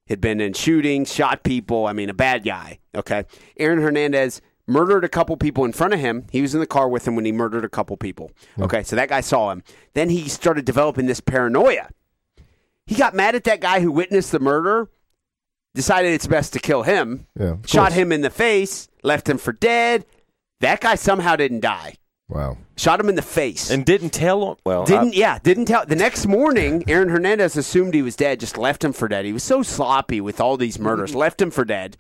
had 0.07 0.21
been 0.21 0.39
in 0.39 0.53
shootings, 0.53 1.13
shot 1.13 1.43
people. 1.43 1.87
I 1.87 1.93
mean, 1.93 2.09
a 2.09 2.13
bad 2.13 2.43
guy. 2.43 2.79
Okay, 2.95 3.25
Aaron 3.57 3.81
Hernandez 3.81 4.41
murdered 4.67 5.03
a 5.03 5.09
couple 5.09 5.35
people 5.37 5.63
in 5.65 5.71
front 5.73 5.93
of 5.93 5.99
him. 5.99 6.25
He 6.31 6.41
was 6.41 6.53
in 6.53 6.59
the 6.59 6.67
car 6.67 6.87
with 6.89 7.07
him 7.07 7.15
when 7.15 7.25
he 7.25 7.31
murdered 7.31 7.65
a 7.65 7.69
couple 7.69 7.95
people. 7.97 8.31
Okay, 8.59 8.83
so 8.83 8.95
that 8.95 9.09
guy 9.09 9.21
saw 9.21 9.51
him. 9.51 9.63
Then 9.93 10.09
he 10.09 10.27
started 10.29 10.65
developing 10.65 11.05
this 11.05 11.19
paranoia. 11.19 11.89
He 12.87 12.95
got 12.95 13.13
mad 13.15 13.35
at 13.35 13.43
that 13.45 13.61
guy 13.61 13.79
who 13.79 13.91
witnessed 13.91 14.31
the 14.31 14.39
murder, 14.39 14.89
decided 15.73 16.13
it's 16.13 16.27
best 16.27 16.53
to 16.53 16.59
kill 16.59 16.83
him, 16.83 17.25
Yeah, 17.39 17.55
shot 17.65 17.87
course. 17.89 17.93
him 17.93 18.11
in 18.11 18.21
the 18.21 18.29
face, 18.29 18.87
left 19.03 19.27
him 19.27 19.37
for 19.39 19.53
dead. 19.53 20.05
That 20.61 20.81
guy 20.81 20.95
somehow 20.95 21.35
didn't 21.35 21.59
die. 21.61 21.95
Wow. 22.27 22.57
Shot 22.75 22.99
him 22.99 23.07
in 23.09 23.15
the 23.15 23.21
face. 23.21 23.69
and 23.69 23.85
didn't 23.85 24.09
tell 24.09 24.51
him. 24.51 24.57
Well, 24.65 24.83
didn't 24.85 25.13
yeah, 25.15 25.37
didn't 25.43 25.65
tell 25.65 25.85
the 25.85 25.95
next 25.95 26.25
morning 26.25 26.83
Aaron 26.87 27.09
Hernandez 27.09 27.55
assumed 27.55 27.93
he 27.93 28.01
was 28.01 28.15
dead, 28.15 28.39
just 28.39 28.57
left 28.57 28.83
him 28.83 28.93
for 28.93 29.07
dead. 29.07 29.25
He 29.25 29.33
was 29.33 29.43
so 29.43 29.61
sloppy 29.61 30.19
with 30.21 30.41
all 30.41 30.57
these 30.57 30.79
murders, 30.79 31.13
left 31.25 31.39
him 31.41 31.51
for 31.51 31.63
dead. 31.65 31.97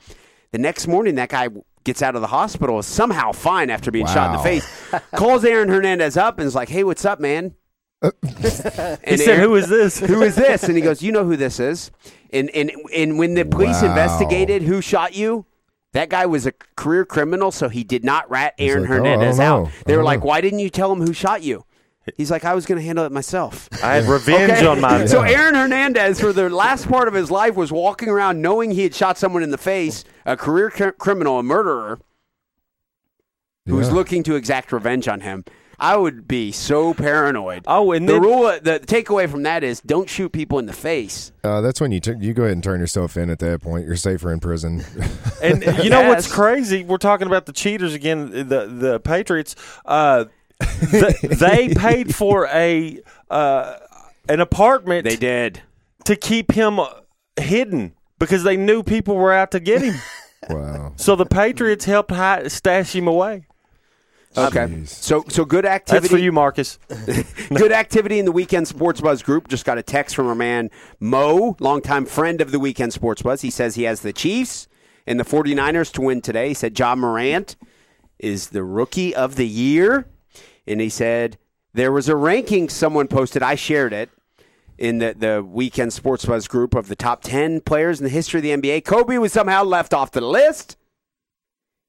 The 0.51 0.57
next 0.57 0.87
morning 0.87 1.15
that 1.15 1.29
guy 1.29 1.49
gets 1.83 2.01
out 2.01 2.15
of 2.15 2.21
the 2.21 2.27
hospital 2.27 2.79
is 2.79 2.87
somehow 2.87 3.31
fine 3.33 3.69
after 3.69 3.91
being 3.91 4.07
shot 4.07 4.31
in 4.31 4.37
the 4.37 4.43
face. 4.43 4.67
Calls 5.15 5.45
Aaron 5.45 5.69
Hernandez 5.69 6.17
up 6.17 6.39
and 6.39 6.47
is 6.47 6.55
like, 6.55 6.69
"Hey, 6.69 6.83
what's 6.83 7.05
up, 7.05 7.19
man?" 7.19 7.53
Uh, 8.01 8.11
I, 8.23 8.97
he 9.07 9.17
said, 9.17 9.39
"Who 9.39 9.55
is 9.55 9.69
this?" 9.69 9.99
who 9.99 10.21
is 10.23 10.35
this? 10.35 10.63
And 10.63 10.75
he 10.75 10.81
goes, 10.81 11.03
you 11.03 11.11
know 11.11 11.23
who 11.23 11.37
this 11.37 11.59
is. 11.59 11.91
And 12.33 12.49
and 12.49 12.71
and 12.95 13.19
when 13.19 13.35
the 13.35 13.45
police 13.45 13.81
Wow. 13.83 13.89
investigated 13.89 14.63
who 14.63 14.81
shot 14.81 15.15
you, 15.15 15.45
that 15.95 16.09
guy 16.09 16.25
was 16.25 16.45
a 16.45 16.53
career 16.75 17.05
criminal, 17.05 17.51
so 17.51 17.67
he 17.69 17.83
did 17.83 18.03
not 18.05 18.29
rat 18.29 18.53
Aaron 18.59 18.83
like, 18.83 18.91
oh, 18.91 18.93
Hernandez 18.95 19.37
don't 19.37 19.45
out. 19.45 19.63
know. 19.65 19.71
They 19.85 19.93
were 19.93 19.97
don't 19.99 20.05
like, 20.05 20.19
know. 20.19 20.25
why 20.27 20.41
didn't 20.41 20.59
you 20.59 20.69
tell 20.69 20.91
him 20.91 20.99
who 21.01 21.13
shot 21.13 21.41
you? 21.41 21.65
He's 22.17 22.29
like, 22.29 22.45
I 22.45 22.53
was 22.53 22.67
going 22.67 22.79
to 22.79 22.85
handle 22.85 23.03
it 23.05 23.11
myself. 23.11 23.67
I 23.83 23.95
had 23.95 24.03
revenge 24.05 24.51
Okay? 24.51 24.65
on 24.67 24.79
my. 24.79 25.05
So 25.07 25.21
Aaron 25.23 25.55
Hernandez, 25.55 26.19
for 26.19 26.31
the 26.31 26.49
last 26.51 26.87
part 26.87 27.07
of 27.07 27.15
his 27.15 27.31
life, 27.31 27.55
was 27.55 27.71
walking 27.71 28.09
around 28.09 28.41
knowing 28.43 28.69
he 28.71 28.83
had 28.83 28.93
shot 28.93 29.17
someone 29.17 29.41
in 29.41 29.49
the 29.49 29.57
face, 29.57 30.03
a 30.25 30.37
career 30.37 30.69
cr- 30.69 30.89
criminal, 30.89 31.39
a 31.39 31.43
murderer, 31.43 31.99
who 33.65 33.75
was 33.75 33.91
looking 33.91 34.21
to 34.23 34.35
exact 34.35 34.71
revenge 34.71 35.07
on 35.07 35.21
him. 35.21 35.43
I 35.79 35.97
would 35.97 36.27
be 36.27 36.51
so 36.51 36.93
paranoid. 36.93 37.63
Oh, 37.67 37.91
and 37.91 38.07
the 38.07 38.13
then- 38.13 38.21
rule, 38.21 38.43
the 38.61 38.79
takeaway 38.85 39.29
from 39.29 39.43
that 39.43 39.63
is 39.63 39.81
don't 39.81 40.09
shoot 40.09 40.29
people 40.31 40.59
in 40.59 40.65
the 40.65 40.73
face. 40.73 41.31
Uh, 41.43 41.61
that's 41.61 41.79
when 41.81 41.91
you 41.91 41.99
t- 41.99 42.13
you 42.19 42.33
go 42.33 42.43
ahead 42.43 42.53
and 42.53 42.63
turn 42.63 42.79
yourself 42.79 43.17
in 43.17 43.29
at 43.29 43.39
that 43.39 43.61
point. 43.61 43.85
You're 43.85 43.95
safer 43.95 44.31
in 44.31 44.39
prison. 44.39 44.83
And 45.41 45.63
you 45.83 45.89
know 45.89 46.07
what's 46.07 46.31
crazy? 46.31 46.83
We're 46.83 46.97
talking 46.97 47.27
about 47.27 47.45
the 47.45 47.51
cheaters 47.51 47.93
again. 47.93 48.31
The 48.31 48.65
the 48.67 48.99
Patriots. 49.01 49.55
Uh, 49.83 50.25
th- 50.89 51.19
they 51.21 51.73
paid 51.73 52.15
for 52.15 52.47
a 52.47 52.99
uh, 53.29 53.75
an 54.29 54.39
apartment 54.39 55.03
They 55.03 55.17
did. 55.17 55.61
to 56.05 56.15
keep 56.15 56.51
him 56.53 56.79
uh, 56.79 56.87
hidden 57.37 57.93
because 58.17 58.43
they 58.43 58.55
knew 58.57 58.81
people 58.81 59.15
were 59.17 59.33
out 59.33 59.51
to 59.51 59.59
get 59.59 59.81
him. 59.81 59.95
wow. 60.49 60.93
so 60.95 61.15
the 61.15 61.25
Patriots 61.25 61.85
helped 61.85 62.11
hide, 62.11 62.49
stash 62.51 62.95
him 62.95 63.07
away. 63.07 63.45
Okay. 64.37 64.65
Jeez. 64.65 64.87
So 64.89 65.23
so 65.29 65.45
good 65.45 65.65
activity. 65.65 66.07
That's 66.07 66.11
for 66.11 66.19
you, 66.19 66.31
Marcus. 66.31 66.79
Good 67.49 67.71
activity 67.71 68.19
in 68.19 68.25
the 68.25 68.31
Weekend 68.31 68.67
Sports 68.67 69.01
Buzz 69.01 69.23
group. 69.23 69.47
Just 69.47 69.65
got 69.65 69.77
a 69.77 69.83
text 69.83 70.15
from 70.15 70.27
our 70.27 70.35
man 70.35 70.69
Mo, 70.99 71.55
longtime 71.59 72.05
friend 72.05 72.41
of 72.41 72.51
the 72.51 72.59
Weekend 72.59 72.93
Sports 72.93 73.21
Buzz. 73.21 73.41
He 73.41 73.49
says 73.49 73.75
he 73.75 73.83
has 73.83 74.01
the 74.01 74.13
Chiefs 74.13 74.67
and 75.07 75.19
the 75.19 75.23
49ers 75.23 75.91
to 75.93 76.01
win 76.01 76.21
today. 76.21 76.49
He 76.49 76.53
said 76.53 76.77
Ja 76.77 76.95
Morant 76.95 77.55
is 78.19 78.49
the 78.49 78.63
rookie 78.63 79.15
of 79.15 79.35
the 79.35 79.47
year. 79.47 80.07
And 80.67 80.81
he 80.81 80.89
said 80.89 81.37
there 81.73 81.91
was 81.91 82.09
a 82.09 82.15
ranking 82.15 82.69
someone 82.69 83.07
posted. 83.07 83.43
I 83.43 83.55
shared 83.55 83.93
it 83.93 84.09
in 84.77 84.97
the, 84.99 85.15
the 85.17 85.43
Weekend 85.43 85.93
Sports 85.93 86.25
Buzz 86.25 86.47
group 86.47 86.73
of 86.73 86.87
the 86.87 86.95
top 86.95 87.21
10 87.21 87.61
players 87.61 87.99
in 87.99 88.03
the 88.03 88.09
history 88.09 88.39
of 88.39 88.43
the 88.43 88.49
NBA. 88.51 88.85
Kobe 88.85 89.17
was 89.17 89.31
somehow 89.31 89.63
left 89.63 89.93
off 89.93 90.11
the 90.11 90.21
list. 90.21 90.77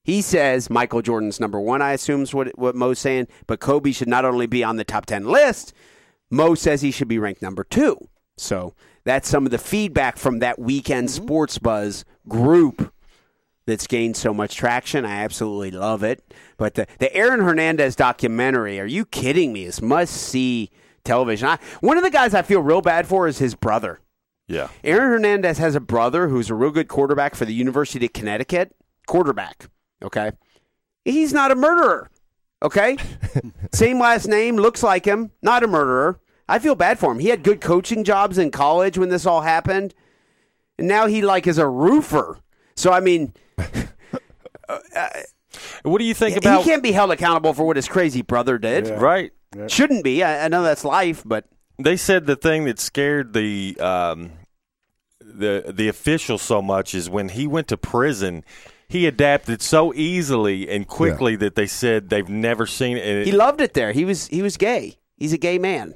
He 0.07 0.23
says 0.23 0.71
Michael 0.71 1.03
Jordan's 1.03 1.41
number 1.41 1.59
one, 1.59 1.83
I 1.83 1.93
assume 1.93 2.23
is 2.23 2.33
what, 2.33 2.57
what 2.57 2.77
Mo's 2.77 3.01
saying, 3.01 3.27
but 3.49 3.59
Kobe 3.59 3.91
should 3.91 4.07
not 4.07 4.25
only 4.25 4.47
be 4.47 4.63
on 4.63 4.77
the 4.77 4.85
top 4.85 5.05
10 5.05 5.27
list, 5.27 5.75
Mo 6.31 6.55
says 6.55 6.81
he 6.81 6.93
should 6.93 7.09
be 7.09 7.19
ranked 7.19 7.43
number 7.43 7.65
two. 7.65 7.99
So 8.37 8.75
that's 9.03 9.29
some 9.29 9.47
of 9.47 9.51
the 9.51 9.59
feedback 9.59 10.17
from 10.17 10.39
that 10.39 10.61
weekend 10.61 11.09
mm-hmm. 11.09 11.25
sports 11.25 11.59
buzz 11.59 12.05
group 12.29 12.93
that's 13.67 13.89
gained 13.89 14.17
so 14.17 14.33
much 14.33 14.55
traction. 14.55 15.05
I 15.05 15.25
absolutely 15.25 15.73
love 15.73 16.05
it. 16.05 16.23
But 16.57 16.75
the, 16.75 16.87
the 17.01 17.13
Aaron 17.13 17.41
Hernandez 17.41 17.97
documentary, 17.97 18.79
are 18.79 18.87
you 18.87 19.07
kidding 19.07 19.53
me? 19.53 19.65
It's 19.65 19.83
must 19.83 20.15
see 20.15 20.71
television. 21.03 21.49
I, 21.49 21.59
one 21.81 21.97
of 21.97 22.05
the 22.05 22.11
guys 22.11 22.33
I 22.33 22.43
feel 22.43 22.61
real 22.61 22.81
bad 22.81 23.09
for 23.09 23.27
is 23.27 23.39
his 23.39 23.57
brother. 23.57 23.99
Yeah. 24.47 24.69
Aaron 24.85 25.11
Hernandez 25.11 25.59
has 25.59 25.75
a 25.75 25.81
brother 25.81 26.29
who's 26.29 26.49
a 26.49 26.55
real 26.55 26.71
good 26.71 26.87
quarterback 26.87 27.35
for 27.35 27.45
the 27.45 27.55
University 27.55 28.07
of 28.07 28.13
Connecticut. 28.13 28.73
Quarterback, 29.09 29.69
okay? 30.07 30.33
He's 31.05 31.33
not 31.33 31.51
a 31.53 31.55
murderer, 31.55 32.11
okay? 32.63 32.97
Same 33.73 33.99
last 34.01 34.27
name, 34.27 34.57
looks 34.57 34.83
like 34.83 35.05
him, 35.05 35.31
not 35.43 35.63
a 35.63 35.67
murderer. 35.67 36.21
I 36.49 36.59
feel 36.59 36.75
bad 36.75 36.99
for 36.99 37.13
him. 37.13 37.19
He 37.19 37.29
had 37.29 37.43
good 37.43 37.61
coaching 37.61 38.05
jobs 38.05 38.39
in 38.39 38.51
college 38.51 38.97
when 38.99 39.09
this 39.09 39.27
all 39.27 39.43
happened, 39.43 39.95
and 40.79 40.87
now 40.89 41.07
he 41.07 41.23
like 41.23 41.47
is 41.47 41.59
a 41.59 41.69
roofer. 41.69 42.39
So 42.77 42.93
I 42.93 43.01
mean, 43.01 43.33
What 45.83 45.99
do 45.99 46.05
you 46.05 46.15
think 46.15 46.37
about 46.37 46.63
he 46.63 46.71
can't 46.71 46.83
be 46.83 46.93
held 46.93 47.11
accountable 47.13 47.55
for 47.55 47.65
what 47.65 47.77
his 47.77 47.89
crazy 47.89 48.23
brother 48.23 48.59
did. 48.59 48.89
right? 49.01 49.33
Shouldn't 49.69 50.05
be. 50.05 50.23
I, 50.23 50.45
I 50.45 50.49
know 50.49 50.63
that's 50.63 50.85
life, 50.85 51.23
but 51.25 51.47
They 51.79 51.97
said 51.97 52.27
the 52.27 52.37
thing 52.37 52.65
that 52.65 52.79
scared 52.79 53.33
the 53.33 53.77
um, 53.81 54.33
the 55.21 55.73
the 55.75 55.89
official 55.89 56.37
so 56.39 56.61
much 56.61 56.95
is 56.95 57.09
when 57.09 57.31
he 57.31 57.47
went 57.47 57.69
to 57.69 57.77
prison. 57.77 58.45
He 58.89 59.07
adapted 59.07 59.63
so 59.63 59.93
easily 59.95 60.69
and 60.69 60.87
quickly 60.87 61.35
that 61.37 61.55
they 61.57 61.67
said 61.67 62.09
they've 62.09 62.29
never 62.29 62.67
seen 62.67 62.97
it. 62.97 63.27
he 63.27 63.33
loved 63.33 63.61
it 63.61 63.75
there. 63.75 63.93
He 63.93 64.05
was 64.05 64.29
he 64.29 64.43
was 64.43 64.57
gay. 64.57 64.97
He's 65.17 65.33
a 65.33 65.39
gay 65.39 65.59
man. 65.59 65.95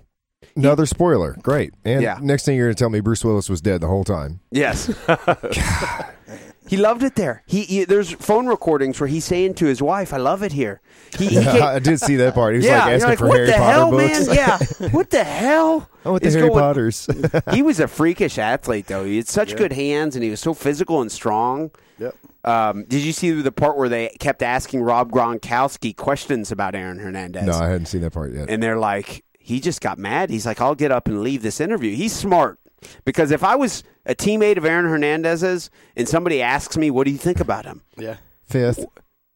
Another 0.57 0.87
spoiler. 0.87 1.37
Great. 1.43 1.73
And 1.85 2.03
Yeah. 2.03 2.19
next 2.21 2.45
thing 2.45 2.57
you're 2.57 2.67
going 2.67 2.75
to 2.75 2.79
tell 2.79 2.91
me 2.91 3.01
Bruce 3.01 3.25
Willis 3.25 3.49
was 3.49 3.61
dead 3.61 3.81
the 3.81 3.87
whole 3.87 4.05
time. 4.05 4.41
Yes. 4.51 4.89
he 6.71 6.77
loved 6.77 7.03
it 7.03 7.17
there. 7.17 7.43
He, 7.47 7.63
he 7.63 7.85
there's 7.85 8.13
phone 8.13 8.47
recordings 8.47 9.01
where 9.01 9.09
he's 9.09 9.25
saying 9.25 9.55
to 9.55 9.67
his 9.67 9.83
wife, 9.83 10.15
"I 10.15 10.19
love 10.19 10.45
it 10.45 10.53
here." 10.53 10.81
He, 11.19 11.27
he 11.27 11.39
I 11.39 11.81
did 11.81 11.99
see 11.99 12.15
that 12.15 12.33
part. 12.33 12.53
He 12.53 12.59
was 12.59 12.67
yeah, 12.67 12.85
like 12.85 12.93
asking 12.93 13.09
like, 13.09 13.19
for 13.19 13.27
what 13.27 13.39
Harry 13.39 13.47
the 13.49 13.53
Potter 13.55 13.73
hell, 13.73 13.91
books. 13.91 14.27
man? 14.29 14.37
Yeah, 14.81 14.89
what 14.91 15.11
the 15.11 15.25
hell? 15.25 15.91
I 16.05 16.11
want 16.11 16.23
the 16.23 16.31
Harry 16.31 16.43
going- 16.43 16.61
Potters. 16.61 17.09
he 17.53 17.63
was 17.63 17.81
a 17.81 17.89
freakish 17.89 18.39
athlete, 18.39 18.87
though. 18.87 19.05
He 19.05 19.17
had 19.17 19.27
such 19.27 19.57
good 19.57 19.73
hands, 19.73 20.15
and 20.15 20.23
he 20.23 20.31
was 20.31 20.39
so 20.39 20.55
physical 20.55 21.01
and 21.01 21.11
strong. 21.11 21.73
Yep. 21.99 22.15
Um, 22.45 22.85
did 22.85 23.03
you 23.03 23.13
see 23.13 23.33
the 23.33 23.51
part 23.51 23.77
where 23.77 23.89
they 23.89 24.11
kept 24.21 24.41
asking 24.41 24.83
Rob 24.85 25.11
Gronkowski 25.11 25.97
questions 25.97 26.53
about 26.53 26.77
Aaron 26.77 27.01
Hernandez? 27.01 27.47
no, 27.47 27.55
I 27.55 27.67
hadn't 27.67 27.87
seen 27.87 28.03
that 28.03 28.13
part 28.13 28.33
yet. 28.33 28.49
and 28.49 28.63
they're 28.63 28.79
like, 28.79 29.25
he 29.41 29.59
just 29.59 29.81
got 29.81 29.99
mad. 29.99 30.31
He's 30.31 30.47
like, 30.47 30.61
I'll 30.61 30.77
get 30.77 30.93
up 30.93 31.09
and 31.09 31.21
leave 31.21 31.43
this 31.43 31.61
interview. 31.61 31.97
He's 31.97 32.13
smart 32.13 32.61
because 33.05 33.31
if 33.31 33.43
I 33.45 33.57
was 33.57 33.83
a 34.07 34.15
teammate 34.15 34.57
of 34.57 34.65
Aaron 34.65 34.87
Hernandez's 34.87 35.71
and 35.97 36.09
somebody 36.09 36.41
asks 36.43 36.77
me, 36.77 36.91
"What 36.91 37.05
do 37.05 37.11
you 37.11 37.19
think 37.19 37.41
about 37.41 37.65
him?" 37.65 37.83
Yeah. 37.97 38.17
Fifth. 38.47 38.85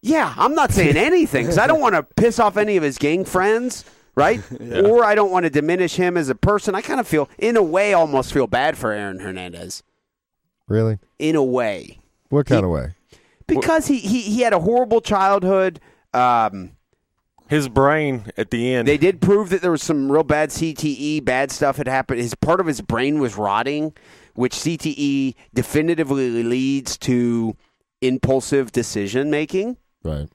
Yeah, 0.01 0.33
I'm 0.37 0.53
not 0.53 0.71
saying 0.71 0.97
anything 0.97 1.45
because 1.45 1.57
I 1.57 1.65
don't 1.67 1.81
want 1.81 1.95
to 1.95 2.03
piss 2.03 2.37
off 2.39 2.57
any 2.57 2.77
of 2.77 2.83
his 2.83 2.97
gang 2.99 3.25
friends, 3.25 3.85
right? 4.15 4.39
Or 4.85 5.03
I 5.03 5.15
don't 5.15 5.31
want 5.31 5.45
to 5.45 5.49
diminish 5.49 5.95
him 5.95 6.15
as 6.17 6.29
a 6.29 6.35
person. 6.35 6.75
I 6.75 6.81
kind 6.81 6.99
of 6.99 7.07
feel, 7.07 7.27
in 7.39 7.57
a 7.57 7.63
way, 7.63 7.93
almost 7.93 8.31
feel 8.33 8.45
bad 8.45 8.77
for 8.77 8.91
Aaron 8.91 9.19
Hernandez. 9.19 9.81
Really? 10.67 10.99
In 11.17 11.35
a 11.35 11.43
way, 11.43 11.99
What 12.29 12.45
kind 12.45 12.65
of 12.65 12.71
way? 12.71 12.93
because 13.47 13.87
he, 13.87 13.97
he 13.99 14.21
he 14.21 14.41
had 14.41 14.53
a 14.53 14.59
horrible 14.59 15.01
childhood. 15.01 15.79
Um, 16.13 16.71
His 17.55 17.69
brain 17.69 18.25
at 18.37 18.49
the 18.51 18.73
end. 18.73 18.87
they 18.87 18.97
did 18.97 19.21
prove 19.21 19.49
that 19.49 19.61
there 19.61 19.71
was 19.71 19.81
some 19.81 20.11
real 20.11 20.23
bad 20.23 20.49
CTE, 20.49 21.23
bad 21.23 21.51
stuff 21.51 21.77
had 21.77 21.87
happened. 21.87 22.19
His 22.19 22.35
part 22.35 22.59
of 22.59 22.65
his 22.67 22.81
brain 22.81 23.19
was 23.19 23.37
rotting, 23.37 23.93
which 24.33 24.53
CTE 24.53 25.35
definitively 25.53 26.43
leads 26.43 26.97
to 26.99 27.55
impulsive 28.01 28.71
decision 28.71 29.29
making. 29.29 29.77
Right. 30.03 30.27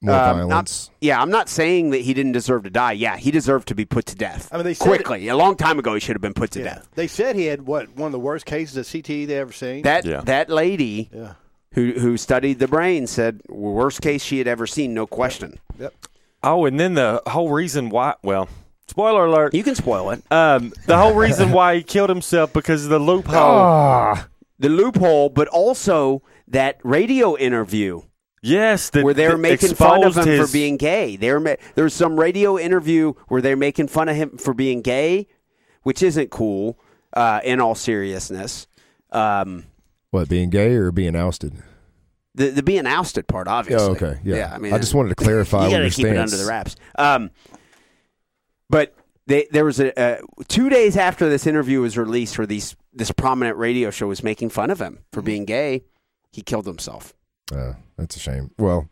More 0.00 0.14
Um, 0.14 0.48
not- 0.48 0.90
yeah, 1.00 1.20
I'm 1.20 1.30
not 1.30 1.48
saying 1.48 1.90
that 1.90 2.02
he 2.02 2.14
didn't 2.14 2.30
deserve 2.32 2.62
to 2.62 2.70
die. 2.70 2.92
Yeah, 2.92 3.16
he 3.16 3.32
deserved 3.32 3.66
to 3.68 3.74
be 3.74 3.84
put 3.84 4.06
to 4.06 4.14
death. 4.14 4.48
I 4.52 4.56
mean, 4.56 4.64
they 4.64 4.74
said 4.74 4.84
quickly. 4.86 5.26
A 5.26 5.36
long 5.36 5.56
time 5.56 5.76
ago, 5.80 5.94
he 5.94 5.98
should 6.00 6.14
have 6.14 6.22
been 6.22 6.34
put 6.34 6.52
to 6.52 6.60
Yeah. 6.60 6.64
death. 6.66 6.88
They 6.94 7.08
said 7.08 7.34
he 7.34 7.46
had 7.46 7.66
what 7.66 7.96
one 7.96 8.06
of 8.06 8.12
the 8.12 8.18
worst 8.20 8.46
cases 8.46 8.76
of 8.76 8.86
CTE 8.86 9.26
they 9.26 9.38
ever 9.38 9.52
seen. 9.52 9.82
That 9.82 10.04
Yeah. 10.04 10.20
that 10.20 10.48
lady 10.50 11.10
yeah. 11.12 11.32
who 11.72 11.94
who 11.98 12.16
studied 12.16 12.60
the 12.60 12.68
brain 12.68 13.08
said 13.08 13.40
worst 13.48 14.00
case 14.00 14.22
she 14.22 14.38
had 14.38 14.46
ever 14.46 14.68
seen, 14.68 14.94
no 14.94 15.04
question. 15.04 15.58
Yep. 15.80 15.92
Oh, 16.42 16.64
and 16.66 16.78
then 16.78 16.94
the 16.94 17.22
whole 17.26 17.50
reason 17.50 17.88
why. 17.90 18.14
Well, 18.22 18.48
spoiler 18.86 19.26
alert. 19.26 19.54
You 19.54 19.62
can 19.62 19.74
spoil 19.74 20.10
it. 20.10 20.22
Um, 20.30 20.72
the 20.86 20.96
whole 20.96 21.14
reason 21.14 21.52
why 21.52 21.76
he 21.76 21.82
killed 21.82 22.08
himself 22.10 22.52
because 22.52 22.84
of 22.84 22.90
the 22.90 22.98
loophole. 22.98 23.34
Ah, 23.34 24.28
The 24.58 24.68
loophole, 24.68 25.28
but 25.28 25.48
also 25.48 26.22
that 26.48 26.78
radio 26.82 27.36
interview 27.36 28.02
yes, 28.42 28.90
that, 28.90 29.04
where 29.04 29.14
they 29.14 29.26
were 29.26 29.32
that 29.34 29.38
making 29.38 29.74
fun 29.74 30.04
of 30.04 30.16
him 30.16 30.26
his- 30.26 30.48
for 30.48 30.52
being 30.52 30.76
gay. 30.76 31.16
They 31.16 31.30
were 31.32 31.40
ma- 31.40 31.56
there 31.74 31.84
was 31.84 31.94
some 31.94 32.18
radio 32.18 32.58
interview 32.58 33.12
where 33.28 33.42
they're 33.42 33.56
making 33.56 33.88
fun 33.88 34.08
of 34.08 34.16
him 34.16 34.38
for 34.38 34.54
being 34.54 34.80
gay, 34.82 35.26
which 35.82 36.02
isn't 36.02 36.30
cool. 36.30 36.78
Uh, 37.14 37.40
in 37.42 37.58
all 37.58 37.74
seriousness, 37.74 38.66
um, 39.12 39.64
what 40.10 40.28
being 40.28 40.50
gay 40.50 40.74
or 40.74 40.92
being 40.92 41.16
ousted? 41.16 41.54
The 42.38 42.50
the 42.50 42.62
being 42.62 42.86
ousted 42.86 43.26
part, 43.28 43.46
Yeah. 43.46 43.52
obviously. 43.52 43.88
Okay. 43.90 44.20
Yeah. 44.24 44.52
I 44.54 44.58
mean, 44.58 44.72
I 44.72 44.78
just 44.78 44.94
wanted 44.94 45.10
to 45.10 45.14
clarify 45.24 45.66
you 45.66 45.70
got 45.70 45.80
to 45.80 45.90
keep 45.90 46.06
it 46.06 46.16
under 46.16 46.36
the 46.36 46.46
wraps. 46.46 46.76
Um, 46.96 47.30
but 48.70 48.94
they, 49.26 49.46
there 49.50 49.64
was 49.64 49.80
a 49.80 49.98
uh, 50.00 50.18
two 50.48 50.68
days 50.68 50.96
after 50.96 51.28
this 51.28 51.46
interview 51.46 51.80
was 51.80 51.98
released, 51.98 52.38
where 52.38 52.46
these 52.46 52.76
this 52.92 53.10
prominent 53.10 53.56
radio 53.58 53.90
show 53.90 54.06
was 54.06 54.22
making 54.22 54.50
fun 54.50 54.70
of 54.70 54.80
him 54.80 55.00
for 55.12 55.20
being 55.22 55.44
gay. 55.44 55.84
He 56.32 56.42
killed 56.42 56.66
himself. 56.66 57.14
Uh, 57.52 57.74
that's 57.96 58.16
a 58.16 58.20
shame. 58.20 58.50
Well, 58.58 58.88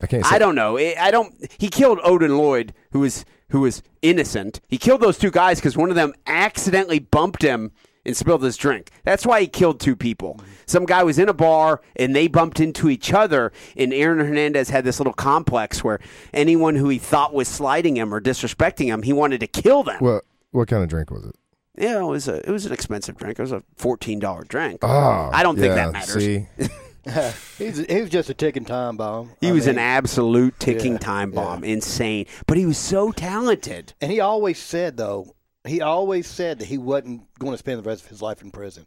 I 0.00 0.06
can't. 0.06 0.24
Say, 0.24 0.36
I 0.36 0.38
don't 0.38 0.54
know. 0.54 0.78
I 0.78 0.94
I 0.98 1.10
don't. 1.10 1.34
He 1.58 1.68
killed 1.68 1.98
Odin 2.02 2.36
Lloyd, 2.38 2.72
who 2.92 3.00
was 3.00 3.24
who 3.50 3.60
was 3.60 3.82
innocent. 4.02 4.60
He 4.68 4.78
killed 4.78 5.00
those 5.00 5.18
two 5.18 5.30
guys 5.30 5.58
because 5.58 5.76
one 5.76 5.90
of 5.90 5.96
them 5.96 6.12
accidentally 6.26 6.98
bumped 6.98 7.42
him 7.42 7.72
and 8.08 8.16
spilled 8.16 8.42
his 8.42 8.56
drink. 8.56 8.90
That's 9.04 9.24
why 9.24 9.42
he 9.42 9.46
killed 9.46 9.78
two 9.78 9.94
people. 9.94 10.40
Some 10.66 10.84
guy 10.84 11.04
was 11.04 11.18
in 11.18 11.28
a 11.28 11.32
bar 11.32 11.80
and 11.94 12.16
they 12.16 12.26
bumped 12.26 12.58
into 12.58 12.88
each 12.88 13.12
other. 13.12 13.52
And 13.76 13.94
Aaron 13.94 14.18
Hernandez 14.18 14.70
had 14.70 14.84
this 14.84 14.98
little 14.98 15.12
complex 15.12 15.84
where 15.84 16.00
anyone 16.34 16.74
who 16.74 16.88
he 16.88 16.98
thought 16.98 17.32
was 17.32 17.46
slighting 17.46 17.96
him 17.96 18.12
or 18.12 18.20
disrespecting 18.20 18.86
him, 18.86 19.02
he 19.02 19.12
wanted 19.12 19.38
to 19.40 19.46
kill 19.46 19.84
them. 19.84 20.00
What 20.00 20.24
what 20.50 20.66
kind 20.66 20.82
of 20.82 20.88
drink 20.88 21.10
was 21.10 21.26
it? 21.26 21.36
yeah, 21.78 22.00
it 22.00 22.06
was 22.06 22.26
a 22.26 22.36
it 22.38 22.50
was 22.50 22.66
an 22.66 22.72
expensive 22.72 23.16
drink. 23.16 23.38
It 23.38 23.42
was 23.42 23.52
a 23.52 23.62
fourteen 23.76 24.18
dollar 24.18 24.42
drink. 24.42 24.80
Ah, 24.82 25.30
I 25.32 25.42
don't 25.42 25.56
think 25.56 25.76
yeah, 25.76 25.86
that 25.86 25.92
matters. 25.92 26.24
See, 26.24 26.46
He's 27.58 27.78
he 27.78 28.00
was 28.00 28.10
just 28.10 28.28
a 28.28 28.34
ticking 28.34 28.64
time 28.64 28.96
bomb. 28.96 29.30
He 29.40 29.48
I 29.48 29.52
was 29.52 29.66
an 29.66 29.78
absolute 29.78 30.58
ticking 30.58 30.92
yeah, 30.92 30.98
time 30.98 31.32
yeah. 31.32 31.40
bomb, 31.40 31.64
insane. 31.64 32.26
But 32.46 32.58
he 32.58 32.66
was 32.66 32.78
so 32.78 33.12
talented. 33.12 33.94
and 34.00 34.10
he 34.10 34.20
always 34.20 34.58
said 34.58 34.96
though, 34.96 35.34
he 35.66 35.80
always 35.80 36.26
said 36.26 36.58
that 36.60 36.66
he 36.66 36.78
wasn't 36.78 37.22
going 37.38 37.52
to 37.52 37.58
spend 37.58 37.78
the 37.82 37.88
rest 37.88 38.04
of 38.04 38.08
his 38.10 38.22
life 38.22 38.42
in 38.42 38.50
prison. 38.50 38.86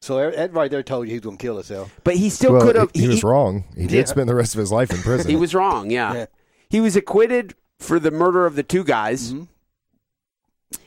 So 0.00 0.18
e- 0.30 0.34
Ed 0.34 0.52
right 0.54 0.70
there 0.70 0.82
told 0.82 1.06
you 1.06 1.10
he 1.12 1.18
was 1.18 1.22
going 1.24 1.36
to 1.38 1.42
kill 1.42 1.54
himself. 1.54 2.00
But 2.02 2.16
he 2.16 2.28
still 2.30 2.54
well, 2.54 2.62
could 2.62 2.76
have. 2.76 2.90
he, 2.92 3.02
he 3.02 3.08
was 3.08 3.22
wrong. 3.22 3.64
He 3.76 3.86
did 3.86 4.08
spend 4.08 4.28
the 4.28 4.34
rest 4.34 4.54
of 4.54 4.58
his 4.58 4.72
life 4.72 4.90
in 4.90 4.96
prison. 5.02 5.30
He 5.30 5.36
was 5.36 5.54
wrong. 5.54 5.90
Yeah. 5.90 6.12
Yeah. 6.14 6.26
he 6.68 6.80
was 6.80 6.96
acquitted 6.96 7.54
for 7.78 7.98
the 8.00 8.10
murder 8.10 8.46
of 8.46 8.54
the 8.56 8.62
two 8.62 8.82
guys, 8.84 9.32
Mhm. 9.32 9.48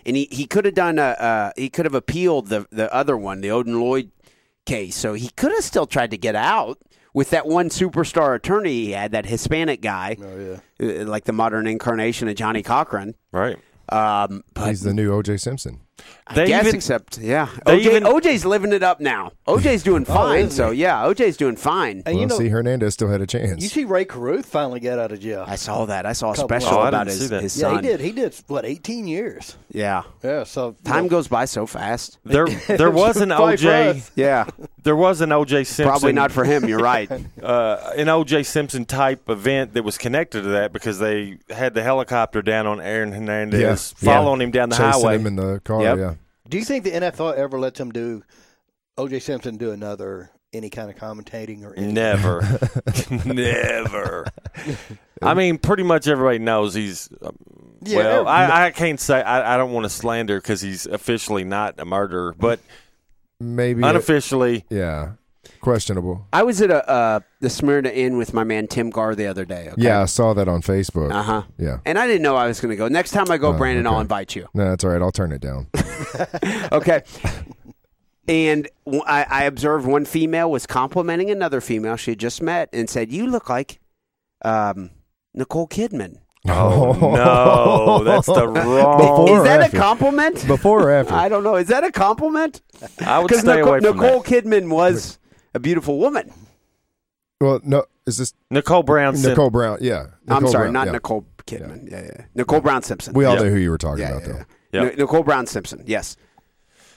and 0.05 0.15
he, 0.15 0.27
he 0.31 0.45
could 0.45 0.65
have 0.65 0.73
done 0.73 0.97
a 0.99 1.01
uh, 1.19 1.51
he 1.55 1.69
could 1.69 1.85
have 1.85 1.95
appealed 1.95 2.47
the 2.47 2.65
the 2.71 2.93
other 2.93 3.15
one, 3.17 3.41
the 3.41 3.51
Odin 3.51 3.79
Lloyd 3.79 4.11
case. 4.65 4.95
So 4.95 5.13
he 5.13 5.29
could 5.29 5.51
have 5.51 5.63
still 5.63 5.85
tried 5.85 6.11
to 6.11 6.17
get 6.17 6.35
out 6.35 6.79
with 7.13 7.29
that 7.29 7.45
one 7.47 7.69
superstar 7.69 8.35
attorney 8.35 8.71
he 8.85 8.91
had, 8.91 9.11
that 9.11 9.25
Hispanic 9.25 9.81
guy, 9.81 10.17
Oh 10.21 10.59
yeah. 10.79 11.01
uh, 11.01 11.05
like 11.05 11.23
the 11.23 11.31
modern 11.33 11.67
incarnation 11.67 12.27
of 12.27 12.35
Johnnie 12.35 12.63
Cochran. 12.63 13.15
right. 13.31 13.57
Um, 13.89 14.43
but 14.53 14.69
He's 14.69 14.81
the 14.81 14.93
new 14.93 15.13
O.J. 15.13 15.37
Simpson. 15.37 15.81
I 16.27 16.33
They 16.35 16.47
guess 16.47 16.63
even- 16.65 16.75
except 16.75 17.17
yeah, 17.19 17.47
OJ, 17.65 17.79
even- 17.79 18.03
OJ's 18.03 18.45
living 18.45 18.73
it 18.73 18.83
up 18.83 18.99
now. 18.99 19.31
OJ's 19.47 19.81
doing 19.89 20.03
fine. 20.05 20.39
isn't 20.39 20.51
so 20.51 20.71
yeah, 20.71 20.97
OJ's 21.03 21.37
doing 21.37 21.55
fine. 21.55 22.03
And 22.05 22.15
well, 22.15 22.17
you 22.17 22.25
know, 22.27 22.37
see, 22.37 22.49
Hernandez 22.49 22.93
still 22.95 23.07
had 23.09 23.21
a 23.21 23.25
chance. 23.27 23.61
you 23.63 23.69
see 23.69 23.85
Rae 23.85 24.03
Carruth 24.05 24.45
finally 24.45 24.79
got 24.81 24.99
out 24.99 25.11
of 25.13 25.19
jail. 25.21 25.45
I 25.47 25.55
saw 25.55 25.85
that. 25.85 26.05
I 26.05 26.11
saw 26.13 26.31
a 26.33 26.35
special 26.35 26.73
Oh, 26.79 26.81
about 26.81 27.05
didn't 27.05 27.07
his, 27.07 27.19
see 27.21 27.27
that. 27.27 27.41
his 27.43 27.57
yeah, 27.57 27.61
son. 27.61 27.75
he 27.75 27.81
did. 27.89 27.99
He 28.01 28.11
did 28.11 28.35
what? 28.47 28.65
Eighteen 28.65 29.07
years. 29.07 29.55
Yeah, 29.71 30.03
Yeah. 30.23 30.43
So 30.43 30.75
time 30.83 31.07
goes 31.07 31.27
by 31.29 31.45
so 31.45 31.65
fast. 31.65 32.17
There, 32.25 32.47
there 32.67 32.91
was 32.91 33.17
an 33.17 33.29
OJ. 33.29 34.11
Yeah, 34.15 34.45
There 34.85 34.95
was 34.95 35.19
an 35.19 35.31
OJ 35.31 35.65
Simpson. 35.65 35.85
probably 35.85 36.13
not 36.13 36.31
for 36.31 36.45
him. 36.45 36.65
You're 36.65 36.79
right. 36.79 37.11
uh, 37.43 37.91
an 37.97 38.05
OJ 38.07 38.45
Simpson 38.45 38.85
type 38.85 39.29
event 39.29 39.73
that 39.73 39.83
was 39.83 39.97
connected 39.97 40.43
to 40.43 40.49
that 40.49 40.71
because 40.71 40.99
they 40.99 41.39
had 41.49 41.73
the 41.73 41.83
helicopter 41.83 42.41
down 42.41 42.67
on 42.67 42.79
Aaron 42.79 43.11
Hernandez, 43.11 43.93
Yeah. 43.99 44.13
following 44.13 44.41
him 44.41 44.51
down 44.51 44.69
the 44.69 44.77
Chasing 44.77 45.01
highway. 45.01 45.15
him 45.15 45.25
in 45.27 45.35
the 45.35 45.59
car. 45.65 45.81
Yep. 45.81 45.97
Yeah. 45.97 46.13
Do 46.47 46.57
you 46.59 46.63
think 46.63 46.83
the 46.83 46.91
NFL 46.91 47.35
ever 47.35 47.59
lets 47.59 47.79
him 47.79 47.91
do 47.91 48.21
O.J. 48.97 49.19
Simpson 49.19 49.57
do 49.57 49.71
another 49.71 50.29
any 50.53 50.69
kind 50.69 50.89
of 50.89 50.95
commentating 50.95 51.63
or 51.65 51.73
anything? 51.73 51.95
Never, 51.95 52.41
never. 53.25 54.25
I 55.21 55.33
mean, 55.33 55.57
pretty 55.57 55.83
much 55.83 56.07
everybody 56.07 56.39
knows 56.39 56.73
he's. 56.75 57.09
um, 57.23 57.35
Yeah, 57.81 57.97
well, 57.97 58.27
I, 58.27 58.67
I 58.67 58.71
can't 58.71 58.99
say 58.99 59.21
I, 59.21 59.55
I 59.55 59.57
don't 59.57 59.71
want 59.71 59.85
to 59.85 59.89
slander 59.89 60.39
because 60.39 60.61
he's 60.61 60.85
officially 60.85 61.43
not 61.43 61.79
a 61.79 61.85
murderer, 61.85 62.35
but 62.37 62.59
Maybe. 63.45 63.83
unofficially, 63.83 64.65
yeah. 64.69 65.13
Questionable. 65.61 66.27
I 66.33 66.43
was 66.43 66.61
at 66.61 66.69
a 66.71 66.87
uh, 66.89 67.19
the 67.39 67.49
Smyrna 67.49 67.89
Inn 67.89 68.17
with 68.17 68.33
my 68.33 68.43
man 68.43 68.67
Tim 68.67 68.89
Gar 68.89 69.15
the 69.15 69.27
other 69.27 69.45
day. 69.45 69.69
Okay? 69.69 69.81
Yeah, 69.81 70.01
I 70.01 70.05
saw 70.05 70.33
that 70.33 70.47
on 70.47 70.61
Facebook. 70.61 71.11
Uh 71.11 71.21
huh. 71.23 71.43
Yeah. 71.57 71.79
And 71.85 71.97
I 71.99 72.07
didn't 72.07 72.21
know 72.23 72.35
I 72.35 72.47
was 72.47 72.59
going 72.59 72.71
to 72.71 72.75
go. 72.75 72.87
Next 72.87 73.11
time 73.11 73.29
I 73.29 73.37
go, 73.37 73.49
Oh, 73.49 73.53
Branden, 73.53 73.85
I'll 73.87 73.99
invite 73.99 74.35
you. 74.35 74.47
No, 74.53 74.69
that's 74.69 74.83
all 74.83 74.91
right. 74.91 75.01
I'll 75.01 75.11
turn 75.11 75.31
it 75.31 75.41
down. 75.41 75.67
Okay. 76.71 77.03
and 78.27 78.67
I 79.07 79.43
observed 79.43 79.85
one 79.85 80.05
female 80.05 80.49
was 80.49 80.65
complimenting 80.65 81.29
another 81.29 81.61
female 81.61 81.95
she 81.95 82.11
had 82.11 82.19
just 82.19 82.41
met 82.41 82.69
and 82.73 82.89
said, 82.89 83.11
"You 83.11 83.27
look 83.27 83.49
like 83.49 83.79
um, 84.43 84.89
Nicole 85.33 85.67
Kidman." 85.67 86.17
Oh 86.47 86.93
no, 87.15 88.03
that's 88.03 88.27
the 88.27 88.47
wrong. 88.47 88.97
Before 88.97 89.37
Is 89.39 89.43
that 89.45 89.61
after? 89.61 89.77
a 89.77 89.79
compliment? 89.79 90.47
Before 90.47 90.83
or 90.87 90.91
after? 90.91 91.13
I 91.25 91.29
don't 91.29 91.43
know. 91.43 91.55
Is 91.55 91.67
that 91.67 91.83
a 91.83 91.91
compliment? 91.91 92.61
I 92.99 93.19
would 93.19 93.33
stay 93.33 93.55
Nicole, 93.57 93.69
away 93.69 93.79
from 93.81 93.97
Nicole 93.97 94.21
that. 94.21 94.43
Kidman 94.45 94.69
was 94.69 95.19
a 95.53 95.59
beautiful 95.59 95.97
woman. 95.99 96.31
well, 97.41 97.59
no. 97.63 97.85
Is 98.05 98.17
this 98.17 98.33
Nicole 98.51 98.83
Brown. 98.83 99.15
Sim- 99.17 99.31
Nicole 99.31 99.49
Brown? 99.49 99.79
Yeah. 99.81 100.07
I'm 100.27 100.45
sorry, 100.47 100.65
Brown, 100.65 100.73
not 100.73 100.85
yeah. 100.87 100.91
Nicole 100.93 101.25
Kidman. 101.47 101.89
Yeah, 101.91 102.03
yeah. 102.03 102.25
Nicole 102.35 102.61
Brown 102.61 102.83
Simpson. 102.83 103.13
We 103.13 103.25
all 103.25 103.35
Yeah. 103.35 103.43
know 103.43 103.49
who 103.49 103.57
you 103.57 103.71
were 103.71 103.79
talking 103.79 104.03
yeah, 104.03 104.11
about, 104.11 104.21
yeah, 104.21 104.27
though. 104.27 104.43
yeah. 104.73 104.83
Yeah. 104.83 104.95
Nicole 104.97 105.23
Brown 105.23 105.47
Simpson. 105.47 105.83
Yes. 105.87 106.15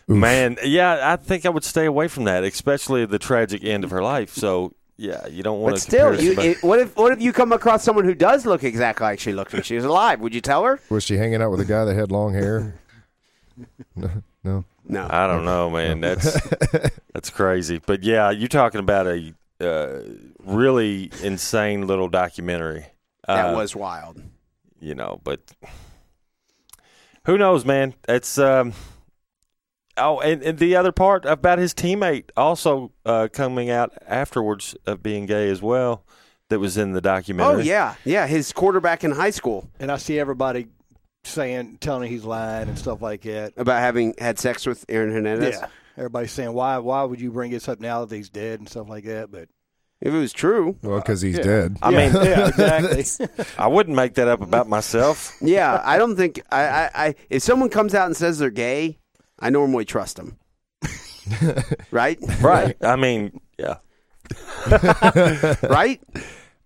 Man, 0.07 0.57
yeah, 0.65 1.13
I 1.13 1.17
think 1.17 1.45
I 1.45 1.51
would 1.51 1.65
stay 1.65 1.85
away 1.85 2.09
from 2.09 2.25
that, 2.25 2.43
especially 2.43 3.05
the 3.05 3.19
tragic 3.19 3.63
end 3.63 3.85
of 3.85 3.91
her 3.91 4.03
life. 4.03 4.35
So, 4.35 4.73
yeah, 4.99 5.27
you 5.29 5.43
don't 5.43 5.61
want 5.61 5.75
But 5.77 5.81
to. 5.81 5.83
still, 5.83 6.21
you, 6.21 6.33
it, 6.39 6.63
what 6.63 6.79
if 6.81 6.95
what 6.97 7.13
if 7.13 7.21
you 7.23 7.33
come 7.33 7.53
across 7.53 7.83
someone 7.85 8.05
who 8.05 8.15
does 8.15 8.45
look 8.45 8.63
exactly 8.65 9.05
like 9.05 9.21
she 9.21 9.33
looked 9.33 9.53
when 9.55 9.63
she 9.63 9.77
was 9.77 9.85
alive? 9.85 10.21
Would 10.21 10.35
you 10.35 10.41
tell 10.43 10.65
her? 10.65 10.79
Was 10.91 11.05
she 11.05 11.17
hanging 11.17 11.41
out 11.41 11.51
with 11.51 11.61
a 11.61 11.65
guy 11.65 11.85
that 11.85 11.95
had 11.95 12.11
long 12.13 12.35
hair? 12.35 12.75
no. 13.97 14.11
No. 14.45 14.65
No. 14.91 15.07
I 15.11 15.27
don't 15.27 15.45
know, 15.45 15.71
man. 15.71 16.01
That's 16.01 16.39
that's 17.15 17.31
crazy. 17.31 17.81
But 17.85 18.03
yeah, 18.05 18.31
you're 18.31 18.49
talking 18.49 18.81
about 18.81 19.07
a 19.07 19.33
uh, 19.61 20.01
really 20.45 21.11
insane 21.23 21.87
little 21.87 22.09
documentary. 22.09 22.87
that 23.27 23.53
Uh, 23.53 23.57
was 23.57 23.75
wild. 23.77 24.23
you 24.81 24.95
know, 24.95 25.21
but 25.25 25.41
who 27.27 27.37
knows, 27.39 27.65
man? 27.65 27.95
It's 28.09 28.39
um. 28.39 28.73
Oh, 29.99 30.21
and, 30.21 30.43
and 30.43 30.59
the 30.59 30.77
other 30.77 30.93
part 30.93 31.25
about 31.25 31.59
his 31.59 31.75
teammate 31.75 32.31
also 32.37 32.93
uh, 33.05 33.29
coming 33.33 33.71
out 33.71 33.93
afterwards 34.07 34.77
of 34.87 35.03
being 35.03 35.27
gay 35.27 35.49
as 35.51 35.61
well, 35.63 36.05
that 36.51 36.59
was 36.59 36.77
in 36.77 36.93
the 36.93 37.01
documentary. 37.01 37.55
Oh 37.63 37.65
yeah, 37.65 37.95
yeah. 38.05 38.27
His 38.27 38.53
quarterback 38.53 39.05
in 39.05 39.11
high 39.11 39.31
school 39.31 39.69
And 39.81 39.91
I 39.93 39.97
see 39.99 40.19
everybody 40.19 40.67
saying, 41.25 41.79
telling 41.81 42.09
he's 42.11 42.25
lying 42.25 42.69
and 42.69 42.79
stuff 42.79 43.03
like 43.03 43.23
that. 43.23 43.53
about 43.57 43.81
having 43.81 44.15
had 44.19 44.39
sex 44.39 44.67
with 44.67 44.85
Aaron 44.89 45.13
Hernandez. 45.13 45.57
Yeah. 45.61 45.67
Everybody's 45.97 46.33
saying, 46.33 46.53
why 46.53 46.79
why 46.79 47.03
would 47.03 47.21
you 47.21 47.31
bring 47.33 47.51
this 47.51 47.69
up 47.69 47.81
now 47.81 48.05
that 48.05 48.15
he's 48.15 48.31
dead 48.31 48.61
and 48.61 48.69
stuff 48.69 48.89
like 48.89 49.05
that? 49.05 49.31
But 49.31 49.49
If 50.01 50.15
it 50.15 50.19
was 50.19 50.33
true, 50.33 50.77
Well, 50.83 51.01
because 51.01 51.21
he's 51.21 51.37
Yeah. 51.39 51.43
dead. 51.43 51.77
I 51.83 51.91
yeah, 51.91 51.99
mean, 52.13 52.25
yeah, 52.25 52.49
exactly. 52.49 53.45
I 53.59 53.67
wouldn't 53.67 53.97
make 53.97 54.15
that 54.15 54.29
up 54.29 54.41
about 54.41 54.69
myself. 54.69 55.37
yeah. 55.43 55.83
I 55.85 55.99
don't 55.99 56.15
think 56.17 56.41
I, 56.51 56.63
I, 56.63 56.91
I. 56.95 57.15
If 57.29 57.43
someone 57.43 57.69
comes 57.69 57.95
out 57.95 58.07
and 58.07 58.17
says 58.17 58.39
they're 58.39 58.51
gay, 58.51 58.99
I 59.39 59.51
normally 59.51 59.85
trust 59.85 60.17
them. 60.17 60.39
right? 61.91 62.19
Right. 62.41 62.77
I 62.83 62.97
mean, 62.97 63.41
yeah. 63.59 63.77
right? 65.63 66.01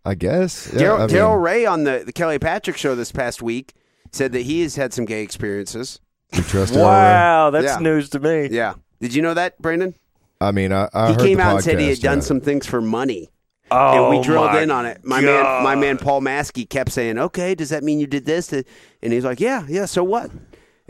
I 0.05 0.15
guess. 0.15 0.71
Yeah, 0.73 0.81
Daryl 0.81 0.95
I 0.97 0.99
mean, 1.01 1.09
Daryl 1.09 1.43
Ray 1.43 1.67
on 1.67 1.85
the, 1.85 2.03
the 2.05 2.13
Kelly 2.13 2.39
Patrick 2.39 2.77
show 2.77 2.95
this 2.95 3.13
past 3.13 3.43
week 3.43 3.75
said 4.11 4.33
that 4.33 4.43
he 4.43 4.63
has 4.63 4.77
had 4.77 4.93
some 4.93 5.05
gay 5.05 5.23
experiences. 5.23 6.01
you 6.33 6.43
trust 6.43 6.75
Wow, 6.75 7.51
that's 7.51 7.67
Yeah. 7.67 7.79
news 7.79 8.11
to 8.11 8.21
me. 8.21 8.49
Yeah. 8.51 8.75
Did 9.01 9.15
you 9.15 9.23
know 9.23 9.35
that, 9.35 9.61
Branden? 9.61 9.95
I 10.41 10.51
mean, 10.51 10.73
I, 10.73 10.89
I 10.93 11.09
he 11.09 11.13
heard 11.13 11.23
came 11.23 11.39
the 11.39 11.45
out 11.45 11.55
and 11.57 11.65
said 11.65 11.79
he 11.79 11.89
had 11.89 12.01
done 12.01 12.19
yeah. 12.19 12.25
some 12.25 12.41
things 12.41 12.67
for 12.67 12.81
money. 12.81 13.31
Oh, 13.71 14.05
and 14.05 14.11
we 14.11 14.19
oh 14.19 14.23
drilled 14.23 14.55
in 14.57 14.71
on 14.71 14.85
it. 14.85 15.03
My 15.05 15.21
man, 15.21 15.65
my 15.65 15.75
man 15.75 15.97
Paul 15.97 16.21
Maskey 16.21 16.69
kept 16.69 16.93
saying, 16.93 17.17
"Okay, 17.19 17.55
does 17.55 17.71
that 17.71 17.83
mean 17.83 18.01
you 18.01 18.07
did 18.07 18.27
this?" 18.27 18.53
And 18.53 18.65
he's 19.01 19.25
like, 19.25 19.41
"Yeah, 19.41 19.65
yeah. 19.67 19.87
So 19.87 20.05
what?" 20.05 20.31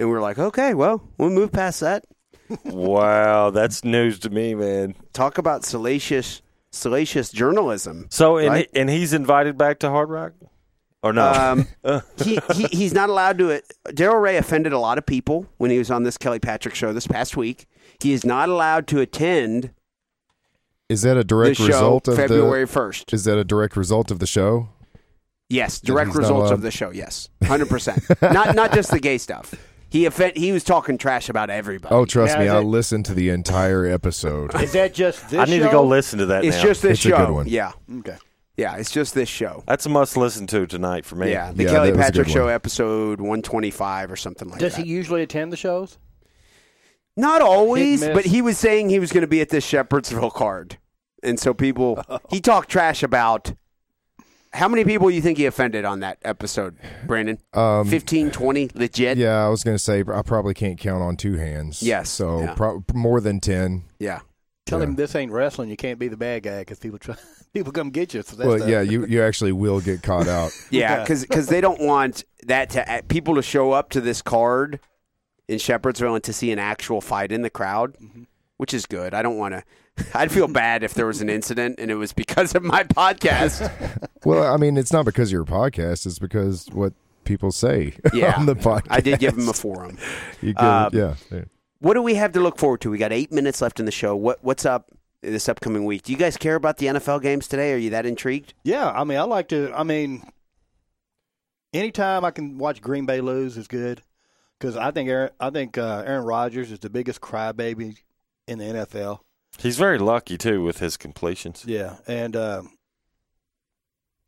And 0.03 0.11
we're 0.11 0.21
like, 0.21 0.37
"Okay, 0.37 0.75
well, 0.75 1.01
we'll 1.17 1.31
move 1.31 1.53
past 1.53 1.79
that. 1.79 2.05
Wow, 2.65 3.51
that's 3.51 3.85
news 3.85 4.19
to 4.19 4.31
me, 4.31 4.53
man. 4.57 4.97
Talk 5.13 5.39
about 5.39 5.65
salacious, 5.65 6.43
salacious 6.73 7.31
journalism." 7.31 8.09
So, 8.11 8.37
and, 8.37 8.49
Right. 8.49 8.69
he, 8.73 8.81
and 8.81 8.91
he's 8.91 9.13
invited 9.13 9.57
back 9.57 9.79
to 9.79 9.91
Hard 9.91 10.11
Rock, 10.11 10.33
or 11.05 11.13
no? 11.13 11.29
Um, 11.33 11.69
he, 12.19 12.41
he 12.53 12.65
he's 12.65 12.93
not 12.93 13.11
allowed 13.11 13.39
to. 13.39 13.63
Daryl 13.91 14.21
Ray 14.21 14.39
offended 14.39 14.73
a 14.73 14.79
lot 14.81 14.99
of 14.99 15.07
people 15.07 15.47
when 15.59 15.71
he 15.71 15.79
was 15.79 15.89
on 15.89 16.03
this 16.03 16.19
Kelly 16.19 16.41
Patrick 16.41 16.75
show 16.75 16.93
this 16.93 17.07
past 17.07 17.37
week. 17.37 17.67
He 18.01 18.13
is 18.13 18.25
not 18.25 18.49
allowed 18.49 18.89
to 18.89 18.99
attend 19.01 19.71
Is 20.89 21.03
that 21.03 21.13
a 21.13 21.21
the 21.21 21.25
direct 21.25 21.59
show 21.59 21.67
result 21.69 22.09
of 22.09 22.17
February 22.17 22.65
the? 22.65 22.73
first. 22.73 23.13
Is 23.13 23.23
that 23.25 23.39
a 23.39 23.45
direct 23.45 23.77
result 23.77 24.11
of 24.11 24.19
the 24.19 24.27
show? 24.27 24.69
Yes, 25.49 25.81
direct 25.81 26.15
results 26.17 26.51
of 26.51 26.63
the 26.63 26.71
show. 26.73 26.91
Yes, 26.91 27.29
hundred 27.45 27.69
percent. 27.69 28.03
Not 28.21 28.57
not 28.57 28.73
just 28.73 28.91
the 28.91 28.99
gay 28.99 29.19
stuff. 29.19 29.55
He 29.93 30.07
offend, 30.07 30.37
He 30.39 30.53
was 30.53 30.65
talking 30.65 30.97
trash 30.97 31.29
about 31.29 31.51
everybody. 31.51 31.95
Oh, 31.95 32.07
trust 32.07 32.33
Now, 32.35 32.41
me, 32.41 32.47
is 32.47 32.53
I 32.53 32.59
it- 32.61 32.63
listened 32.65 33.05
to 33.07 33.15
the 33.15 33.29
entire 33.29 33.85
episode. 33.85 34.55
Is 34.61 34.73
that 34.73 34.95
just 34.95 35.29
this 35.31 35.39
I 35.39 35.45
need 35.45 35.59
to 35.59 35.67
show? 35.67 35.71
go 35.71 35.85
listen 35.85 36.19
to 36.21 36.27
that 36.27 36.45
it's 36.47 36.57
now. 36.57 36.63
just 36.63 36.81
this 36.83 36.93
It's 36.93 37.05
a 37.05 37.09
show. 37.11 37.27
good 37.27 37.31
one. 37.31 37.47
Yeah, 37.47 37.73
Okay. 37.99 38.17
yeah. 38.57 38.77
It's 38.77 38.91
just 38.91 39.15
this 39.15 39.29
show. 39.29 39.63
That's 39.67 39.85
a 39.85 39.91
must 39.91 40.17
listen 40.17 40.47
to 40.47 40.67
tonight 40.67 41.05
for 41.05 41.17
me. 41.17 41.31
Yeah, 41.31 41.53
the 41.53 41.65
Yeah, 41.65 41.71
Kelly 41.71 41.91
that 41.91 41.97
was 41.99 42.07
a 42.07 42.11
Patrick 42.11 42.29
show 42.29 42.45
one. 42.47 42.55
episode 42.55 43.21
one 43.21 43.43
twenty 43.43 43.71
five 43.71 44.11
or 44.11 44.17
something 44.17 44.49
like 44.49 44.61
that. 44.61 44.65
Does 44.65 44.77
that. 44.77 44.85
he 44.87 44.91
usually 44.91 45.23
attend 45.23 45.53
the 45.53 45.59
shows? 45.59 45.99
Not 47.15 47.43
always, 47.43 48.03
Hit 48.03 48.15
but 48.15 48.25
he 48.25 48.41
was 48.41 48.57
saying 48.59 48.89
he 48.89 48.99
was 48.99 49.13
going 49.13 49.21
to 49.21 49.27
be 49.27 49.43
at 49.43 49.51
this 49.51 49.71
Shepherdsville 49.71 50.33
card, 50.33 50.79
and 51.23 51.39
so 51.39 51.53
people 51.53 52.03
he 52.31 52.41
talked 52.41 52.71
trash 52.71 53.03
about. 53.03 53.53
How 54.55 54.69
many 54.69 54.85
people 54.85 55.09
do 55.09 55.15
you 55.15 55.23
think 55.23 55.39
he 55.39 55.47
offended 55.47 55.85
on 55.87 56.01
that 56.01 56.19
episode, 56.23 56.77
Branden? 57.07 57.39
Um, 57.57 57.89
15, 57.89 58.31
20, 58.31 58.71
legit. 58.75 59.17
yeah, 59.17 59.45
I 59.45 59.49
was 59.49 59.65
going 59.65 59.75
to 59.77 59.83
say 59.83 60.05
I 60.07 60.23
probably 60.23 60.53
can't 60.53 60.79
count 60.79 61.03
on 61.03 61.17
two 61.17 61.37
hands. 61.37 61.83
Yes, 61.83 62.11
so 62.11 62.41
yeah. 62.41 62.55
prob- 62.55 62.93
more 62.95 63.21
than 63.21 63.41
ten. 63.41 63.85
yeah. 63.99 64.21
Tell 64.65 64.79
Yeah. 64.79 64.85
him 64.87 64.95
this 64.95 65.17
ain't 65.17 65.33
wrestling. 65.33 65.71
You 65.71 65.77
can't 65.77 65.99
be 65.99 66.07
the 66.07 66.17
bad 66.17 66.45
guy 66.45 66.61
because 66.61 66.79
people 66.79 66.99
try, 66.99 67.17
people 67.53 67.73
come 67.73 67.91
get 67.91 68.15
you. 68.15 68.23
So 68.23 68.37
that's 68.37 68.47
Well, 68.47 68.59
the- 68.59 68.71
yeah, 68.71 68.81
you 68.81 69.05
you 69.07 69.21
actually 69.23 69.51
will 69.53 69.81
get 69.81 70.03
caught 70.05 70.29
out. 70.29 70.53
Yeah, 70.71 70.99
Yeah. 70.99 71.05
because 71.27 71.49
they 71.49 71.61
don't 71.61 71.81
want 71.81 72.25
that 72.47 72.71
to 72.71 72.89
uh, 72.93 73.01
people 73.09 73.35
to 73.35 73.43
show 73.43 73.73
up 73.73 73.91
to 73.91 74.01
this 74.01 74.23
card 74.23 74.79
in 75.49 75.59
Shepherdsville 75.59 76.15
and 76.15 76.23
to 76.25 76.33
see 76.33 76.53
an 76.53 76.61
actual 76.61 77.01
fight 77.01 77.33
in 77.33 77.43
the 77.43 77.51
crowd, 77.51 77.95
Mm-hmm. 77.95 78.23
which 78.59 78.73
is 78.73 78.87
good. 78.87 79.15
I 79.15 79.23
don't 79.23 79.37
want 79.37 79.55
to. 79.55 79.65
I'd 80.15 80.33
feel 80.33 80.49
bad 80.49 80.83
if 80.83 80.95
there 80.95 81.07
was 81.07 81.21
an 81.21 81.29
incident 81.29 81.79
and 81.79 81.91
it 81.91 81.97
was 81.97 82.13
because 82.13 82.55
of 82.55 82.63
my 82.63 82.85
podcast. 82.85 83.71
well, 84.25 84.53
I 84.53 84.57
mean, 84.57 84.77
it's 84.77 84.93
not 84.93 85.05
because 85.05 85.29
of 85.29 85.33
your 85.33 85.45
podcast; 85.45 86.07
it's 86.07 86.19
because 86.19 86.67
what 86.73 86.93
people 87.25 87.53
say 87.53 87.95
Yeah, 88.13 88.35
on 88.37 88.47
the 88.47 88.57
podcast. 88.57 88.87
I 88.91 89.01
did 89.01 89.19
give 89.21 89.37
him 89.37 89.49
a 89.49 89.53
forum. 89.53 89.99
You 90.41 90.55
give, 90.55 90.65
Um, 90.65 90.91
yeah, 90.93 91.15
yeah. 91.31 91.45
What 91.81 91.95
do 91.95 92.03
we 92.03 92.15
have 92.15 92.33
to 92.33 92.41
look 92.41 92.59
forward 92.59 92.81
to? 92.83 92.91
We 92.91 92.99
got 92.99 93.13
eight 93.13 93.33
minutes 93.33 93.61
left 93.61 93.81
in 93.81 93.87
the 93.87 93.93
show. 93.93 94.15
What 94.17 94.39
What's 94.43 94.65
up 94.65 94.89
this 95.21 95.49
upcoming 95.49 95.85
week? 95.85 96.03
Do 96.03 96.13
you 96.13 96.19
guys 96.19 96.37
care 96.37 96.55
about 96.57 96.79
the 96.79 96.87
NFL 96.87 97.23
games 97.23 97.47
today? 97.47 97.73
Are 97.73 97.77
you 97.77 97.91
that 97.91 98.07
intrigued? 98.07 98.55
Yeah, 98.65 98.91
I 98.91 99.05
mean, 99.05 99.19
I 99.19 99.23
like 99.23 99.49
to. 99.49 99.73
I 99.75 99.83
mean, 99.83 100.23
anytime 101.73 102.25
I 102.25 102.31
can 102.31 102.59
watch 102.59 102.81
Green 102.81 103.07
Bay 103.07 103.21
lose 103.21 103.57
is 103.57 103.69
good 103.69 104.03
because 104.59 104.77
I 104.77 104.91
think 104.91 105.09
Aaron, 105.09 105.31
I 105.41 105.51
think 105.51 105.77
uh, 105.79 106.03
Aaron 106.07 106.25
Rodgers 106.25 106.71
is 106.73 106.79
the 106.79 106.91
biggest 106.91 107.21
crybaby 107.21 107.99
in 108.47 108.59
the 108.59 108.65
NFL. 108.65 109.21
He's 109.59 109.77
very 109.77 109.99
lucky 109.99 110.39
too 110.39 110.63
with 110.63 110.79
his 110.79 110.97
completions. 110.97 111.65
Yeah, 111.67 111.97
and 112.07 112.37
um 112.37 112.71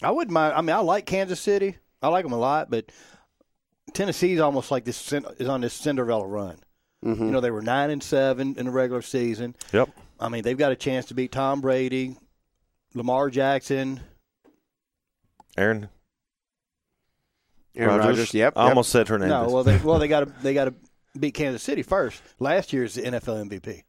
I 0.02 0.10
wouldn't 0.10 0.32
mind. 0.32 0.55
I 0.55 0.60
mean, 0.60 0.74
I 0.74 0.80
like 0.80 1.06
Kansas 1.06 1.40
City. 1.40 1.78
I 2.02 2.09
like 2.09 2.24
them 2.24 2.32
a 2.32 2.38
lot, 2.38 2.70
but 2.70 2.90
Tennessee's 3.92 4.40
almost 4.40 4.70
like 4.70 4.84
this 4.84 5.12
is 5.12 5.48
on 5.48 5.60
this 5.60 5.72
Cinderella 5.72 6.26
run. 6.26 6.59
Mm-hmm. 7.05 7.24
You 7.24 7.30
know, 7.30 7.40
they 7.40 7.51
were 7.51 7.62
nine 7.62 7.90
and 7.90 8.02
seven 8.02 8.56
in 8.59 8.66
the 8.66 8.72
regular 8.72 9.02
season. 9.02 9.55
Yep. 9.72 9.90
I 10.18 10.28
mean, 10.28 10.42
they've 10.42 10.59
got 10.59 10.72
a 10.72 10.76
chance 10.76 11.06
to 11.06 11.14
beat 11.14 11.32
Tom 11.32 11.60
Brady, 11.60 12.16
Lamar 12.94 13.30
Jackson. 13.30 14.01
Aaron, 15.56 15.88
Aaron 17.76 17.98
Rodgers. 17.98 18.34
Yep. 18.34 18.55
I 18.56 18.62
yep. 18.62 18.68
almost 18.70 18.90
said 18.90 19.09
Hernandez. 19.09 19.48
No, 19.48 19.55
well, 19.55 19.64
they 19.64 19.78
well 19.78 19.98
they 19.98 20.09
got 20.16 20.20
to 20.20 20.32
they 20.42 20.55
got 20.55 20.64
to 20.64 20.74
beat 21.18 21.34
Kansas 21.34 21.62
City 21.62 21.82
first. 21.82 22.22
Last 22.38 22.72
year's 22.72 22.94
the 22.94 23.02
NFL 23.02 23.48
MVP. 23.48 23.82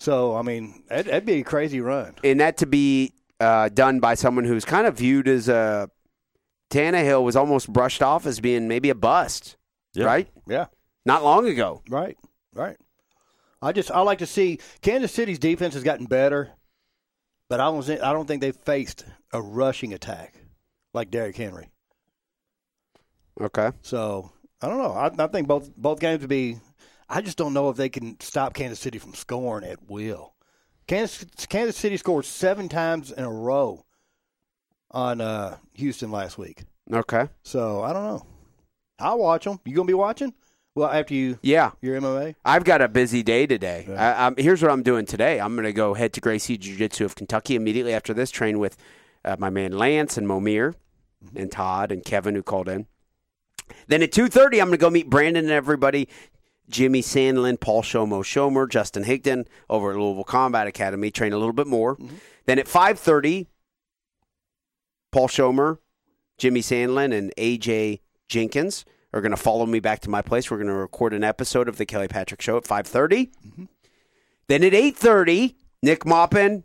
So 0.00 0.36
I 0.36 0.42
mean, 0.42 0.82
that'd, 0.88 1.06
that'd 1.06 1.24
be 1.26 1.40
a 1.40 1.44
crazy 1.44 1.80
run. 1.80 2.14
and 2.24 2.40
that 2.40 2.58
to 2.58 2.66
be 2.66 3.12
uh, 3.40 3.68
done 3.70 4.00
by 4.00 4.14
someone 4.14 4.44
who's 4.44 4.64
kind 4.64 4.86
of 4.86 4.96
viewed 4.98 5.28
as 5.28 5.48
a 5.48 5.90
Tannehill 6.70 7.22
was 7.22 7.36
almost 7.36 7.72
brushed 7.72 8.02
off 8.02 8.26
as 8.26 8.40
being 8.40 8.66
maybe 8.68 8.90
a 8.90 8.94
bust, 8.94 9.56
Yep. 9.94 10.06
right? 10.06 10.28
Yeah, 10.48 10.66
Not 11.04 11.22
long 11.24 11.46
ago. 11.48 11.82
right, 11.88 12.16
right. 12.54 12.76
I 13.62 13.72
just 13.72 13.90
I 13.90 14.00
like 14.00 14.18
to 14.18 14.26
see 14.26 14.58
Kansas 14.82 15.12
City's 15.12 15.38
defense 15.38 15.74
has 15.74 15.82
gotten 15.82 16.06
better, 16.06 16.50
but 17.48 17.60
I 17.60 17.64
don't 17.64 17.82
think, 17.82 18.00
I 18.02 18.12
don't 18.12 18.26
think 18.26 18.40
they've 18.42 18.54
faced 18.56 19.04
a 19.32 19.40
rushing 19.40 19.92
attack 19.94 20.34
like 20.92 21.10
Derrick 21.10 21.36
Henry. 21.36 21.70
Okay. 23.40 23.70
So 23.82 24.30
I 24.60 24.68
don't 24.68 24.78
know. 24.78 24.92
I, 24.92 25.10
I 25.24 25.26
think 25.28 25.46
both 25.48 25.74
both 25.76 26.00
games 26.00 26.20
would 26.20 26.28
be. 26.30 26.58
I 27.08 27.20
just 27.20 27.38
don't 27.38 27.52
know 27.54 27.68
if 27.70 27.76
they 27.76 27.88
can 27.88 28.18
stop 28.20 28.54
Kansas 28.54 28.80
City 28.80 28.98
from 28.98 29.14
scoring 29.14 29.68
at 29.68 29.88
will. 29.88 30.34
Kansas 30.86 31.24
Kansas 31.46 31.76
City 31.76 31.96
scored 31.96 32.24
seven 32.24 32.68
times 32.68 33.10
in 33.12 33.24
a 33.24 33.30
row 33.30 33.84
on 34.90 35.20
uh, 35.20 35.56
Houston 35.74 36.10
last 36.10 36.38
week. 36.38 36.62
Okay. 36.92 37.28
So 37.42 37.82
I 37.82 37.92
don't 37.92 38.04
know. 38.04 38.26
I'll 38.98 39.18
watch 39.18 39.44
them. 39.44 39.60
You 39.64 39.74
gonna 39.74 39.86
be 39.86 39.94
watching? 39.94 40.32
Well, 40.74 40.90
after 40.90 41.14
you 41.14 41.38
Yeah. 41.42 41.70
your 41.80 41.98
MMA. 41.98 42.34
I've 42.44 42.64
got 42.64 42.82
a 42.82 42.88
busy 42.88 43.22
day 43.22 43.46
today. 43.46 43.86
Yeah. 43.88 44.14
I, 44.18 44.26
I'm, 44.26 44.36
here's 44.36 44.60
what 44.62 44.70
I'm 44.70 44.82
doing 44.82 45.06
today. 45.06 45.40
I'm 45.40 45.54
going 45.54 45.64
to 45.64 45.72
go 45.72 45.94
head 45.94 46.12
to 46.12 46.20
Gracie 46.20 46.58
Jiu 46.58 46.76
Jitsu 46.76 47.06
of 47.06 47.14
Kentucky 47.14 47.54
immediately 47.54 47.94
after 47.94 48.12
this. 48.12 48.30
Train 48.30 48.58
with 48.58 48.76
uh, 49.24 49.36
my 49.38 49.48
man 49.48 49.72
Lance 49.72 50.18
and 50.18 50.26
Momir, 50.28 50.74
and 51.34 51.50
Todd 51.50 51.90
and 51.90 52.04
Kevin 52.04 52.34
who 52.34 52.42
called 52.42 52.68
in. 52.68 52.84
Then 53.88 54.02
at 54.02 54.12
2:30, 54.12 54.60
I'm 54.60 54.66
going 54.68 54.72
to 54.72 54.76
go 54.76 54.90
meet 54.90 55.08
Branden 55.08 55.38
and 55.38 55.50
everybody. 55.50 56.08
Jimmy 56.68 57.02
Sandlin, 57.02 57.60
Paul 57.60 57.82
Shomo 57.82 58.22
Shomer, 58.22 58.68
Justin 58.68 59.04
Higdon 59.04 59.46
over 59.70 59.92
at 59.92 59.96
Louisville 59.96 60.24
Combat 60.24 60.66
Academy. 60.66 61.10
Train 61.10 61.32
a 61.32 61.38
little 61.38 61.52
bit 61.52 61.66
more. 61.66 61.96
Then 62.46 62.58
at 62.58 62.66
5:30, 62.66 63.46
Paul 65.12 65.28
Shomer, 65.28 65.78
Jimmy 66.38 66.60
Sandlin, 66.60 67.16
and 67.16 67.32
AJ 67.36 68.00
Jenkins 68.28 68.84
are 69.12 69.20
going 69.20 69.30
to 69.30 69.36
follow 69.36 69.66
me 69.66 69.80
back 69.80 70.00
to 70.00 70.10
my 70.10 70.20
place. 70.22 70.50
We're 70.50 70.58
going 70.58 70.68
to 70.68 70.74
record 70.74 71.14
an 71.14 71.24
episode 71.24 71.68
of 71.68 71.76
the 71.76 71.86
Kelly 71.86 72.08
Patrick 72.08 72.42
Show 72.42 72.56
at 72.56 72.64
5:30. 72.64 73.30
Then 74.48 74.62
at 74.62 74.72
8:30, 74.72 75.54
Nick 75.82 76.04
Maupin, 76.04 76.64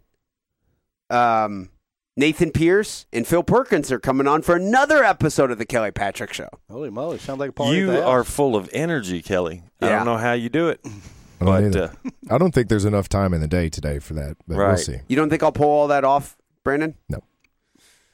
um, 1.10 1.70
Nathan 2.18 2.52
Pierce, 2.52 3.06
and 3.14 3.26
Phil 3.26 3.42
Perkins 3.44 3.90
are 3.92 4.00
coming 4.00 4.28
on 4.28 4.42
for 4.42 4.56
another 4.56 5.04
episode 5.04 5.50
of 5.50 5.58
the 5.58 5.66
Kelly 5.66 5.92
Patrick 5.92 6.34
Show. 6.34 6.50
Holy 6.70 6.90
moly! 6.90 7.18
Sounds 7.18 7.40
like 7.40 7.52
a 7.52 7.54
party. 7.54 7.78
you 7.78 7.92
are 7.92 8.24
full 8.26 8.56
of 8.58 8.70
energy, 8.74 9.22
Kelly. 9.22 9.64
I 9.82 9.86
Yeah. 9.88 9.96
don't 9.98 10.06
know 10.06 10.18
how 10.18 10.34
you 10.34 10.50
do 10.50 10.68
it, 10.68 10.82
I 10.86 10.90
don't, 10.90 11.00
but 11.40 11.64
either. 11.64 11.84
uh, 12.06 12.10
I 12.30 12.38
don't 12.38 12.54
think 12.54 12.68
there's 12.68 12.84
enough 12.86 13.08
time 13.08 13.34
in 13.34 13.40
the 13.40 13.48
day 13.48 13.70
today 13.70 14.00
for 14.00 14.14
that, 14.16 14.36
but 14.46 14.58
we'll 14.58 14.78
see. 14.78 14.98
You 15.08 15.16
don't 15.16 15.30
think 15.30 15.42
I'll 15.42 15.54
pull 15.54 15.70
all 15.70 15.88
that 15.88 16.04
off, 16.04 16.36
Branden? 16.66 16.96
No. 17.08 17.24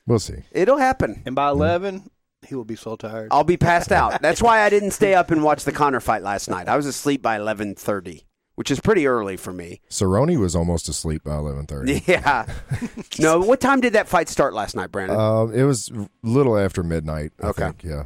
We'll 0.05 0.19
see. 0.19 0.43
It'll 0.51 0.77
happen. 0.77 1.23
And 1.25 1.33
by 1.35 1.49
eleven, 1.49 2.11
he 2.47 2.53
will 2.53 2.65
be 2.65 2.75
so 2.75 2.95
tired. 2.97 3.29
I'll 3.31 3.43
be 3.43 3.57
passed 3.57 3.91
out. 3.91 4.21
That's 4.21 4.43
why 4.43 4.61
I 4.61 4.69
didn't 4.69 4.91
stay 4.91 5.15
up 5.15 5.31
and 5.31 5.43
watch 5.43 5.63
the 5.63 5.71
Conor 5.71 5.99
fight 6.01 6.21
last 6.21 6.49
night. 6.51 6.69
I 6.69 6.77
was 6.77 6.85
asleep 6.85 7.23
by 7.23 7.37
11:30, 7.39 8.25
which 8.57 8.71
is 8.71 8.79
pretty 8.79 9.05
early 9.05 9.37
for 9.37 9.53
me. 9.53 9.79
Cerrone 9.89 10.37
was 10.39 10.55
almost 10.55 10.89
asleep 10.89 11.23
by 11.23 11.35
eleven 11.37 11.65
thirty. 11.67 12.01
Yeah. 12.07 12.45
no, 13.19 13.39
what 13.39 13.61
time 13.61 13.81
did 13.81 13.93
that 13.93 14.07
fight 14.07 14.27
start 14.29 14.53
last 14.53 14.75
night, 14.75 14.91
Branden? 14.91 15.17
Um, 15.17 15.53
it 15.53 15.63
was 15.63 15.89
a 15.91 16.09
little 16.23 16.57
after 16.57 16.81
midnight. 16.83 17.31
I 17.41 17.47
Okay. 17.47 17.63
think, 17.65 17.83
yeah. 17.83 18.03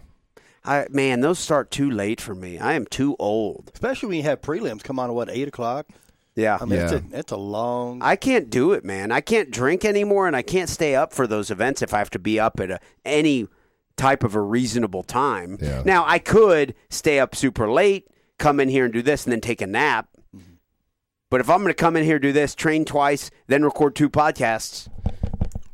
I, 0.63 0.87
man, 0.91 1.21
those 1.21 1.39
start 1.39 1.71
too 1.71 1.89
late 1.89 2.19
for 2.21 2.35
me. 2.35 2.59
I 2.59 2.73
am 2.73 2.85
too 2.85 3.15
old. 3.17 3.71
Especially 3.73 4.09
when 4.09 4.17
you 4.17 4.23
have 4.23 4.41
prelims 4.41 4.83
come 4.83 4.99
on 4.99 5.09
at 5.09 5.15
what 5.15 5.29
eight 5.31 5.47
o'clock. 5.47 5.87
Yeah. 6.35 6.57
I 6.61 6.65
mean, 6.65 6.79
it's, 6.79 6.91
Yeah. 6.91 6.99
a, 7.13 7.19
it's 7.19 7.31
a 7.31 7.37
long. 7.37 8.01
I 8.03 8.15
can't 8.15 8.49
do 8.49 8.73
it, 8.73 8.85
man. 8.85 9.11
I 9.11 9.21
can't 9.21 9.49
drink 9.51 9.83
anymore, 9.85 10.27
and 10.27 10.35
I 10.35 10.41
can't 10.43 10.69
stay 10.69 10.95
up 10.95 11.13
for 11.13 11.25
those 11.27 11.49
events 11.49 11.81
if 11.81 11.93
I 11.93 11.97
have 11.97 12.09
to 12.11 12.19
be 12.19 12.39
up 12.39 12.59
at 12.59 12.69
a, 12.71 12.79
any 13.05 13.47
type 13.97 14.23
of 14.23 14.35
a 14.35 14.41
reasonable 14.41 15.03
time. 15.03 15.57
Yeah. 15.61 15.81
Now, 15.85 16.03
I 16.05 16.19
could 16.19 16.75
stay 16.89 17.19
up 17.19 17.35
super 17.35 17.69
late, 17.71 18.07
come 18.37 18.59
in 18.59 18.69
here 18.69 18.85
and 18.85 18.93
do 18.93 19.01
this, 19.01 19.23
and 19.25 19.31
then 19.31 19.41
take 19.41 19.61
a 19.61 19.67
nap. 19.67 20.09
But 21.31 21.39
if 21.39 21.49
I'm 21.49 21.59
going 21.61 21.69
to 21.69 21.73
come 21.73 21.95
in 21.95 22.03
here, 22.03 22.19
do 22.19 22.31
this, 22.33 22.53
train 22.53 22.83
twice, 22.85 23.31
then 23.47 23.63
record 23.63 23.95
two 23.95 24.09
podcasts, 24.09 24.89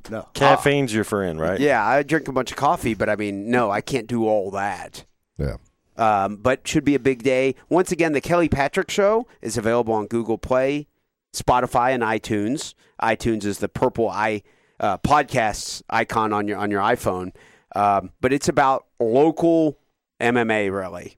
No. 0.09 0.29
Caffeine's 0.33 0.93
your 0.93 1.03
friend, 1.03 1.41
right? 1.41 1.59
yeah, 1.59 1.85
I 1.85 2.03
drink 2.03 2.27
a 2.27 2.31
bunch 2.31 2.51
of 2.51 2.57
coffee, 2.57 2.93
but 2.93 3.09
I 3.09 3.15
mean, 3.17 3.49
no, 3.49 3.71
I 3.71 3.81
can't 3.81 4.07
do 4.07 4.27
all 4.27 4.51
that. 4.51 5.03
Yeah. 5.37 5.57
Um, 5.97 6.37
but 6.37 6.67
should 6.67 6.85
be 6.85 6.93
a 6.93 6.99
big 6.99 7.23
day. 7.23 7.55
Once 7.69 7.91
again, 7.91 8.13
the 8.13 8.21
Kelly 8.21 8.47
Patrick 8.47 8.91
Show 8.91 9.27
is 9.41 9.57
available 9.57 9.95
on 9.95 10.05
Google 10.05 10.37
Play, 10.37 10.87
Spotify, 11.33 11.91
and 11.91 12.03
iTunes. 12.03 12.75
iTunes 13.01 13.43
is 13.43 13.57
the 13.57 13.67
purple 13.67 14.07
i 14.09 14.43
uh, 14.79 14.99
podcasts 14.99 15.81
icon 15.89 16.33
on 16.33 16.47
your 16.47 16.59
on 16.59 16.69
your 16.69 16.81
iPhone. 16.81 17.33
Um, 17.75 18.11
but 18.21 18.31
it's 18.31 18.47
about 18.47 18.85
local 18.99 19.79
MMA, 20.21 20.71
really. 20.71 21.17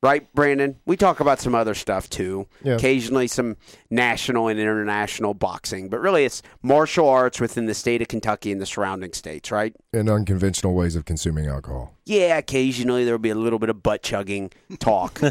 Right, 0.00 0.32
Branden? 0.32 0.76
We 0.86 0.96
talk 0.96 1.18
about 1.18 1.40
some 1.40 1.56
other 1.56 1.74
stuff 1.74 2.08
too. 2.08 2.46
Yeah. 2.62 2.74
Occasionally 2.74 3.26
some 3.26 3.56
national 3.90 4.46
and 4.46 4.60
international 4.60 5.34
boxing, 5.34 5.88
but 5.88 5.98
really 5.98 6.24
it's 6.24 6.40
martial 6.62 7.08
arts 7.08 7.40
within 7.40 7.66
the 7.66 7.74
state 7.74 8.00
of 8.00 8.06
Kentucky 8.06 8.52
and 8.52 8.60
the 8.60 8.66
surrounding 8.66 9.12
states, 9.12 9.50
right? 9.50 9.74
And 9.92 10.08
unconventional 10.08 10.74
ways 10.74 10.94
of 10.94 11.04
consuming 11.04 11.46
alcohol. 11.46 11.97
Yeah, 12.08 12.38
occasionally 12.38 13.04
there'll 13.04 13.18
be 13.18 13.28
a 13.28 13.34
little 13.34 13.58
bit 13.58 13.68
of 13.68 13.82
butt 13.82 14.02
chugging 14.02 14.50
talk. 14.78 15.20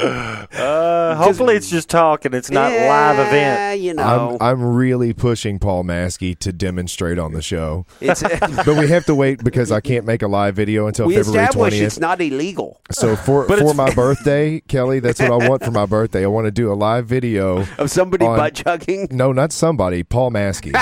Uh, 0.00 1.14
hopefully, 1.16 1.54
it's 1.54 1.68
just 1.68 1.88
talk 1.88 2.24
and 2.24 2.34
it's 2.34 2.50
not 2.50 2.72
live 2.72 3.18
event. 3.18 3.80
You 3.80 3.94
know. 3.94 4.38
I'm 4.40 4.60
I'm 4.60 4.74
really 4.74 5.12
pushing 5.12 5.58
Paul 5.58 5.84
Maskey 5.84 6.38
to 6.38 6.52
demonstrate 6.52 7.18
on 7.18 7.32
the 7.32 7.42
show. 7.42 7.86
it's, 8.00 8.22
But 8.40 8.78
we 8.78 8.88
have 8.88 9.04
to 9.06 9.14
wait 9.14 9.44
because 9.44 9.70
I 9.70 9.80
can't 9.80 10.04
make 10.06 10.22
a 10.22 10.28
live 10.28 10.56
video 10.56 10.86
until 10.86 11.06
we 11.06 11.16
February 11.16 11.48
20th. 11.48 11.82
it's 11.82 12.00
not 12.00 12.20
illegal 12.20 12.80
So 12.90 13.16
for 13.16 13.46
But 13.46 13.58
for 13.58 13.74
my 13.74 13.92
birthday, 13.94 14.60
Kelly, 14.60 15.00
that's 15.00 15.20
what 15.20 15.30
I 15.30 15.48
want 15.48 15.64
for 15.64 15.70
my 15.70 15.86
birthday. 15.86 16.24
I 16.24 16.28
want 16.28 16.46
to 16.46 16.50
do 16.50 16.72
a 16.72 16.74
live 16.74 17.06
video. 17.06 17.66
of 17.78 17.90
somebody 17.90 18.24
On- 18.24 18.36
butt 18.36 18.54
chugging. 18.54 19.08
No, 19.10 19.32
not 19.32 19.52
somebody. 19.52 20.02
Paul 20.02 20.30
Maskey. 20.30 20.72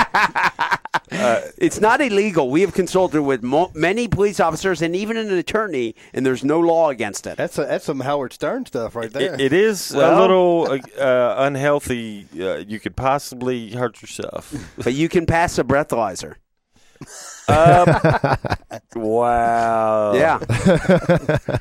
It's 1.11 1.79
not 1.81 2.01
illegal. 2.01 2.49
We 2.49 2.61
have 2.61 2.73
consulted 2.73 3.21
with 3.23 3.41
mo- 3.43 3.71
many 3.73 4.07
police 4.07 4.39
officers 4.39 4.81
and 4.81 4.95
even 4.95 5.17
an 5.17 5.31
attorney, 5.31 5.95
and 6.13 6.25
there's 6.25 6.43
no 6.43 6.59
law 6.59 6.89
against 6.89 7.25
it. 7.27 7.37
That's 7.37 7.57
a, 7.57 7.65
that's 7.65 7.85
some 7.85 7.99
Howard 8.01 8.33
Stern 8.33 8.65
stuff 8.65 8.95
right 8.95 9.11
there. 9.11 9.33
It, 9.33 9.41
it 9.41 9.53
is 9.53 9.91
Well- 9.95 10.17
a 10.17 10.21
little 10.21 10.67
uh, 10.71 11.01
uh, 11.01 11.35
unhealthy. 11.39 12.27
Uh, 12.39 12.57
you 12.57 12.79
could 12.79 12.95
possibly 12.95 13.71
hurt 13.71 14.01
yourself. 14.01 14.53
But 14.83 14.93
you 14.93 15.09
can 15.09 15.25
pass 15.25 15.57
a 15.57 15.63
breathalyzer. 15.63 16.35
Wow. 18.95 20.13
Yeah. 20.13 20.39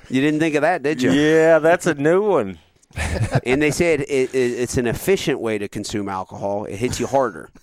you 0.08 0.20
didn't 0.20 0.40
think 0.40 0.54
of 0.54 0.62
that, 0.62 0.82
did 0.82 1.00
you? 1.02 1.10
Yeah, 1.12 1.58
that's 1.58 1.86
a 1.86 1.94
new 1.94 2.22
one. 2.28 2.58
And 3.44 3.60
they 3.62 3.70
said 3.70 4.00
it, 4.02 4.34
it, 4.34 4.34
it's 4.34 4.76
an 4.76 4.86
efficient 4.86 5.40
way 5.40 5.58
to 5.58 5.68
consume 5.68 6.08
alcohol. 6.08 6.64
It 6.64 6.76
hits 6.76 6.98
you 7.00 7.06
harder. 7.06 7.50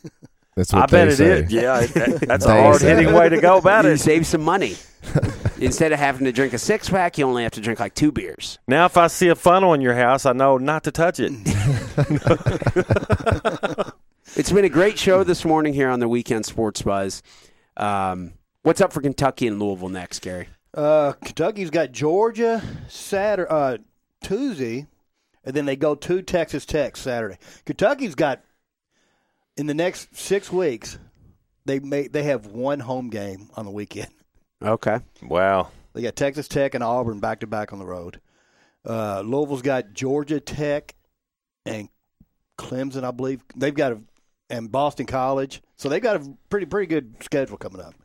That's 0.55 0.71
what 0.73 0.83
I 0.83 0.85
bet 0.85 1.07
they 1.07 1.13
it 1.13 1.17
say. 1.17 1.29
is. 1.43 1.51
Yeah, 1.51 1.81
it- 1.81 1.93
that- 1.93 2.21
that's 2.27 2.45
a 2.45 2.61
hard 2.61 2.81
hitting 2.81 3.13
way 3.13 3.29
to 3.29 3.39
go 3.41 3.57
about 3.57 3.85
you 3.85 3.91
it. 3.91 3.99
save 3.99 4.25
some 4.25 4.41
money. 4.41 4.75
Instead 5.59 5.91
of 5.93 5.99
having 5.99 6.25
to 6.25 6.31
drink 6.31 6.53
a 6.53 6.57
six 6.57 6.89
pack, 6.89 7.17
you 7.17 7.25
only 7.25 7.43
have 7.43 7.51
to 7.53 7.61
drink 7.61 7.79
like 7.79 7.93
two 7.93 8.11
beers. 8.11 8.57
Now, 8.67 8.85
if 8.85 8.97
I 8.97 9.07
see 9.07 9.27
a 9.29 9.35
funnel 9.35 9.73
in 9.73 9.81
your 9.81 9.93
house, 9.95 10.25
I 10.25 10.33
know 10.33 10.57
not 10.57 10.83
to 10.85 10.91
touch 10.91 11.19
it. 11.19 11.31
It's 14.37 14.51
been 14.51 14.65
a 14.65 14.69
great 14.69 14.99
show 14.99 15.23
this 15.23 15.45
morning 15.45 15.73
here 15.73 15.87
on 15.89 16.01
the 16.01 16.09
Weekend 16.09 16.45
Sports 16.45 16.81
Buzz. 16.81 17.23
Um, 17.77 18.33
what's 18.63 18.81
up 18.81 18.91
for 18.91 18.99
Kentucky 18.99 19.47
and 19.47 19.61
Louisville 19.61 19.87
next, 19.87 20.19
Gary? 20.19 20.49
Uh, 20.73 21.13
Kentucky's 21.23 21.69
got 21.69 21.93
Georgia 21.93 22.61
Saturday, 22.89 23.49
uh, 23.49 23.77
Tuesday, 24.21 24.87
and 25.45 25.55
then 25.55 25.65
they 25.65 25.77
go 25.77 25.95
to 25.95 26.21
Texas 26.21 26.65
Tech 26.65 26.97
Saturday. 26.97 27.37
Kentucky's 27.65 28.15
got 28.15 28.41
in 29.57 29.67
the 29.67 29.73
next 29.73 30.15
six 30.15 30.51
weeks. 30.51 30.97
They 31.65 31.79
may 31.79 32.07
they 32.07 32.23
have 32.23 32.45
one 32.47 32.79
home 32.79 33.09
game 33.09 33.49
on 33.55 33.65
the 33.65 33.71
weekend. 33.71 34.11
Okay. 34.63 34.99
Wow. 35.23 35.69
They 35.93 36.01
got 36.01 36.15
Texas 36.15 36.47
Tech 36.47 36.75
and 36.75 36.83
Auburn 36.83 37.19
back 37.19 37.39
to 37.39 37.47
back 37.47 37.73
on 37.73 37.79
the 37.79 37.85
road. 37.85 38.19
Uh, 38.87 39.21
Louisville's 39.21 39.61
got 39.63 39.93
Georgia 39.93 40.39
Tech 40.39 40.93
and 41.65 41.89
Clemson, 42.59 43.03
I 43.03 43.11
believe. 43.11 43.41
They've 43.55 43.73
got 43.73 43.93
a 43.93 43.99
and 44.49 44.71
Boston 44.71 45.07
College, 45.07 45.61
so 45.75 45.89
they've 45.89 46.03
got 46.03 46.17
a 46.17 46.37
pretty 46.49 46.67
pretty 46.67 46.85
good 46.87 47.15
schedule 47.23 47.57
coming 47.57 47.81
up. 47.81 47.95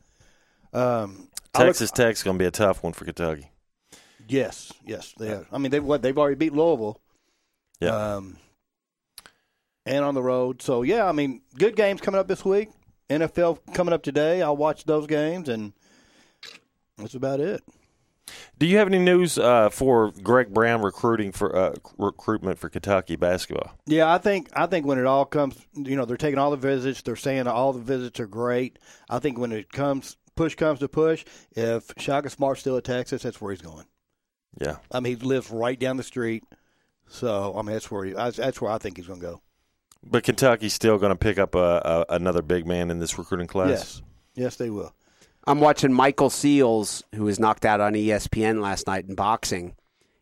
Um, 0.73 1.27
I 1.53 1.59
look- 1.59 1.67
Texas 1.67 1.91
Tech's 1.91 2.23
going 2.23 2.37
to 2.37 2.41
be 2.41 2.47
a 2.47 2.51
tough 2.51 2.81
one 2.81 2.93
for 2.93 3.05
Kentucky. 3.05 3.51
Yes, 4.27 4.71
yes, 4.85 5.13
they 5.19 5.29
are. 5.33 5.45
I 5.51 5.57
mean, 5.57 5.71
they've 5.71 5.83
what 5.83 6.01
they've 6.01 6.17
already 6.17 6.35
beat 6.35 6.53
Louisville. 6.53 6.99
Yeah. 7.79 8.15
Um, 8.15 8.37
and 9.85 10.03
on 10.05 10.13
the 10.13 10.23
road, 10.23 10.61
so 10.61 10.83
yeah, 10.83 11.07
I 11.07 11.11
mean, 11.11 11.41
good 11.57 11.75
games 11.75 12.01
coming 12.01 12.19
up 12.19 12.27
this 12.27 12.45
week. 12.45 12.69
NFL 13.09 13.59
coming 13.73 13.93
up 13.93 14.03
today. 14.03 14.41
I'll 14.41 14.55
watch 14.55 14.85
those 14.85 15.05
games, 15.05 15.49
and 15.49 15.73
that's 16.97 17.15
about 17.15 17.39
it. 17.39 17.61
Do 18.57 18.65
you 18.65 18.77
have 18.77 18.87
any 18.87 18.99
news 18.99 19.37
uh, 19.37 19.69
for 19.69 20.11
Greg 20.23 20.53
Brown 20.53 20.81
recruiting 20.81 21.31
for 21.31 21.55
uh, 21.55 21.73
recruitment 21.97 22.59
for 22.59 22.69
Kentucky 22.69 23.15
basketball? 23.15 23.71
Yeah, 23.85 24.11
I 24.11 24.17
think 24.17 24.49
I 24.53 24.67
think 24.67 24.85
when 24.85 24.99
it 24.99 25.05
all 25.05 25.25
comes, 25.25 25.57
you 25.73 25.95
know, 25.95 26.05
they're 26.05 26.17
taking 26.17 26.39
all 26.39 26.51
the 26.51 26.57
visits. 26.57 27.01
They're 27.01 27.15
saying 27.15 27.47
all 27.47 27.73
the 27.73 27.81
visits 27.81 28.19
are 28.19 28.27
great. 28.27 28.79
I 29.09 29.19
think 29.19 29.37
when 29.37 29.51
it 29.51 29.71
comes, 29.71 30.15
push 30.35 30.55
comes 30.55 30.79
to 30.79 30.87
push, 30.87 31.25
if 31.55 31.91
Shaka 31.97 32.29
Smart's 32.29 32.61
still 32.61 32.77
at 32.77 32.83
Texas, 32.83 33.23
that's 33.23 33.41
where 33.41 33.51
he's 33.51 33.61
going. 33.61 33.85
Yeah. 34.59 34.77
I 34.91 34.99
mean, 34.99 35.17
he 35.17 35.25
lives 35.25 35.49
right 35.49 35.79
down 35.79 35.97
the 35.97 36.03
street, 36.03 36.43
so 37.07 37.53
I 37.57 37.61
mean, 37.63 37.73
that's 37.73 37.89
where 37.89 38.05
he, 38.05 38.13
that's 38.13 38.61
where 38.61 38.71
I 38.71 38.77
think 38.77 38.97
he's 38.97 39.07
going 39.07 39.19
to 39.19 39.25
go. 39.25 39.41
But 40.03 40.23
Kentucky's 40.23 40.73
still 40.73 40.97
going 40.97 41.11
to 41.11 41.15
pick 41.17 41.37
up 41.37 41.53
a, 41.55 42.05
a, 42.09 42.15
another 42.15 42.41
big 42.41 42.65
man 42.65 42.89
in 42.89 42.99
this 42.99 43.17
recruiting 43.17 43.47
class. 43.47 43.69
Yes, 43.69 44.01
yes, 44.35 44.55
they 44.55 44.69
will. 44.69 44.93
I'm 45.47 45.59
watching 45.59 45.91
Michael 45.93 46.29
Seals, 46.29 47.03
who 47.15 47.23
was 47.23 47.39
knocked 47.39 47.65
out 47.65 47.79
on 47.81 47.93
ESPN 47.93 48.61
last 48.61 48.87
night 48.87 49.05
in 49.07 49.15
boxing. 49.15 49.75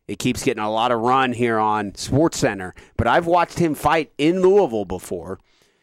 It 0.08 0.18
keeps 0.18 0.42
getting 0.42 0.62
a 0.62 0.70
lot 0.70 0.92
of 0.92 1.00
run 1.00 1.32
here 1.32 1.58
on 1.58 1.94
Sports 1.94 2.38
Center, 2.38 2.74
but 2.96 3.06
I've 3.06 3.26
watched 3.26 3.58
him 3.58 3.74
fight 3.74 4.12
in 4.18 4.40
Louisville 4.42 4.84
before. 4.84 5.38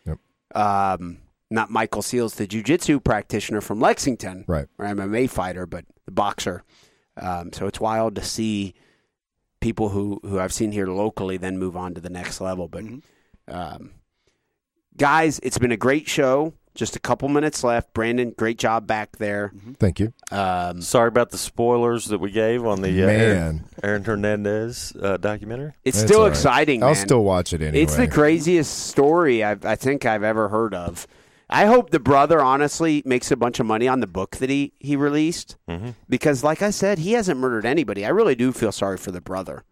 Yep. 0.05 0.19
Um, 0.55 1.19
not 1.49 1.69
Michael 1.69 2.01
Seals, 2.01 2.35
the 2.35 2.45
jiu-jitsu 2.45 2.99
practitioner 2.99 3.61
from 3.61 3.79
Lexington, 3.79 4.43
Right. 4.47 4.67
or 4.77 4.85
MMA 4.85 5.29
fighter, 5.29 5.65
but 5.65 5.85
the 6.05 6.11
boxer. 6.11 6.63
Um, 7.15 7.53
so 7.53 7.67
it's 7.67 7.79
wild 7.79 8.15
to 8.15 8.23
see 8.23 8.73
people 9.61 9.89
who, 9.89 10.19
who 10.23 10.39
I've 10.39 10.53
seen 10.53 10.71
here 10.71 10.87
locally 10.87 11.37
then 11.37 11.57
move 11.57 11.77
on 11.77 11.93
to 11.93 12.01
the 12.01 12.09
next 12.09 12.41
level. 12.41 12.67
But 12.67 12.83
um, 13.47 13.91
guys, 14.97 15.39
it's 15.43 15.57
been 15.57 15.71
a 15.71 15.77
great 15.77 16.07
show. 16.07 16.53
Just 16.75 16.95
a 16.95 16.99
couple 16.99 17.27
minutes 17.27 17.63
left. 17.63 17.91
Branden, 17.95 18.35
great 18.35 18.59
job 18.59 18.85
back 18.85 19.17
there. 19.17 19.51
Thank 19.79 19.99
you. 19.99 20.13
Um, 20.31 20.79
Sorry 20.79 21.07
about 21.07 21.31
the 21.31 21.37
spoilers 21.39 22.05
that 22.05 22.19
we 22.19 22.29
gave 22.29 22.63
on 22.67 22.83
the 22.83 23.03
uh, 23.03 23.07
Aaron, 23.07 23.35
Man. 23.35 23.65
Aaron 23.81 24.03
Hernandez 24.03 24.93
uh, 25.01 25.17
documentary. 25.17 25.73
it's 25.83 25.97
That's 25.97 26.07
still 26.11 26.19
all 26.21 26.27
right. 26.27 26.33
exciting. 26.37 26.83
I'll 26.83 26.89
man. 26.93 26.95
still 27.03 27.23
watch 27.23 27.51
it 27.51 27.63
anyway. 27.63 27.81
It's 27.81 27.95
the 27.95 28.07
craziest 28.07 28.87
story 28.89 29.43
I've, 29.43 29.65
I 29.65 29.75
think 29.75 30.05
I've 30.05 30.21
ever 30.21 30.49
heard 30.49 30.75
of. 30.75 31.07
I 31.49 31.65
hope 31.65 31.89
the 31.89 31.99
brother 31.99 32.41
honestly 32.41 33.01
makes 33.05 33.31
a 33.31 33.35
bunch 33.37 33.59
of 33.59 33.65
money 33.65 33.87
on 33.87 33.99
the 33.99 34.05
book 34.07 34.35
that 34.37 34.49
he, 34.51 34.73
he 34.79 34.95
released 34.95 35.55
Mm-hmm. 35.67 35.91
because, 36.07 36.43
like 36.43 36.61
I 36.61 36.69
said, 36.69 36.99
he 36.99 37.13
hasn't 37.13 37.39
murdered 37.39 37.65
anybody. 37.65 38.05
I 38.05 38.09
really 38.09 38.35
do 38.35 38.51
feel 38.51 38.71
sorry 38.71 38.97
for 38.97 39.09
the 39.11 39.21
brother. 39.21 39.63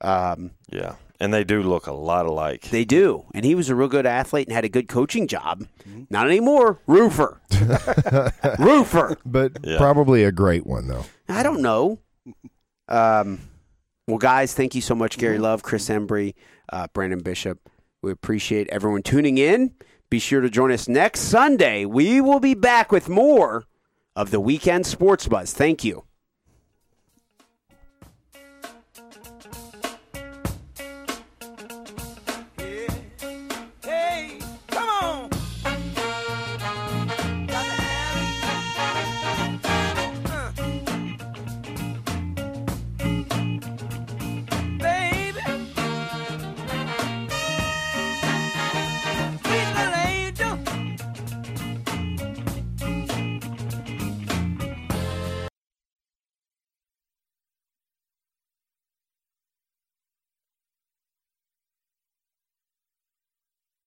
Um, 0.00 0.52
Yeah, 0.70 0.94
and 1.22 1.32
they 1.32 1.44
do 1.44 1.62
look 1.62 1.86
a 1.86 1.92
lot 1.92 2.26
alike. 2.26 2.62
they 2.70 2.84
do, 2.84 3.24
and 3.32 3.44
he 3.44 3.54
was 3.54 3.68
a 3.70 3.74
real 3.74 3.88
good 3.88 4.06
athlete 4.06 4.48
and 4.48 4.54
had 4.54 4.64
a 4.64 4.68
good 4.68 4.88
coaching 4.88 5.26
job. 5.28 5.66
Not 6.10 6.26
anymore, 6.26 6.80
roofer, 6.86 7.40
roofer. 8.58 9.16
But 9.24 9.52
Yeah. 9.62 9.78
probably 9.78 10.24
a 10.24 10.32
great 10.32 10.66
one 10.66 10.88
though. 10.88 11.04
I 11.28 11.42
don't 11.42 11.62
know. 11.62 11.98
Um, 12.88 13.40
well, 14.08 14.18
guys, 14.18 14.52
thank 14.52 14.74
you 14.74 14.80
so 14.80 14.94
much, 14.94 15.16
Gary 15.18 15.38
Love, 15.38 15.62
Chris 15.62 15.88
Embry, 15.88 16.34
uh, 16.72 16.88
Branden 16.94 17.22
Bishop. 17.22 17.58
We 18.02 18.10
appreciate 18.10 18.68
everyone 18.70 19.02
tuning 19.02 19.38
in. 19.38 19.72
Be 20.10 20.18
sure 20.18 20.40
to 20.40 20.50
join 20.50 20.72
us 20.72 20.88
next 20.88 21.20
Sunday. 21.20 21.84
We 21.84 22.20
will 22.20 22.40
be 22.40 22.54
back 22.54 22.90
with 22.92 23.08
more 23.08 23.64
of 24.16 24.30
the 24.30 24.40
Weekend 24.40 24.86
Sports 24.86 25.28
Buzz. 25.28 25.52
Thank 25.54 25.84
you. 25.84 26.04